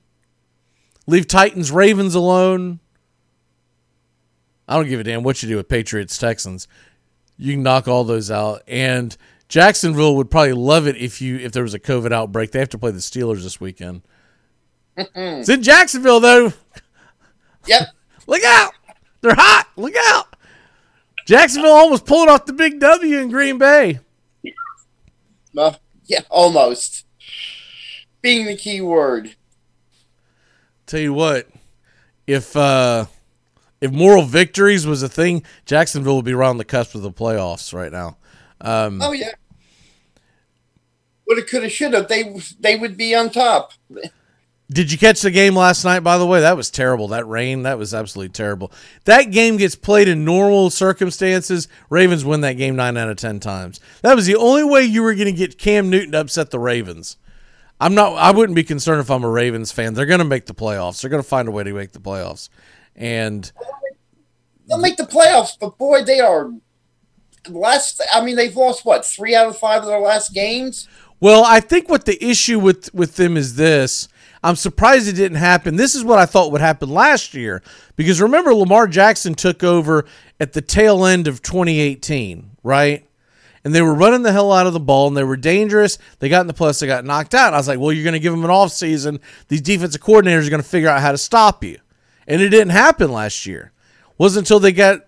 Leave 1.06 1.28
Titans, 1.28 1.70
Ravens 1.70 2.14
alone. 2.14 2.80
I 4.66 4.76
don't 4.76 4.88
give 4.88 5.00
a 5.00 5.04
damn 5.04 5.22
what 5.22 5.42
you 5.42 5.48
do 5.48 5.56
with 5.56 5.68
Patriots, 5.68 6.16
Texans. 6.16 6.66
You 7.36 7.52
can 7.54 7.62
knock 7.62 7.86
all 7.86 8.04
those 8.04 8.30
out. 8.30 8.62
And 8.66 9.14
Jacksonville 9.48 10.16
would 10.16 10.30
probably 10.30 10.54
love 10.54 10.86
it 10.86 10.96
if 10.96 11.20
you 11.20 11.36
if 11.36 11.52
there 11.52 11.62
was 11.62 11.74
a 11.74 11.78
COVID 11.78 12.12
outbreak. 12.12 12.52
They 12.52 12.60
have 12.60 12.70
to 12.70 12.78
play 12.78 12.90
the 12.90 12.98
Steelers 12.98 13.42
this 13.42 13.60
weekend. 13.60 14.02
It's 14.96 15.48
in 15.48 15.62
Jacksonville 15.62 16.20
though. 16.20 16.52
Yep. 17.66 17.82
Look 18.26 18.42
out! 18.42 18.72
They're 19.20 19.34
hot. 19.34 19.68
Look 19.76 19.94
out! 20.08 20.34
Jacksonville 21.26 21.72
almost 21.72 22.06
pulled 22.06 22.30
off 22.30 22.46
the 22.46 22.54
big 22.54 22.80
W 22.80 23.18
in 23.18 23.28
Green 23.28 23.58
Bay. 23.58 23.98
Uh, 25.56 25.74
yeah, 26.06 26.20
almost. 26.30 27.06
Being 28.22 28.46
the 28.46 28.56
key 28.56 28.80
word. 28.80 29.36
Tell 30.86 31.00
you 31.00 31.12
what, 31.12 31.48
if 32.26 32.56
uh 32.56 33.06
if 33.80 33.92
moral 33.92 34.22
victories 34.22 34.86
was 34.86 35.02
a 35.02 35.08
thing, 35.08 35.44
Jacksonville 35.66 36.16
would 36.16 36.24
be 36.24 36.32
around 36.32 36.56
the 36.56 36.64
cusp 36.64 36.94
of 36.94 37.02
the 37.02 37.10
playoffs 37.10 37.74
right 37.74 37.92
now. 37.92 38.16
Um, 38.60 39.00
Oh 39.02 39.12
yeah. 39.12 39.32
Woulda, 41.26 41.42
coulda, 41.42 41.68
shoulda. 41.68 42.06
They 42.06 42.34
they 42.60 42.76
would 42.76 42.96
be 42.96 43.14
on 43.14 43.30
top. 43.30 43.72
Did 44.74 44.90
you 44.90 44.98
catch 44.98 45.22
the 45.22 45.30
game 45.30 45.54
last 45.54 45.84
night? 45.84 46.00
By 46.00 46.18
the 46.18 46.26
way, 46.26 46.40
that 46.40 46.56
was 46.56 46.68
terrible. 46.68 47.06
That 47.08 47.28
rain, 47.28 47.62
that 47.62 47.78
was 47.78 47.94
absolutely 47.94 48.32
terrible. 48.32 48.72
That 49.04 49.30
game 49.30 49.56
gets 49.56 49.76
played 49.76 50.08
in 50.08 50.24
normal 50.24 50.68
circumstances. 50.68 51.68
Ravens 51.90 52.24
win 52.24 52.40
that 52.40 52.54
game 52.54 52.74
nine 52.74 52.96
out 52.96 53.08
of 53.08 53.16
ten 53.16 53.38
times. 53.38 53.78
That 54.02 54.16
was 54.16 54.26
the 54.26 54.34
only 54.34 54.64
way 54.64 54.82
you 54.82 55.04
were 55.04 55.14
going 55.14 55.26
to 55.26 55.32
get 55.32 55.58
Cam 55.58 55.90
Newton 55.90 56.10
to 56.10 56.20
upset 56.20 56.50
the 56.50 56.58
Ravens. 56.58 57.18
I'm 57.80 57.94
not. 57.94 58.14
I 58.14 58.32
wouldn't 58.32 58.56
be 58.56 58.64
concerned 58.64 59.00
if 59.00 59.12
I'm 59.12 59.22
a 59.22 59.30
Ravens 59.30 59.70
fan. 59.70 59.94
They're 59.94 60.06
going 60.06 60.18
to 60.18 60.24
make 60.24 60.46
the 60.46 60.54
playoffs. 60.54 61.00
They're 61.00 61.10
going 61.10 61.22
to 61.22 61.28
find 61.28 61.46
a 61.46 61.52
way 61.52 61.62
to 61.62 61.72
make 61.72 61.92
the 61.92 62.00
playoffs. 62.00 62.48
And 62.96 63.52
They'll 64.66 64.78
make 64.78 64.96
the 64.96 65.04
playoffs, 65.04 65.56
but 65.58 65.78
boy, 65.78 66.02
they 66.02 66.20
are 66.20 66.50
last. 67.48 68.02
I 68.12 68.24
mean, 68.24 68.36
they've 68.36 68.56
lost 68.56 68.84
what 68.84 69.04
three 69.04 69.34
out 69.34 69.46
of 69.46 69.58
five 69.58 69.82
of 69.82 69.88
their 69.88 70.00
last 70.00 70.32
games. 70.32 70.88
Well, 71.20 71.44
I 71.44 71.60
think 71.60 71.88
what 71.88 72.06
the 72.06 72.22
issue 72.24 72.58
with 72.58 72.92
with 72.94 73.16
them 73.16 73.36
is 73.36 73.56
this. 73.56 74.08
I'm 74.44 74.56
surprised 74.56 75.08
it 75.08 75.14
didn't 75.14 75.38
happen. 75.38 75.76
This 75.76 75.94
is 75.94 76.04
what 76.04 76.18
I 76.18 76.26
thought 76.26 76.52
would 76.52 76.60
happen 76.60 76.90
last 76.90 77.32
year 77.32 77.62
because 77.96 78.20
remember 78.20 78.54
Lamar 78.54 78.86
Jackson 78.86 79.34
took 79.34 79.64
over 79.64 80.04
at 80.38 80.52
the 80.52 80.60
tail 80.60 81.06
end 81.06 81.26
of 81.26 81.40
2018, 81.40 82.50
right? 82.62 83.08
And 83.64 83.74
they 83.74 83.80
were 83.80 83.94
running 83.94 84.20
the 84.20 84.32
hell 84.32 84.52
out 84.52 84.66
of 84.66 84.74
the 84.74 84.80
ball 84.80 85.08
and 85.08 85.16
they 85.16 85.24
were 85.24 85.38
dangerous. 85.38 85.96
They 86.18 86.28
got 86.28 86.42
in 86.42 86.46
the 86.46 86.52
plus, 86.52 86.78
they 86.78 86.86
got 86.86 87.06
knocked 87.06 87.34
out. 87.34 87.54
I 87.54 87.56
was 87.56 87.66
like, 87.66 87.78
well, 87.78 87.90
you're 87.90 88.04
going 88.04 88.12
to 88.12 88.20
give 88.20 88.34
them 88.34 88.44
an 88.44 88.50
off 88.50 88.70
season. 88.70 89.18
These 89.48 89.62
defensive 89.62 90.02
coordinators 90.02 90.46
are 90.46 90.50
going 90.50 90.62
to 90.62 90.68
figure 90.68 90.90
out 90.90 91.00
how 91.00 91.12
to 91.12 91.18
stop 91.18 91.64
you. 91.64 91.78
And 92.26 92.42
it 92.42 92.50
didn't 92.50 92.68
happen 92.68 93.10
last 93.10 93.46
year. 93.46 93.72
wasn't 94.18 94.44
until 94.44 94.60
they 94.60 94.72
got 94.72 95.06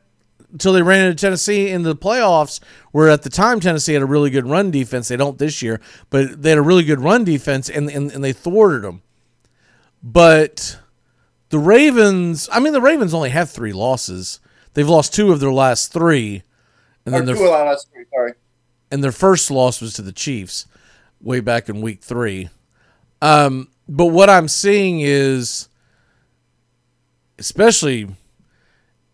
until 0.50 0.72
they 0.72 0.80
ran 0.80 1.04
into 1.04 1.20
Tennessee 1.20 1.68
in 1.68 1.82
the 1.82 1.94
playoffs, 1.94 2.60
where 2.92 3.10
at 3.10 3.22
the 3.22 3.28
time 3.28 3.60
Tennessee 3.60 3.92
had 3.92 4.00
a 4.00 4.06
really 4.06 4.30
good 4.30 4.46
run 4.46 4.70
defense. 4.70 5.08
They 5.08 5.16
don't 5.16 5.36
this 5.36 5.60
year, 5.60 5.80
but 6.08 6.40
they 6.40 6.50
had 6.50 6.58
a 6.58 6.62
really 6.62 6.84
good 6.84 7.00
run 7.00 7.24
defense, 7.24 7.68
and 7.68 7.90
and, 7.90 8.10
and 8.10 8.24
they 8.24 8.32
thwarted 8.32 8.82
them. 8.82 9.02
But 10.08 10.78
the 11.48 11.58
Ravens, 11.58 12.48
I 12.52 12.60
mean, 12.60 12.72
the 12.72 12.80
Ravens 12.80 13.12
only 13.12 13.30
have 13.30 13.50
three 13.50 13.72
losses. 13.72 14.38
They've 14.74 14.88
lost 14.88 15.12
two 15.12 15.32
of 15.32 15.40
their 15.40 15.50
last 15.52 15.92
three, 15.92 16.44
and 17.04 17.12
Or 17.12 17.18
then 17.18 17.26
their 17.26 17.48
last 17.50 17.88
three. 17.92 18.04
Sorry. 18.14 18.32
and 18.92 19.02
their 19.02 19.10
first 19.10 19.50
loss 19.50 19.80
was 19.80 19.94
to 19.94 20.02
the 20.02 20.12
Chiefs 20.12 20.66
way 21.20 21.40
back 21.40 21.68
in 21.68 21.80
week 21.80 22.02
three. 22.02 22.50
Um, 23.20 23.68
but 23.88 24.06
what 24.06 24.30
I'm 24.30 24.46
seeing 24.46 25.00
is, 25.00 25.68
especially 27.38 28.08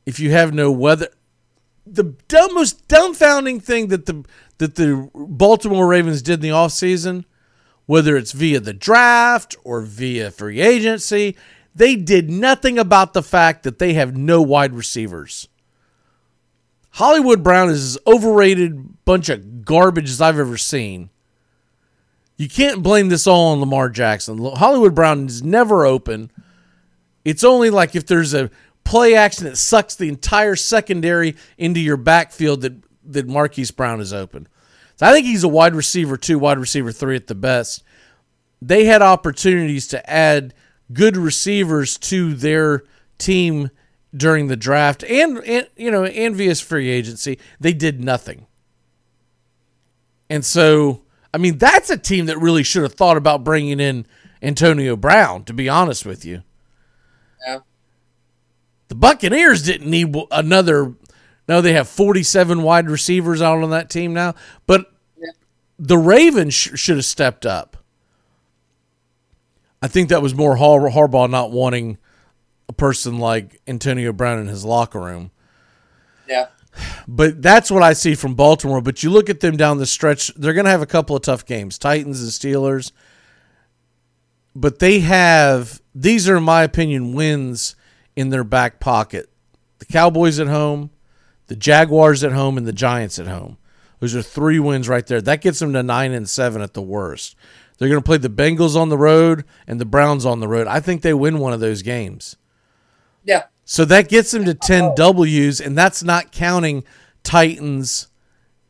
if 0.05 0.21
you 0.21 0.31
have 0.33 0.53
no 0.53 0.71
weather, 0.71 1.09
the 1.87 2.05
dumb, 2.29 2.55
most 2.55 2.87
dumbfounding 2.89 3.63
thing 3.63 3.89
that 3.89 4.05
the 4.07 4.25
that 4.59 4.75
the 4.75 5.09
Baltimore 5.15 5.87
Ravens 5.87 6.21
did 6.23 6.35
in 6.35 6.41
the 6.41 6.49
offseason, 6.51 7.25
whether 7.87 8.17
it's 8.17 8.33
via 8.33 8.61
the 8.61 8.73
draft 8.73 9.57
or 9.65 9.83
via 9.83 10.31
free 10.31 10.61
agency, 10.61 11.37
they 11.75 11.97
did 11.97 12.31
nothing 12.31 12.79
about 12.79 13.13
the 13.13 13.23
fact 13.23 13.63
that 13.63 13.79
they 13.79 13.95
have 13.95 14.17
no 14.17 14.43
wide 14.43 14.75
receivers. 14.75 15.49
Hollywood 16.91 17.43
Brown 17.43 17.71
is 17.71 17.97
as 17.97 17.99
overrated 18.07 19.05
bunch 19.05 19.29
of 19.29 19.65
garbage 19.65 20.11
as 20.11 20.21
I've 20.21 20.39
ever 20.39 20.59
seen. 20.59 21.09
You 22.37 22.49
can't 22.49 22.83
blame 22.83 23.09
this 23.09 23.27
all 23.27 23.53
on 23.53 23.61
Lamar 23.61 23.89
Jackson. 23.89 24.39
Hollywood 24.39 24.95
Brown 24.95 25.27
is 25.27 25.43
never 25.43 25.87
open. 25.87 26.31
It's 27.25 27.45
only 27.45 27.71
like 27.71 27.95
if 27.95 28.07
there's 28.07 28.35
a 28.35 28.51
play 28.85 29.15
action 29.15 29.45
that 29.45 29.57
sucks 29.57 29.95
the 29.95 30.09
entire 30.09 30.57
secondary 30.57 31.37
into 31.57 31.81
your 31.81 31.97
backfield 31.97 32.63
that 32.63 32.75
that 33.05 33.27
Marquise 33.27 33.71
Brown 33.71 34.01
is 34.01 34.13
open. 34.13 34.47
So 34.97 35.07
I 35.07 35.13
think 35.13 35.27
he's 35.27 35.45
a 35.45 35.49
wide 35.49 35.75
receiver 35.75 36.17
two, 36.17 36.39
wide 36.39 36.59
receiver 36.59 36.93
three 36.93 37.17
at 37.17 37.27
the 37.27 37.35
best. 37.35 37.83
They 38.61 38.85
had 38.85 39.03
opportunities 39.03 39.87
to 39.89 40.11
add 40.11 40.55
good 40.93 41.17
receivers 41.17 41.99
to 41.99 42.35
their 42.35 42.85
team 43.19 43.71
during 44.15 44.49
the 44.49 44.57
draft 44.57 45.03
and, 45.05 45.39
and 45.45 45.69
you 45.77 45.91
know 45.91 46.05
and 46.05 46.37
via 46.37 46.55
free 46.57 46.91
agency. 46.91 47.39
They 47.59 47.73
did 47.73 48.03
nothing. 48.03 48.47
And 50.29 50.45
so, 50.45 51.03
I 51.35 51.39
mean, 51.39 51.59
that's 51.59 51.91
a 51.91 51.97
team 51.99 52.27
that 52.27 52.39
really 52.39 52.63
should 52.63 52.83
have 52.83 52.95
thought 52.95 53.19
about 53.19 53.45
bringing 53.45 53.81
in 53.81 54.07
Antonio 54.41 54.97
Brown, 54.97 55.45
to 55.45 55.53
be 55.53 55.69
honest 55.69 56.07
with 56.07 56.25
you. 56.25 56.43
Yeah. 57.47 57.59
The 58.89 58.95
Buccaneers 58.95 59.63
didn't 59.63 59.91
need 59.91 60.17
another. 60.31 60.95
No, 61.49 61.61
they 61.61 61.73
have 61.73 61.89
47 61.89 62.63
wide 62.63 62.89
receivers 62.89 63.43
out 63.43 63.63
on 63.63 63.71
that 63.71 63.91
team 63.91 64.15
now, 64.15 64.35
but 64.67 64.93
the 65.79 65.99
Ravens 65.99 66.55
sh- 66.55 66.71
should 66.75 66.97
have 66.97 67.05
stepped 67.05 67.45
up. 67.45 67.77
I 69.83 69.89
think 69.89 70.09
that 70.11 70.23
was 70.23 70.35
more 70.35 70.57
Har- 70.57 70.91
Harbaugh 70.91 71.29
not 71.29 71.51
wanting 71.51 71.99
a 72.69 72.73
person 72.73 73.19
like 73.19 73.61
Antonio 73.67 74.13
Brown 74.13 74.39
in 74.39 74.47
his 74.47 74.65
locker 74.65 75.01
room. 75.01 75.33
Yeah. 76.29 76.47
But 77.09 77.43
that's 77.43 77.71
what 77.71 77.83
I 77.83 77.93
see 77.93 78.15
from 78.15 78.35
Baltimore. 78.35 78.81
But 78.81 79.03
you 79.03 79.11
look 79.11 79.29
at 79.29 79.41
them 79.41 79.57
down 79.57 79.79
the 79.79 79.87
stretch, 79.87 80.33
they're 80.37 80.55
going 80.55 80.65
to 80.65 80.71
have 80.71 80.83
a 80.83 80.87
couple 80.87 81.17
of 81.17 81.23
tough 81.23 81.45
games 81.45 81.79
Titans 81.79 82.23
and 82.23 82.31
Steelers. 82.31 82.93
But 84.55 84.79
they 84.79 85.01
have, 85.01 85.83
these 85.95 86.29
are, 86.29 86.37
in 86.37 86.45
my 86.45 86.63
opinion, 86.63 87.13
wins 87.15 87.75
in 88.15 88.31
their 88.31 88.45
back 88.45 88.79
pocket. 88.79 89.29
The 89.81 89.87
Cowboys 89.87 90.39
at 90.39 90.47
home, 90.47 90.91
the 91.53 91.57
Jaguars 91.57 92.25
at 92.25 92.33
home, 92.33 92.57
and 92.57 92.67
the 92.67 92.73
Giants 92.73 93.19
at 93.19 93.27
home. 93.27 93.59
Those 94.01 94.17
are 94.17 94.23
three 94.23 94.59
wins 94.59 94.89
right 94.89 95.07
there. 95.07 95.21
That 95.21 95.43
gets 95.43 95.59
them 95.59 95.75
to 95.75 95.83
nine 95.83 96.13
and 96.13 96.27
seven 96.27 96.63
at 96.63 96.73
the 96.73 96.81
worst. 96.81 97.37
They're 97.77 97.91
going 97.91 98.01
to 98.01 98.07
play 98.07 98.17
the 98.17 98.31
Bengals 98.31 98.75
on 98.75 98.89
the 98.89 98.97
road 98.97 99.45
and 99.67 99.79
the 99.79 99.85
Browns 99.85 100.25
on 100.25 100.41
the 100.41 100.49
road. 100.49 100.67
I 100.67 100.81
think 100.81 101.03
they 101.03 101.13
win 101.13 101.41
one 101.41 101.53
of 101.53 101.61
those 101.61 101.83
games. 101.83 102.37
Yeah. 103.23 103.43
So 103.67 103.85
that 103.85 104.09
gets 104.09 104.31
them 104.31 104.47
to 104.47 104.55
10 104.55 104.95
W's, 104.95 105.61
and 105.61 105.77
that's 105.77 106.03
not 106.03 106.33
counting 106.33 106.85
Titans 107.23 108.09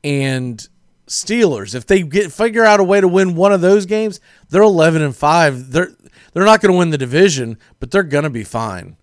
and 0.03 0.67
Steelers. 1.07 1.77
If 1.77 1.87
they 1.87 2.03
get 2.03 2.33
figure 2.33 2.65
out 2.65 2.81
a 2.81 2.85
way 2.85 3.01
to 3.01 3.07
win 3.07 3.37
one 3.37 3.53
of 3.53 3.61
those 3.61 3.87
games, 3.87 4.19
they're 4.51 4.63
11 4.63 5.03
and 5.03 5.15
5. 5.15 5.71
They're 5.71 5.93
they're 6.33 6.45
not 6.45 6.61
going 6.61 6.73
to 6.73 6.79
win 6.79 6.91
the 6.91 6.99
division, 6.99 7.59
but 7.79 7.93
they're 7.93 8.03
going 8.03 8.25
to 8.25 8.31
be 8.31 8.43
fine. 8.43 8.97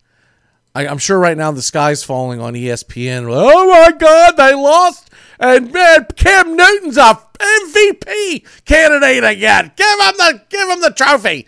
I, 0.76 0.88
I'm 0.88 0.98
sure 1.00 1.20
right 1.20 1.38
now 1.38 1.52
the 1.52 1.62
sky's 1.62 2.04
falling 2.04 2.40
on 2.40 2.54
ESPN. 2.54 3.28
Oh 3.30 3.68
my 3.68 3.91
God, 3.98 4.38
they 4.38 4.54
lost, 4.54 5.10
and 5.40 5.72
man, 5.74 6.06
Cam 6.16 6.56
Newton's 6.56 6.98
a 6.98 7.20
MVP 7.40 8.66
candidate 8.66 9.24
again. 9.24 9.72
Give 9.76 9.88
him 9.88 10.14
the 10.18 10.41
give 10.50 10.70
him 10.70 10.82
the 10.82 10.91
trophy. 10.91 11.48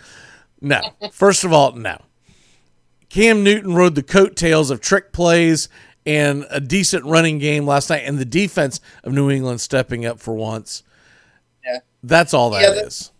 No, 0.60 0.82
first 1.12 1.44
of 1.44 1.54
all, 1.54 1.74
no. 1.74 2.00
Cam 3.10 3.44
Newton 3.44 3.76
rode 3.76 3.96
the 3.96 4.04
coattails 4.04 4.72
of 4.72 4.80
trick 4.80 5.12
plays 5.12 5.70
and 6.06 6.46
a 6.50 6.60
decent 6.60 7.06
running 7.06 7.38
game 7.38 7.66
last 7.66 7.90
night, 7.90 8.04
and 8.06 8.18
the 8.18 8.26
defense 8.26 8.80
of 9.04 9.14
New 9.14 9.30
England 9.30 9.62
stepping 9.62 10.06
up 10.06 10.20
for 10.20 10.34
once. 10.34 10.82
Yeah. 11.64 11.80
That's 12.02 12.34
all 12.34 12.50
that 12.52 12.62
Yeah, 12.62 12.82
is. 12.84 13.12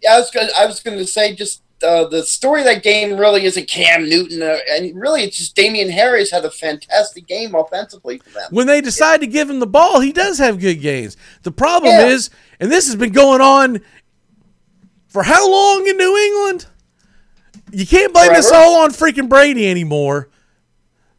Yeah, 0.00 0.14
I 0.14 0.18
was 0.20 0.30
going. 0.30 0.48
I 0.56 0.66
was 0.66 0.80
going 0.80 0.98
to 0.98 1.06
say 1.06 1.34
just 1.34 1.62
uh, 1.84 2.08
the 2.08 2.22
story 2.24 2.62
of 2.62 2.66
that 2.66 2.82
game 2.82 3.16
really 3.16 3.44
isn't 3.44 3.68
Cam 3.68 4.08
Newton, 4.08 4.42
uh, 4.42 4.56
and 4.70 4.98
really 4.98 5.22
it's 5.22 5.36
just 5.36 5.54
Damien 5.54 5.90
Harris 5.90 6.30
had 6.30 6.44
a 6.44 6.50
fantastic 6.50 7.26
game 7.26 7.54
offensively 7.54 8.18
for 8.18 8.30
them. 8.30 8.48
When 8.50 8.66
they 8.66 8.80
decide 8.80 9.20
to 9.20 9.26
give 9.26 9.48
him 9.48 9.60
the 9.60 9.66
ball, 9.66 10.00
he 10.00 10.12
does 10.12 10.38
have 10.38 10.58
good 10.58 10.80
games. 10.80 11.16
The 11.42 11.52
problem 11.52 11.92
Yeah. 11.92 12.06
is, 12.06 12.30
and 12.58 12.72
this 12.72 12.86
has 12.86 12.96
been 12.96 13.12
going 13.12 13.40
on 13.40 13.80
for 15.06 15.22
how 15.22 15.48
long 15.48 15.86
in 15.86 15.96
New 15.96 16.16
England? 16.16 16.66
You 17.70 17.86
can't 17.86 18.12
blame 18.12 18.32
this 18.32 18.50
all 18.50 18.76
on 18.82 18.90
freaking 18.90 19.28
Brady 19.28 19.68
anymore. 19.68 20.28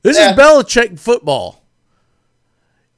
This 0.02 0.18
Yeah. 0.18 0.32
is 0.32 0.38
Belichick 0.38 1.00
football. 1.00 1.64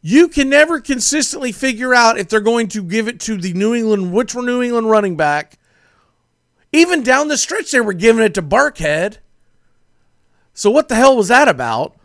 You 0.02 0.28
can 0.28 0.50
never 0.50 0.80
consistently 0.80 1.52
figure 1.52 1.94
out 1.94 2.18
if 2.18 2.30
they're 2.30 2.40
going 2.40 2.68
to 2.70 2.84
give 2.84 3.08
it 3.08 3.20
to 3.22 3.38
the 3.38 3.54
New 3.54 3.74
England, 3.74 4.14
which 4.14 4.34
were 4.36 4.42
New 4.44 4.62
England 4.62 4.90
running 4.90 5.18
back. 5.18 5.58
Even 6.78 7.02
down 7.02 7.28
the 7.28 7.38
stretch, 7.38 7.72
they 7.72 7.82
were 7.82 7.94
giving 7.94 8.24
it 8.24 8.34
to 8.36 8.42
Burkhead. 8.42 9.18
So 10.54 10.70
what 10.70 10.90
the 10.90 10.96
hell 10.96 11.18
was 11.18 11.28
that 11.30 11.48
about? 11.48 11.96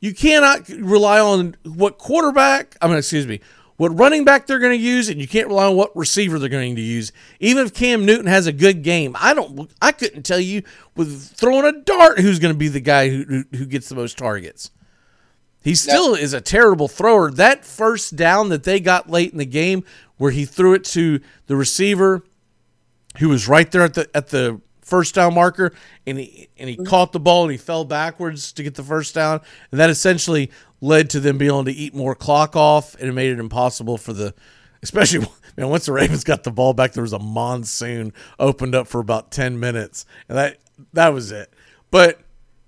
You 0.00 0.14
cannot 0.14 0.68
rely 0.68 1.18
on 1.18 1.56
what 1.64 1.98
quarterback, 1.98 2.76
I 2.80 2.86
mean, 2.86 2.96
excuse 2.96 3.26
me, 3.26 3.40
what 3.76 3.98
running 3.98 4.24
back 4.24 4.46
they're 4.46 4.58
going 4.58 4.78
to 4.78 4.84
use, 4.84 5.08
and 5.08 5.20
you 5.20 5.26
can't 5.26 5.48
rely 5.48 5.66
on 5.66 5.76
what 5.76 5.96
receiver 5.96 6.38
they're 6.38 6.48
going 6.48 6.76
to 6.76 6.82
use. 6.82 7.12
Even 7.40 7.66
if 7.66 7.74
Cam 7.74 8.04
Newton 8.04 8.26
has 8.26 8.46
a 8.46 8.52
good 8.52 8.82
game, 8.82 9.16
I 9.18 9.34
don't, 9.34 9.70
I 9.82 9.92
couldn't 9.92 10.22
tell 10.22 10.38
you 10.38 10.62
with 10.96 11.32
throwing 11.34 11.64
a 11.64 11.80
dart 11.80 12.20
who's 12.20 12.38
going 12.38 12.54
to 12.54 12.58
be 12.58 12.68
the 12.68 12.80
guy 12.80 13.08
who, 13.08 13.24
who 13.24 13.44
who 13.56 13.66
gets 13.66 13.88
the 13.88 13.94
most 13.94 14.16
targets. 14.16 14.70
He 15.62 15.74
still 15.74 16.14
is 16.14 16.32
a 16.32 16.40
terrible 16.40 16.88
thrower. 16.88 17.30
That 17.30 17.64
first 17.64 18.16
down 18.16 18.48
that 18.50 18.64
they 18.64 18.80
got 18.80 19.10
late 19.10 19.32
in 19.32 19.38
the 19.38 19.44
game, 19.44 19.84
where 20.18 20.30
he 20.30 20.44
threw 20.44 20.74
it 20.74 20.84
to 20.84 21.20
the 21.46 21.56
receiver, 21.56 22.22
who 23.20 23.28
was 23.28 23.46
right 23.46 23.70
there 23.70 23.82
at 23.82 23.94
the 23.94 24.10
at 24.14 24.28
the 24.28 24.60
first 24.80 25.14
down 25.14 25.34
marker, 25.34 25.72
and 26.06 26.18
he 26.18 26.48
and 26.58 26.68
he 26.68 26.76
mm-hmm. 26.76 26.84
caught 26.84 27.12
the 27.12 27.20
ball 27.20 27.44
and 27.44 27.52
he 27.52 27.58
fell 27.58 27.84
backwards 27.84 28.52
to 28.52 28.62
get 28.62 28.74
the 28.74 28.82
first 28.82 29.14
down, 29.14 29.40
and 29.70 29.80
that 29.80 29.90
essentially 29.90 30.50
led 30.80 31.10
to 31.10 31.20
them 31.20 31.38
being 31.38 31.50
able 31.50 31.64
to 31.64 31.72
eat 31.72 31.94
more 31.94 32.14
clock 32.14 32.56
off, 32.56 32.94
and 32.96 33.08
it 33.08 33.12
made 33.12 33.30
it 33.30 33.38
impossible 33.38 33.98
for 33.98 34.12
the, 34.12 34.34
especially 34.82 35.20
man 35.56 35.68
once 35.68 35.86
the 35.86 35.92
Ravens 35.92 36.24
got 36.24 36.42
the 36.42 36.50
ball 36.50 36.72
back, 36.72 36.92
there 36.92 37.02
was 37.02 37.12
a 37.12 37.18
monsoon 37.18 38.12
opened 38.38 38.74
up 38.74 38.88
for 38.88 39.00
about 39.00 39.30
ten 39.30 39.60
minutes, 39.60 40.04
and 40.28 40.36
that 40.36 40.58
that 40.92 41.10
was 41.14 41.30
it. 41.30 41.52
But 41.90 42.20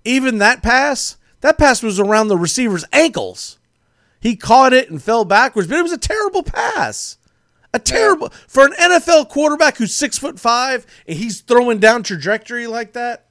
even 0.05 0.39
that 0.39 0.63
pass, 0.63 1.17
that 1.41 1.59
pass 1.59 1.83
was 1.83 1.99
around 1.99 2.29
the 2.29 2.39
receiver's 2.39 2.85
ankles. 2.93 3.59
He 4.21 4.37
caught 4.37 4.73
it 4.73 4.89
and 4.89 5.03
fell 5.03 5.25
backwards, 5.25 5.67
but 5.67 5.79
it 5.79 5.83
was 5.83 5.93
a 5.93 5.99
terrible 5.99 6.45
pass. 6.45 7.19
A 7.75 7.79
terrible 7.79 8.29
for 8.47 8.67
an 8.67 8.73
NFL 8.73 9.29
quarterback 9.31 9.79
who's 9.79 9.95
six 9.95 10.19
foot 10.19 10.39
five 10.39 10.87
and 11.07 11.17
he's 11.17 11.41
throwing 11.41 11.79
down 11.79 12.03
trajectory 12.03 12.67
like 12.67 12.93
that. 12.93 13.27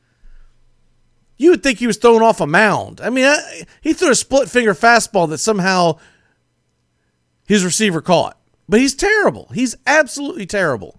You 1.37 1.51
would 1.51 1.63
think 1.63 1.79
he 1.79 1.87
was 1.87 1.97
throwing 1.97 2.21
off 2.21 2.41
a 2.41 2.47
mound. 2.47 3.01
I 3.01 3.09
mean, 3.09 3.25
I, 3.25 3.65
he 3.81 3.93
threw 3.93 4.11
a 4.11 4.15
split 4.15 4.49
finger 4.49 4.73
fastball 4.73 5.29
that 5.29 5.39
somehow 5.39 5.97
his 7.47 7.65
receiver 7.65 8.01
caught. 8.01 8.37
But 8.69 8.79
he's 8.79 8.95
terrible. 8.95 9.49
He's 9.53 9.75
absolutely 9.85 10.45
terrible. 10.45 10.97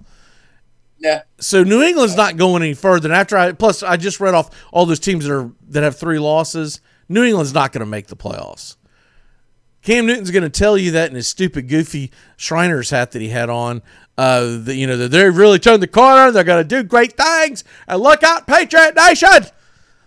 Yeah. 0.98 1.22
So 1.40 1.64
New 1.64 1.82
England's 1.82 2.16
not 2.16 2.36
going 2.36 2.62
any 2.62 2.74
further. 2.74 3.08
And 3.08 3.14
after 3.14 3.36
I 3.36 3.52
plus 3.52 3.82
I 3.82 3.96
just 3.96 4.20
read 4.20 4.34
off 4.34 4.50
all 4.72 4.86
those 4.86 5.00
teams 5.00 5.24
that 5.24 5.32
are 5.32 5.50
that 5.68 5.82
have 5.82 5.96
three 5.96 6.18
losses. 6.18 6.80
New 7.08 7.24
England's 7.24 7.52
not 7.52 7.72
going 7.72 7.80
to 7.80 7.86
make 7.86 8.06
the 8.06 8.16
playoffs. 8.16 8.76
Cam 9.82 10.06
Newton's 10.06 10.30
going 10.30 10.44
to 10.44 10.50
tell 10.50 10.78
you 10.78 10.92
that 10.92 11.10
in 11.10 11.16
his 11.16 11.28
stupid, 11.28 11.68
goofy 11.68 12.10
Shriners 12.36 12.90
hat 12.90 13.10
that 13.12 13.22
he 13.22 13.28
had 13.28 13.50
on. 13.50 13.82
Uh, 14.16 14.58
that 14.58 14.74
you 14.74 14.86
know 14.86 15.08
they 15.08 15.30
really 15.30 15.58
turned 15.58 15.82
the 15.82 15.88
corner. 15.88 16.30
They're 16.30 16.44
going 16.44 16.62
to 16.62 16.68
do 16.68 16.82
great 16.82 17.16
things. 17.16 17.64
And 17.88 18.00
look 18.02 18.22
out, 18.22 18.46
Patriot 18.46 18.94
Nation! 18.94 19.46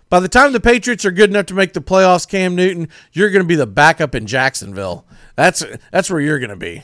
By 0.08 0.20
the 0.20 0.28
time 0.28 0.52
the 0.52 0.60
Patriots 0.60 1.04
are 1.04 1.10
good 1.10 1.30
enough 1.30 1.46
to 1.46 1.54
make 1.54 1.72
the 1.72 1.80
playoffs, 1.80 2.28
Cam 2.28 2.54
Newton, 2.54 2.88
you're 3.12 3.30
going 3.30 3.42
to 3.42 3.48
be 3.48 3.56
the 3.56 3.66
backup 3.66 4.14
in 4.14 4.26
Jacksonville. 4.26 5.04
That's 5.34 5.64
that's 5.90 6.08
where 6.08 6.20
you're 6.20 6.38
going 6.38 6.50
to 6.50 6.56
be. 6.56 6.82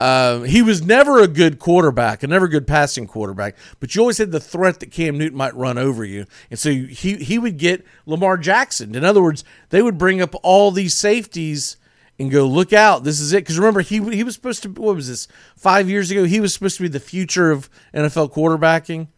Um, 0.00 0.44
he 0.44 0.62
was 0.62 0.82
never 0.82 1.20
a 1.20 1.28
good 1.28 1.60
quarterback, 1.60 2.24
a 2.24 2.26
never 2.26 2.48
good 2.48 2.66
passing 2.66 3.06
quarterback, 3.06 3.56
but 3.78 3.94
you 3.94 4.00
always 4.00 4.18
had 4.18 4.32
the 4.32 4.40
threat 4.40 4.80
that 4.80 4.90
Cam 4.90 5.16
Newton 5.16 5.38
might 5.38 5.54
run 5.54 5.78
over 5.78 6.04
you, 6.04 6.26
and 6.50 6.58
so 6.58 6.70
he 6.70 7.18
he 7.18 7.38
would 7.38 7.56
get 7.56 7.86
Lamar 8.04 8.36
Jackson. 8.36 8.96
In 8.96 9.04
other 9.04 9.22
words, 9.22 9.44
they 9.70 9.80
would 9.80 9.98
bring 9.98 10.20
up 10.20 10.34
all 10.42 10.72
these 10.72 10.94
safeties 10.94 11.76
and 12.22 12.30
go, 12.30 12.46
"Look 12.46 12.72
out, 12.72 13.04
this 13.04 13.20
is 13.20 13.32
it." 13.32 13.44
Because 13.44 13.58
remember, 13.58 13.80
he 13.82 14.02
he 14.14 14.24
was 14.24 14.34
supposed 14.34 14.62
to 14.62 14.70
what 14.70 14.96
was 14.96 15.08
this 15.08 15.28
five 15.56 15.90
years 15.90 16.10
ago? 16.10 16.24
He 16.24 16.40
was 16.40 16.54
supposed 16.54 16.76
to 16.78 16.82
be 16.82 16.88
the 16.88 17.00
future 17.00 17.50
of 17.50 17.68
NFL 17.94 18.32
quarterbacking. 18.32 19.08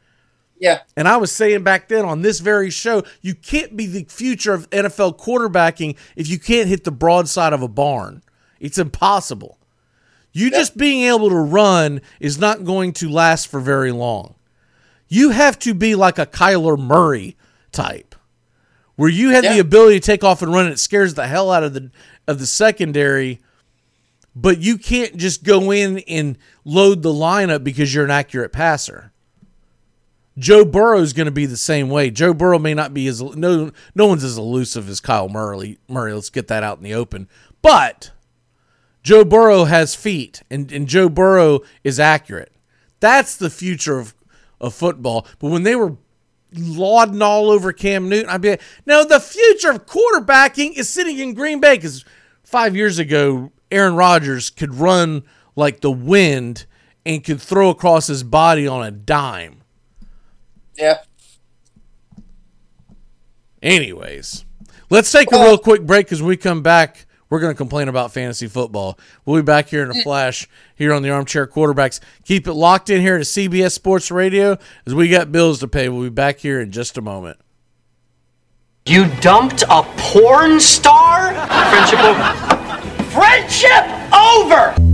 Yeah. 0.58 0.80
And 0.96 1.08
I 1.08 1.16
was 1.16 1.32
saying 1.32 1.62
back 1.62 1.88
then 1.88 2.04
on 2.04 2.22
this 2.22 2.40
very 2.40 2.70
show, 2.70 3.02
you 3.20 3.34
can't 3.34 3.76
be 3.76 3.86
the 3.86 4.04
future 4.04 4.54
of 4.54 4.70
NFL 4.70 5.18
quarterbacking 5.18 5.96
if 6.16 6.28
you 6.28 6.38
can't 6.38 6.68
hit 6.68 6.84
the 6.84 6.92
broadside 6.92 7.52
of 7.52 7.62
a 7.62 7.68
barn. 7.68 8.22
It's 8.60 8.78
impossible. 8.78 9.58
You 10.32 10.50
just 10.50 10.76
being 10.76 11.02
able 11.02 11.28
to 11.28 11.36
run 11.36 12.00
is 12.18 12.38
not 12.38 12.64
going 12.64 12.92
to 12.94 13.08
last 13.08 13.46
for 13.48 13.60
very 13.60 13.92
long. 13.92 14.34
You 15.06 15.30
have 15.30 15.58
to 15.60 15.74
be 15.74 15.94
like 15.94 16.18
a 16.18 16.26
Kyler 16.26 16.78
Murray 16.78 17.36
type, 17.70 18.16
where 18.96 19.10
you 19.10 19.30
have 19.30 19.44
the 19.44 19.60
ability 19.60 20.00
to 20.00 20.06
take 20.06 20.24
off 20.24 20.42
and 20.42 20.52
run. 20.52 20.64
And 20.64 20.72
it 20.72 20.78
scares 20.78 21.14
the 21.14 21.28
hell 21.28 21.52
out 21.52 21.62
of 21.62 21.74
the 21.74 21.90
of 22.26 22.38
the 22.38 22.46
secondary, 22.46 23.40
but 24.34 24.58
you 24.58 24.78
can't 24.78 25.16
just 25.16 25.44
go 25.44 25.70
in 25.70 25.98
and 26.00 26.38
load 26.64 27.02
the 27.02 27.12
lineup 27.12 27.64
because 27.64 27.94
you're 27.94 28.04
an 28.04 28.10
accurate 28.10 28.52
passer. 28.52 29.12
Joe 30.36 30.64
Burrow 30.64 31.00
is 31.00 31.12
going 31.12 31.26
to 31.26 31.32
be 31.32 31.46
the 31.46 31.56
same 31.56 31.88
way. 31.88 32.10
Joe 32.10 32.34
Burrow 32.34 32.58
may 32.58 32.74
not 32.74 32.92
be 32.92 33.06
as 33.06 33.22
no 33.22 33.70
no 33.94 34.06
one's 34.06 34.24
as 34.24 34.36
elusive 34.36 34.88
as 34.88 35.00
Kyle 35.00 35.28
Murray. 35.28 35.78
Murray, 35.88 36.12
let's 36.12 36.30
get 36.30 36.48
that 36.48 36.64
out 36.64 36.78
in 36.78 36.82
the 36.82 36.94
open. 36.94 37.28
But 37.62 38.10
Joe 39.04 39.24
Burrow 39.24 39.64
has 39.64 39.94
feet, 39.94 40.42
and, 40.50 40.72
and 40.72 40.88
Joe 40.88 41.08
Burrow 41.08 41.60
is 41.84 42.00
accurate. 42.00 42.52
That's 43.00 43.36
the 43.36 43.50
future 43.50 43.98
of, 43.98 44.14
of 44.60 44.74
football. 44.74 45.26
But 45.38 45.50
when 45.50 45.62
they 45.62 45.76
were 45.76 45.96
lauding 46.56 47.22
all 47.22 47.50
over 47.50 47.72
Cam 47.72 48.08
Newton, 48.08 48.30
I'd 48.30 48.40
be 48.40 48.50
like, 48.50 48.62
no, 48.86 49.04
the 49.04 49.20
future 49.20 49.70
of 49.70 49.86
quarterbacking 49.86 50.74
is 50.74 50.88
sitting 50.88 51.18
in 51.18 51.34
Green 51.34 51.60
Bay. 51.60 51.76
Because 51.76 52.04
five 52.42 52.76
years 52.76 52.98
ago, 52.98 53.52
Aaron 53.70 53.96
Rodgers 53.96 54.50
could 54.50 54.74
run 54.74 55.24
like 55.56 55.80
the 55.80 55.90
wind 55.90 56.66
and 57.06 57.22
could 57.22 57.40
throw 57.40 57.70
across 57.70 58.06
his 58.06 58.22
body 58.22 58.66
on 58.66 58.84
a 58.84 58.90
dime. 58.90 59.62
Yeah. 60.76 60.98
Anyways, 63.62 64.44
let's 64.90 65.10
take 65.10 65.32
a 65.32 65.38
real 65.38 65.58
quick 65.58 65.86
break 65.86 66.06
because 66.06 66.22
we 66.22 66.36
come 66.36 66.62
back, 66.62 67.06
we're 67.34 67.40
going 67.40 67.52
to 67.52 67.58
complain 67.58 67.88
about 67.88 68.12
fantasy 68.12 68.46
football. 68.46 68.96
We'll 69.24 69.42
be 69.42 69.44
back 69.44 69.68
here 69.68 69.82
in 69.82 69.90
a 69.90 70.02
flash 70.04 70.48
here 70.76 70.92
on 70.92 71.02
the 71.02 71.10
Armchair 71.10 71.48
Quarterbacks. 71.48 71.98
Keep 72.24 72.46
it 72.46 72.52
locked 72.52 72.90
in 72.90 73.00
here 73.00 73.18
to 73.18 73.24
CBS 73.24 73.72
Sports 73.72 74.12
Radio 74.12 74.56
as 74.86 74.94
we 74.94 75.08
got 75.08 75.32
bills 75.32 75.58
to 75.58 75.66
pay. 75.66 75.88
We'll 75.88 76.04
be 76.04 76.10
back 76.10 76.38
here 76.38 76.60
in 76.60 76.70
just 76.70 76.96
a 76.96 77.00
moment. 77.00 77.40
You 78.86 79.12
dumped 79.20 79.64
a 79.68 79.82
porn 79.96 80.60
star? 80.60 81.34
Friendship 81.48 81.98
over. 81.98 83.04
friendship 83.10 84.12
over. 84.14 84.93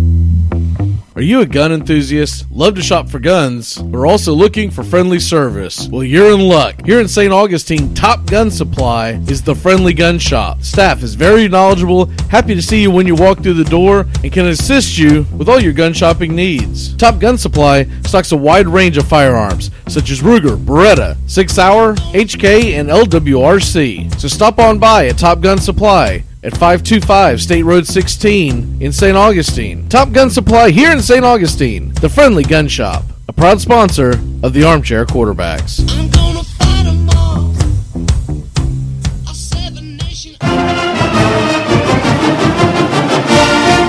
Are 1.21 1.33
you 1.33 1.43
a 1.43 1.47
gun 1.47 1.71
enthusiast? 1.71 2.47
Love 2.51 2.77
to 2.77 2.83
shop 2.83 3.07
for 3.07 3.19
guns, 3.19 3.77
are 3.93 4.07
also 4.07 4.33
looking 4.33 4.71
for 4.71 4.83
friendly 4.83 5.19
service? 5.19 5.87
Well, 5.87 6.03
you're 6.03 6.33
in 6.33 6.41
luck. 6.41 6.87
Here 6.87 6.99
in 6.99 7.09
St. 7.09 7.31
Augustine, 7.31 7.93
Top 7.93 8.25
Gun 8.25 8.51
Supply 8.51 9.21
is 9.29 9.43
the 9.43 9.55
friendly 9.55 9.93
gun 9.93 10.19
shop. 10.19 10.63
Staff 10.63 11.03
is 11.03 11.15
very 11.15 11.47
knowledgeable, 11.47 12.07
happy 12.31 12.55
to 12.55 12.63
see 12.63 12.81
you 12.81 12.91
when 12.91 13.07
you 13.07 13.15
walk 13.15 13.43
through 13.43 13.53
the 13.53 13.65
door, 13.65 14.07
and 14.25 14.33
can 14.33 14.47
assist 14.47 14.97
you 14.97 15.27
with 15.37 15.51
all 15.51 15.61
your 15.61 15.75
gun 15.75 15.93
shopping 15.93 16.35
needs. 16.35 16.97
Top 16.97 17.19
Gun 17.19 17.37
Supply 17.37 17.85
stocks 18.07 18.33
a 18.33 18.37
wide 18.39 18.67
range 18.67 18.97
of 18.97 19.07
firearms, 19.07 19.71
such 19.89 20.11
as 20.11 20.23
Ruger, 20.23 20.57
Beretta, 20.57 21.19
SIG 21.27 21.51
Sauer, 21.51 21.97
HK, 22.15 22.81
and 22.81 22.89
LWRC. 22.89 24.19
So 24.19 24.27
stop 24.27 24.59
on 24.59 24.79
by 24.79 25.09
at 25.09 25.19
Top 25.19 25.43
Gun 25.43 25.59
Supply 25.59 26.25
at 26.43 26.53
525 26.53 27.41
State 27.41 27.63
Road 27.65 27.87
16 27.87 28.81
in 28.81 28.93
St. 28.93 29.17
Augustine. 29.17 29.89
Top 29.89 30.13
Gun 30.13 30.31
Supply 30.31 30.71
here 30.71 30.91
in 30.91 31.01
St. 31.03 31.25
Augustine, 31.25 31.93
the 31.95 32.09
friendly 32.09 32.45
gun 32.45 32.69
shop, 32.69 33.05
a 33.29 33.33
proud 33.33 33.61
sponsor 33.61 34.13
of 34.43 34.53
the 34.53 34.65
Armchair 34.65 35.05
Quarterbacks. 35.05 35.87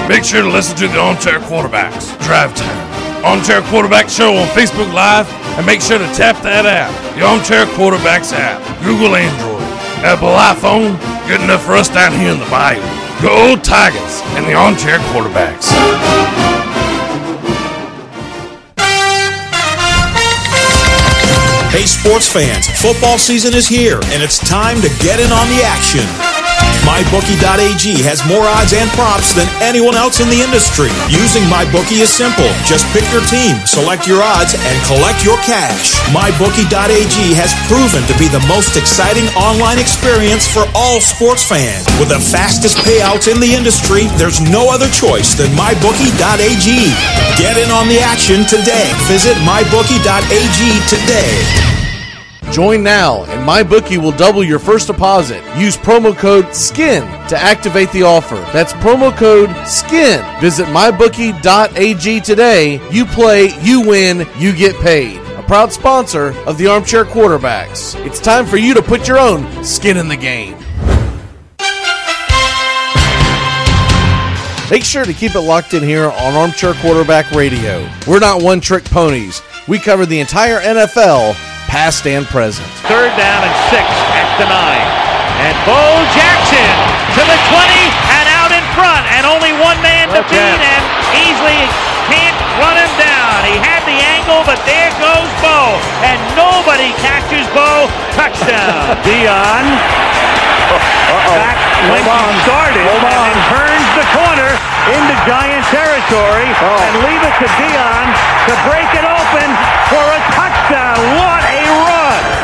Make 0.10 0.26
sure 0.26 0.41
to 0.41 0.49
listen 0.49 0.76
to 0.78 0.88
the 0.90 0.99
Armchair 0.99 1.40
Quarterbacks 1.40 2.22
Drive 2.26 2.53
Time 2.53 2.91
Armchair 3.23 3.61
Quarterback 3.61 4.10
Show 4.10 4.36
on 4.36 4.48
Facebook 4.48 4.91
Live, 4.94 5.30
and 5.57 5.65
make 5.65 5.80
sure 5.80 5.99
to 5.99 6.06
tap 6.15 6.41
that 6.41 6.65
app, 6.65 6.90
the 7.15 7.22
Armchair 7.22 7.65
Quarterbacks 7.78 8.34
app. 8.34 8.57
Google 8.84 9.15
Android, 9.15 9.51
Apple 10.03 10.34
iPhone, 10.34 10.98
good 11.28 11.41
enough 11.41 11.64
for 11.64 11.73
us 11.73 11.88
down 11.88 12.11
here 12.14 12.32
in 12.32 12.40
the 12.40 12.49
bayou. 12.49 12.82
Go 13.22 13.52
Old 13.52 13.64
Tigers 13.64 14.22
and 14.34 14.44
the 14.48 14.53
Armchair 14.53 14.98
Quarterbacks. 15.14 15.69
Hey, 21.69 21.86
sports 21.86 22.28
fans, 22.28 22.68
football 22.82 23.19
season 23.19 23.53
is 23.53 23.68
here, 23.68 23.99
and 24.06 24.23
it's 24.23 24.40
time 24.40 24.82
to 24.82 24.90
get 24.99 25.19
in 25.19 25.32
on 25.32 25.48
the 25.49 25.61
action. 25.64 26.40
MyBookie.ag 26.81 28.01
has 28.01 28.25
more 28.25 28.41
odds 28.41 28.73
and 28.73 28.89
props 28.97 29.37
than 29.37 29.45
anyone 29.61 29.93
else 29.93 30.17
in 30.17 30.29
the 30.33 30.41
industry. 30.41 30.89
Using 31.13 31.45
MyBookie 31.45 32.01
is 32.01 32.09
simple. 32.09 32.49
Just 32.65 32.89
pick 32.89 33.05
your 33.13 33.21
team, 33.29 33.61
select 33.69 34.09
your 34.09 34.25
odds, 34.25 34.57
and 34.57 34.75
collect 34.89 35.21
your 35.21 35.37
cash. 35.45 36.01
MyBookie.ag 36.09 37.17
has 37.37 37.53
proven 37.69 38.01
to 38.09 38.15
be 38.17 38.25
the 38.33 38.41
most 38.49 38.77
exciting 38.77 39.29
online 39.37 39.77
experience 39.77 40.49
for 40.49 40.65
all 40.73 40.97
sports 40.97 41.45
fans. 41.45 41.85
With 42.01 42.09
the 42.09 42.21
fastest 42.21 42.81
payouts 42.81 43.29
in 43.29 43.37
the 43.37 43.53
industry, 43.53 44.09
there's 44.17 44.41
no 44.41 44.73
other 44.73 44.89
choice 44.89 45.37
than 45.37 45.53
MyBookie.ag. 45.53 46.67
Get 47.37 47.61
in 47.61 47.69
on 47.69 47.89
the 47.89 48.01
action 48.01 48.41
today. 48.49 48.89
Visit 49.05 49.37
MyBookie.ag 49.45 50.59
today. 50.89 51.80
Join 52.52 52.84
now, 52.84 53.23
and 53.23 53.48
MyBookie 53.48 53.98
will 53.98 54.11
double 54.11 54.44
your 54.44 54.60
first 54.60 54.88
deposit. 54.88 55.41
Use 55.57 55.78
promo 55.78 56.15
code 56.15 56.53
SKIN 56.53 57.03
to 57.30 57.38
activate 57.38 57.90
the 57.94 58.03
offer. 58.03 58.36
That's 58.52 58.73
promo 58.73 59.15
code 59.15 59.49
SKIN. 59.65 60.22
Visit 60.41 60.68
mybookie.ag 60.68 62.19
today. 62.19 62.90
You 62.91 63.06
play, 63.06 63.57
you 63.61 63.88
win, 63.88 64.28
you 64.38 64.53
get 64.53 64.76
paid. 64.82 65.18
A 65.38 65.44
proud 65.44 65.72
sponsor 65.72 66.38
of 66.45 66.57
the 66.57 66.68
Armchair 66.68 67.06
Quarterbacks. 67.06 67.95
It's 68.06 68.19
time 68.19 68.45
for 68.45 68.57
you 68.57 68.73
to 68.73 68.82
put 68.82 69.07
your 69.07 69.18
own 69.18 69.64
skin 69.64 69.95
in 69.95 70.10
the 70.10 70.18
game. 70.18 70.57
Make 74.69 74.84
sure 74.84 75.06
to 75.06 75.14
keep 75.14 75.36
it 75.36 75.41
locked 75.41 75.73
in 75.73 75.84
here 75.84 76.06
on 76.06 76.34
Armchair 76.34 76.73
Quarterback 76.76 77.32
Radio. 77.32 77.90
We're 78.07 78.19
not 78.19 78.41
one 78.41 78.60
trick 78.60 78.84
ponies. 78.86 79.41
We 79.68 79.80
cover 79.80 80.06
the 80.06 80.19
entire 80.19 80.60
NFL, 80.60 81.36
past 81.72 82.03
and 82.03 82.27
present. 82.27 82.68
Third 82.84 83.15
down 83.15 83.48
and 83.48 83.56
six 83.72 83.88
at 84.19 84.27
the 84.35 84.43
nine. 84.43 84.88
And 85.39 85.56
Bo 85.64 85.80
Jackson 86.11 86.76
to 87.15 87.23
the 87.23 87.39
20 87.48 87.64
and 88.19 88.27
out 88.35 88.52
in 88.52 88.61
front. 88.76 89.07
And 89.15 89.23
only 89.23 89.56
one 89.56 89.80
man 89.80 90.11
to 90.11 90.22
beat. 90.27 90.60
And 90.60 90.84
Easley 91.15 91.64
can't 92.11 92.35
run 92.60 92.76
him 92.76 92.91
down. 92.99 93.48
He 93.48 93.56
had 93.56 93.81
the 93.88 93.95
angle, 93.95 94.43
but 94.43 94.60
there 94.68 94.91
goes 94.99 95.31
Bo. 95.39 95.80
And 96.03 96.19
nobody 96.35 96.91
catches 96.99 97.48
Bo. 97.56 97.88
Touchdown. 98.19 98.99
Deion. 99.07 99.65
Back 101.31 101.56
when 101.88 102.03
he 102.03 102.35
started 102.43 102.84
and 102.84 103.35
turns 103.48 103.88
the 103.95 104.07
corner 104.11 104.52
into 104.91 105.15
Giant 105.23 105.64
territory 105.72 106.48
and 106.52 106.93
leave 107.07 107.23
it 107.23 107.35
to 107.39 107.48
Deion 107.56 108.06
to 108.48 108.53
break 108.68 108.89
it 108.91 109.07
open 109.07 109.49
for 109.88 110.03
a 110.03 110.19
touchdown. 110.35 110.99
What 111.15 111.31
a 111.31 111.31
run! 111.31 111.40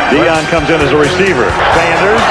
Deion 0.07 0.39
comes 0.47 0.71
in 0.71 0.79
as 0.79 0.91
a 0.95 0.99
receiver. 0.99 1.47
Sanders. 1.75 2.23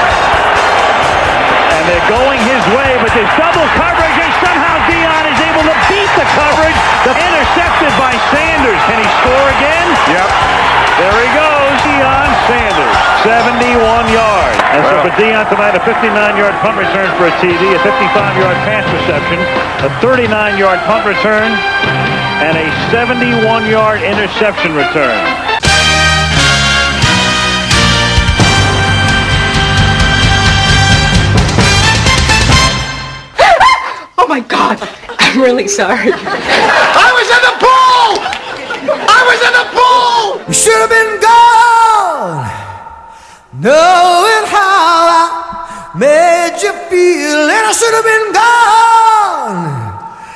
And 1.76 1.82
they're 1.84 2.08
going 2.08 2.40
his 2.40 2.64
way, 2.72 2.96
but 3.04 3.12
there's 3.12 3.34
double 3.36 3.68
coverage, 3.76 4.16
and 4.16 4.32
somehow 4.40 4.80
Deion 4.88 5.24
is 5.28 5.40
able 5.44 5.64
to 5.68 5.76
beat 5.92 6.10
the 6.16 6.26
coverage. 6.32 6.78
The 7.04 7.12
intercepted 7.12 7.92
by 8.00 8.16
Sanders. 8.32 8.80
Can 8.88 8.98
he 8.98 9.08
score 9.20 9.46
again? 9.60 9.86
Yep. 10.08 10.28
There 10.96 11.18
he 11.20 11.30
goes, 11.36 11.76
Deion 11.84 12.30
Sanders. 12.48 12.96
71 13.28 14.08
yards. 14.08 14.56
And 14.72 14.80
so 14.88 14.94
for 15.04 15.12
Deion 15.20 15.44
tonight, 15.52 15.76
a 15.76 15.82
59-yard 15.84 16.56
punt 16.64 16.80
return 16.80 17.12
for 17.20 17.28
a 17.28 17.34
TD, 17.44 17.76
a 17.76 17.80
55-yard 17.84 18.56
pass 18.64 18.88
reception, 18.88 19.36
a 19.84 19.92
39-yard 20.00 20.80
punt 20.88 21.04
return, 21.04 21.52
and 22.40 22.56
a 22.56 22.68
71-yard 22.88 24.00
interception 24.00 24.72
return. 24.72 25.45
God, 34.56 34.80
I'm 35.18 35.40
really 35.40 35.68
sorry. 35.68 36.10
I 36.12 37.08
was 37.16 37.28
in 37.36 37.42
the 37.44 37.54
pool! 37.60 38.08
I 39.04 39.20
was 39.28 39.40
in 39.44 39.52
the 39.52 39.66
pool! 39.76 40.40
You 40.48 40.54
should 40.54 40.80
have 40.80 40.88
been 40.88 41.20
gone, 41.20 42.48
knowing 43.60 44.44
how 44.48 45.12
I 45.12 45.92
made 45.94 46.56
you 46.62 46.72
feel, 46.88 47.52
and 47.52 47.64
I 47.68 47.72
should 47.72 47.94
have 47.98 48.08
been 48.12 48.32
gone. 48.32 49.76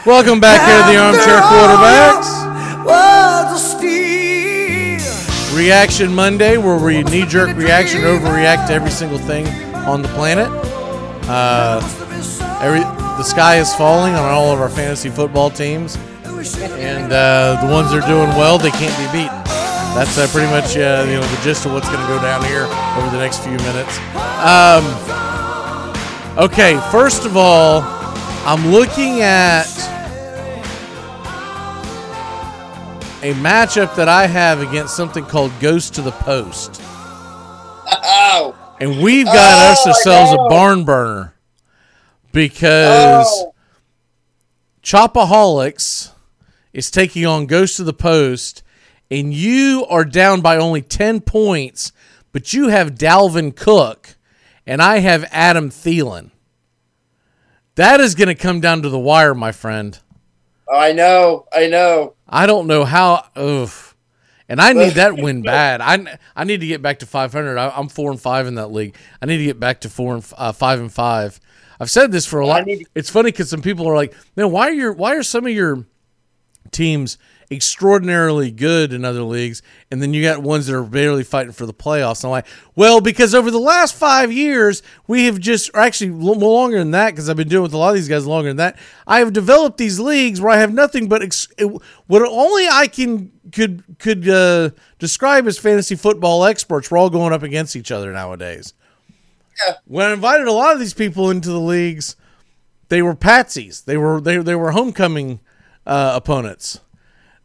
Welcome 0.04 0.40
back 0.40 0.60
here 0.68 0.80
to 0.80 0.84
the 0.92 0.98
Armchair 1.00 1.40
Quarterbacks. 1.48 2.30
Was 2.84 3.74
a. 3.82 3.90
Reaction 5.56 6.14
Monday, 6.14 6.56
where 6.56 6.78
we 6.78 7.02
knee 7.04 7.26
jerk 7.26 7.56
reaction, 7.56 8.02
overreact 8.02 8.68
to 8.68 8.72
every 8.72 8.90
single 8.90 9.18
thing 9.18 9.46
on 9.74 10.02
the 10.02 10.08
planet. 10.08 10.48
Uh, 11.28 11.80
every 12.62 12.99
the 13.20 13.24
sky 13.24 13.58
is 13.58 13.74
falling 13.74 14.14
on 14.14 14.30
all 14.30 14.50
of 14.50 14.62
our 14.62 14.70
fantasy 14.70 15.10
football 15.10 15.50
teams, 15.50 15.96
and 16.24 17.12
uh, 17.12 17.60
the 17.60 17.70
ones 17.70 17.90
that 17.90 18.02
are 18.02 18.08
doing 18.08 18.30
well, 18.30 18.56
they 18.56 18.70
can't 18.70 18.96
be 18.96 19.04
beaten. 19.12 19.36
That's 19.92 20.16
uh, 20.16 20.26
pretty 20.32 20.50
much 20.50 20.74
uh, 20.74 21.04
you 21.06 21.16
know 21.16 21.20
the 21.20 21.40
gist 21.42 21.66
of 21.66 21.72
what's 21.72 21.86
going 21.90 22.00
to 22.00 22.06
go 22.06 22.18
down 22.22 22.42
here 22.44 22.64
over 22.96 23.10
the 23.10 23.18
next 23.18 23.40
few 23.40 23.58
minutes. 23.58 23.98
Um, 24.40 24.86
okay, 26.42 26.80
first 26.90 27.26
of 27.26 27.36
all, 27.36 27.82
I'm 28.46 28.68
looking 28.72 29.20
at 29.20 29.68
a 33.22 33.34
matchup 33.34 33.94
that 33.96 34.08
I 34.08 34.26
have 34.28 34.62
against 34.62 34.96
something 34.96 35.26
called 35.26 35.52
Ghost 35.60 35.92
to 35.96 36.00
the 36.00 36.12
Post. 36.12 36.80
Oh. 38.02 38.54
And 38.80 39.02
we've 39.02 39.26
got 39.26 39.36
Oh, 39.36 39.72
us 39.72 39.86
ourselves 39.86 40.32
a 40.32 40.36
barn 40.48 40.84
burner 40.84 41.34
because 42.32 43.26
Oh. 43.28 43.54
Chopaholics 44.82 46.10
is 46.72 46.90
taking 46.90 47.26
on 47.26 47.46
Ghost 47.46 47.80
of 47.80 47.86
the 47.86 47.92
Post, 47.92 48.62
and 49.10 49.34
you 49.34 49.84
are 49.88 50.04
down 50.04 50.40
by 50.40 50.56
only 50.56 50.82
10 50.82 51.20
points, 51.20 51.92
but 52.32 52.52
you 52.52 52.68
have 52.68 52.94
Dalvin 52.94 53.54
Cook, 53.54 54.16
and 54.66 54.80
I 54.80 54.98
have 54.98 55.28
Adam 55.32 55.70
Thielen. 55.70 56.30
That 57.74 58.00
is 58.00 58.14
going 58.14 58.28
to 58.28 58.34
come 58.34 58.60
down 58.60 58.82
to 58.82 58.88
the 58.88 58.98
wire, 58.98 59.34
my 59.34 59.52
friend. 59.52 59.98
I 60.72 60.92
know. 60.92 61.46
I 61.52 61.66
know. 61.66 62.14
I 62.28 62.46
don't 62.46 62.66
know 62.66 62.84
how. 62.84 63.24
Oof. 63.38 63.96
And 64.48 64.60
I 64.60 64.72
need 64.72 64.94
that 64.94 65.16
win 65.16 65.42
bad. 65.44 65.80
I, 65.80 66.18
I 66.34 66.44
need 66.44 66.60
to 66.60 66.66
get 66.66 66.82
back 66.82 67.00
to 67.00 67.06
500. 67.06 67.56
I, 67.58 67.70
I'm 67.70 67.88
four 67.88 68.10
and 68.10 68.20
five 68.20 68.46
in 68.46 68.56
that 68.56 68.72
league. 68.72 68.96
I 69.20 69.26
need 69.26 69.38
to 69.38 69.44
get 69.44 69.60
back 69.60 69.80
to 69.82 69.88
four 69.88 70.14
and 70.14 70.32
uh, 70.36 70.52
five 70.52 70.80
and 70.80 70.92
five. 70.92 71.40
I've 71.80 71.90
said 71.90 72.12
this 72.12 72.26
for 72.26 72.40
a 72.40 72.46
lot. 72.46 72.64
It's 72.94 73.10
funny 73.10 73.30
because 73.32 73.50
some 73.50 73.62
people 73.62 73.88
are 73.88 73.96
like, 73.96 74.14
"Man, 74.36 74.52
why 74.52 74.68
are 74.68 74.72
your 74.72 74.92
why 74.92 75.16
are 75.16 75.22
some 75.22 75.46
of 75.46 75.52
your 75.52 75.86
teams 76.70 77.18
extraordinarily 77.52 78.50
good 78.52 78.92
in 78.92 79.04
other 79.04 79.22
leagues, 79.22 79.60
and 79.90 80.00
then 80.00 80.14
you 80.14 80.22
got 80.22 80.40
ones 80.40 80.66
that 80.66 80.76
are 80.76 80.84
barely 80.84 81.24
fighting 81.24 81.52
for 81.52 81.66
the 81.66 81.74
playoffs. 81.74 82.22
And 82.22 82.26
I'm 82.26 82.30
like, 82.30 82.46
well, 82.76 83.00
because 83.00 83.34
over 83.34 83.50
the 83.50 83.58
last 83.58 83.94
five 83.94 84.30
years, 84.30 84.82
we 85.08 85.24
have 85.24 85.40
just, 85.40 85.70
or 85.74 85.80
actually 85.80 86.10
longer 86.10 86.78
than 86.78 86.92
that, 86.92 87.10
because 87.10 87.28
I've 87.28 87.36
been 87.36 87.48
doing 87.48 87.64
with 87.64 87.72
a 87.72 87.76
lot 87.76 87.88
of 87.88 87.96
these 87.96 88.08
guys 88.08 88.24
longer 88.24 88.50
than 88.50 88.58
that. 88.58 88.78
I 89.06 89.18
have 89.18 89.32
developed 89.32 89.78
these 89.78 89.98
leagues 89.98 90.40
where 90.40 90.52
I 90.52 90.58
have 90.58 90.72
nothing 90.72 91.08
but 91.08 91.22
ex- 91.22 91.48
what 92.06 92.22
only 92.22 92.68
I 92.68 92.86
can 92.86 93.32
could 93.50 93.82
could 93.98 94.28
uh, 94.28 94.70
describe 95.00 95.48
as 95.48 95.58
fantasy 95.58 95.96
football 95.96 96.44
experts. 96.44 96.88
We're 96.88 96.98
all 96.98 97.10
going 97.10 97.32
up 97.32 97.42
against 97.42 97.74
each 97.74 97.90
other 97.90 98.12
nowadays. 98.12 98.74
When 99.84 100.06
I 100.06 100.12
invited 100.12 100.46
a 100.46 100.52
lot 100.52 100.74
of 100.74 100.80
these 100.80 100.94
people 100.94 101.30
into 101.30 101.50
the 101.50 101.60
leagues, 101.60 102.16
they 102.88 103.02
were 103.02 103.14
patsies. 103.14 103.84
They 103.84 103.96
were 103.96 104.20
they 104.20 104.38
they 104.38 104.54
were 104.54 104.72
homecoming 104.72 105.40
uh, 105.86 106.12
opponents. 106.14 106.80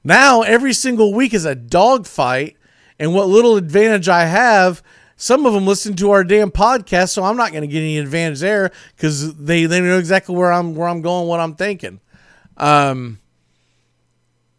Now 0.04 0.42
every 0.42 0.74
single 0.74 1.14
week 1.14 1.34
is 1.34 1.46
a 1.46 1.56
dogfight, 1.56 2.58
and 3.00 3.14
what 3.14 3.28
little 3.28 3.58
advantage 3.58 4.08
I 4.08 4.26
have, 4.26 4.84
some 5.16 5.46
of 5.46 5.54
them 5.54 5.66
listen 5.66 5.96
to 5.96 6.12
our 6.12 6.24
damn 6.24 6.52
podcast, 6.52 7.10
so 7.10 7.24
I'm 7.24 7.38
not 7.38 7.52
going 7.52 7.62
to 7.62 7.68
get 7.68 7.80
any 7.80 7.98
advantage 7.98 8.40
there 8.40 8.72
because 8.96 9.36
they 9.36 9.66
they 9.66 9.82
know 9.82 9.98
exactly 9.98 10.36
where 10.36 10.52
I'm 10.52 10.76
where 10.76 10.88
I'm 10.88 11.02
going, 11.02 11.28
what 11.28 11.40
I'm 11.40 11.56
thinking. 11.56 12.02
Um, 12.58 13.20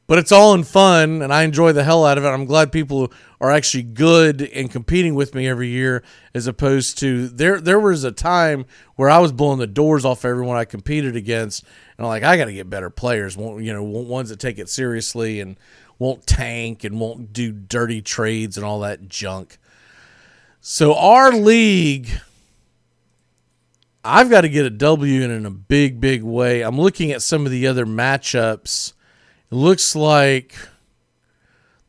but 0.06 0.18
it's 0.18 0.32
all 0.32 0.54
in 0.54 0.62
fun, 0.62 1.20
and 1.22 1.32
I 1.32 1.42
enjoy 1.42 1.72
the 1.72 1.84
hell 1.84 2.04
out 2.04 2.18
of 2.18 2.24
it. 2.24 2.28
I'm 2.28 2.44
glad 2.44 2.70
people 2.70 3.12
are 3.40 3.50
actually 3.50 3.82
good 3.82 4.42
and 4.42 4.70
competing 4.70 5.14
with 5.14 5.34
me 5.34 5.48
every 5.48 5.68
year, 5.68 6.02
as 6.34 6.46
opposed 6.46 6.98
to 6.98 7.28
there. 7.28 7.60
There 7.60 7.80
was 7.80 8.04
a 8.04 8.12
time 8.12 8.66
where 8.94 9.10
I 9.10 9.18
was 9.18 9.32
blowing 9.32 9.58
the 9.58 9.66
doors 9.66 10.04
off 10.04 10.24
everyone 10.24 10.56
I 10.56 10.64
competed 10.64 11.16
against, 11.16 11.64
and 11.96 12.06
I'm 12.06 12.08
like, 12.08 12.22
I 12.22 12.36
got 12.36 12.44
to 12.44 12.52
get 12.52 12.70
better 12.70 12.90
players. 12.90 13.36
You 13.36 13.72
know 13.72 13.82
ones 13.82 14.28
that 14.28 14.38
take 14.38 14.58
it 14.58 14.68
seriously 14.68 15.40
and 15.40 15.58
won't 15.98 16.26
tank 16.26 16.84
and 16.84 17.00
won't 17.00 17.32
do 17.32 17.52
dirty 17.52 18.02
trades 18.02 18.56
and 18.56 18.64
all 18.64 18.80
that 18.80 19.08
junk. 19.08 19.58
So 20.60 20.94
our 20.94 21.32
league, 21.32 22.10
I've 24.04 24.30
got 24.30 24.42
to 24.42 24.48
get 24.48 24.66
a 24.66 24.70
W 24.70 25.22
in, 25.22 25.30
in 25.30 25.46
a 25.46 25.50
big, 25.50 26.00
big 26.00 26.22
way. 26.22 26.62
I'm 26.62 26.78
looking 26.78 27.12
at 27.12 27.22
some 27.22 27.44
of 27.44 27.52
the 27.52 27.66
other 27.66 27.86
matchups. 27.86 28.92
It 29.50 29.54
looks 29.54 29.94
like 29.94 30.54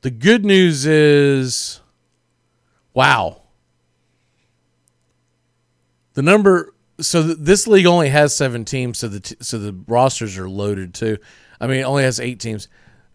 the 0.01 0.11
good 0.11 0.45
news 0.45 0.85
is, 0.85 1.81
wow. 2.93 3.41
The 6.13 6.21
number 6.21 6.73
so 6.99 7.23
th- 7.23 7.37
this 7.39 7.67
league 7.67 7.85
only 7.85 8.09
has 8.09 8.35
seven 8.35 8.65
teams, 8.65 8.97
so 8.97 9.07
the 9.07 9.19
t- 9.19 9.35
so 9.39 9.59
the 9.59 9.75
rosters 9.87 10.37
are 10.37 10.49
loaded 10.49 10.93
too. 10.93 11.17
I 11.61 11.67
mean, 11.67 11.79
it 11.79 11.83
only 11.83 12.03
has 12.03 12.19
eight 12.19 12.39
teams. 12.39 12.67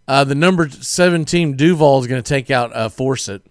Uh, 0.06 0.24
the 0.24 0.34
number 0.34 0.68
seven 0.68 1.24
team 1.24 1.56
Duval 1.56 2.00
is 2.00 2.06
going 2.06 2.22
to 2.22 2.28
take 2.28 2.50
out 2.50 2.74
uh, 2.74 2.88
Fawcett, 2.88 3.42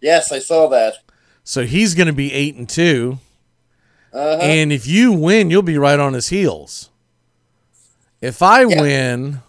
Yes, 0.00 0.32
I 0.32 0.38
saw 0.40 0.68
that. 0.68 0.94
so 1.44 1.64
he's 1.64 1.94
going 1.94 2.06
to 2.08 2.12
be 2.12 2.32
eight 2.32 2.56
and 2.56 2.68
2 2.68 3.18
Uh-huh. 4.12 4.38
And 4.42 4.72
if 4.72 4.86
you 4.88 5.12
win, 5.12 5.50
you'll 5.50 5.62
be 5.62 5.78
right 5.78 5.98
on 6.00 6.14
his 6.14 6.28
heels. 6.28 6.89
If 8.20 8.42
I 8.42 8.64
win, 8.66 9.40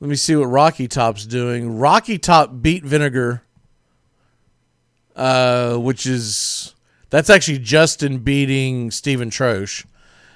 let 0.00 0.10
me 0.10 0.16
see 0.16 0.34
what 0.34 0.46
Rocky 0.46 0.88
Top's 0.88 1.24
doing. 1.24 1.78
Rocky 1.78 2.18
Top 2.18 2.60
beat 2.60 2.84
Vinegar, 2.84 3.42
uh, 5.14 5.76
which 5.76 6.06
is 6.06 6.74
that's 7.10 7.30
actually 7.30 7.58
Justin 7.58 8.18
beating 8.18 8.90
Stephen 8.90 9.30
Troche. 9.30 9.86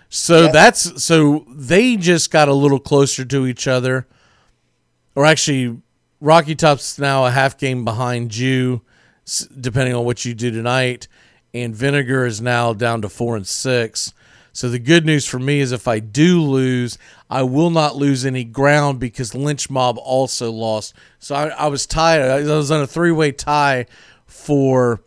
So 0.09 0.49
that's 0.49 1.03
so 1.03 1.45
they 1.49 1.97
just 1.97 2.31
got 2.31 2.49
a 2.49 2.55
little 2.55 2.81
closer 2.81 3.25
to 3.25 3.47
each 3.47 3.69
other. 3.69 4.07
Or 5.15 5.27
actually, 5.27 5.81
Rocky 6.21 6.55
Top's 6.55 6.99
now 6.99 7.27
a 7.27 7.31
half 7.31 7.59
game 7.59 7.85
behind 7.85 8.37
you, 8.37 8.83
depending 9.61 9.95
on 9.95 10.05
what 10.05 10.25
you 10.25 10.35
do 10.35 10.51
tonight. 10.51 11.09
And 11.53 11.75
Vinegar 11.75 12.25
is 12.27 12.41
now 12.41 12.73
down 12.73 13.03
to 13.03 13.09
four 13.09 13.37
and 13.37 13.47
six. 13.47 14.13
So 14.53 14.69
the 14.69 14.79
good 14.79 15.07
news 15.07 15.27
for 15.27 15.39
me 15.39 15.61
is 15.61 15.73
if 15.73 15.87
I 15.87 16.01
do 16.01 16.41
lose, 16.43 16.99
I 17.29 17.43
will 17.43 17.71
not 17.71 17.97
lose 17.97 18.25
any 18.27 18.45
ground 18.45 18.99
because 18.99 19.35
Lynch 19.35 19.71
Mob 19.71 19.99
also 19.99 20.51
lost. 20.51 20.95
So 21.19 21.35
I, 21.35 21.49
I 21.49 21.67
was 21.69 21.87
tied. 21.87 22.21
I 22.21 22.43
was 22.43 22.71
on 22.71 22.83
a 22.83 22.87
three 22.87 23.13
way 23.13 23.33
tie 23.33 23.87
for 24.27 25.01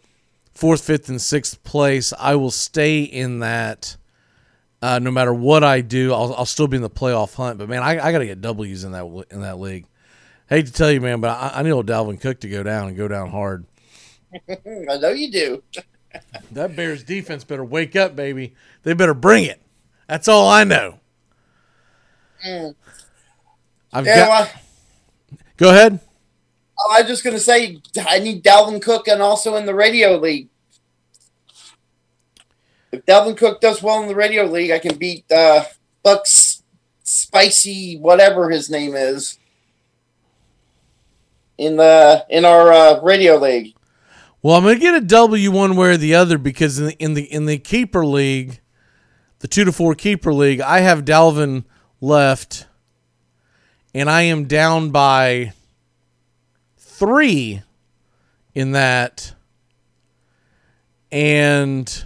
fourth, 0.54 0.86
fifth, 0.86 1.10
and 1.10 1.22
sixth 1.22 1.62
place. 1.64 2.14
I 2.18 2.36
will 2.36 2.52
stay 2.52 3.02
in 3.02 3.40
that. 3.40 3.98
Uh, 4.82 5.00
no 5.00 5.12
matter 5.12 5.34
what 5.34 5.64
I 5.64 5.80
do, 5.80 6.14
I'll, 6.14 6.34
I'll 6.36 6.46
still 6.46 6.68
be 6.68 6.76
in 6.76 6.84
the 6.84 6.90
playoff 6.90 7.36
hunt. 7.36 7.58
But 7.58 7.70
man, 7.70 7.84
I, 7.84 7.92
I 8.06 8.12
got 8.12 8.20
to 8.20 8.26
get 8.26 8.42
W's 8.42 8.84
in 8.84 8.92
that 8.92 9.26
in 9.32 9.42
that 9.42 9.60
league. 9.60 9.86
Hate 10.50 10.66
to 10.66 10.74
tell 10.74 10.92
you, 10.92 11.00
man, 11.00 11.22
but 11.22 11.30
I, 11.30 11.60
I 11.60 11.64
need 11.64 11.72
old 11.72 11.88
Dalvin 11.88 12.20
Cook 12.20 12.42
to 12.42 12.50
go 12.50 12.64
down 12.64 12.90
and 12.90 12.98
go 12.98 13.08
down 13.08 13.30
hard. 13.30 13.66
I 14.50 14.98
know 14.98 15.10
you 15.10 15.32
do. 15.32 15.64
That 16.52 16.76
Bears 16.76 17.04
defense 17.04 17.44
better 17.44 17.66
wake 17.66 17.96
up, 17.96 18.16
baby. 18.16 18.54
They 18.84 18.94
better 18.94 19.14
bring 19.14 19.46
it. 19.46 19.62
That's 20.08 20.28
all 20.28 20.48
I 20.48 20.64
know. 20.64 21.00
Mm. 22.46 22.76
I've 23.92 24.06
Yeah, 24.06 24.28
got. 24.28 24.30
well, 24.30 24.62
Go 25.58 25.70
ahead. 25.70 26.00
I 26.92 27.00
was 27.02 27.08
just 27.10 27.24
gonna 27.24 27.40
say 27.40 27.80
I 27.98 28.20
need 28.20 28.44
Dalvin 28.44 28.82
Cook 28.82 29.08
and 29.08 29.22
also 29.22 29.56
in 29.56 29.66
the 29.66 29.74
radio 29.74 30.18
league. 30.18 30.50
If 32.92 33.06
Dalvin 33.06 33.38
Cook 33.38 33.62
does 33.62 33.82
well 33.82 34.02
in 34.02 34.08
the 34.08 34.16
radio 34.16 34.44
league, 34.46 34.72
I 34.72 34.80
can 34.80 34.98
beat 34.98 35.32
uh, 35.32 35.64
Buck's 36.04 36.64
spicy 37.04 37.98
whatever 37.98 38.50
his 38.50 38.70
name 38.70 38.96
is 38.96 39.38
in 41.58 41.76
the 41.78 42.26
in 42.30 42.46
our 42.46 42.72
uh, 42.72 43.02
radio 43.02 43.38
league. 43.38 43.74
Well, 44.44 44.58
I'm 44.58 44.64
gonna 44.64 44.78
get 44.78 44.94
a 44.94 45.00
W 45.02 45.52
one 45.52 45.78
way 45.78 45.92
or 45.92 45.98
the 45.98 46.16
other 46.16 46.38
because 46.38 46.78
in 46.78 46.86
the 46.88 46.94
in 47.02 47.14
the 47.14 47.24
in 47.34 47.46
the 47.46 47.58
keeper 47.58 48.06
league, 48.06 48.60
the 49.40 49.48
two 49.48 49.64
to 49.64 49.72
four 49.72 49.96
keeper 49.96 50.34
league, 50.34 50.60
I 50.60 50.82
have 50.82 51.06
Dalvin 51.06 51.64
left, 52.02 52.68
and 53.94 54.10
I 54.10 54.24
am 54.24 54.44
down 54.44 54.90
by 54.92 55.54
three 56.78 57.62
in 58.54 58.74
that, 58.74 59.34
and 61.10 62.06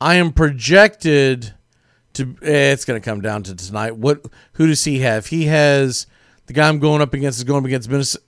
I 0.00 0.14
am 0.14 0.32
projected 0.32 1.52
to. 2.14 2.36
eh, 2.40 2.72
It's 2.72 2.86
gonna 2.86 3.00
come 3.00 3.20
down 3.20 3.42
to 3.42 3.54
tonight. 3.54 3.98
What? 3.98 4.24
Who 4.54 4.66
does 4.66 4.82
he 4.84 5.00
have? 5.00 5.26
He 5.26 5.44
has 5.44 6.06
the 6.46 6.54
guy 6.54 6.68
I'm 6.70 6.78
going 6.78 7.02
up 7.02 7.12
against 7.12 7.36
is 7.36 7.44
going 7.44 7.64
up 7.64 7.66
against 7.66 7.90
Minnesota. 7.90 8.24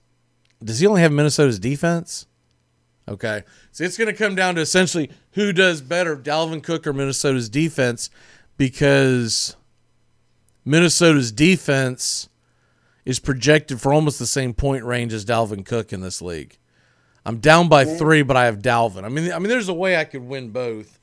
Does 0.63 0.81
he 0.81 0.87
only 0.87 1.01
have 1.01 1.13
Minnesota's 1.13 1.59
defense? 1.59 2.27
Okay. 3.09 3.43
So 3.73 3.85
it's 3.85 3.97
going 3.97 4.09
to 4.09 4.17
come 4.17 4.35
down 4.35 4.55
to 4.57 4.61
essentially 4.61 5.11
who 5.33 5.53
does 5.53 5.81
better, 5.81 6.17
Dalvin 6.17 6.63
Cook 6.63 6.87
or 6.87 6.93
Minnesota's 6.93 7.49
defense, 7.49 8.11
because 8.57 9.57
Minnesota's 10.65 11.33
defense 11.33 12.29
is 13.05 13.19
projected 13.19 13.81
for 13.81 13.93
almost 13.93 14.19
the 14.19 14.27
same 14.27 14.53
point 14.53 14.85
range 14.85 15.15
as 15.15 15.25
Dalvin 15.25 15.65
Cook 15.65 15.93
in 15.93 16.03
this 16.03 16.21
league. 16.21 16.59
I'm 17.25 17.39
down 17.39 17.69
by 17.69 17.85
three, 17.85 18.23
but 18.23 18.37
I 18.37 18.45
have 18.45 18.59
Dalvin. 18.59 19.05
I 19.05 19.09
mean, 19.09 19.33
I 19.33 19.39
mean, 19.39 19.49
there's 19.49 19.69
a 19.69 19.75
way 19.75 19.97
I 19.97 20.05
could 20.05 20.23
win 20.23 20.51
both, 20.51 20.99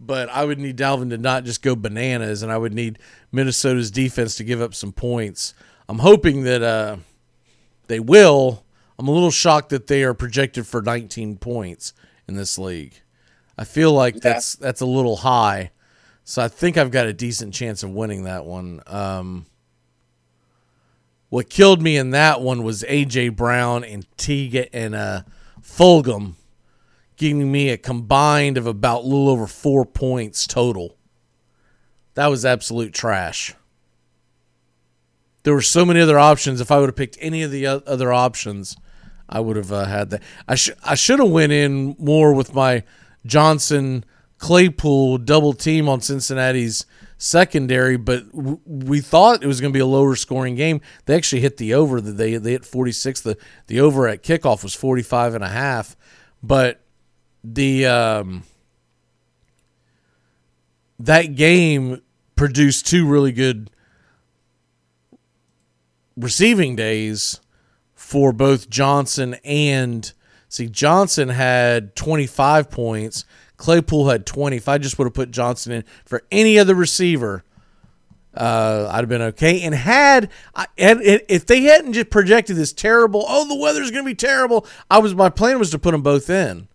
but 0.00 0.28
I 0.30 0.44
would 0.44 0.58
need 0.58 0.76
Dalvin 0.76 1.10
to 1.10 1.18
not 1.18 1.44
just 1.44 1.62
go 1.62 1.76
bananas, 1.76 2.42
and 2.42 2.50
I 2.50 2.58
would 2.58 2.72
need 2.72 2.98
Minnesota's 3.30 3.90
defense 3.90 4.36
to 4.36 4.44
give 4.44 4.60
up 4.60 4.74
some 4.74 4.92
points. 4.92 5.54
I'm 5.88 5.98
hoping 5.98 6.44
that 6.44 6.62
uh, 6.62 6.96
they 7.88 8.00
will. 8.00 8.63
I'm 8.98 9.08
a 9.08 9.12
little 9.12 9.30
shocked 9.30 9.70
that 9.70 9.86
they 9.86 10.04
are 10.04 10.14
projected 10.14 10.66
for 10.66 10.80
19 10.80 11.36
points 11.36 11.92
in 12.28 12.34
this 12.36 12.58
league. 12.58 12.94
I 13.56 13.64
feel 13.64 13.92
like 13.92 14.16
that's 14.16 14.56
that's 14.56 14.80
a 14.80 14.86
little 14.86 15.16
high, 15.16 15.70
so 16.24 16.42
I 16.42 16.48
think 16.48 16.76
I've 16.76 16.90
got 16.90 17.06
a 17.06 17.12
decent 17.12 17.54
chance 17.54 17.82
of 17.82 17.90
winning 17.90 18.24
that 18.24 18.44
one. 18.44 18.80
Um, 18.86 19.46
what 21.28 21.50
killed 21.50 21.82
me 21.82 21.96
in 21.96 22.10
that 22.10 22.40
one 22.40 22.62
was 22.62 22.82
AJ 22.84 23.36
Brown 23.36 23.84
and 23.84 24.06
Teague 24.16 24.68
and 24.72 24.94
uh, 24.94 25.22
Fulgham 25.60 26.34
giving 27.16 27.50
me 27.50 27.70
a 27.70 27.76
combined 27.76 28.58
of 28.58 28.66
about 28.66 29.04
a 29.04 29.06
little 29.06 29.28
over 29.28 29.46
four 29.46 29.84
points 29.84 30.46
total. 30.46 30.96
That 32.14 32.26
was 32.26 32.44
absolute 32.44 32.92
trash. 32.92 33.54
There 35.42 35.54
were 35.54 35.62
so 35.62 35.84
many 35.84 36.00
other 36.00 36.18
options. 36.18 36.60
If 36.60 36.70
I 36.70 36.78
would 36.78 36.88
have 36.88 36.96
picked 36.96 37.18
any 37.20 37.42
of 37.42 37.50
the 37.50 37.66
other 37.66 38.12
options, 38.12 38.76
I 39.34 39.40
would 39.40 39.56
have 39.56 39.72
uh, 39.72 39.84
had 39.84 40.10
that. 40.10 40.22
I 40.46 40.54
should 40.54 40.76
I 40.84 40.94
should 40.94 41.18
have 41.18 41.28
went 41.30 41.52
in 41.52 41.96
more 41.98 42.32
with 42.32 42.54
my 42.54 42.84
Johnson 43.26 44.04
Claypool 44.38 45.18
double 45.18 45.52
team 45.52 45.88
on 45.88 46.00
Cincinnati's 46.00 46.86
secondary, 47.18 47.96
but 47.96 48.30
w- 48.32 48.60
we 48.64 49.00
thought 49.00 49.42
it 49.42 49.46
was 49.46 49.60
going 49.60 49.72
to 49.72 49.76
be 49.76 49.80
a 49.80 49.86
lower 49.86 50.14
scoring 50.14 50.54
game. 50.54 50.80
They 51.06 51.16
actually 51.16 51.40
hit 51.40 51.56
the 51.56 51.74
over. 51.74 52.00
that 52.00 52.12
They 52.12 52.36
they 52.36 52.52
hit 52.52 52.64
46. 52.64 53.22
The 53.22 53.36
the 53.66 53.80
over 53.80 54.06
at 54.06 54.22
kickoff 54.22 54.62
was 54.62 54.74
45 54.74 55.34
and 55.34 55.42
a 55.42 55.48
half, 55.48 55.96
but 56.42 56.80
the 57.42 57.86
um 57.86 58.44
that 61.00 61.34
game 61.34 62.00
produced 62.36 62.86
two 62.86 63.06
really 63.06 63.32
good 63.32 63.68
receiving 66.16 66.76
days 66.76 67.40
for 68.04 68.34
both 68.34 68.68
Johnson 68.68 69.34
and 69.44 70.12
see 70.50 70.68
Johnson 70.68 71.30
had 71.30 71.96
25 71.96 72.70
points. 72.70 73.24
Claypool 73.56 74.10
had 74.10 74.26
20. 74.26 74.56
If 74.56 74.68
I 74.68 74.76
just 74.76 74.98
would 74.98 75.06
have 75.06 75.14
put 75.14 75.30
Johnson 75.30 75.72
in 75.72 75.84
for 76.04 76.22
any 76.30 76.58
other 76.58 76.74
receiver, 76.74 77.44
uh, 78.34 78.88
I'd 78.92 78.98
have 78.98 79.08
been 79.08 79.22
okay. 79.22 79.62
And 79.62 79.74
had, 79.74 80.30
and 80.76 81.00
if 81.02 81.46
they 81.46 81.62
hadn't 81.62 81.94
just 81.94 82.10
projected 82.10 82.56
this 82.56 82.74
terrible, 82.74 83.24
oh, 83.26 83.48
the 83.48 83.56
weather's 83.56 83.90
going 83.90 84.04
to 84.04 84.10
be 84.10 84.14
terrible, 84.14 84.66
I 84.90 84.98
was 84.98 85.14
my 85.14 85.30
plan 85.30 85.58
was 85.58 85.70
to 85.70 85.78
put 85.78 85.92
them 85.92 86.02
both 86.02 86.28
in. 86.28 86.68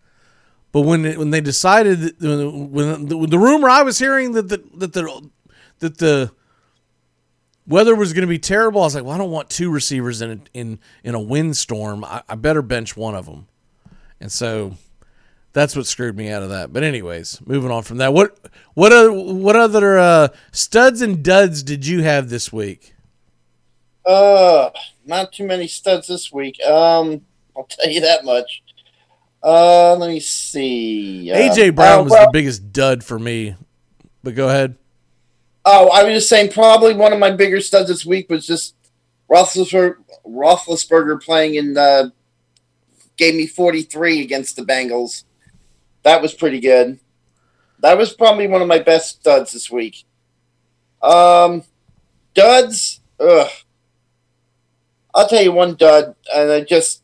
But 0.72 0.82
when 0.82 1.04
when 1.18 1.30
they 1.30 1.42
decided 1.42 2.20
when, 2.20 2.72
when 2.72 3.06
the, 3.06 3.28
the 3.28 3.40
rumor 3.40 3.70
I 3.70 3.84
was 3.84 4.00
hearing 4.00 4.32
that 4.32 4.50
the 4.50 4.64
that 4.78 4.94
the 4.94 5.30
that 5.78 5.98
the 6.00 6.32
weather 7.70 7.96
was 7.96 8.12
going 8.14 8.24
to 8.24 8.28
be 8.28 8.40
terrible, 8.40 8.82
I 8.82 8.86
was 8.86 8.96
like, 8.96 9.04
well, 9.06 9.14
I 9.16 9.18
don't 9.18 9.32
want 9.32 9.50
two 9.50 9.72
receivers 9.72 10.22
in 10.22 10.32
a, 10.32 10.40
in 10.58 10.80
in 11.04 11.16
a 11.16 11.20
windstorm. 11.20 12.04
I, 12.04 12.24
I 12.28 12.36
better 12.36 12.62
bench 12.62 12.98
one 12.98 13.16
of 13.16 13.26
them, 13.26 13.48
and 14.20 14.32
so 14.32 14.76
that's 15.54 15.76
what 15.76 15.86
screwed 15.88 16.18
me 16.18 16.30
out 16.30 16.44
of 16.44 16.50
that. 16.50 16.74
But 16.74 16.84
anyways, 16.84 17.40
moving 17.46 17.72
on 17.72 17.84
from 17.84 17.98
that, 17.98 18.14
what 18.14 18.38
what 18.74 18.91
other 18.91 19.12
what 19.14 19.56
other 19.56 19.98
uh, 19.98 20.28
studs 20.52 21.02
and 21.02 21.24
duds 21.24 21.64
did 21.64 21.86
you 21.86 22.04
have 22.04 22.30
this 22.30 22.52
week? 22.52 22.94
Uh, 24.06 24.72
not 25.06 25.32
too 25.32 25.46
many 25.46 25.68
studs 25.68 26.08
this 26.08 26.32
week. 26.34 26.60
Um, 26.66 27.22
I'll 27.56 27.66
tell 27.66 27.90
you 27.90 28.02
that 28.02 28.26
much. 28.26 28.64
Uh, 29.44 29.96
let 29.96 30.10
me 30.10 30.20
see. 30.20 31.30
AJ 31.32 31.70
Um, 31.70 31.76
Brown 31.76 32.00
uh, 32.00 32.04
was 32.04 32.12
well- 32.12 32.26
the 32.26 32.32
biggest 32.32 32.74
dud 32.74 33.04
for 33.04 33.20
me. 33.20 33.56
But 34.24 34.36
go 34.36 34.50
ahead. 34.50 34.76
Oh, 35.72 35.90
I 35.90 36.04
was 36.04 36.16
just 36.16 36.30
saying, 36.30 36.52
probably 36.52 36.96
one 36.96 37.14
of 37.14 37.20
my 37.20 37.30
bigger 37.30 37.62
studs 37.62 37.90
this 37.90 38.04
week 38.04 38.28
was 38.28 38.48
just 38.48 38.76
Roethlisberger, 39.30 39.98
Roethlisberger 40.26 41.22
playing 41.22 41.56
in 41.56 41.76
the 41.76 42.12
gave 43.18 43.36
me 43.36 43.46
43 43.46 44.22
against 44.22 44.56
the 44.56 44.64
Bengals. 44.64 45.26
That 46.02 46.24
was 46.24 46.34
pretty 46.34 46.60
good. 46.60 47.00
That 47.82 48.00
was 48.00 48.12
probably 48.14 48.48
one 48.48 48.64
of 48.64 48.68
my 48.68 48.80
best 48.80 49.20
studs 49.20 49.52
this 49.52 49.70
week. 49.70 50.06
Um, 51.04 51.62
duds, 52.34 53.02
ugh. 53.20 53.52
I'll 55.14 55.28
tell 55.28 55.44
you 55.44 55.52
one 55.52 55.76
dud, 55.76 56.16
and 56.34 56.52
I 56.52 56.62
just, 56.62 57.04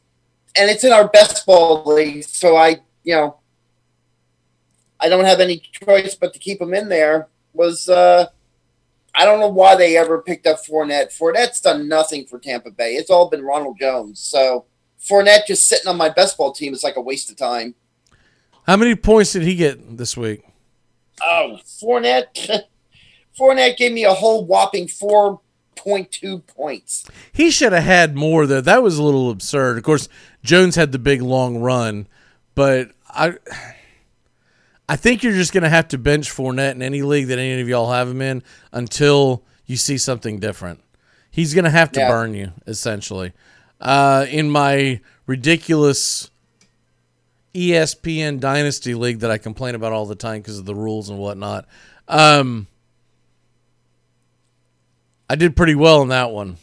and 0.57 0.71
it's 0.71 0.83
in 0.83 0.91
our 0.91 1.07
best 1.07 1.45
ball 1.45 1.83
league, 1.85 2.23
so 2.23 2.55
I, 2.55 2.77
you 3.03 3.13
know, 3.13 3.37
I 4.99 5.07
don't 5.07 5.25
have 5.25 5.39
any 5.39 5.59
choice 5.59 6.15
but 6.15 6.33
to 6.33 6.39
keep 6.39 6.59
him 6.59 6.73
in 6.73 6.89
there. 6.89 7.27
Was 7.53 7.87
uh, 7.87 8.29
I 9.15 9.25
don't 9.25 9.39
know 9.39 9.47
why 9.47 9.75
they 9.75 9.95
ever 9.95 10.21
picked 10.21 10.45
up 10.45 10.57
Fournette. 10.65 11.17
Fournette's 11.17 11.61
done 11.61 11.87
nothing 11.87 12.25
for 12.25 12.37
Tampa 12.37 12.69
Bay. 12.69 12.95
It's 12.95 13.09
all 13.09 13.29
been 13.29 13.43
Ronald 13.43 13.77
Jones. 13.79 14.19
So 14.19 14.65
Fournette 15.01 15.45
just 15.47 15.67
sitting 15.67 15.87
on 15.87 15.97
my 15.97 16.09
best 16.09 16.37
ball 16.37 16.51
team 16.51 16.73
is 16.73 16.83
like 16.83 16.97
a 16.97 17.01
waste 17.01 17.29
of 17.29 17.37
time. 17.37 17.75
How 18.67 18.75
many 18.75 18.95
points 18.95 19.31
did 19.33 19.43
he 19.43 19.55
get 19.55 19.97
this 19.97 20.17
week? 20.17 20.43
Oh, 21.21 21.59
Fournette. 21.63 22.63
Fournette 23.39 23.77
gave 23.77 23.93
me 23.93 24.03
a 24.03 24.13
whole 24.13 24.45
whopping 24.45 24.87
four 24.87 25.39
point 25.75 26.11
two 26.11 26.39
points. 26.39 27.05
He 27.31 27.51
should 27.51 27.73
have 27.73 27.83
had 27.83 28.15
more 28.15 28.47
though. 28.47 28.61
That 28.61 28.83
was 28.83 28.97
a 28.97 29.03
little 29.03 29.29
absurd. 29.29 29.77
Of 29.77 29.83
course, 29.83 30.09
Jones 30.43 30.75
had 30.75 30.91
the 30.91 30.99
big 30.99 31.21
long 31.21 31.57
run, 31.57 32.07
but 32.55 32.91
I 33.09 33.35
I 34.87 34.95
think 34.95 35.23
you're 35.23 35.33
just 35.33 35.51
going 35.53 35.63
to 35.63 35.69
have 35.69 35.87
to 35.89 35.97
bench 35.97 36.29
Fournette 36.31 36.73
in 36.73 36.81
any 36.81 37.01
league 37.01 37.27
that 37.27 37.39
any 37.39 37.59
of 37.61 37.67
y'all 37.67 37.91
have 37.91 38.07
him 38.07 38.21
in 38.21 38.43
until 38.71 39.43
you 39.65 39.77
see 39.77 39.97
something 39.97 40.39
different. 40.39 40.79
He's 41.31 41.53
going 41.53 41.65
to 41.65 41.71
have 41.71 41.91
to 41.93 41.99
Yeah. 42.01 42.09
burn 42.09 42.33
you 42.33 42.51
essentially. 42.67 43.33
Uh, 43.81 44.25
in 44.29 44.49
my 44.49 44.99
ridiculous 45.25 46.29
ESPN 47.53 48.39
Dynasty 48.39 48.93
League 48.93 49.19
that 49.19 49.31
I 49.31 49.37
complain 49.37 49.75
about 49.75 49.91
all 49.91 50.05
the 50.05 50.15
time 50.15 50.41
because 50.41 50.59
of 50.59 50.65
the 50.65 50.75
rules 50.75 51.09
and 51.09 51.17
whatnot. 51.17 51.65
Um, 52.07 52.67
I 55.29 55.35
did 55.35 55.55
pretty 55.55 55.75
well 55.75 56.01
in 56.01 56.09
that 56.09 56.31
one. 56.31 56.57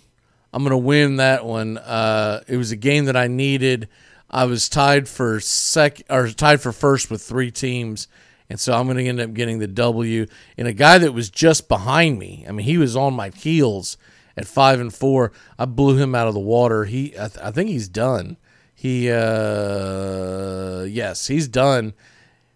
I'm 0.53 0.63
gonna 0.63 0.79
win 0.79 1.17
that 1.17 1.45
one. 1.45 1.79
Uh, 1.79 2.43
it 2.47 2.57
was 2.57 2.71
a 2.73 2.77
game 2.77 3.07
that 3.07 3.17
I 3.17 3.27
needed. 3.27 3.89
I 4.33 4.45
was 4.47 4.69
tied 4.69 5.09
for 5.09 5.41
sec 5.41 6.03
or 6.09 6.29
tied 6.29 6.61
for 6.61 6.73
first 6.73 7.11
with 7.11 7.23
three 7.23 7.51
teams, 7.51 8.09
and 8.49 8.59
so 8.59 8.73
I'm 8.73 8.87
gonna 8.87 9.03
end 9.03 9.21
up 9.21 9.35
getting 9.35 9.59
the 9.59 9.67
W. 9.67 10.27
And 10.57 10.67
a 10.67 10.73
guy 10.73 10.99
that 10.99 11.13
was 11.13 11.29
just 11.29 11.69
behind 11.69 12.19
me. 12.19 12.45
I 12.49 12.53
mean, 12.53 12.65
he 12.65 12.79
was 12.79 12.97
on 12.97 13.15
my 13.15 13.29
heels 13.29 13.99
at 14.37 14.47
five 14.47 14.81
and 14.81 14.93
four. 14.93 15.33
I 15.59 15.67
blew 15.67 15.97
him 15.97 16.15
out 16.15 16.29
of 16.29 16.35
the 16.35 16.41
water. 16.41 16.85
He, 16.85 17.15
I, 17.19 17.29
th- 17.29 17.45
I 17.45 17.51
think 17.51 17.69
he's 17.69 17.89
done. 17.89 18.39
He, 18.75 19.11
uh, 19.11 20.83
yes, 20.83 21.27
he's 21.27 21.47
done. 21.47 21.93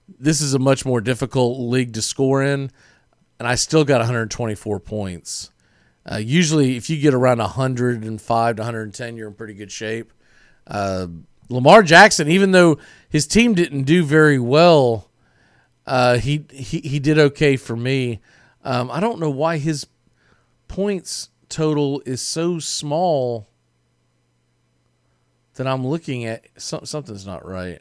This 0.09 0.41
is 0.41 0.55
a 0.55 0.59
much 0.59 0.85
more 0.85 1.01
difficult 1.01 1.61
league 1.61 1.93
to 1.93 2.03
score 2.03 2.43
in, 2.43 2.71
and 3.39 3.47
I 3.47 3.55
still 3.55 3.85
got 3.85 3.99
124 3.99 4.81
points. 4.81 5.51
Uh, 6.11 6.17
usually, 6.17 6.77
if 6.77 6.89
you 6.89 7.01
get 7.01 7.15
around 7.15 7.39
105 7.39 8.57
to 8.57 8.63
110, 8.63 9.17
you're 9.17 9.29
in 9.29 9.35
pretty 9.35 9.55
good 9.55 9.73
shape. 9.73 10.13
Uh, 10.67 11.09
Lamar 11.49 11.83
Jackson, 11.83 12.29
even 12.29 12.51
though 12.53 12.79
his 13.09 13.27
team 13.27 13.55
didn't 13.55 13.85
do 13.85 14.05
very 14.05 14.39
well, 14.39 15.11
uh, 15.87 16.19
he, 16.19 16.45
he 16.51 16.81
he 16.81 16.99
did 16.99 17.19
okay 17.19 17.57
for 17.57 17.77
me. 17.77 18.21
Um, 18.65 18.91
I 18.91 18.99
don't 18.99 19.21
know 19.21 19.31
why 19.31 19.59
his 19.59 19.87
points 20.67 21.29
total 21.49 22.03
is 22.05 22.21
so 22.21 22.59
small 22.59 23.49
that 25.55 25.67
I'm 25.67 25.87
looking 25.87 26.25
at. 26.25 26.47
Some, 26.57 26.85
something's 26.85 27.27
not 27.27 27.47
right. 27.47 27.81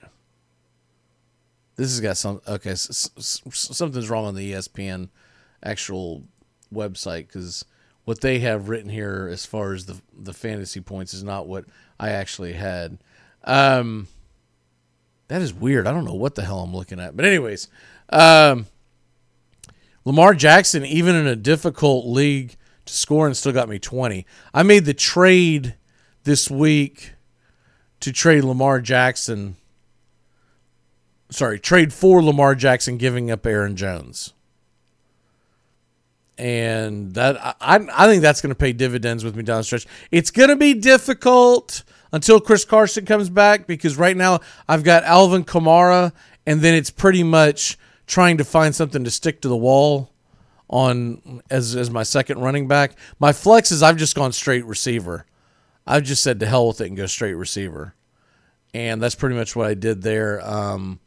This 1.76 1.90
has 1.90 2.00
got 2.00 2.18
some 2.18 2.42
okay. 2.48 2.72
S- 2.72 3.10
s- 3.18 3.42
something's 3.52 4.10
wrong 4.10 4.26
on 4.26 4.36
the 4.36 4.54
ESPN 4.54 5.10
actual 5.64 6.24
website 6.74 7.28
because 7.28 7.66
what 8.06 8.22
they 8.22 8.40
have 8.40 8.70
written 8.70 8.90
here 8.90 9.28
as 9.32 9.46
far 9.46 9.74
as 9.74 9.86
the 9.88 10.00
the 10.16 10.34
fantasy 10.34 10.80
points 10.80 11.14
is 11.14 11.24
not 11.24 11.48
what 11.48 11.66
I 12.00 12.12
actually 12.12 12.54
had. 12.54 13.00
Um, 13.46 14.08
that 15.28 15.42
is 15.42 15.54
weird. 15.54 15.88
I 15.88 15.92
don't 15.92 16.06
know 16.06 16.14
what 16.14 16.36
the 16.36 16.44
hell 16.44 16.60
I'm 16.60 16.76
looking 16.76 17.00
at. 17.00 17.16
But 17.16 17.26
anyways, 17.26 17.68
um, 18.10 18.68
Lamar 20.04 20.34
Jackson, 20.34 20.86
even 20.86 21.16
in 21.16 21.28
a 21.28 21.36
difficult 21.36 22.06
league 22.06 22.56
to 22.86 22.94
score, 22.94 23.26
and 23.26 23.36
still 23.36 23.52
got 23.52 23.70
me 23.70 23.80
20. 23.80 24.26
I 24.54 24.64
made 24.64 24.86
the 24.86 24.94
trade 24.94 25.76
this 26.24 26.50
week 26.50 27.14
to 28.02 28.12
trade 28.12 28.44
Lamar 28.44 28.82
Jackson. 28.82 29.56
Sorry, 31.30 31.60
trade 31.60 31.94
for 31.94 32.22
Lamar 32.22 32.54
Jackson, 32.54 32.98
giving 32.98 33.32
up 33.32 33.46
Aaron 33.46 33.76
Jones 33.76 34.34
and 36.38 37.14
that 37.14 37.38
I, 37.62 37.88
I 37.94 38.08
think 38.08 38.22
that's 38.22 38.42
going 38.42 38.52
to 38.52 38.58
pay 38.58 38.74
dividends 38.74 39.24
with 39.24 39.36
me 39.36 39.44
down 39.44 39.60
the 39.60 39.64
stretch. 39.64 39.88
It's 40.12 40.32
going 40.32 40.50
to 40.50 40.56
be 40.56 40.74
difficult 40.74 41.84
until 42.12 42.40
Chris 42.40 42.66
Carson 42.66 43.06
comes 43.06 43.30
back 43.30 43.68
because 43.68 43.98
right 43.98 44.16
now 44.16 44.40
I've 44.68 44.84
got 44.84 45.04
Alvin 45.04 45.44
Kamara, 45.44 46.14
and 46.46 46.62
then 46.62 46.74
it's 46.74 46.90
pretty 46.90 47.24
much 47.24 47.78
trying 48.08 48.38
to 48.38 48.44
find 48.44 48.76
something 48.76 49.04
to 49.04 49.12
stick 49.12 49.42
to 49.42 49.48
the 49.48 49.58
wall 49.58 50.12
on 50.70 51.42
as 51.50 51.76
as 51.76 51.90
my 51.90 52.04
second 52.04 52.40
running 52.40 52.68
back. 52.68 52.98
My 53.20 53.34
flex 53.34 53.72
is 53.72 53.84
I've 53.84 53.98
just 53.98 54.16
gone 54.16 54.32
straight 54.32 54.66
receiver. 54.66 55.26
I've 55.88 56.04
just 56.04 56.24
said 56.24 56.40
to 56.40 56.46
hell 56.46 56.68
with 56.68 56.82
it 56.82 56.88
and 56.88 56.98
go 56.98 57.06
straight 57.06 57.34
receiver, 57.34 57.94
and 58.74 59.02
that's 59.02 59.16
pretty 59.16 59.36
much 59.36 59.56
what 59.56 59.68
I 59.68 59.74
did 59.74 60.02
there. 60.02 60.42
Um, 60.48 61.00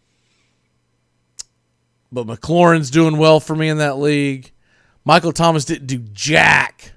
but 2.10 2.26
McLaurin's 2.26 2.90
doing 2.90 3.18
well 3.18 3.40
for 3.40 3.54
me 3.54 3.68
in 3.68 3.78
that 3.78 3.98
league. 3.98 4.52
Michael 5.04 5.32
Thomas 5.32 5.64
didn't 5.64 5.86
do 5.86 5.98
jack, 5.98 6.92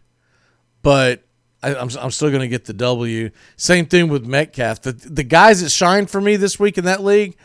but 0.81 1.23
I, 1.63 1.75
I'm, 1.75 1.89
I'm 1.99 2.11
still 2.11 2.29
going 2.29 2.41
to 2.41 2.47
get 2.47 2.65
the 2.65 2.73
W. 2.73 3.29
Same 3.55 3.85
thing 3.85 4.09
with 4.09 4.25
Metcalf. 4.25 4.81
The, 4.81 4.93
the 4.93 5.23
guys 5.23 5.61
that 5.61 5.69
shined 5.69 6.09
for 6.09 6.21
me 6.21 6.35
this 6.35 6.59
week 6.59 6.77
in 6.77 6.85
that 6.85 7.03
league, 7.03 7.35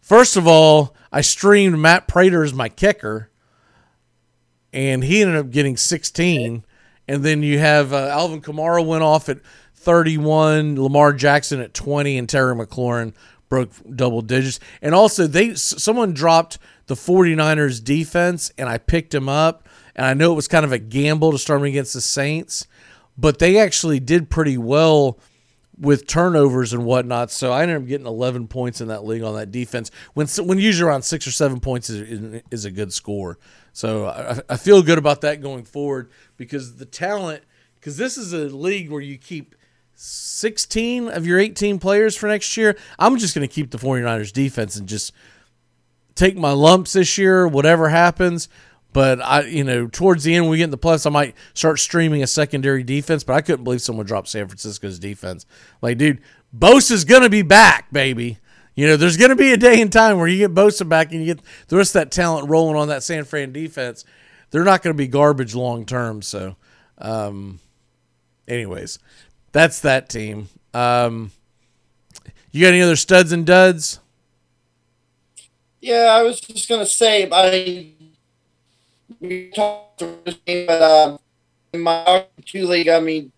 first 0.00 0.36
of 0.36 0.46
all, 0.46 0.94
I 1.12 1.20
streamed 1.20 1.78
Matt 1.78 2.08
Prater 2.08 2.42
as 2.42 2.52
my 2.52 2.68
kicker, 2.68 3.30
and 4.72 5.04
he 5.04 5.22
ended 5.22 5.36
up 5.36 5.50
getting 5.50 5.76
16. 5.76 6.64
And 7.08 7.22
then 7.22 7.42
you 7.42 7.58
have 7.58 7.92
uh, 7.92 8.08
Alvin 8.08 8.40
Kamara 8.40 8.84
went 8.84 9.04
off 9.04 9.28
at 9.28 9.38
31, 9.74 10.82
Lamar 10.82 11.12
Jackson 11.12 11.60
at 11.60 11.72
20, 11.72 12.18
and 12.18 12.28
Terry 12.28 12.54
McLaurin 12.54 13.14
broke 13.48 13.70
double 13.94 14.22
digits. 14.22 14.58
And 14.82 14.94
also, 14.94 15.26
they 15.26 15.54
someone 15.54 16.12
dropped 16.12 16.58
the 16.86 16.94
49ers 16.94 17.82
defense, 17.82 18.50
and 18.58 18.68
I 18.68 18.78
picked 18.78 19.14
him 19.14 19.28
up. 19.28 19.68
And 19.94 20.04
I 20.04 20.14
know 20.14 20.32
it 20.32 20.36
was 20.36 20.48
kind 20.48 20.64
of 20.64 20.72
a 20.72 20.78
gamble 20.78 21.32
to 21.32 21.38
start 21.38 21.60
him 21.60 21.66
against 21.66 21.94
the 21.94 22.00
Saints, 22.00 22.66
but 23.16 23.38
they 23.38 23.58
actually 23.58 24.00
did 24.00 24.30
pretty 24.30 24.58
well 24.58 25.18
with 25.78 26.06
turnovers 26.06 26.72
and 26.72 26.84
whatnot. 26.84 27.30
So 27.30 27.52
I 27.52 27.62
ended 27.62 27.76
up 27.76 27.86
getting 27.86 28.06
11 28.06 28.48
points 28.48 28.80
in 28.80 28.88
that 28.88 29.04
league 29.04 29.22
on 29.22 29.34
that 29.34 29.50
defense. 29.50 29.90
When 30.14 30.26
when 30.26 30.58
usually 30.58 30.88
around 30.88 31.02
six 31.02 31.26
or 31.26 31.32
seven 31.32 31.60
points 31.60 31.90
is, 31.90 32.42
is 32.50 32.64
a 32.64 32.70
good 32.70 32.92
score. 32.92 33.38
So 33.72 34.06
I, 34.06 34.40
I 34.48 34.56
feel 34.56 34.82
good 34.82 34.98
about 34.98 35.20
that 35.20 35.42
going 35.42 35.64
forward 35.64 36.10
because 36.36 36.76
the 36.76 36.86
talent 36.86 37.42
because 37.74 37.96
this 37.96 38.16
is 38.16 38.32
a 38.32 38.54
league 38.54 38.90
where 38.90 39.02
you 39.02 39.18
keep 39.18 39.54
16 39.94 41.08
of 41.08 41.26
your 41.26 41.38
18 41.38 41.78
players 41.78 42.16
for 42.16 42.26
next 42.26 42.56
year. 42.56 42.76
I'm 42.98 43.16
just 43.16 43.34
going 43.34 43.46
to 43.46 43.52
keep 43.52 43.70
the 43.70 43.78
49ers 43.78 44.32
defense 44.32 44.76
and 44.76 44.88
just 44.88 45.12
take 46.14 46.36
my 46.36 46.52
lumps 46.52 46.94
this 46.94 47.16
year, 47.16 47.46
whatever 47.46 47.88
happens. 47.88 48.48
But 48.96 49.20
I, 49.20 49.42
you 49.42 49.62
know, 49.62 49.88
towards 49.88 50.24
the 50.24 50.34
end, 50.34 50.48
we 50.48 50.56
get 50.56 50.64
in 50.64 50.70
the 50.70 50.78
plus, 50.78 51.04
I 51.04 51.10
might 51.10 51.34
start 51.52 51.78
streaming 51.78 52.22
a 52.22 52.26
secondary 52.26 52.82
defense. 52.82 53.24
But 53.24 53.34
I 53.34 53.42
couldn't 53.42 53.62
believe 53.62 53.82
someone 53.82 54.06
dropped 54.06 54.26
San 54.26 54.48
Francisco's 54.48 54.98
defense. 54.98 55.44
Like, 55.82 55.98
dude, 55.98 56.22
Bosa's 56.58 57.04
gonna 57.04 57.28
be 57.28 57.42
back, 57.42 57.92
baby. 57.92 58.38
You 58.74 58.86
know, 58.86 58.96
there's 58.96 59.18
gonna 59.18 59.36
be 59.36 59.52
a 59.52 59.58
day 59.58 59.82
and 59.82 59.92
time 59.92 60.16
where 60.16 60.26
you 60.26 60.38
get 60.38 60.54
Bosa 60.54 60.88
back 60.88 61.12
and 61.12 61.20
you 61.20 61.34
get 61.34 61.44
the 61.68 61.76
rest 61.76 61.90
of 61.90 62.00
that 62.00 62.10
talent 62.10 62.48
rolling 62.48 62.76
on 62.76 62.88
that 62.88 63.02
San 63.02 63.24
Fran 63.24 63.52
defense. 63.52 64.06
They're 64.50 64.64
not 64.64 64.80
gonna 64.80 64.94
be 64.94 65.08
garbage 65.08 65.54
long 65.54 65.84
term. 65.84 66.22
So, 66.22 66.56
um, 66.96 67.60
anyways, 68.48 68.98
that's 69.52 69.80
that 69.80 70.08
team. 70.08 70.48
Um, 70.72 71.32
you 72.50 72.62
got 72.62 72.68
any 72.68 72.80
other 72.80 72.96
studs 72.96 73.30
and 73.30 73.44
duds? 73.44 74.00
Yeah, 75.82 76.16
I 76.18 76.22
was 76.22 76.40
just 76.40 76.66
gonna 76.66 76.86
say 76.86 77.28
I 77.30 77.92
we 79.20 79.50
talked 79.50 80.02
about 80.02 80.44
game, 80.44 80.66
but 80.66 80.82
um, 80.82 81.18
in 81.72 81.80
my 81.80 82.26
two 82.44 82.66
league, 82.66 82.88
I 82.88 83.00
mean, 83.00 83.32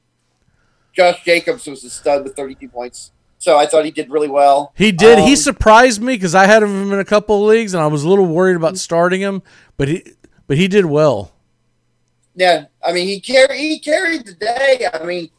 Josh 0.92 1.22
Jacobs 1.24 1.66
was 1.66 1.84
a 1.84 1.90
stud 1.90 2.24
with 2.24 2.34
32 2.34 2.68
points. 2.68 3.12
So 3.38 3.56
I 3.56 3.66
thought 3.66 3.84
he 3.84 3.92
did 3.92 4.10
really 4.10 4.28
well. 4.28 4.72
He 4.74 4.90
did. 4.90 5.18
Um, 5.18 5.24
he 5.24 5.36
surprised 5.36 6.02
me 6.02 6.14
because 6.14 6.34
I 6.34 6.46
had 6.46 6.62
him 6.62 6.92
in 6.92 6.98
a 6.98 7.04
couple 7.04 7.36
of 7.36 7.48
leagues 7.48 7.72
and 7.72 7.82
I 7.82 7.86
was 7.86 8.02
a 8.02 8.08
little 8.08 8.26
worried 8.26 8.56
about 8.56 8.76
starting 8.76 9.20
him, 9.20 9.42
but 9.76 9.86
he 9.86 10.02
but 10.48 10.56
he 10.56 10.66
did 10.66 10.86
well. 10.86 11.32
Yeah, 12.34 12.66
I 12.84 12.92
mean 12.92 13.06
he 13.06 13.20
carried 13.20 13.56
he 13.56 13.78
carried 13.78 14.26
the 14.26 14.34
day. 14.34 14.88
I 14.92 15.04
mean, 15.04 15.30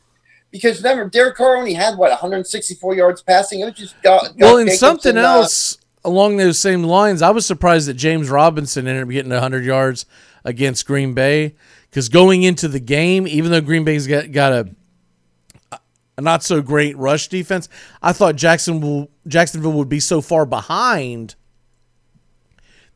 because 0.50 0.82
remember 0.82 1.10
Derek 1.10 1.36
Carr 1.36 1.58
only 1.58 1.74
had 1.74 1.98
what 1.98 2.10
164 2.12 2.96
yards 2.96 3.22
passing. 3.22 3.60
It 3.60 3.66
was 3.66 3.74
just 3.74 3.96
well, 4.06 4.58
and 4.58 4.68
Jacobs 4.68 4.80
something 4.80 5.18
and, 5.18 5.26
uh, 5.26 5.30
else 5.30 5.79
along 6.04 6.38
those 6.38 6.60
same 6.60 6.84
lines, 6.84 7.22
I 7.22 7.32
was 7.32 7.46
surprised 7.46 7.88
that 7.88 7.96
James 7.96 8.30
Robinson 8.30 8.88
ended 8.88 9.04
up 9.04 9.10
getting 9.10 9.32
100 9.32 9.64
yards 9.66 10.06
against 10.44 10.86
Green 10.86 11.14
Bay 11.14 11.56
because 11.90 12.10
going 12.10 12.44
into 12.44 12.68
the 12.68 12.80
game, 12.80 13.28
even 13.28 13.52
though 13.52 13.62
Green 13.62 13.84
Bay's 13.84 14.08
got 14.08 14.32
got 14.32 14.52
a 14.54 14.70
a 16.18 16.22
not 16.22 16.44
so 16.44 16.62
great 16.62 16.98
rush 16.98 17.30
defense, 17.30 17.70
I 18.02 18.14
thought 18.14 18.36
Jacksonville 18.36 19.10
Jacksonville 19.28 19.74
would 19.74 19.90
be 19.90 20.00
so 20.00 20.22
far 20.22 20.46
behind 20.46 21.36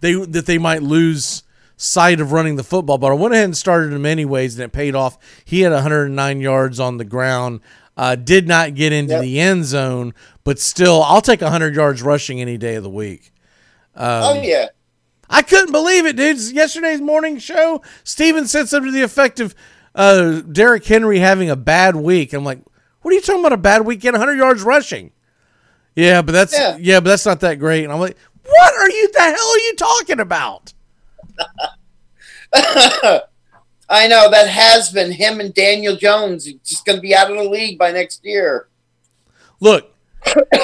they 0.01 0.13
that 0.13 0.45
they 0.45 0.57
might 0.57 0.83
lose 0.83 1.43
sight 1.77 2.19
of 2.19 2.31
running 2.31 2.57
the 2.57 2.63
football. 2.63 2.97
But 2.97 3.11
I 3.11 3.15
went 3.15 3.33
ahead 3.33 3.45
and 3.45 3.57
started 3.57 3.93
him 3.93 4.05
anyways, 4.05 4.55
and 4.55 4.65
it 4.65 4.73
paid 4.73 4.95
off. 4.95 5.17
He 5.45 5.61
had 5.61 5.71
109 5.71 6.41
yards 6.41 6.79
on 6.79 6.97
the 6.97 7.05
ground. 7.05 7.61
Uh, 7.95 8.15
did 8.15 8.47
not 8.47 8.73
get 8.73 8.91
into 8.91 9.13
Yep. 9.13 9.21
the 9.21 9.39
end 9.39 9.65
zone, 9.65 10.13
but 10.43 10.57
still, 10.59 11.03
I'll 11.03 11.21
take 11.21 11.41
100 11.41 11.75
yards 11.75 12.01
rushing 12.01 12.41
any 12.41 12.57
day 12.57 12.73
of 12.75 12.83
the 12.83 12.89
week. 12.89 13.31
Um, 13.95 14.23
oh 14.23 14.41
yeah, 14.41 14.67
I 15.29 15.43
couldn't 15.43 15.71
believe 15.71 16.05
it, 16.07 16.15
dude. 16.15 16.39
Yesterday's 16.39 17.01
morning 17.01 17.37
show, 17.37 17.83
Steven 18.03 18.47
said 18.47 18.67
something 18.67 18.91
to 18.91 18.97
the 18.97 19.03
effect 19.03 19.39
of 19.39 19.53
uh, 19.93 20.41
Derrick 20.41 20.83
Henry 20.85 21.19
having 21.19 21.51
a 21.51 21.55
bad 21.55 21.95
week. 21.95 22.33
I'm 22.33 22.43
like, 22.43 22.59
what 23.03 23.11
are 23.11 23.15
you 23.15 23.21
talking 23.21 23.41
about? 23.41 23.53
A 23.53 23.57
bad 23.57 23.85
week? 23.85 23.99
Get 23.99 24.13
100 24.13 24.33
yards 24.37 24.63
rushing. 24.63 25.11
Yeah, 25.95 26.23
but 26.23 26.31
that's 26.31 26.53
yeah. 26.57 26.75
Yeah. 26.79 26.99
but 26.99 27.09
that's 27.09 27.25
not 27.27 27.41
that 27.41 27.59
great. 27.59 27.83
And 27.83 27.93
I'm 27.93 27.99
like, 27.99 28.17
what 28.43 28.73
are 28.73 28.89
you? 28.89 29.11
The 29.11 29.19
hell 29.19 29.31
are 29.31 29.59
you 29.59 29.75
talking 29.75 30.19
about? 30.19 30.73
I 33.93 34.07
know 34.07 34.29
that 34.31 34.49
has 34.49 34.91
been 34.91 35.11
him 35.11 35.39
and 35.39 35.53
Daniel 35.53 35.95
Jones 35.95 36.51
just 36.65 36.83
going 36.83 36.97
to 36.97 37.01
be 37.01 37.15
out 37.15 37.29
of 37.29 37.37
the 37.37 37.47
league 37.47 37.77
by 37.77 37.91
next 37.91 38.25
year. 38.25 38.67
Look, 39.59 39.93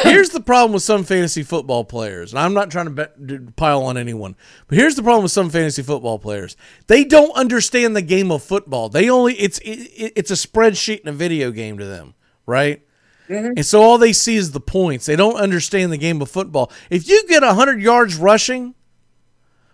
here's 0.04 0.30
the 0.32 0.40
problem 0.40 0.74
with 0.74 0.82
some 0.82 1.04
fantasy 1.04 1.44
football 1.44 1.84
players, 1.84 2.34
and 2.34 2.40
I'm 2.40 2.56
not 2.56 2.72
trying 2.72 2.96
to 2.96 3.10
to 3.28 3.54
pile 3.56 3.84
on 3.84 3.98
anyone, 3.98 4.36
but 4.68 4.78
here's 4.78 4.96
the 4.96 5.04
problem 5.04 5.24
with 5.24 5.32
some 5.32 5.50
fantasy 5.52 5.84
football 5.84 6.18
players: 6.18 6.58
they 6.88 7.04
don't 7.04 7.32
understand 7.38 7.96
the 7.96 8.02
game 8.02 8.32
of 8.32 8.42
football. 8.42 8.90
They 8.90 9.10
only 9.10 9.36
it's 9.36 9.60
it, 9.60 10.14
it's 10.16 10.32
a 10.32 10.34
spreadsheet 10.34 11.02
and 11.02 11.10
a 11.10 11.14
video 11.14 11.52
game 11.52 11.78
to 11.78 11.86
them, 11.86 12.16
right? 12.48 12.82
Mm-hmm. 13.28 13.54
And 13.58 13.66
so 13.66 13.84
all 13.84 14.00
they 14.00 14.12
see 14.12 14.38
is 14.38 14.54
the 14.54 14.60
points. 14.60 15.06
They 15.06 15.16
don't 15.16 15.36
understand 15.36 15.92
the 15.92 15.98
game 15.98 16.20
of 16.20 16.32
football. 16.32 16.72
If 16.90 17.08
you 17.08 17.28
get 17.28 17.44
100 17.44 17.80
yards 17.80 18.16
rushing 18.16 18.74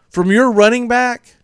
from 0.09 0.29
your 0.29 0.51
running 0.51 0.89
back 0.89 1.37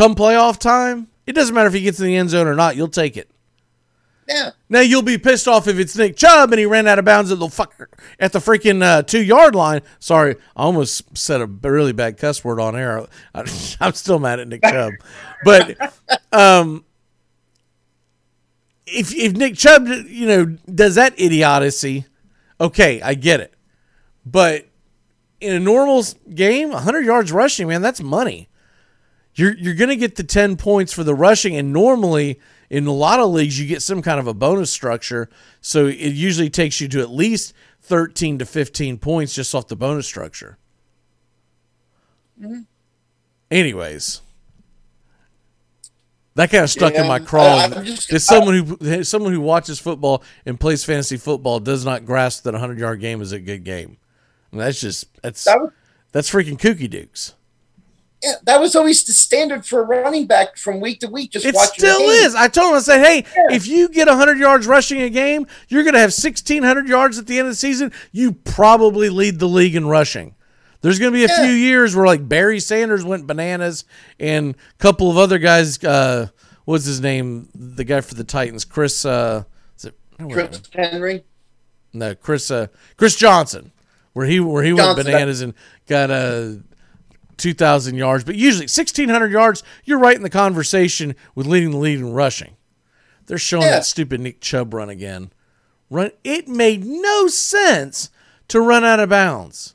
come 0.00 0.14
playoff 0.14 0.58
time, 0.58 1.08
it 1.26 1.34
doesn't 1.34 1.54
matter 1.54 1.68
if 1.68 1.74
he 1.74 1.82
gets 1.82 2.00
in 2.00 2.06
the 2.06 2.16
end 2.16 2.30
zone 2.30 2.46
or 2.46 2.54
not. 2.54 2.74
You'll 2.74 2.88
take 2.88 3.18
it. 3.18 3.30
Yeah. 4.26 4.52
Now 4.70 4.80
you'll 4.80 5.02
be 5.02 5.18
pissed 5.18 5.46
off 5.46 5.68
if 5.68 5.78
it's 5.78 5.94
Nick 5.94 6.16
Chubb 6.16 6.52
and 6.52 6.58
he 6.58 6.64
ran 6.64 6.86
out 6.86 6.98
of 6.98 7.04
bounds 7.04 7.30
at 7.30 7.38
the 7.38 7.48
fucker 7.48 7.86
at 8.18 8.32
the 8.32 8.38
freaking 8.38 8.82
uh, 8.82 9.02
two 9.02 9.22
yard 9.22 9.54
line. 9.54 9.82
Sorry, 9.98 10.36
I 10.56 10.62
almost 10.62 11.18
said 11.18 11.42
a 11.42 11.46
really 11.46 11.92
bad 11.92 12.16
cuss 12.16 12.42
word 12.42 12.60
on 12.60 12.76
air. 12.76 13.06
I, 13.34 13.40
I'm 13.80 13.92
still 13.92 14.18
mad 14.18 14.40
at 14.40 14.48
Nick 14.48 14.62
Chubb, 14.62 14.92
but 15.44 15.94
um, 16.32 16.84
if 18.86 19.14
if 19.14 19.32
Nick 19.32 19.56
Chubb 19.56 19.86
you 19.86 20.26
know 20.26 20.44
does 20.72 20.94
that 20.94 21.12
idiocy, 21.18 22.06
okay, 22.58 23.02
I 23.02 23.14
get 23.14 23.40
it. 23.40 23.52
But 24.24 24.66
in 25.40 25.54
a 25.54 25.60
normal 25.60 26.04
game, 26.32 26.70
100 26.70 27.04
yards 27.04 27.32
rushing, 27.32 27.66
man, 27.68 27.82
that's 27.82 28.00
money. 28.00 28.49
You're 29.34 29.56
you're 29.56 29.74
gonna 29.74 29.96
get 29.96 30.16
the 30.16 30.24
10 30.24 30.56
points 30.56 30.92
for 30.92 31.04
the 31.04 31.14
rushing, 31.14 31.56
and 31.56 31.72
normally 31.72 32.40
in 32.68 32.86
a 32.86 32.92
lot 32.92 33.20
of 33.20 33.30
leagues 33.30 33.58
you 33.60 33.66
get 33.66 33.82
some 33.82 34.02
kind 34.02 34.18
of 34.20 34.26
a 34.26 34.34
bonus 34.34 34.70
structure, 34.72 35.28
so 35.60 35.86
it 35.86 35.94
usually 36.14 36.50
takes 36.50 36.80
you 36.80 36.88
to 36.88 37.00
at 37.00 37.10
least 37.10 37.52
13 37.82 38.38
to 38.38 38.44
15 38.46 38.98
points 38.98 39.34
just 39.34 39.54
off 39.54 39.68
the 39.68 39.76
bonus 39.76 40.06
structure. 40.06 40.58
Mm-hmm. 42.40 42.60
Anyways, 43.50 44.20
that 46.34 46.50
kind 46.50 46.64
of 46.64 46.70
stuck 46.70 46.94
in 46.94 47.06
my 47.06 47.18
craw. 47.18 47.42
I- 47.56 47.64
I'm 47.64 47.84
just- 47.84 48.12
As 48.12 48.24
someone 48.24 48.54
who 48.80 49.04
someone 49.04 49.32
who 49.32 49.40
watches 49.40 49.78
football 49.78 50.22
and 50.46 50.58
plays 50.58 50.84
fantasy 50.84 51.16
football 51.16 51.60
does 51.60 51.84
not 51.84 52.04
grasp 52.06 52.44
that 52.44 52.54
a 52.54 52.58
hundred 52.58 52.78
yard 52.78 53.00
game 53.00 53.20
is 53.20 53.32
a 53.32 53.40
good 53.40 53.64
game. 53.64 53.96
That's 54.52 54.80
just 54.80 55.06
that's 55.22 55.44
That 55.44 55.60
was- 55.60 55.70
that's 56.12 56.30
freaking 56.30 56.58
kooky 56.58 56.88
dukes. 56.90 57.34
Yeah, 58.22 58.34
that 58.44 58.60
was 58.60 58.76
always 58.76 59.02
the 59.04 59.12
standard 59.12 59.64
for 59.64 59.80
a 59.80 59.82
running 59.84 60.26
back 60.26 60.58
from 60.58 60.78
week 60.80 61.00
to 61.00 61.08
week. 61.08 61.30
Just 61.30 61.46
It 61.46 61.56
still 61.56 62.00
is. 62.10 62.34
I 62.34 62.48
told 62.48 62.72
him, 62.72 62.76
I 62.76 62.80
said, 62.80 63.02
hey, 63.02 63.24
if 63.50 63.66
you 63.66 63.88
get 63.88 64.08
100 64.08 64.38
yards 64.38 64.66
rushing 64.66 65.00
a 65.00 65.08
game, 65.08 65.46
you're 65.68 65.84
going 65.84 65.94
to 65.94 66.00
have 66.00 66.10
1,600 66.10 66.86
yards 66.86 67.18
at 67.18 67.26
the 67.26 67.38
end 67.38 67.48
of 67.48 67.52
the 67.52 67.56
season. 67.56 67.92
You 68.12 68.32
probably 68.32 69.08
lead 69.08 69.38
the 69.38 69.48
league 69.48 69.74
in 69.74 69.86
rushing. 69.86 70.34
There's 70.82 70.98
going 70.98 71.12
to 71.12 71.18
be 71.18 71.24
a 71.24 71.28
few 71.28 71.52
years 71.52 71.96
where, 71.96 72.06
like, 72.06 72.28
Barry 72.28 72.60
Sanders 72.60 73.04
went 73.04 73.26
bananas 73.26 73.84
and 74.18 74.54
a 74.54 74.82
couple 74.82 75.10
of 75.10 75.16
other 75.16 75.38
guys, 75.38 75.82
uh, 75.82 76.28
what's 76.66 76.84
his 76.84 77.00
name? 77.00 77.48
The 77.54 77.84
guy 77.84 78.02
for 78.02 78.14
the 78.14 78.24
Titans, 78.24 78.64
Chris, 78.66 79.04
uh, 79.04 79.44
is 79.78 79.86
it, 79.86 79.94
Chris 80.30 80.60
Henry. 80.74 81.24
no, 81.94 82.14
Chris, 82.14 82.50
uh, 82.50 82.66
Chris 82.96 83.14
Johnson, 83.16 83.72
where 84.12 84.26
he, 84.26 84.40
where 84.40 84.62
he 84.62 84.72
went 84.72 84.88
Johnson. 84.88 85.04
bananas 85.04 85.40
and 85.42 85.54
got 85.86 86.10
a, 86.10 86.62
2,000 87.40 87.96
yards, 87.96 88.22
but 88.24 88.36
usually 88.36 88.64
1,600 88.66 89.32
yards, 89.32 89.62
you're 89.84 89.98
right 89.98 90.16
in 90.16 90.22
the 90.22 90.30
conversation 90.30 91.14
with 91.34 91.46
leading 91.46 91.70
the 91.72 91.78
lead 91.78 91.98
in 91.98 92.12
rushing. 92.12 92.56
They're 93.26 93.38
showing 93.38 93.64
Yeah. 93.64 93.70
that 93.72 93.84
stupid 93.86 94.20
Nick 94.20 94.40
Chubb 94.40 94.72
run 94.74 94.88
again. 94.90 95.32
Run. 95.88 96.12
It 96.22 96.46
made 96.48 96.84
no 96.84 97.26
sense 97.26 98.10
to 98.48 98.60
run 98.60 98.84
out 98.84 99.00
of 99.00 99.08
bounds. 99.08 99.74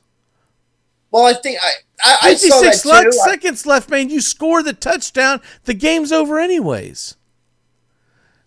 Well, 1.10 1.24
I 1.26 1.34
think 1.34 1.58
I 1.62 1.70
I, 2.04 2.16
I 2.30 2.34
saw 2.34 2.60
that 2.60 2.74
56 2.74 2.82
too. 2.82 2.88
le- 2.90 3.06
I- 3.06 3.10
seconds 3.30 3.64
left, 3.66 3.88
man. 3.90 4.10
You 4.10 4.20
score 4.20 4.62
the 4.62 4.72
touchdown. 4.74 5.40
The 5.64 5.72
game's 5.74 6.12
over 6.12 6.38
anyways. 6.38 7.16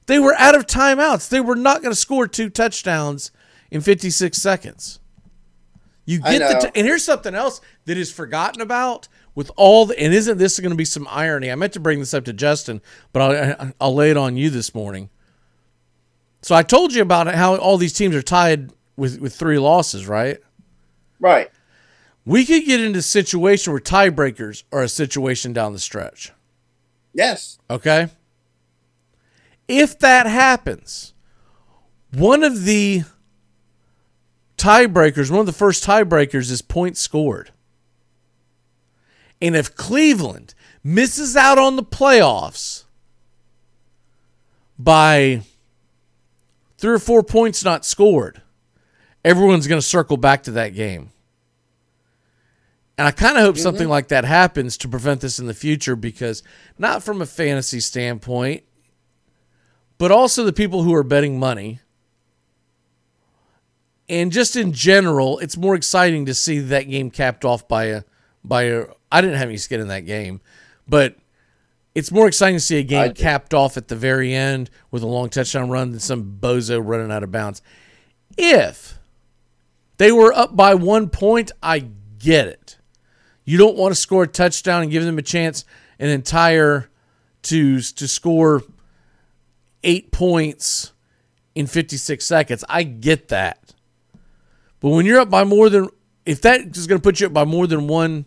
They 0.06 0.20
were 0.20 0.36
out 0.38 0.56
of 0.56 0.68
timeouts. 0.68 1.30
They 1.30 1.41
were 1.41 1.56
not 1.56 1.82
going 1.82 1.91
to 1.91 2.00
score 2.00 2.28
two 2.28 2.50
touchdowns 2.50 3.32
in 3.72 3.82
56 3.82 4.38
seconds. 4.40 5.00
You 6.10 6.18
get 6.22 6.40
the 6.40 6.68
t- 6.68 6.72
and 6.80 6.88
here's 6.88 7.03
something 7.03 7.36
else 7.36 7.61
that 7.86 7.95
is 7.95 8.11
forgotten 8.11 8.61
about 8.61 9.07
with 9.36 9.52
all 9.56 9.86
the 9.86 9.99
and 9.99 10.11
isn't 10.11 10.40
this 10.40 10.60
going 10.60 10.72
to 10.72 10.76
be 10.76 10.84
some 10.84 11.07
irony? 11.07 11.52
I 11.52 11.56
meant 11.56 11.73
to 11.73 11.80
bring 11.80 11.99
this 11.99 12.15
up 12.15 12.26
to 12.26 12.34
Justin, 12.34 12.81
but 13.14 13.22
I'll, 13.22 13.73
I'll 13.80 13.94
lay 13.94 14.10
it 14.10 14.18
on 14.18 14.36
you 14.36 14.49
this 14.49 14.73
morning. 14.73 15.11
So 16.41 16.56
I 16.56 16.64
told 16.64 16.95
you 16.95 17.03
about 17.03 17.27
how 17.36 17.57
all 17.57 17.77
these 17.77 17.94
teams 17.94 18.15
are 18.15 18.23
tied 18.23 18.72
with 18.98 19.19
with 19.19 19.36
three 19.36 19.60
losses, 19.60 20.07
right? 20.07 20.40
Right. 21.19 21.52
We 22.26 22.44
could 22.44 22.65
get 22.65 22.81
into 22.81 22.99
a 22.99 23.03
situation 23.03 23.72
where 23.72 23.80
tiebreakers 23.80 24.64
are 24.72 24.81
a 24.81 24.90
situation 24.90 25.53
down 25.53 25.73
the 25.73 25.80
stretch. 25.80 26.31
Yes. 27.14 27.60
Okay. 27.69 28.07
If 29.68 29.99
that 29.99 30.26
happens, 30.26 31.14
one 32.11 32.44
of 32.44 32.65
the 32.65 33.03
tiebreakers, 34.60 35.31
one 35.31 35.40
of 35.40 35.45
the 35.45 35.52
first 35.52 35.84
tiebreakers 35.84 36.52
is 36.52 36.61
points 36.61 36.99
scored. 36.99 37.52
And 39.41 39.56
if 39.56 39.73
Cleveland 39.76 40.53
misses 40.84 41.36
out 41.36 41.57
on 41.57 41.76
the 41.76 41.84
playoffs, 41.84 42.84
by 44.77 45.41
three 46.77 46.91
or 46.91 46.99
four 46.99 47.23
points 47.23 47.64
not 47.64 47.86
scored, 47.86 48.41
everyone's 49.23 49.68
going 49.68 49.81
to 49.81 49.86
circle 49.86 50.18
back 50.18 50.44
to 50.44 50.52
that 50.52 50.69
game. 50.69 51.11
And 52.98 53.07
I 53.07 53.11
kind 53.11 53.38
of 53.38 53.44
hope 53.44 53.57
something 53.57 53.84
Mm-hmm. 53.84 53.91
like 53.91 54.07
that 54.10 54.26
happens 54.26 54.77
to 54.77 54.90
prevent 54.90 55.22
this 55.22 55.40
in 55.40 55.48
the 55.48 55.53
future 55.53 55.95
because, 55.95 56.44
not 56.77 57.02
from 57.02 57.22
a 57.22 57.26
fantasy 57.26 57.80
standpoint, 57.80 58.64
but 59.98 60.11
also 60.11 60.44
the 60.44 60.53
people 60.53 60.84
who 60.84 60.94
are 60.94 61.03
betting 61.03 61.40
money. 61.40 61.80
And 64.10 64.31
just 64.31 64.56
in 64.56 64.73
general, 64.73 65.38
it's 65.40 65.56
more 65.56 65.76
exciting 65.76 66.26
to 66.26 66.34
see 66.34 66.60
that 66.60 66.90
game 66.90 67.11
capped 67.11 67.45
off 67.45 67.68
by 67.68 67.86
a 67.86 68.03
by 68.44 68.64
a 68.64 68.86
I 69.11 69.22
didn't 69.22 69.38
have 69.38 69.49
any 69.49 69.57
skin 69.57 69.80
in 69.80 69.88
that 69.90 70.02
game, 70.02 70.41
but 70.88 71.15
it's 71.94 72.11
more 72.11 72.27
exciting 72.27 72.56
to 72.56 72.64
see 72.64 72.77
a 72.77 72.84
game 72.84 73.14
capped 73.14 73.53
off 73.53 73.77
at 73.77 73.88
the 73.88 73.95
very 73.95 74.34
end 74.34 74.69
with 74.91 75.03
a 75.03 75.07
long 75.07 75.30
touchdown 75.30 75.69
run 75.69 75.91
than 75.91 75.99
some 75.99 76.38
bozo 76.40 76.81
running 76.84 77.11
out 77.11 77.23
of 77.23 77.31
bounds. 77.31 77.61
If 78.38 78.99
they 79.98 80.11
were 80.11 80.34
up 80.34 80.56
by 80.56 80.76
one 80.76 81.10
point, 81.10 81.52
I 81.61 81.90
get 82.19 82.48
it. 82.48 82.77
You 83.45 83.57
don't 83.57 83.76
want 83.76 83.94
to 83.94 83.99
score 83.99 84.23
a 84.23 84.27
touchdown 84.27 84.84
and 84.84 84.91
give 84.91 85.03
them 85.03 85.18
a 85.18 85.23
chance 85.23 85.65
an 85.99 86.10
entire 86.10 86.90
to 87.44 87.80
to 87.81 88.07
score 88.07 88.64
eight 89.84 90.11
points 90.11 90.94
in 91.56 91.68
56 91.68 92.26
seconds. 92.26 92.64
I 92.69 92.84
get 92.84 93.30
that. 93.30 93.69
But 94.80 94.89
when 94.89 95.06
you're 95.06 95.19
up 95.19 95.30
by 95.30 95.43
more 95.43 95.69
than 95.69 95.89
if 96.26 96.41
that 96.41 96.76
is 96.77 96.88
going 96.88 96.99
to 96.99 97.03
put 97.03 97.19
you 97.19 97.27
up 97.27 97.34
by 97.34 97.43
more 97.45 97.68
than 97.68 97.88
one 97.88 98.26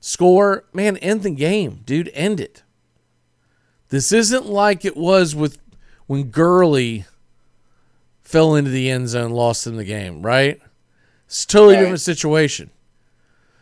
score, 0.00 0.64
man, 0.72 0.96
end 0.98 1.22
the 1.22 1.30
game, 1.30 1.80
dude. 1.84 2.10
End 2.14 2.40
it. 2.40 2.62
This 3.88 4.12
isn't 4.12 4.46
like 4.46 4.84
it 4.84 4.96
was 4.96 5.34
with 5.34 5.58
when 6.06 6.24
Gurley 6.24 7.04
fell 8.22 8.54
into 8.56 8.70
the 8.70 8.90
end 8.90 9.08
zone, 9.08 9.30
lost 9.30 9.66
in 9.66 9.76
the 9.76 9.84
game, 9.84 10.22
right? 10.22 10.60
It's 11.26 11.44
a 11.44 11.46
totally 11.46 11.74
Right. 11.74 11.80
different 11.82 12.00
situation. 12.00 12.70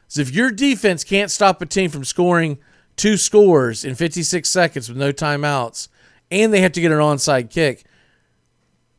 So 0.09 0.21
if 0.23 0.33
your 0.33 0.51
defense 0.51 1.05
can't 1.05 1.31
stop 1.31 1.61
a 1.61 1.67
team 1.67 1.91
from 1.91 2.05
scoring 2.05 2.59
two 2.97 3.17
scores 3.17 3.85
in 3.85 3.95
56 3.95 4.49
seconds 4.49 4.89
with 4.89 4.97
no 4.97 5.13
timeouts, 5.13 5.89
and 6.31 6.53
they 6.53 6.61
have 6.61 6.73
to 6.73 6.81
get 6.81 6.93
an 6.93 6.99
onside 6.99 7.51
kick, 7.51 7.85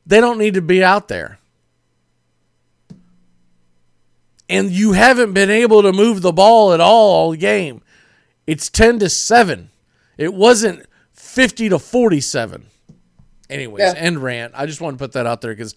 they 0.06 0.19
don't 0.19 0.38
need 0.38 0.53
to 0.53 0.61
be 0.61 0.84
out 0.84 1.07
there. 1.07 1.40
And 4.50 4.72
you 4.72 4.92
haven't 4.94 5.34
been 5.34 5.50
able 5.50 5.82
to 5.82 5.92
move 5.92 6.22
the 6.22 6.32
ball 6.32 6.74
at 6.74 6.80
all 6.80 7.12
all 7.12 7.36
game. 7.36 7.82
It's 8.46 8.70
10 8.70 9.00
to 9.00 9.10
7. 9.10 9.72
It 10.18 10.34
wasn't 10.34 10.86
50 11.14 11.70
to 11.70 11.80
47. 11.80 12.68
Anyways, 13.50 13.82
Yeah. 13.82 13.94
end 14.00 14.22
rant. 14.24 14.54
I 14.56 14.66
just 14.66 14.82
want 14.82 14.98
to 14.98 15.04
put 15.04 15.14
that 15.14 15.26
out 15.26 15.42
there 15.42 15.52
because 15.54 15.76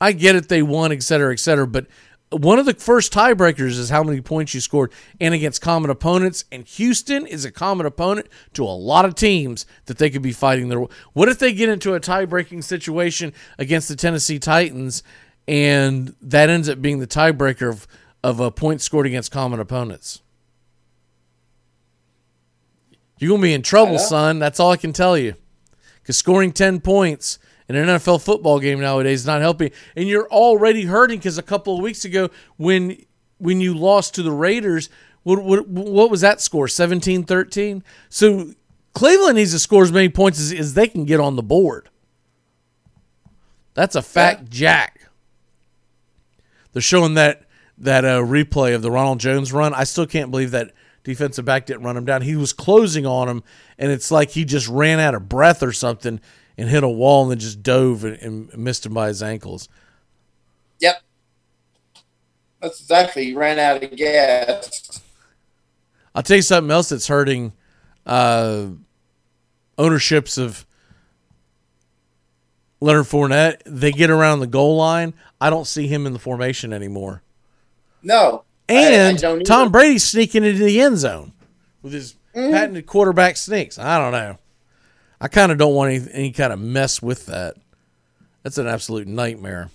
I 0.00 0.12
get 0.12 0.36
it, 0.36 0.48
they 0.48 0.62
won, 0.62 0.92
et 0.92 1.02
cetera, 1.02 1.32
et 1.32 1.38
cetera. 1.38 1.66
But 1.66 1.86
one 2.30 2.58
of 2.58 2.66
the 2.66 2.74
first 2.74 3.12
tiebreakers 3.12 3.78
is 3.78 3.90
how 3.90 4.02
many 4.02 4.20
points 4.20 4.54
you 4.54 4.60
scored 4.60 4.92
and 5.20 5.32
against 5.34 5.60
common 5.62 5.90
opponents. 5.90 6.44
And 6.50 6.66
Houston 6.66 7.26
is 7.26 7.44
a 7.44 7.50
common 7.52 7.86
opponent 7.86 8.26
to 8.54 8.64
a 8.64 8.74
lot 8.74 9.04
of 9.04 9.14
teams 9.14 9.66
that 9.86 9.98
they 9.98 10.10
could 10.10 10.22
be 10.22 10.32
fighting 10.32 10.68
their. 10.68 10.80
What 11.12 11.28
if 11.28 11.38
they 11.38 11.52
get 11.52 11.68
into 11.68 11.94
a 11.94 12.00
tie 12.00 12.24
breaking 12.24 12.62
situation 12.62 13.32
against 13.58 13.88
the 13.88 13.96
Tennessee 13.96 14.38
Titans 14.38 15.02
and 15.46 16.14
that 16.20 16.48
ends 16.50 16.68
up 16.68 16.80
being 16.80 16.98
the 16.98 17.06
tiebreaker 17.06 17.68
of, 17.68 17.86
of 18.22 18.40
a 18.40 18.50
point 18.50 18.80
scored 18.80 19.06
against 19.06 19.30
common 19.30 19.60
opponents? 19.60 20.22
You're 23.18 23.28
going 23.28 23.40
to 23.40 23.46
be 23.46 23.54
in 23.54 23.62
trouble, 23.62 23.98
son. 23.98 24.38
That's 24.38 24.58
all 24.60 24.70
I 24.70 24.76
can 24.76 24.92
tell 24.92 25.16
you. 25.16 25.34
Because 26.02 26.18
scoring 26.18 26.52
10 26.52 26.80
points 26.80 27.38
in 27.68 27.76
an 27.76 27.86
NFL 27.86 28.22
football 28.22 28.58
game 28.58 28.80
nowadays 28.80 29.20
is 29.20 29.26
not 29.26 29.40
helping. 29.40 29.70
And 29.96 30.08
you're 30.08 30.28
already 30.28 30.84
hurting 30.84 31.18
because 31.18 31.38
a 31.38 31.42
couple 31.42 31.76
of 31.76 31.82
weeks 31.82 32.04
ago, 32.04 32.30
when 32.56 32.98
when 33.38 33.60
you 33.60 33.74
lost 33.74 34.14
to 34.14 34.22
the 34.22 34.30
Raiders, 34.30 34.88
what, 35.22 35.42
what, 35.42 35.66
what 35.68 36.10
was 36.10 36.20
that 36.20 36.40
score? 36.40 36.68
17 36.68 37.24
13? 37.24 37.82
So 38.08 38.52
Cleveland 38.94 39.36
needs 39.36 39.52
to 39.52 39.58
score 39.58 39.82
as 39.82 39.92
many 39.92 40.08
points 40.08 40.40
as, 40.40 40.52
as 40.52 40.74
they 40.74 40.86
can 40.86 41.04
get 41.04 41.20
on 41.20 41.36
the 41.36 41.42
board. 41.42 41.88
That's 43.74 43.96
a 43.96 44.02
fact, 44.02 44.50
Jack. 44.50 45.00
They're 46.74 46.82
showing 46.82 47.14
that 47.14 47.46
that 47.78 48.04
uh, 48.04 48.20
replay 48.20 48.74
of 48.74 48.82
the 48.82 48.90
Ronald 48.90 49.20
Jones 49.20 49.52
run. 49.52 49.72
I 49.72 49.84
still 49.84 50.06
can't 50.06 50.30
believe 50.30 50.50
that 50.50 50.72
defensive 51.02 51.44
back 51.44 51.66
didn't 51.66 51.82
run 51.82 51.96
him 51.96 52.04
down. 52.04 52.22
He 52.22 52.36
was 52.36 52.52
closing 52.52 53.06
on 53.06 53.28
him, 53.28 53.42
and 53.78 53.90
it's 53.90 54.10
like 54.10 54.30
he 54.30 54.44
just 54.44 54.68
ran 54.68 55.00
out 55.00 55.14
of 55.14 55.28
breath 55.28 55.62
or 55.62 55.72
something 55.72 56.20
and 56.56 56.68
hit 56.68 56.84
a 56.84 56.88
wall 56.88 57.22
and 57.22 57.30
then 57.32 57.38
just 57.38 57.62
dove 57.62 58.04
and, 58.04 58.18
and 58.18 58.58
missed 58.58 58.86
him 58.86 58.94
by 58.94 59.08
his 59.08 59.22
ankles. 59.22 59.68
Yep. 60.80 61.02
That's 62.60 62.80
exactly. 62.80 63.24
He 63.26 63.34
ran 63.34 63.58
out 63.58 63.82
of 63.82 63.96
gas. 63.96 65.00
I'll 66.14 66.22
tell 66.22 66.36
you 66.36 66.42
something 66.42 66.70
else 66.70 66.90
that's 66.90 67.08
hurting 67.08 67.52
uh, 68.06 68.68
ownerships 69.76 70.38
of 70.38 70.64
Leonard 72.80 73.06
Fournette. 73.06 73.60
They 73.66 73.90
get 73.90 74.10
around 74.10 74.40
the 74.40 74.46
goal 74.46 74.76
line. 74.76 75.14
I 75.44 75.50
don't 75.50 75.66
see 75.66 75.86
him 75.86 76.06
in 76.06 76.14
the 76.14 76.18
formation 76.18 76.72
anymore. 76.72 77.20
No. 78.02 78.44
I- 78.66 78.72
I 78.74 78.80
And 78.80 79.18
don't. 79.18 79.44
Tom 79.44 79.70
Brady's 79.70 80.02
sneaking 80.04 80.42
into 80.42 80.64
the 80.64 80.80
end 80.80 80.96
zone 80.96 81.32
with 81.82 81.92
his 81.92 82.14
Mhm. 82.34 82.50
patented 82.52 82.86
quarterback 82.86 83.36
sneaks. 83.36 83.78
I 83.78 83.98
don't 83.98 84.12
know. 84.12 84.38
I 85.20 85.28
kind 85.28 85.52
of 85.52 85.58
don't 85.58 85.74
want 85.74 85.92
any, 85.92 86.12
any 86.12 86.32
kind 86.32 86.50
of 86.50 86.58
mess 86.60 87.02
with 87.02 87.26
that. 87.26 87.56
That's 88.42 88.56
an 88.56 88.66
absolute 88.66 89.06
nightmare. 89.06 89.68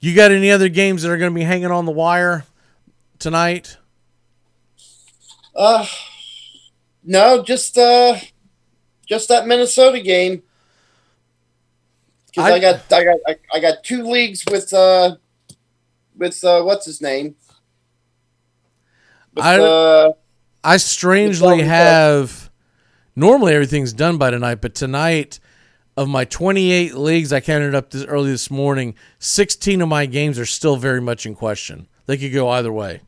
You 0.00 0.14
got 0.14 0.32
any 0.32 0.50
other 0.50 0.68
games 0.68 1.02
that 1.02 1.10
are 1.10 1.16
going 1.16 1.32
to 1.32 1.34
be 1.34 1.44
hanging 1.44 1.70
on 1.70 1.86
the 1.86 1.90
wire 1.92 2.44
tonight? 3.18 3.78
Uh, 5.56 5.86
no, 7.02 7.42
just 7.42 7.78
uh, 7.78 8.16
just 9.06 9.30
that 9.30 9.46
Minnesota 9.46 10.00
game. 10.00 10.42
Because 12.34 12.50
I, 12.50 12.54
I- 12.54 12.58
got 12.60 12.92
I 12.92 13.04
got 13.04 13.16
I, 13.26 13.36
I 13.54 13.60
got 13.60 13.84
two 13.84 14.02
leagues 14.02 14.44
with 14.50 14.72
uh 14.72 15.16
with 16.16 16.42
uh 16.44 16.62
what's 16.62 16.86
his 16.86 17.00
name. 17.00 17.36
With, 19.34 19.44
I- 19.44 19.58
uh, 19.60 20.12
I 20.62 20.76
strangely 20.78 21.62
have. 21.62 22.50
Normally 23.16 23.52
everything's 23.54 23.92
done 23.92 24.18
by 24.18 24.30
tonight, 24.30 24.56
but 24.56 24.74
tonight, 24.74 25.38
of 25.96 26.08
my 26.08 26.24
28 26.24 26.94
leagues 26.94 27.32
I 27.32 27.38
counted 27.40 27.72
up 27.74 27.90
this 27.90 28.04
early 28.06 28.32
this 28.32 28.50
morning, 28.50 28.96
16 29.20 29.80
of 29.82 29.88
my 29.88 30.06
games 30.06 30.36
are 30.36 30.46
still 30.46 30.74
very 30.76 31.00
much 31.00 31.24
in 31.24 31.36
question. 31.36 31.86
They 32.06 32.16
could 32.16 32.32
go 32.32 32.48
either 32.48 32.72
way. 32.72 33.02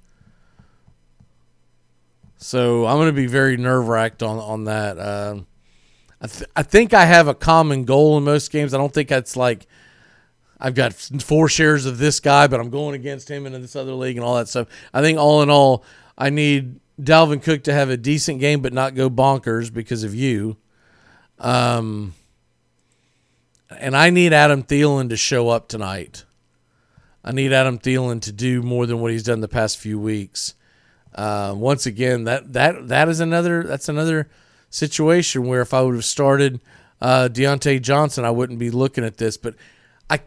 So 2.36 2.86
I'm 2.86 2.98
going 2.98 3.08
to 3.08 3.12
be 3.12 3.26
very 3.26 3.56
nerve 3.56 3.88
wracked 3.88 4.22
on 4.22 4.38
on 4.38 4.64
that. 4.64 4.98
Um, 5.00 5.46
I 6.20 6.26
th- 6.26 6.51
I 6.56 6.62
think 6.62 6.94
I 6.94 7.05
have 7.05 7.28
a 7.28 7.34
common 7.34 7.84
goal 7.84 8.16
in 8.16 8.24
most 8.24 8.51
games. 8.51 8.72
I 8.72 8.78
don't 8.78 8.93
think 8.93 9.09
that's 9.09 9.36
like 9.36 9.66
I've 10.59 10.74
got 10.74 10.94
four 10.94 11.48
shares 11.48 11.86
of 11.86 11.98
this 11.98 12.20
guy, 12.20 12.47
but 12.47 12.60
I'm 12.60 12.70
going 12.70 12.94
against 12.94 13.30
him 13.30 13.47
in 13.47 13.52
this 13.52 13.76
other 13.76 13.93
league 13.93 14.16
and 14.16 14.24
all 14.24 14.36
that 14.36 14.48
stuff. 14.48 14.68
I 14.94 15.02
think 15.02 15.18
all 15.18 15.43
in 15.43 15.51
all, 15.51 15.84
I 16.16 16.30
need 16.30 16.80
Dalvin 17.01 17.43
Cook 17.43 17.64
to 17.64 17.72
have 17.72 17.90
a 17.90 17.97
decent 17.97 18.40
game, 18.40 18.62
but 18.62 18.72
not 18.72 18.94
go 18.94 19.10
bonkers 19.10 19.72
because 19.72 20.02
of 20.02 20.14
you. 20.14 20.56
Um, 21.38 22.14
and 23.70 23.94
I 23.94 24.09
need 24.10 24.32
Adam 24.32 24.62
Thielen 24.62 25.10
to 25.10 25.16
show 25.16 25.51
up 25.51 25.68
tonight. 25.68 26.24
I 27.22 27.32
need 27.32 27.52
Adam 27.52 27.78
Thielen 27.78 28.22
to 28.22 28.32
do 28.32 28.62
more 28.62 28.86
than 28.86 29.01
what 29.01 29.10
he's 29.10 29.24
done 29.24 29.40
the 29.40 29.48
past 29.48 29.78
few 29.78 29.98
weeks. 29.98 30.55
Uh, 31.14 31.55
once 31.56 31.84
again, 31.84 32.24
that 32.24 32.52
that 32.52 32.88
that 32.88 33.09
is 33.09 33.20
another 33.20 33.62
that's 33.62 33.88
another 33.88 34.28
situation 34.70 35.47
where 35.47 35.60
if 35.60 35.72
I 35.74 35.82
would 35.82 35.94
have 35.94 36.05
started 36.05 36.60
uh, 37.01 37.28
Diontae 37.32 37.80
Johnson, 37.82 38.24
I 38.24 38.30
wouldn't 38.30 38.59
be 38.59 38.70
looking 38.70 39.05
at 39.05 39.18
this. 39.18 39.36
But 39.36 39.55
I 40.10 40.20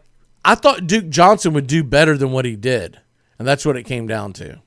I 0.44 0.54
thought 0.54 0.86
Duke 0.86 1.08
Johnson 1.08 1.52
would 1.54 1.66
do 1.66 1.82
better 1.82 2.16
than 2.16 2.32
what 2.32 2.44
he 2.44 2.56
did, 2.56 3.00
and 3.38 3.46
that's 3.46 3.64
what 3.64 3.76
it 3.76 3.84
came 3.84 4.06
down 4.06 4.32
to. 4.34 4.60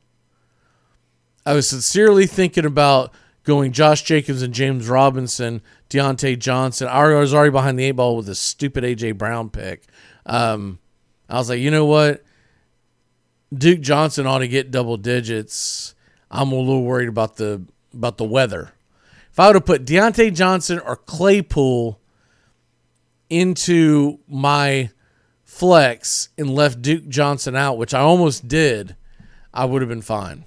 I 1.45 1.53
was 1.53 1.69
sincerely 1.69 2.25
thinking 2.25 2.65
about 2.65 3.13
going 3.43 3.73
Josh 3.73 4.03
Jacobs 4.03 4.41
and 4.41 4.53
James 4.53 4.87
Robinson, 4.87 5.61
Diontae 5.89 6.39
Johnson. 6.39 6.87
I 6.87 7.05
was 7.15 7.33
already 7.33 7.51
behind 7.51 7.77
the 7.77 7.83
eight 7.85 7.91
ball 7.91 8.15
with 8.15 8.29
a 8.29 8.35
stupid 8.35 8.83
AJ 8.83 9.17
Brown 9.17 9.49
pick. 9.49 9.85
Um, 10.25 10.79
I 11.29 11.35
was 11.35 11.49
like, 11.49 11.59
you 11.59 11.71
know 11.71 11.85
what? 11.85 12.23
Duke 13.53 13.81
Johnson 13.81 14.25
ought 14.25 14.39
to 14.39 14.47
get 14.47 14.71
double 14.71 14.97
digits. 14.97 15.95
I'm 16.31 16.51
a 16.51 16.55
little 16.55 16.83
worried 16.83 17.09
about 17.09 17.35
the 17.35 17.63
about 17.93 18.17
the 18.17 18.23
weather. 18.23 18.71
If 19.33 19.39
I 19.39 19.47
would 19.47 19.55
have 19.55 19.65
put 19.65 19.83
Diontae 19.83 20.31
Johnson 20.31 20.79
or 20.79 20.95
Claypool 20.95 21.99
into 23.31 24.19
my 24.27 24.91
flex 25.43 26.29
and 26.37 26.51
left 26.53 26.83
Duke 26.83 27.07
Johnson 27.07 27.55
out, 27.55 27.79
which 27.79 27.95
I 27.95 27.99
almost 27.99 28.47
did, 28.47 28.95
I 29.51 29.65
would 29.65 29.81
have 29.81 29.89
been 29.89 30.03
fine. 30.03 30.45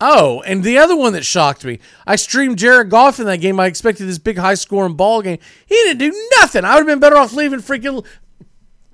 Oh, 0.00 0.42
and 0.42 0.64
the 0.64 0.76
other 0.78 0.96
one 0.96 1.12
that 1.12 1.24
shocked 1.24 1.64
me, 1.64 1.78
I 2.04 2.16
streamed 2.16 2.58
Jared 2.58 2.90
Goff 2.90 3.20
in 3.20 3.26
that 3.26 3.40
game. 3.40 3.60
I 3.60 3.66
expected 3.66 4.06
this 4.06 4.18
big 4.18 4.38
high 4.38 4.54
scoring 4.54 4.94
ball 4.94 5.22
game. 5.22 5.38
He 5.66 5.76
didn't 5.76 5.98
do 5.98 6.28
nothing. 6.40 6.64
I 6.64 6.74
would 6.74 6.80
have 6.80 6.86
been 6.88 6.98
better 6.98 7.16
off 7.16 7.32
leaving 7.32 7.60
freaking 7.60 8.04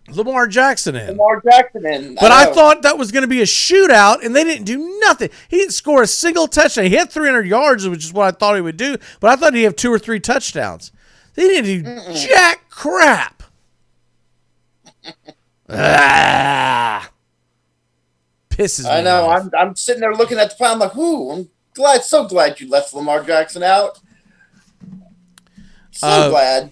Lamar 0.09 0.47
Jackson 0.47 0.95
in. 0.97 1.09
Lamar 1.09 1.41
Jackson 1.41 1.85
in. 1.87 2.15
But 2.15 2.31
I, 2.31 2.45
know. 2.45 2.55
thought 2.55 2.83
that 2.83 2.97
was 2.97 3.11
going 3.13 3.23
to 3.23 3.29
be 3.29 3.41
a 3.41 3.45
shootout, 3.47 4.25
and 4.25 4.35
they 4.37 4.45
didn't 4.45 4.65
do 4.65 4.99
nothing. 5.01 5.31
He 5.49 5.59
didn't 5.59 5.73
score 5.73 6.03
a 6.03 6.07
single 6.07 6.47
touchdown. 6.47 6.85
He 6.87 6.95
had 6.95 7.11
300 7.11 7.47
yards, 7.47 7.89
which 7.89 8.05
is 8.05 8.13
what 8.13 8.27
I 8.27 8.31
thought 8.37 8.55
he 8.55 8.61
would 8.61 8.77
do, 8.77 8.97
but 9.21 9.31
I 9.31 9.37
thought 9.37 9.55
he'd 9.55 9.63
have 9.65 9.75
two 9.77 9.93
or 9.93 9.99
three 9.99 10.21
touchdowns. 10.21 10.93
They 11.35 11.49
didn't 11.49 11.85
do 11.85 12.13
jack 12.15 12.69
crap. 12.71 13.43
ah, 15.69 17.11
pisses 18.51 18.85
me 18.85 18.91
I 18.91 19.01
know. 19.03 19.27
off. 19.27 19.43
I'm 19.43 19.51
I'm 19.59 19.77
sitting 19.77 20.01
there 20.01 20.15
looking 20.15 20.39
at 20.39 20.51
the 20.51 20.57
file. 20.57 20.73
I'm 20.73 20.79
like, 20.79 20.97
"Ooh, 20.97 21.31
I'm 21.33 21.49
glad, 21.75 22.03
so 22.05 22.27
glad 22.27 22.61
you 22.61 22.69
left 22.69 22.95
Lamar 22.95 23.23
Jackson 23.23 23.63
out." 23.63 23.99
So 25.93 26.07
Uh, 26.07 26.31
glad. 26.31 26.71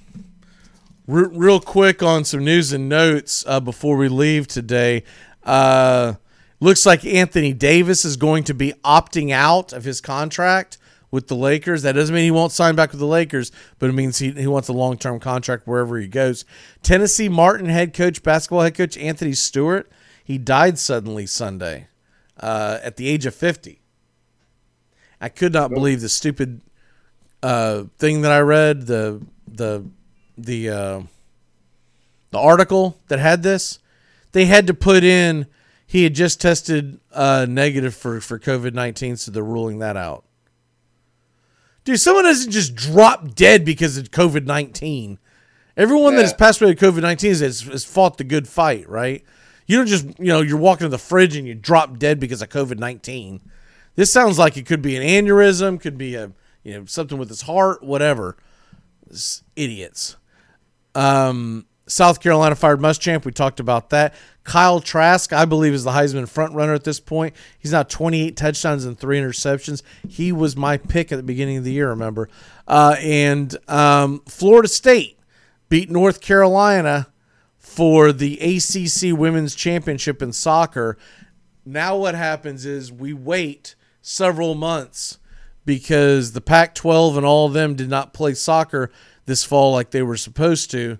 Re- 1.06 1.28
real 1.30 1.60
quick 1.60 2.02
on 2.02 2.24
some 2.24 2.44
news 2.44 2.72
and 2.72 2.88
notes 2.88 3.44
uh, 3.46 3.60
before 3.60 3.96
we 3.96 4.08
leave 4.08 4.46
today. 4.46 5.04
Uh, 5.42 6.14
looks 6.60 6.86
like 6.86 7.04
Anthony 7.04 7.52
Davis 7.52 8.04
is 8.04 8.16
going 8.16 8.44
to 8.44 8.54
be 8.54 8.72
opting 8.84 9.30
out 9.30 9.72
of 9.72 9.84
his 9.84 10.00
contract 10.00 10.78
with 11.10 11.28
the 11.28 11.36
Lakers. 11.36 11.82
That 11.82 11.92
doesn't 11.92 12.14
mean 12.14 12.24
he 12.24 12.30
won't 12.30 12.52
sign 12.52 12.74
back 12.74 12.90
with 12.90 13.00
the 13.00 13.06
Lakers, 13.06 13.52
but 13.78 13.90
it 13.90 13.92
means 13.92 14.18
he, 14.18 14.32
he 14.32 14.46
wants 14.46 14.68
a 14.68 14.72
long 14.72 14.96
term 14.96 15.20
contract 15.20 15.66
wherever 15.66 15.98
he 15.98 16.08
goes. 16.08 16.44
Tennessee 16.82 17.28
Martin 17.28 17.66
head 17.66 17.92
coach, 17.92 18.22
basketball 18.22 18.62
head 18.62 18.74
coach 18.74 18.96
Anthony 18.96 19.34
Stewart, 19.34 19.90
he 20.24 20.38
died 20.38 20.78
suddenly 20.78 21.26
Sunday 21.26 21.88
uh, 22.40 22.78
at 22.82 22.96
the 22.96 23.08
age 23.08 23.26
of 23.26 23.34
50. 23.34 23.80
I 25.20 25.28
could 25.28 25.52
not 25.52 25.70
believe 25.70 26.00
the 26.00 26.08
stupid 26.08 26.62
uh, 27.42 27.84
thing 27.98 28.22
that 28.22 28.32
I 28.32 28.40
read 28.40 28.86
the 28.86 29.24
the 29.46 29.84
the 30.36 30.70
uh, 30.70 31.02
the 32.30 32.38
article 32.38 32.98
that 33.08 33.18
had 33.18 33.42
this. 33.42 33.78
They 34.32 34.46
had 34.46 34.66
to 34.66 34.74
put 34.74 35.04
in 35.04 35.46
he 35.86 36.02
had 36.02 36.14
just 36.14 36.40
tested 36.40 36.98
uh, 37.12 37.46
negative 37.48 37.94
for 37.94 38.20
for 38.20 38.38
COVID 38.38 38.74
nineteen, 38.74 39.16
so 39.16 39.30
they're 39.30 39.44
ruling 39.44 39.78
that 39.78 39.96
out. 39.96 40.24
Dude, 41.84 42.00
someone 42.00 42.24
doesn't 42.24 42.50
just 42.50 42.74
drop 42.74 43.34
dead 43.34 43.64
because 43.64 43.96
of 43.96 44.10
COVID 44.10 44.44
nineteen. 44.44 45.18
Everyone 45.76 46.16
that 46.16 46.22
has 46.22 46.32
passed 46.32 46.60
away 46.60 46.72
with 46.72 46.80
COVID 46.80 47.02
nineteen 47.02 47.30
has, 47.30 47.62
has 47.62 47.84
fought 47.84 48.18
the 48.18 48.24
good 48.24 48.48
fight, 48.48 48.88
right? 48.88 49.24
You 49.66 49.76
don't 49.76 49.86
just 49.86 50.06
you 50.18 50.26
know 50.26 50.40
you're 50.40 50.58
walking 50.58 50.86
to 50.86 50.88
the 50.88 50.98
fridge 50.98 51.36
and 51.36 51.46
you 51.46 51.54
drop 51.54 51.98
dead 51.98 52.18
because 52.18 52.42
of 52.42 52.48
COVID 52.48 52.78
nineteen. 52.78 53.40
This 53.94 54.12
sounds 54.12 54.38
like 54.38 54.56
it 54.56 54.66
could 54.66 54.82
be 54.82 54.96
an 54.96 55.02
aneurysm, 55.02 55.80
could 55.80 55.96
be 55.96 56.14
a 56.16 56.32
you 56.62 56.74
know 56.74 56.86
something 56.86 57.18
with 57.18 57.28
his 57.28 57.42
heart, 57.42 57.82
whatever. 57.82 58.36
It's 59.08 59.44
idiots. 59.54 60.16
Um, 60.94 61.66
South 61.86 62.20
Carolina 62.20 62.54
fired 62.54 62.80
Muschamp. 62.80 63.24
We 63.24 63.32
talked 63.32 63.60
about 63.60 63.90
that. 63.90 64.14
Kyle 64.42 64.80
Trask, 64.80 65.32
I 65.32 65.44
believe, 65.44 65.74
is 65.74 65.84
the 65.84 65.90
Heisman 65.90 66.28
front 66.28 66.54
runner 66.54 66.72
at 66.72 66.84
this 66.84 67.00
point. 67.00 67.34
He's 67.58 67.72
now 67.72 67.82
28 67.82 68.36
touchdowns 68.36 68.84
and 68.84 68.98
three 68.98 69.18
interceptions. 69.18 69.82
He 70.08 70.32
was 70.32 70.56
my 70.56 70.76
pick 70.76 71.12
at 71.12 71.16
the 71.16 71.22
beginning 71.22 71.58
of 71.58 71.64
the 71.64 71.72
year, 71.72 71.90
remember? 71.90 72.28
Uh, 72.66 72.96
and 73.00 73.56
um, 73.68 74.22
Florida 74.26 74.68
State 74.68 75.18
beat 75.68 75.90
North 75.90 76.20
Carolina 76.20 77.08
for 77.58 78.12
the 78.12 78.38
ACC 78.38 79.18
Women's 79.18 79.54
Championship 79.54 80.22
in 80.22 80.32
soccer. 80.32 80.96
Now, 81.66 81.96
what 81.96 82.14
happens 82.14 82.64
is 82.64 82.92
we 82.92 83.12
wait 83.12 83.74
several 84.00 84.54
months 84.54 85.18
because 85.64 86.32
the 86.32 86.40
Pac 86.40 86.74
12 86.74 87.16
and 87.16 87.26
all 87.26 87.46
of 87.46 87.54
them 87.54 87.74
did 87.74 87.88
not 87.88 88.12
play 88.12 88.34
soccer 88.34 88.90
this 89.26 89.44
fall 89.44 89.72
like 89.72 89.90
they 89.90 90.02
were 90.02 90.16
supposed 90.16 90.70
to. 90.72 90.98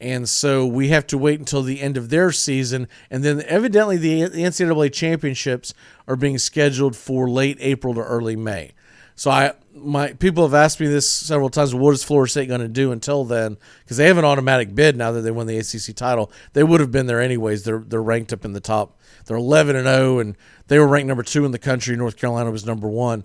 And 0.00 0.28
so 0.28 0.66
we 0.66 0.88
have 0.88 1.06
to 1.08 1.18
wait 1.18 1.38
until 1.38 1.62
the 1.62 1.82
end 1.82 1.96
of 1.96 2.08
their 2.08 2.32
season. 2.32 2.88
And 3.10 3.22
then 3.22 3.42
evidently 3.42 3.98
the 3.98 4.22
NCAA 4.22 4.92
championships 4.92 5.74
are 6.08 6.16
being 6.16 6.38
scheduled 6.38 6.96
for 6.96 7.28
late 7.28 7.58
April 7.60 7.94
to 7.94 8.00
early 8.00 8.36
May. 8.36 8.72
So 9.14 9.30
I 9.30 9.52
my 9.74 10.12
people 10.14 10.44
have 10.44 10.54
asked 10.54 10.80
me 10.80 10.86
this 10.86 11.10
several 11.10 11.50
times. 11.50 11.74
What 11.74 11.92
is 11.92 12.02
Florida 12.02 12.30
State 12.30 12.48
going 12.48 12.60
to 12.60 12.68
do 12.68 12.90
until 12.90 13.24
then? 13.24 13.56
Because 13.82 13.96
they 13.96 14.06
have 14.06 14.18
an 14.18 14.24
automatic 14.24 14.74
bid 14.74 14.96
now 14.96 15.12
that 15.12 15.20
they 15.20 15.30
won 15.30 15.46
the 15.46 15.58
ACC 15.58 15.94
title. 15.94 16.32
They 16.54 16.64
would 16.64 16.80
have 16.80 16.90
been 16.90 17.06
there 17.06 17.20
anyways. 17.20 17.64
They're 17.64 17.78
they're 17.86 18.02
ranked 18.02 18.32
up 18.32 18.44
in 18.44 18.52
the 18.52 18.60
top. 18.60 18.98
They're 19.26 19.36
11 19.36 19.76
and 19.76 19.86
0, 19.86 20.18
and 20.18 20.36
they 20.68 20.78
were 20.78 20.88
ranked 20.88 21.08
number 21.08 21.22
two 21.22 21.44
in 21.44 21.52
the 21.52 21.58
country. 21.58 21.96
North 21.96 22.16
Carolina 22.16 22.50
was 22.50 22.64
number 22.64 22.88
one. 22.88 23.24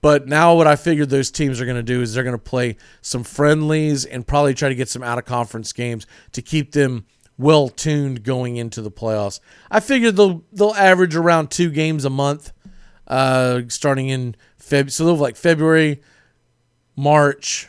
But 0.00 0.26
now 0.26 0.54
what 0.54 0.66
I 0.66 0.76
figured 0.76 1.10
those 1.10 1.30
teams 1.30 1.60
are 1.60 1.64
going 1.64 1.76
to 1.76 1.82
do 1.82 2.00
is 2.00 2.14
they're 2.14 2.24
going 2.24 2.32
to 2.32 2.38
play 2.38 2.76
some 3.02 3.22
friendlies 3.22 4.04
and 4.04 4.26
probably 4.26 4.54
try 4.54 4.68
to 4.68 4.74
get 4.74 4.88
some 4.88 5.02
out 5.02 5.18
of 5.18 5.24
conference 5.24 5.72
games 5.72 6.06
to 6.32 6.42
keep 6.42 6.72
them 6.72 7.04
well 7.36 7.68
tuned 7.68 8.22
going 8.22 8.56
into 8.56 8.82
the 8.82 8.90
playoffs. 8.90 9.40
I 9.70 9.80
figured 9.80 10.16
they'll 10.16 10.44
they'll 10.52 10.74
average 10.74 11.16
around 11.16 11.50
two 11.50 11.70
games 11.70 12.04
a 12.04 12.10
month, 12.10 12.52
uh, 13.06 13.62
starting 13.68 14.08
in 14.08 14.36
Feb. 14.60 14.90
So 14.90 15.04
they'll 15.04 15.16
like 15.16 15.36
February, 15.36 16.02
March, 16.96 17.68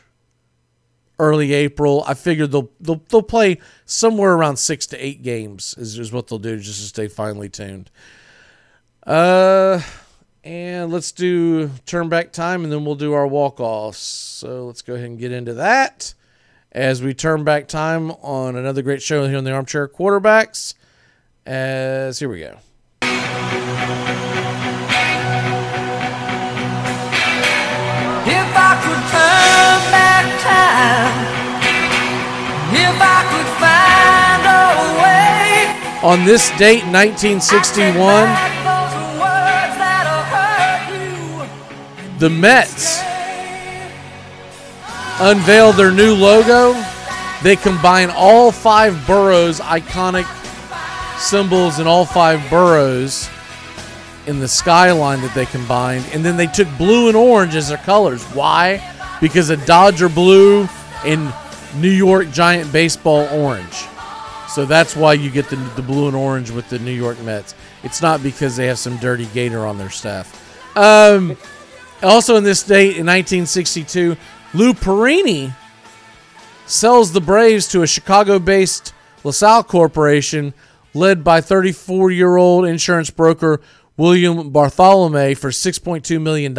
early 1.19 1.53
April. 1.53 2.03
I 2.07 2.13
figured 2.15 2.51
they'll 2.51 2.69
they'll 2.79 3.01
they'll 3.09 3.21
play 3.21 3.59
somewhere 3.85 4.33
around 4.33 4.57
six 4.57 4.87
to 4.87 4.97
eight 4.97 5.21
games 5.21 5.75
is, 5.77 5.97
is 5.97 6.11
what 6.11 6.27
they'll 6.27 6.39
do 6.39 6.57
just 6.57 6.79
to 6.81 6.87
stay 6.87 7.07
finely 7.07 7.47
tuned. 7.47 7.91
Uh 9.05 9.81
and 10.43 10.91
let's 10.91 11.11
do 11.11 11.69
turn 11.85 12.09
back 12.09 12.31
time 12.31 12.63
and 12.63 12.73
then 12.73 12.83
we'll 12.85 12.95
do 12.95 13.13
our 13.13 13.27
walk 13.27 13.59
offs. 13.59 13.99
So 13.99 14.65
let's 14.65 14.81
go 14.81 14.95
ahead 14.95 15.05
and 15.07 15.19
get 15.19 15.31
into 15.31 15.53
that 15.55 16.13
as 16.71 17.01
we 17.01 17.13
turn 17.13 17.43
back 17.43 17.67
time 17.67 18.11
on 18.11 18.55
another 18.55 18.81
great 18.81 19.01
show 19.01 19.27
here 19.27 19.37
on 19.37 19.43
the 19.43 19.51
Armchair 19.51 19.87
Quarterbacks. 19.87 20.73
As 21.45 22.19
here 22.19 22.29
we 22.29 22.39
go. 22.39 22.57
If 28.23 28.55
I 28.55 28.75
could 28.83 29.03
turn 29.11 29.81
back 29.91 30.25
time, 30.41 31.25
if 32.73 32.97
I 33.01 33.19
could 33.31 33.49
find 33.59 34.43
a 34.47 34.61
way, 35.01 36.09
On 36.09 36.25
this 36.25 36.49
date, 36.57 36.83
1961, 36.85 38.60
the 42.21 42.29
Mets 42.29 42.99
unveiled 45.19 45.75
their 45.75 45.91
new 45.91 46.13
logo. 46.13 46.79
They 47.41 47.55
combine 47.55 48.11
all 48.11 48.51
five 48.51 49.07
boroughs' 49.07 49.59
iconic 49.59 50.27
symbols 51.17 51.79
in 51.79 51.87
all 51.87 52.05
five 52.05 52.47
boroughs 52.47 53.27
in 54.27 54.39
the 54.39 54.47
skyline 54.47 55.21
that 55.21 55.33
they 55.33 55.47
combined, 55.47 56.05
and 56.13 56.23
then 56.23 56.37
they 56.37 56.45
took 56.45 56.67
blue 56.77 57.07
and 57.07 57.17
orange 57.17 57.55
as 57.55 57.69
their 57.69 57.79
colors. 57.79 58.23
Why? 58.35 58.87
Because 59.19 59.49
of 59.49 59.65
Dodger 59.65 60.07
blue 60.07 60.69
and 61.03 61.33
New 61.77 61.89
York 61.89 62.29
Giant 62.29 62.71
baseball 62.71 63.27
orange. 63.35 63.87
So 64.47 64.65
that's 64.65 64.95
why 64.95 65.13
you 65.13 65.31
get 65.31 65.49
the, 65.49 65.55
the 65.75 65.81
blue 65.81 66.05
and 66.05 66.15
orange 66.15 66.51
with 66.51 66.69
the 66.69 66.77
New 66.77 66.91
York 66.91 67.19
Mets. 67.23 67.55
It's 67.81 67.99
not 67.99 68.21
because 68.21 68.55
they 68.55 68.67
have 68.67 68.77
some 68.77 68.97
dirty 68.97 69.25
gator 69.33 69.65
on 69.65 69.79
their 69.79 69.89
staff. 69.89 70.37
Um, 70.77 71.35
also, 72.03 72.35
in 72.35 72.43
this 72.43 72.63
date, 72.63 72.97
in 72.97 73.05
1962, 73.05 74.17
Lou 74.53 74.73
Perini 74.73 75.53
sells 76.65 77.11
the 77.11 77.21
Braves 77.21 77.67
to 77.69 77.83
a 77.83 77.87
Chicago 77.87 78.39
based 78.39 78.93
LaSalle 79.23 79.63
Corporation 79.63 80.53
led 80.93 81.23
by 81.23 81.41
34 81.41 82.11
year 82.11 82.37
old 82.37 82.65
insurance 82.65 83.09
broker 83.09 83.61
William 83.97 84.49
Bartholomew 84.49 85.35
for 85.35 85.49
$6.2 85.49 86.21
million. 86.21 86.57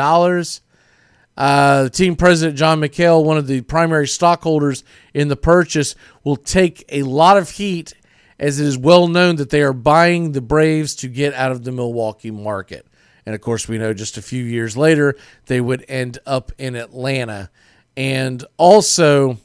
Uh, 1.35 1.89
team 1.89 2.15
president, 2.15 2.59
John 2.59 2.81
McHale, 2.81 3.25
one 3.25 3.39
of 3.39 3.47
the 3.47 3.63
primary 3.63 4.07
stockholders 4.07 4.85
in 5.15 5.29
the 5.29 5.37
purchase, 5.37 5.95
will 6.25 6.37
take 6.37 6.85
a 6.89 7.03
lot 7.03 7.39
of 7.39 7.51
heat 7.51 7.95
as 8.39 8.61
it 8.61 8.67
is 8.67 8.77
well 8.77 9.09
known 9.09 9.37
that 9.37 9.51
they 9.51 9.63
are 9.63 9.73
buying 9.73 10.33
the 10.33 10.41
Braves 10.41 10.95
to 10.97 11.09
get 11.09 11.33
out 11.35 11.53
of 11.53 11.65
the 11.65 11.73
Milwaukee 11.73 12.31
market. 12.31 12.87
And 13.25 13.35
of 13.35 13.41
course, 13.41 13.69
we 13.69 13.79
know 13.79 13.95
just 13.95 14.17
a 14.17 14.23
few 14.23 14.43
years 14.43 14.77
later, 14.77 15.17
they 15.47 15.61
would 15.61 15.85
end 15.89 16.19
up 16.27 16.53
in 16.59 16.75
Atlanta. 16.75 17.51
And 17.97 18.45
also, 18.57 19.39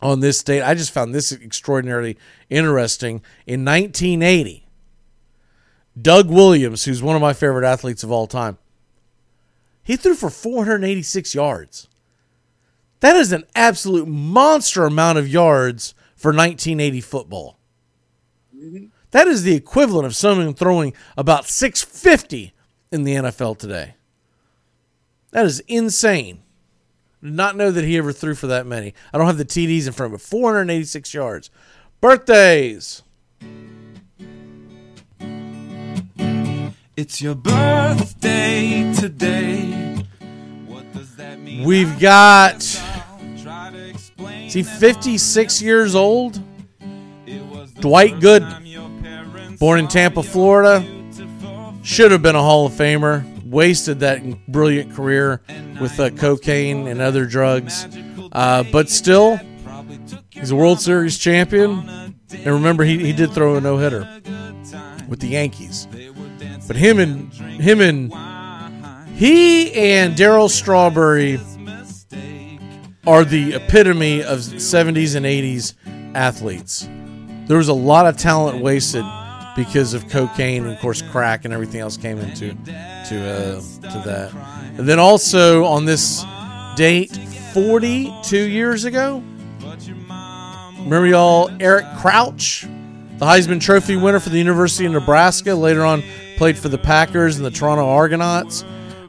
on 0.00 0.20
this 0.20 0.42
date, 0.42 0.62
I 0.62 0.74
just 0.74 0.92
found 0.92 1.14
this 1.14 1.32
extraordinarily 1.32 2.16
interesting. 2.50 3.22
In 3.46 3.64
1980, 3.64 4.66
Doug 6.00 6.28
Williams, 6.28 6.84
who's 6.84 7.02
one 7.02 7.16
of 7.16 7.22
my 7.22 7.32
favorite 7.32 7.66
athletes 7.66 8.04
of 8.04 8.10
all 8.10 8.26
time, 8.26 8.58
he 9.82 9.96
threw 9.96 10.14
for 10.14 10.30
486 10.30 11.34
yards. 11.34 11.88
That 13.00 13.16
is 13.16 13.32
an 13.32 13.44
absolute 13.54 14.08
monster 14.08 14.84
amount 14.84 15.18
of 15.18 15.28
yards 15.28 15.94
for 16.16 16.28
1980 16.28 17.00
football. 17.02 17.58
Mm-hmm. 18.56 18.86
That 19.10 19.28
is 19.28 19.42
the 19.42 19.54
equivalent 19.54 20.06
of 20.06 20.16
someone 20.16 20.54
throwing 20.54 20.94
about 21.16 21.46
650 21.46 22.53
in 22.94 23.02
the 23.02 23.16
NFL 23.16 23.58
today. 23.58 23.96
That 25.32 25.44
is 25.44 25.58
insane. 25.66 26.42
Did 27.20 27.32
not 27.32 27.56
know 27.56 27.72
that 27.72 27.82
he 27.84 27.98
ever 27.98 28.12
threw 28.12 28.36
for 28.36 28.46
that 28.46 28.66
many. 28.66 28.94
I 29.12 29.18
don't 29.18 29.26
have 29.26 29.36
the 29.36 29.44
TDs 29.44 29.88
in 29.88 29.92
front 29.92 30.14
of 30.14 30.20
it. 30.20 30.24
486 30.24 31.12
yards. 31.12 31.50
Birthdays. 32.00 33.02
It's 36.96 37.20
your 37.20 37.34
birthday 37.34 38.92
today. 38.94 40.06
What 40.66 40.92
does 40.92 41.16
that 41.16 41.40
mean? 41.40 41.64
We've 41.64 41.98
got. 41.98 42.62
Is 44.20 44.52
he 44.52 44.62
56 44.62 45.60
years 45.62 45.96
old? 45.96 46.40
Dwight 47.80 48.20
Good. 48.20 48.46
born 49.58 49.80
in 49.80 49.88
Tampa, 49.88 50.22
Florida. 50.22 51.03
Should 51.84 52.12
have 52.12 52.22
been 52.22 52.34
a 52.34 52.40
Hall 52.40 52.64
of 52.64 52.72
Famer. 52.72 53.44
Wasted 53.44 54.00
that 54.00 54.22
brilliant 54.48 54.94
career 54.94 55.42
with 55.82 56.00
uh, 56.00 56.08
cocaine 56.10 56.88
and 56.88 57.02
other 57.02 57.26
drugs. 57.26 57.86
Uh, 58.32 58.64
but 58.72 58.88
still, 58.88 59.38
he's 60.30 60.50
a 60.50 60.56
World 60.56 60.80
Series 60.80 61.18
champion. 61.18 61.86
And 62.32 62.46
remember, 62.46 62.84
he, 62.84 62.98
he 62.98 63.12
did 63.12 63.32
throw 63.32 63.56
a 63.56 63.60
no 63.60 63.76
hitter 63.76 64.00
with 65.08 65.20
the 65.20 65.28
Yankees. 65.28 65.86
But 66.66 66.76
him 66.76 66.98
and 66.98 67.30
him 67.34 67.82
and 67.82 68.10
he 69.14 69.70
and 69.74 70.14
Darryl 70.14 70.48
Strawberry 70.48 71.38
are 73.06 73.26
the 73.26 73.54
epitome 73.56 74.22
of 74.22 74.38
70s 74.38 75.14
and 75.14 75.26
80s 75.26 75.74
athletes. 76.14 76.88
There 77.46 77.58
was 77.58 77.68
a 77.68 77.74
lot 77.74 78.06
of 78.06 78.16
talent 78.16 78.62
wasted 78.62 79.04
because 79.56 79.94
of 79.94 80.08
cocaine 80.08 80.64
and 80.64 80.72
of 80.72 80.80
course 80.80 81.02
crack 81.02 81.44
and 81.44 81.54
everything 81.54 81.80
else 81.80 81.96
came 81.96 82.18
into 82.18 82.54
to 82.64 83.20
uh, 83.30 83.60
to 83.90 84.02
that. 84.04 84.32
And 84.78 84.88
then 84.88 84.98
also 84.98 85.64
on 85.64 85.84
this 85.84 86.24
date 86.76 87.16
42 87.52 88.36
years 88.36 88.84
ago, 88.84 89.22
remember 90.78 91.06
y'all 91.06 91.50
Eric 91.60 91.86
Crouch, 91.98 92.62
the 93.18 93.24
Heisman 93.26 93.60
Trophy 93.60 93.96
winner 93.96 94.18
for 94.20 94.30
the 94.30 94.38
University 94.38 94.86
of 94.86 94.92
Nebraska, 94.92 95.54
later 95.54 95.84
on 95.84 96.02
played 96.36 96.58
for 96.58 96.68
the 96.68 96.78
Packers 96.78 97.36
and 97.36 97.46
the 97.46 97.50
Toronto 97.50 97.88
Argonauts, 97.88 98.64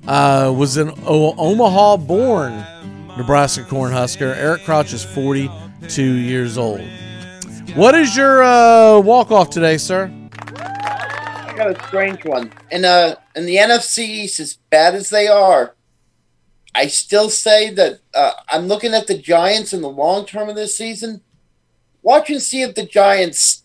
uh, 0.07 0.53
was 0.55 0.77
an 0.77 0.91
o- 1.05 1.33
Omaha 1.37 1.97
born 1.97 2.63
Nebraska 3.17 3.63
Cornhusker. 3.63 4.35
Eric 4.35 4.63
Crouch 4.63 4.93
is 4.93 5.03
42 5.03 6.03
years 6.03 6.57
old. 6.59 6.81
What 7.73 7.95
is 7.95 8.15
your 8.15 8.43
uh, 8.43 8.99
walk 8.99 9.31
off 9.31 9.49
today, 9.49 9.77
sir? 9.77 10.11
Got 11.55 11.79
a 11.81 11.87
strange 11.87 12.25
one. 12.25 12.51
Uh 12.71 13.15
in 13.35 13.45
the 13.45 13.57
NFC 13.57 13.99
East, 13.99 14.39
as 14.39 14.55
bad 14.69 14.95
as 14.95 15.09
they 15.09 15.27
are, 15.27 15.75
I 16.73 16.87
still 16.87 17.29
say 17.29 17.69
that 17.71 17.99
uh, 18.13 18.31
I'm 18.49 18.67
looking 18.67 18.93
at 18.93 19.07
the 19.07 19.17
Giants 19.17 19.73
in 19.73 19.81
the 19.81 19.89
long 19.89 20.25
term 20.25 20.49
of 20.49 20.55
this 20.55 20.77
season. 20.77 21.21
Watch 22.01 22.29
and 22.29 22.41
see 22.41 22.61
if 22.61 22.75
the 22.75 22.85
Giants 22.85 23.63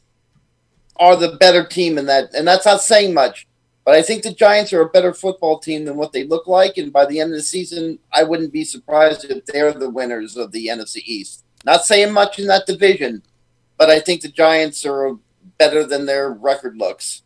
are 0.97 1.17
the 1.17 1.37
better 1.37 1.67
team 1.67 1.99
in 1.99 2.07
that, 2.07 2.33
and 2.35 2.47
that's 2.47 2.67
not 2.67 2.81
saying 2.81 3.12
much. 3.12 3.49
But 3.85 3.95
I 3.95 4.03
think 4.03 4.23
the 4.23 4.33
Giants 4.33 4.73
are 4.73 4.83
a 4.83 4.89
better 4.89 5.12
football 5.12 5.59
team 5.59 5.85
than 5.85 5.97
what 5.97 6.12
they 6.12 6.25
look 6.25 6.47
like, 6.47 6.77
and 6.77 6.93
by 6.93 7.07
the 7.07 7.19
end 7.19 7.33
of 7.33 7.39
the 7.39 7.43
season, 7.43 7.99
I 8.12 8.23
wouldn't 8.23 8.53
be 8.53 8.65
surprised 8.65 9.25
if 9.25 9.45
they're 9.47 9.73
the 9.73 9.91
winners 9.91 10.37
of 10.37 10.53
the 10.53 10.69
NFC 10.69 10.99
East. 11.05 11.45
Not 11.65 11.85
saying 11.85 12.12
much 12.12 12.39
in 12.39 12.47
that 12.47 12.67
division, 12.67 13.23
but 13.77 13.91
I 13.91 13.99
think 13.99 14.21
the 14.21 14.29
Giants 14.29 14.87
are 14.87 15.17
better 15.59 15.85
than 15.85 16.07
their 16.07 16.31
record 16.31 16.77
looks. 16.77 17.23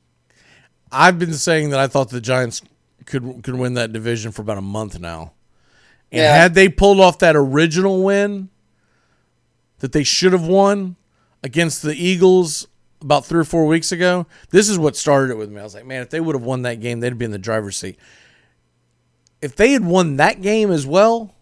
I've 0.95 1.19
been 1.19 1.35
saying 1.35 1.71
that 1.71 1.81
I 1.81 1.87
thought 1.89 2.11
the 2.11 2.21
Giants 2.21 2.63
could 3.07 3.43
could 3.43 3.55
win 3.57 3.75
that 3.75 3.93
division 3.93 4.33
for 4.33 4.43
about 4.43 4.59
a 4.59 4.63
month 4.63 4.99
now. 4.99 5.33
And 6.13 6.21
Yeah. 6.23 6.37
had 6.37 6.55
they 6.55 6.69
pulled 6.69 7.01
off 7.01 7.19
that 7.19 7.35
original 7.37 8.03
win 8.03 8.49
that 9.81 9.93
they 9.93 10.05
should 10.05 10.33
have 10.33 10.47
won 10.47 10.97
against 11.43 11.83
the 11.83 11.95
Eagles 11.95 12.67
about 13.03 13.27
three 13.27 13.41
or 13.41 13.45
four 13.45 13.67
weeks 13.67 13.93
ago, 13.93 14.27
this 14.51 14.69
is 14.69 14.79
what 14.79 14.97
started 14.97 15.33
it 15.33 15.37
with 15.37 15.51
me. 15.51 15.61
I 15.61 15.65
was 15.65 15.75
like, 15.75 15.85
man, 15.85 16.01
if 16.03 16.11
they 16.11 16.21
would 16.21 16.35
have 16.35 16.45
won 16.45 16.63
that 16.63 16.81
game, 16.81 17.01
they'd 17.01 17.19
be 17.19 17.25
in 17.25 17.33
the 17.33 17.39
driver's 17.39 17.77
seat. 17.77 17.99
If 19.43 19.57
they 19.57 19.73
had 19.73 19.85
won 19.85 20.17
that 20.17 20.41
game 20.41 20.71
as 20.71 20.87
well, 20.87 21.35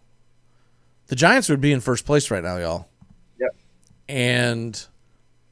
the 1.06 1.14
Giants 1.14 1.48
would 1.48 1.60
be 1.60 1.70
in 1.72 1.80
first 1.80 2.04
place 2.04 2.30
right 2.30 2.42
now, 2.42 2.56
y'all. 2.56 2.88
Yep. 3.38 3.54
And 4.08 4.86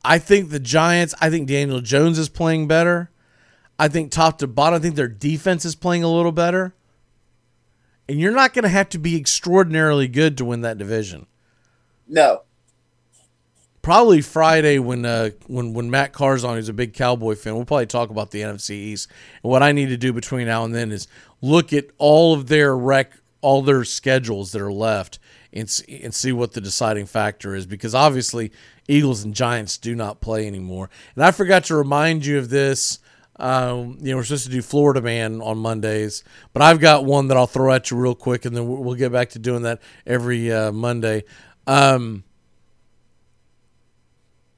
I 0.05 0.19
think 0.19 0.51
the 0.51 0.59
Giants, 0.59 1.15
I 1.21 1.31
think 1.31 1.47
Daniel 1.47 1.81
Jones 1.81 2.19
is 2.19 2.29
playing 2.29 2.67
better. 2.67 3.11
I 3.81 3.89
think 3.89 4.13
top 4.13 4.39
to 4.39 4.47
bottom, 4.47 4.77
I 4.77 4.79
think 4.79 4.95
their 4.95 5.09
defense 5.09 5.65
is 5.65 5.75
playing 5.75 6.03
a 6.05 6.09
little 6.09 6.33
better. 6.33 6.75
And 8.09 8.21
you're 8.21 8.31
not 8.31 8.53
going 8.53 8.65
to 8.65 8.69
have 8.69 8.91
to 8.91 8.99
be 8.99 9.17
extraordinarily 9.17 10.07
good 10.07 10.37
to 10.39 10.45
win 10.45 10.61
that 10.61 10.77
division. 10.77 11.27
No. 12.07 12.43
Probably 13.81 14.21
Friday 14.21 14.79
when 14.79 15.07
uh, 15.07 15.31
when 15.47 15.73
when 15.73 15.91
Matt 15.91 16.13
Carr's 16.13 16.45
on, 16.45 16.57
who's 16.57 16.69
a 16.69 16.75
big 16.75 16.93
Cowboy 16.93 17.35
fan, 17.37 17.55
we'll 17.55 17.65
probably 17.65 17.87
talk 17.87 18.11
about 18.11 18.31
the 18.31 18.43
NFC 18.43 18.73
East. 18.73 19.09
And 19.43 19.51
what 19.51 19.63
I 19.63 19.73
need 19.73 19.87
to 19.89 19.97
do 19.97 20.13
between 20.13 20.47
now 20.47 20.65
and 20.65 20.75
then 20.75 20.93
is 20.93 21.09
look 21.41 21.73
at 21.73 21.87
all 21.97 22.35
of 22.35 22.49
their 22.49 22.77
rec, 22.77 23.13
all 23.41 23.63
their 23.63 23.85
schedules 23.85 24.53
that 24.53 24.61
are 24.61 24.73
left, 24.73 25.19
and 25.55 25.67
s- 25.67 25.83
and 25.89 26.15
see 26.15 26.33
what 26.33 26.53
the 26.53 26.61
deciding 26.61 27.07
factor 27.07 27.55
is. 27.55 27.65
Because 27.65 27.95
obviously, 27.95 28.53
Eagles 28.87 29.25
and 29.25 29.35
Giants 29.35 29.79
do 29.79 29.95
not 29.95 30.21
play 30.21 30.47
anymore. 30.47 30.91
And 31.15 31.25
I 31.25 31.31
forgot 31.31 31.65
to 31.65 31.77
remind 31.77 32.27
you 32.27 32.37
of 32.37 32.51
this. 32.51 32.99
Um, 33.41 33.97
you 34.01 34.11
know, 34.11 34.17
we're 34.17 34.25
supposed 34.25 34.45
to 34.45 34.51
do 34.51 34.63
Florida 34.63 35.01
Man 35.01 35.41
on 35.41 35.59
Mondays, 35.59 36.23
but 36.53 36.63
I've 36.63 36.79
got 36.79 37.05
one 37.05 37.29
that 37.29 37.37
I'll 37.37 37.47
throw 37.47 37.73
at 37.73 37.91
you 37.91 37.97
real 37.97 38.15
quick, 38.15 38.45
and 38.45 38.55
then 38.55 38.69
we'll 38.69 38.95
get 38.95 39.13
back 39.13 39.31
to 39.31 39.39
doing 39.39 39.63
that 39.63 39.81
every 40.07 40.53
uh, 40.53 40.73
Monday. 40.73 41.25
Um, 41.67 42.25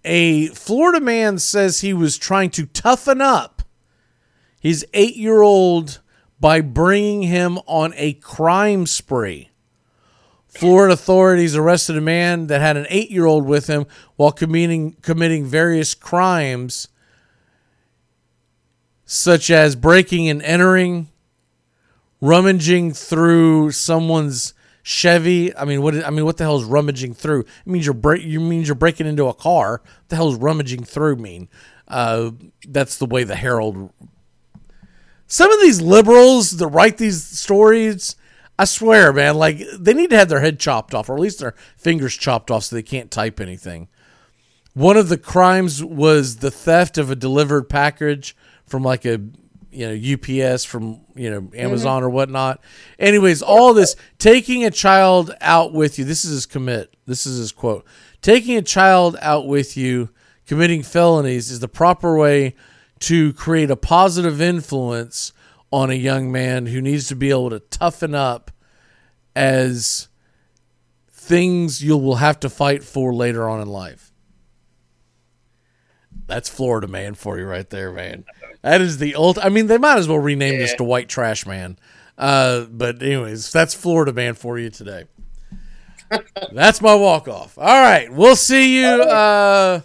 a 0.05 0.49
Florida 0.49 1.01
man 1.01 1.39
says 1.39 1.81
he 1.81 1.93
was 1.93 2.19
trying 2.19 2.51
to 2.51 2.67
toughen 2.67 3.21
up 3.21 3.63
his 4.59 4.85
eight 4.95 5.17
year 5.17 5.43
old 5.43 6.01
by 6.41 6.61
bringing 6.61 7.23
him 7.23 7.59
on 7.67 7.93
a 7.97 8.15
crime 8.15 8.87
spree. 8.87 9.51
Florida 10.49 10.95
authorities 10.95 11.57
arrested 11.57 11.97
a 11.97 12.01
man 12.01 12.49
that 12.49 12.61
had 12.61 12.77
an 12.77 12.87
eight 12.91 13.11
year 13.11 13.27
old 13.27 13.47
with 13.47 13.69
him 13.69 13.87
while 14.17 14.33
committing, 14.33 14.93
committing 15.03 15.47
various 15.47 15.95
crimes, 15.95 16.89
such 19.13 19.51
as 19.51 19.77
breaking 19.77 20.31
and 20.31 20.43
entering, 20.43 21.07
rummaging 22.23 22.95
through 22.95 23.71
someone's 23.71 24.55
Chevy. 24.83 25.55
I 25.55 25.67
mean, 25.67 25.83
what? 25.83 25.95
I 26.03 26.09
mean, 26.09 26.25
what 26.25 26.39
the 26.39 26.45
hell 26.45 26.57
is 26.57 26.65
rummaging 26.65 27.13
through? 27.13 27.41
It 27.41 27.67
means 27.67 27.85
you're 27.85 27.95
break. 27.95 28.25
You 28.25 28.41
means 28.41 28.67
you're 28.67 28.75
breaking 28.75 29.07
into 29.07 29.27
a 29.27 29.35
car. 29.35 29.83
What 29.85 30.09
the 30.09 30.17
hell 30.17 30.31
is 30.31 30.37
rummaging 30.37 30.85
through 30.85 31.17
mean? 31.17 31.49
Uh, 31.87 32.31
that's 32.67 32.97
the 32.97 33.05
way 33.05 33.23
the 33.23 33.37
Herald. 33.37 33.93
Some 35.27 35.53
of 35.53 35.61
these 35.61 35.83
liberals 35.83 36.53
that 36.53 36.67
write 36.69 36.97
these 36.97 37.23
stories, 37.23 38.17
I 38.59 38.65
swear, 38.65 39.13
man, 39.13 39.37
like 39.37 39.63
they 39.79 39.93
need 39.93 40.11
to 40.11 40.17
have 40.17 40.31
their 40.31 40.41
head 40.41 40.59
chopped 40.59 40.95
off, 40.95 41.11
or 41.11 41.15
at 41.15 41.21
least 41.21 41.39
their 41.39 41.55
fingers 41.77 42.17
chopped 42.17 42.51
off, 42.51 42.65
so 42.65 42.77
they 42.77 42.83
can't 42.83 43.11
type 43.11 43.41
anything. 43.41 43.89
One 44.73 44.97
of 44.97 45.11
the 45.11 45.19
crimes 45.19 45.85
was 45.85 46.37
the 46.37 46.51
theft 46.51 46.97
of 46.97 47.11
a 47.11 47.15
delivered 47.15 47.69
package 47.69 48.35
from 48.67 48.83
like 48.83 49.05
a 49.05 49.21
you 49.73 49.89
know 49.89 50.15
UPS 50.15 50.65
from 50.65 51.01
you 51.15 51.31
know 51.31 51.41
mm-hmm. 51.43 51.59
Amazon 51.59 52.03
or 52.03 52.11
whatnot. 52.11 52.61
Anyways, 52.99 53.43
all 53.43 53.75
this 53.75 53.97
taking 54.19 54.65
a 54.65 54.71
child 54.71 55.35
out 55.41 55.73
with 55.73 55.99
you. 55.99 56.05
This 56.05 56.25
is 56.25 56.33
his 56.33 56.47
commit. 56.47 56.95
This 57.07 57.27
is 57.27 57.39
his 57.39 57.53
quote. 57.53 57.85
Taking 58.21 58.57
a 58.57 58.63
child 58.63 59.17
out 59.21 59.47
with 59.47 59.77
you, 59.77 60.11
committing 60.47 60.83
felonies 60.83 61.51
is 61.51 61.61
the 61.61 61.69
proper 61.69 62.17
way 62.17 62.55
to 63.01 63.33
create 63.33 63.71
a 63.71 63.77
positive 63.77 64.41
influence 64.41 65.33
on 65.73 65.91
a 65.91 65.95
young 65.95 66.31
man 66.31 66.67
who 66.67 66.81
needs 66.81 67.09
to 67.09 67.17
be 67.17 67.31
able 67.31 67.51
to 67.51 67.59
toughen 67.59 68.15
up 68.15 68.51
as 69.35 70.09
things 71.11 71.83
you 71.83 71.97
will 71.97 72.17
have 72.17 72.39
to 72.39 72.51
fight 72.51 72.85
for 72.85 73.15
later 73.15 73.49
on 73.49 73.61
in 73.61 73.69
life. 73.69 74.12
That's 76.33 76.49
Florida 76.49 76.89
man 76.89 77.13
for 77.15 77.39
you 77.39 77.45
right 77.45 77.69
there, 77.69 77.93
man. 77.93 78.25
That 78.63 78.81
is 78.81 78.97
the 78.97 79.15
old. 79.15 79.39
I 79.39 79.51
mean, 79.51 79.67
they 79.67 79.77
might 79.77 79.99
as 79.99 80.09
well 80.09 80.19
rename 80.19 80.59
this 80.59 80.73
to 80.77 80.85
White 80.85 81.11
Trash 81.11 81.45
Man. 81.45 81.79
Uh, 82.17 82.65
but 82.71 83.03
anyways, 83.03 83.53
that's 83.53 83.75
Florida 83.75 84.15
man 84.15 84.33
for 84.33 84.59
you 84.59 84.71
today. 84.71 85.05
that's 86.53 86.81
my 86.81 86.95
walk 86.95 87.29
off. 87.29 87.59
All 87.59 87.65
right, 87.67 88.11
we'll 88.11 88.37
see 88.37 88.81
you. 88.81 88.87
Uh, 88.87 89.83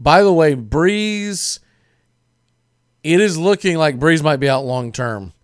by 0.00 0.22
the 0.24 0.32
way, 0.32 0.56
Brees. 0.56 1.60
It 3.04 3.20
is 3.20 3.38
looking 3.38 3.76
like 3.76 4.00
Brees 4.00 4.24
might 4.24 4.40
be 4.40 4.48
out 4.48 4.64
long 4.64 4.90
term. 4.90 5.34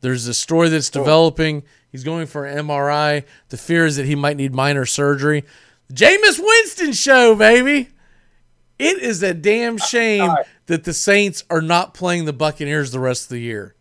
There's 0.00 0.28
a 0.28 0.34
story 0.34 0.68
that's 0.68 0.90
developing. 0.90 1.64
He's 1.90 2.04
going 2.04 2.26
for 2.26 2.46
an 2.46 2.68
MRI. 2.68 3.24
The 3.48 3.56
fear 3.56 3.84
is 3.84 3.96
that 3.96 4.06
he 4.06 4.14
might 4.14 4.36
need 4.36 4.54
minor 4.54 4.86
surgery. 4.86 5.42
Jameis 5.92 6.38
Winston 6.38 6.92
show, 6.92 7.34
baby. 7.34 7.88
It 8.80 9.02
is 9.02 9.22
a 9.22 9.34
damn 9.34 9.74
uh, 9.76 9.78
shame 9.78 10.30
that 10.66 10.84
the 10.84 10.92
Saints 10.94 11.44
are 11.50 11.60
not 11.60 11.94
playing 11.94 12.24
the 12.24 12.32
Buccaneers 12.32 12.90
the 12.92 13.00
rest 13.00 13.24
of 13.24 13.28
the 13.30 13.40
year. 13.40 13.74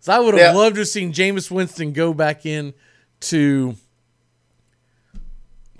So 0.00 0.12
I 0.12 0.18
would 0.20 0.34
have 0.34 0.54
loved 0.54 0.76
to 0.76 0.80
have 0.82 0.88
seen 0.88 1.12
Jameis 1.12 1.50
Winston 1.50 1.92
go 1.92 2.14
back 2.14 2.46
in 2.46 2.74
to 3.20 3.76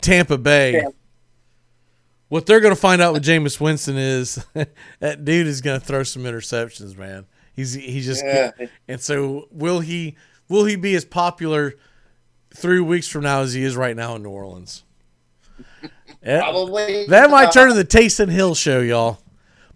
Tampa 0.00 0.38
Bay. 0.38 0.84
What 2.28 2.46
they're 2.46 2.60
going 2.60 2.74
to 2.74 2.80
find 2.80 3.00
out 3.00 3.12
with 3.12 3.24
Jameis 3.24 3.60
Winston 3.60 3.96
is 3.96 4.44
that 5.00 5.24
dude 5.24 5.46
is 5.46 5.60
going 5.60 5.78
to 5.78 5.86
throw 5.86 6.02
some 6.02 6.24
interceptions, 6.24 6.96
man. 6.96 7.26
He's 7.54 7.74
he 7.74 8.00
just 8.00 8.24
Yeah. 8.24 8.50
and 8.88 9.00
so 9.00 9.48
will 9.50 9.80
he 9.80 10.16
will 10.48 10.64
he 10.64 10.76
be 10.76 10.94
as 10.94 11.04
popular 11.04 11.74
three 12.54 12.80
weeks 12.80 13.06
from 13.08 13.22
now 13.22 13.40
as 13.42 13.52
he 13.52 13.62
is 13.62 13.76
right 13.76 13.94
now 13.96 14.16
in 14.16 14.22
New 14.22 14.30
Orleans? 14.30 14.82
Probably. 16.26 17.06
That 17.06 17.30
might 17.30 17.52
turn 17.52 17.68
not. 17.68 17.74
to 17.76 17.82
the 17.82 17.86
Taysom 17.86 18.30
Hill 18.30 18.54
show, 18.54 18.80
y'all. 18.80 19.18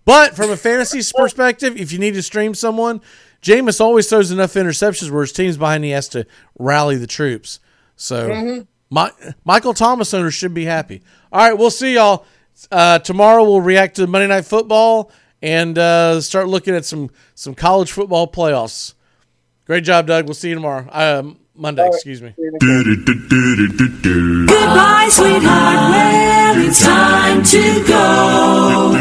But 0.05 0.35
from 0.35 0.51
a 0.51 0.57
fantasy 0.57 1.01
perspective, 1.17 1.77
if 1.77 1.93
you 1.93 1.99
need 1.99 2.15
to 2.15 2.23
stream 2.23 2.55
someone, 2.55 3.01
Jameis 3.43 3.81
always 3.81 4.09
throws 4.09 4.31
enough 4.31 4.55
interceptions 4.55 5.11
where 5.11 5.23
his 5.23 5.33
team's 5.33 5.57
behind. 5.57 5.85
He 5.85 5.91
has 5.91 6.09
to 6.09 6.27
rally 6.59 6.97
the 6.97 7.07
troops. 7.07 7.61
So 7.97 8.29
Mhm. 8.31 8.67
Mi- 8.91 9.33
Michael 9.45 9.75
Thomas 9.75 10.13
owners 10.13 10.35
should 10.35 10.53
be 10.55 10.65
happy. 10.65 11.03
All 11.33 11.41
right, 11.41 11.57
we'll 11.57 11.71
see 11.71 11.95
y'all 11.95 12.27
uh, 12.73 12.99
tomorrow. 12.99 13.45
We'll 13.45 13.61
react 13.61 13.97
to 13.97 14.07
Monday 14.07 14.27
Night 14.27 14.45
Football 14.45 15.11
and 15.43 15.79
uh, 15.79 16.21
start 16.21 16.49
looking 16.49 16.75
at 16.75 16.85
some 16.85 17.11
some 17.35 17.55
college 17.55 17.93
football 17.93 18.27
playoffs. 18.31 18.95
Great 19.67 19.85
job, 19.85 20.07
Doug. 20.07 20.25
We'll 20.27 20.35
see 20.35 20.49
you 20.49 20.55
tomorrow. 20.57 20.87
Um, 20.91 21.39
Monday, 21.55 21.87
excuse 21.89 22.23
me. 22.23 22.35
Goodbye, 24.47 25.09
sweetheart. 25.11 25.91
Well, 25.91 26.67
it's 26.67 26.81
time 26.81 27.43
to 27.43 27.85
go. 27.87 28.93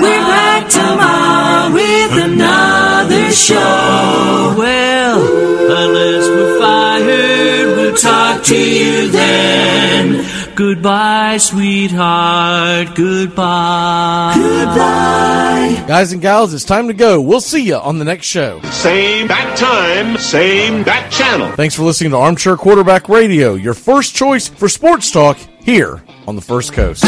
We're 0.00 0.26
back 0.26 0.68
tomorrow 0.68 1.72
with 1.74 2.12
another 2.24 3.30
show. 3.32 4.54
Well, 4.56 5.20
unless 5.20 6.28
we're 6.28 6.58
fired, 6.58 7.76
we'll 7.76 7.94
talk 7.96 8.42
to 8.44 8.56
you 8.56 9.08
then. 9.10 10.24
Goodbye, 10.54 11.38
sweetheart. 11.38 12.94
Goodbye. 12.94 14.34
Goodbye. 14.36 15.84
Guys 15.88 16.12
and 16.12 16.20
gals, 16.20 16.52
it's 16.52 16.64
time 16.64 16.88
to 16.88 16.94
go. 16.94 17.20
We'll 17.20 17.40
see 17.40 17.62
you 17.64 17.76
on 17.76 17.98
the 17.98 18.04
next 18.04 18.26
show. 18.26 18.60
Same 18.70 19.26
bat 19.28 19.56
time, 19.56 20.18
same 20.18 20.82
bat 20.82 21.10
channel. 21.10 21.50
Thanks 21.52 21.74
for 21.74 21.82
listening 21.82 22.10
to 22.10 22.16
Armchair 22.18 22.56
Quarterback 22.56 23.08
Radio, 23.08 23.54
your 23.54 23.74
first 23.74 24.14
choice 24.14 24.48
for 24.48 24.68
sports 24.68 25.10
talk 25.10 25.38
here 25.62 26.02
on 26.26 26.36
the 26.36 26.42
First 26.42 26.72
Coast. 26.72 27.04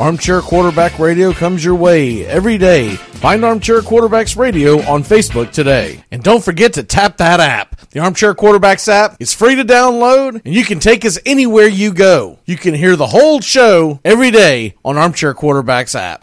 Armchair 0.00 0.40
Quarterback 0.40 1.00
Radio 1.00 1.32
comes 1.32 1.64
your 1.64 1.74
way 1.74 2.24
every 2.24 2.56
day. 2.56 2.94
Find 2.94 3.44
Armchair 3.44 3.80
Quarterbacks 3.80 4.36
Radio 4.36 4.80
on 4.82 5.02
Facebook 5.02 5.50
today. 5.50 6.04
And 6.12 6.22
don't 6.22 6.44
forget 6.44 6.74
to 6.74 6.84
tap 6.84 7.16
that 7.16 7.40
app. 7.40 7.74
The 7.90 7.98
Armchair 7.98 8.32
Quarterbacks 8.32 8.86
app 8.86 9.16
is 9.18 9.34
free 9.34 9.56
to 9.56 9.64
download 9.64 10.40
and 10.44 10.54
you 10.54 10.64
can 10.64 10.78
take 10.78 11.04
us 11.04 11.18
anywhere 11.26 11.66
you 11.66 11.92
go. 11.92 12.38
You 12.44 12.56
can 12.56 12.74
hear 12.74 12.94
the 12.94 13.08
whole 13.08 13.40
show 13.40 13.98
every 14.04 14.30
day 14.30 14.76
on 14.84 14.96
Armchair 14.96 15.34
Quarterbacks 15.34 15.98
app. 15.98 16.22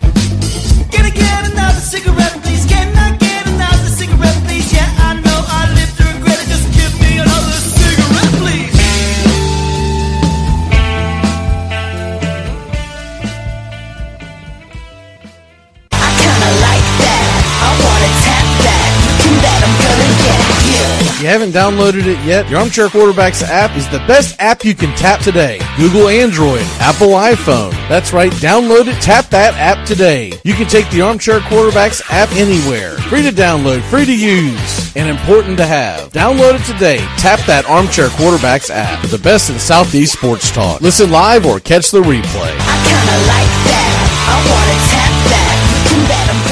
You. 21.26 21.32
Haven't 21.32 21.52
downloaded 21.52 22.06
it 22.06 22.24
yet, 22.26 22.48
the 22.50 22.56
Armchair 22.56 22.88
Quarterbacks 22.88 23.42
app 23.44 23.76
is 23.76 23.90
the 23.90 24.00
best 24.00 24.36
app 24.40 24.64
you 24.64 24.76
can 24.76 24.96
tap 24.96 25.20
today. 25.22 25.60
Google 25.78 26.08
Android, 26.08 26.62
Apple 26.80 27.10
iPhone. 27.10 27.72
That's 27.90 28.14
right, 28.14 28.32
download 28.34 28.88
it, 28.88 29.02
tap 29.02 29.30
that 29.32 29.54
app 29.56 29.86
today. 29.86 30.40
You 30.44 30.54
can 30.54 30.68
take 30.68 30.90
the 30.92 31.02
Armchair 31.02 31.40
Quarterbacks 31.40 32.02
app 32.10 32.32
anywhere. 32.34 32.98
Free 33.10 33.24
to 33.24 33.32
download, 33.32 33.82
free 33.90 34.06
to 34.06 34.16
use, 34.16 34.96
and 34.96 35.10
important 35.10 35.58
to 35.58 35.66
have. 35.66 36.12
Download 36.12 36.56
it 36.56 36.72
today. 36.72 36.98
Tap 37.18 37.40
that 37.48 37.66
Armchair 37.66 38.08
Quarterbacks 38.10 38.70
app. 38.70 39.06
The 39.10 39.18
best 39.18 39.50
in 39.50 39.60
Southeast 39.60 40.14
sports 40.14 40.52
talk. 40.52 40.82
Listen 40.82 41.10
live 41.12 41.46
or 41.46 41.60
catch 41.60 41.92
the 41.92 42.02
replay. 42.02 42.54
I 42.56 42.76
kinda 42.86 43.18
like 43.28 43.54
that. 43.68 43.92
I 44.30 44.36
wanna 44.46 44.78
tap 44.94 45.14
that. 45.34 45.56
You 45.92 46.08
bet 46.08 46.30
I'm 46.30 46.45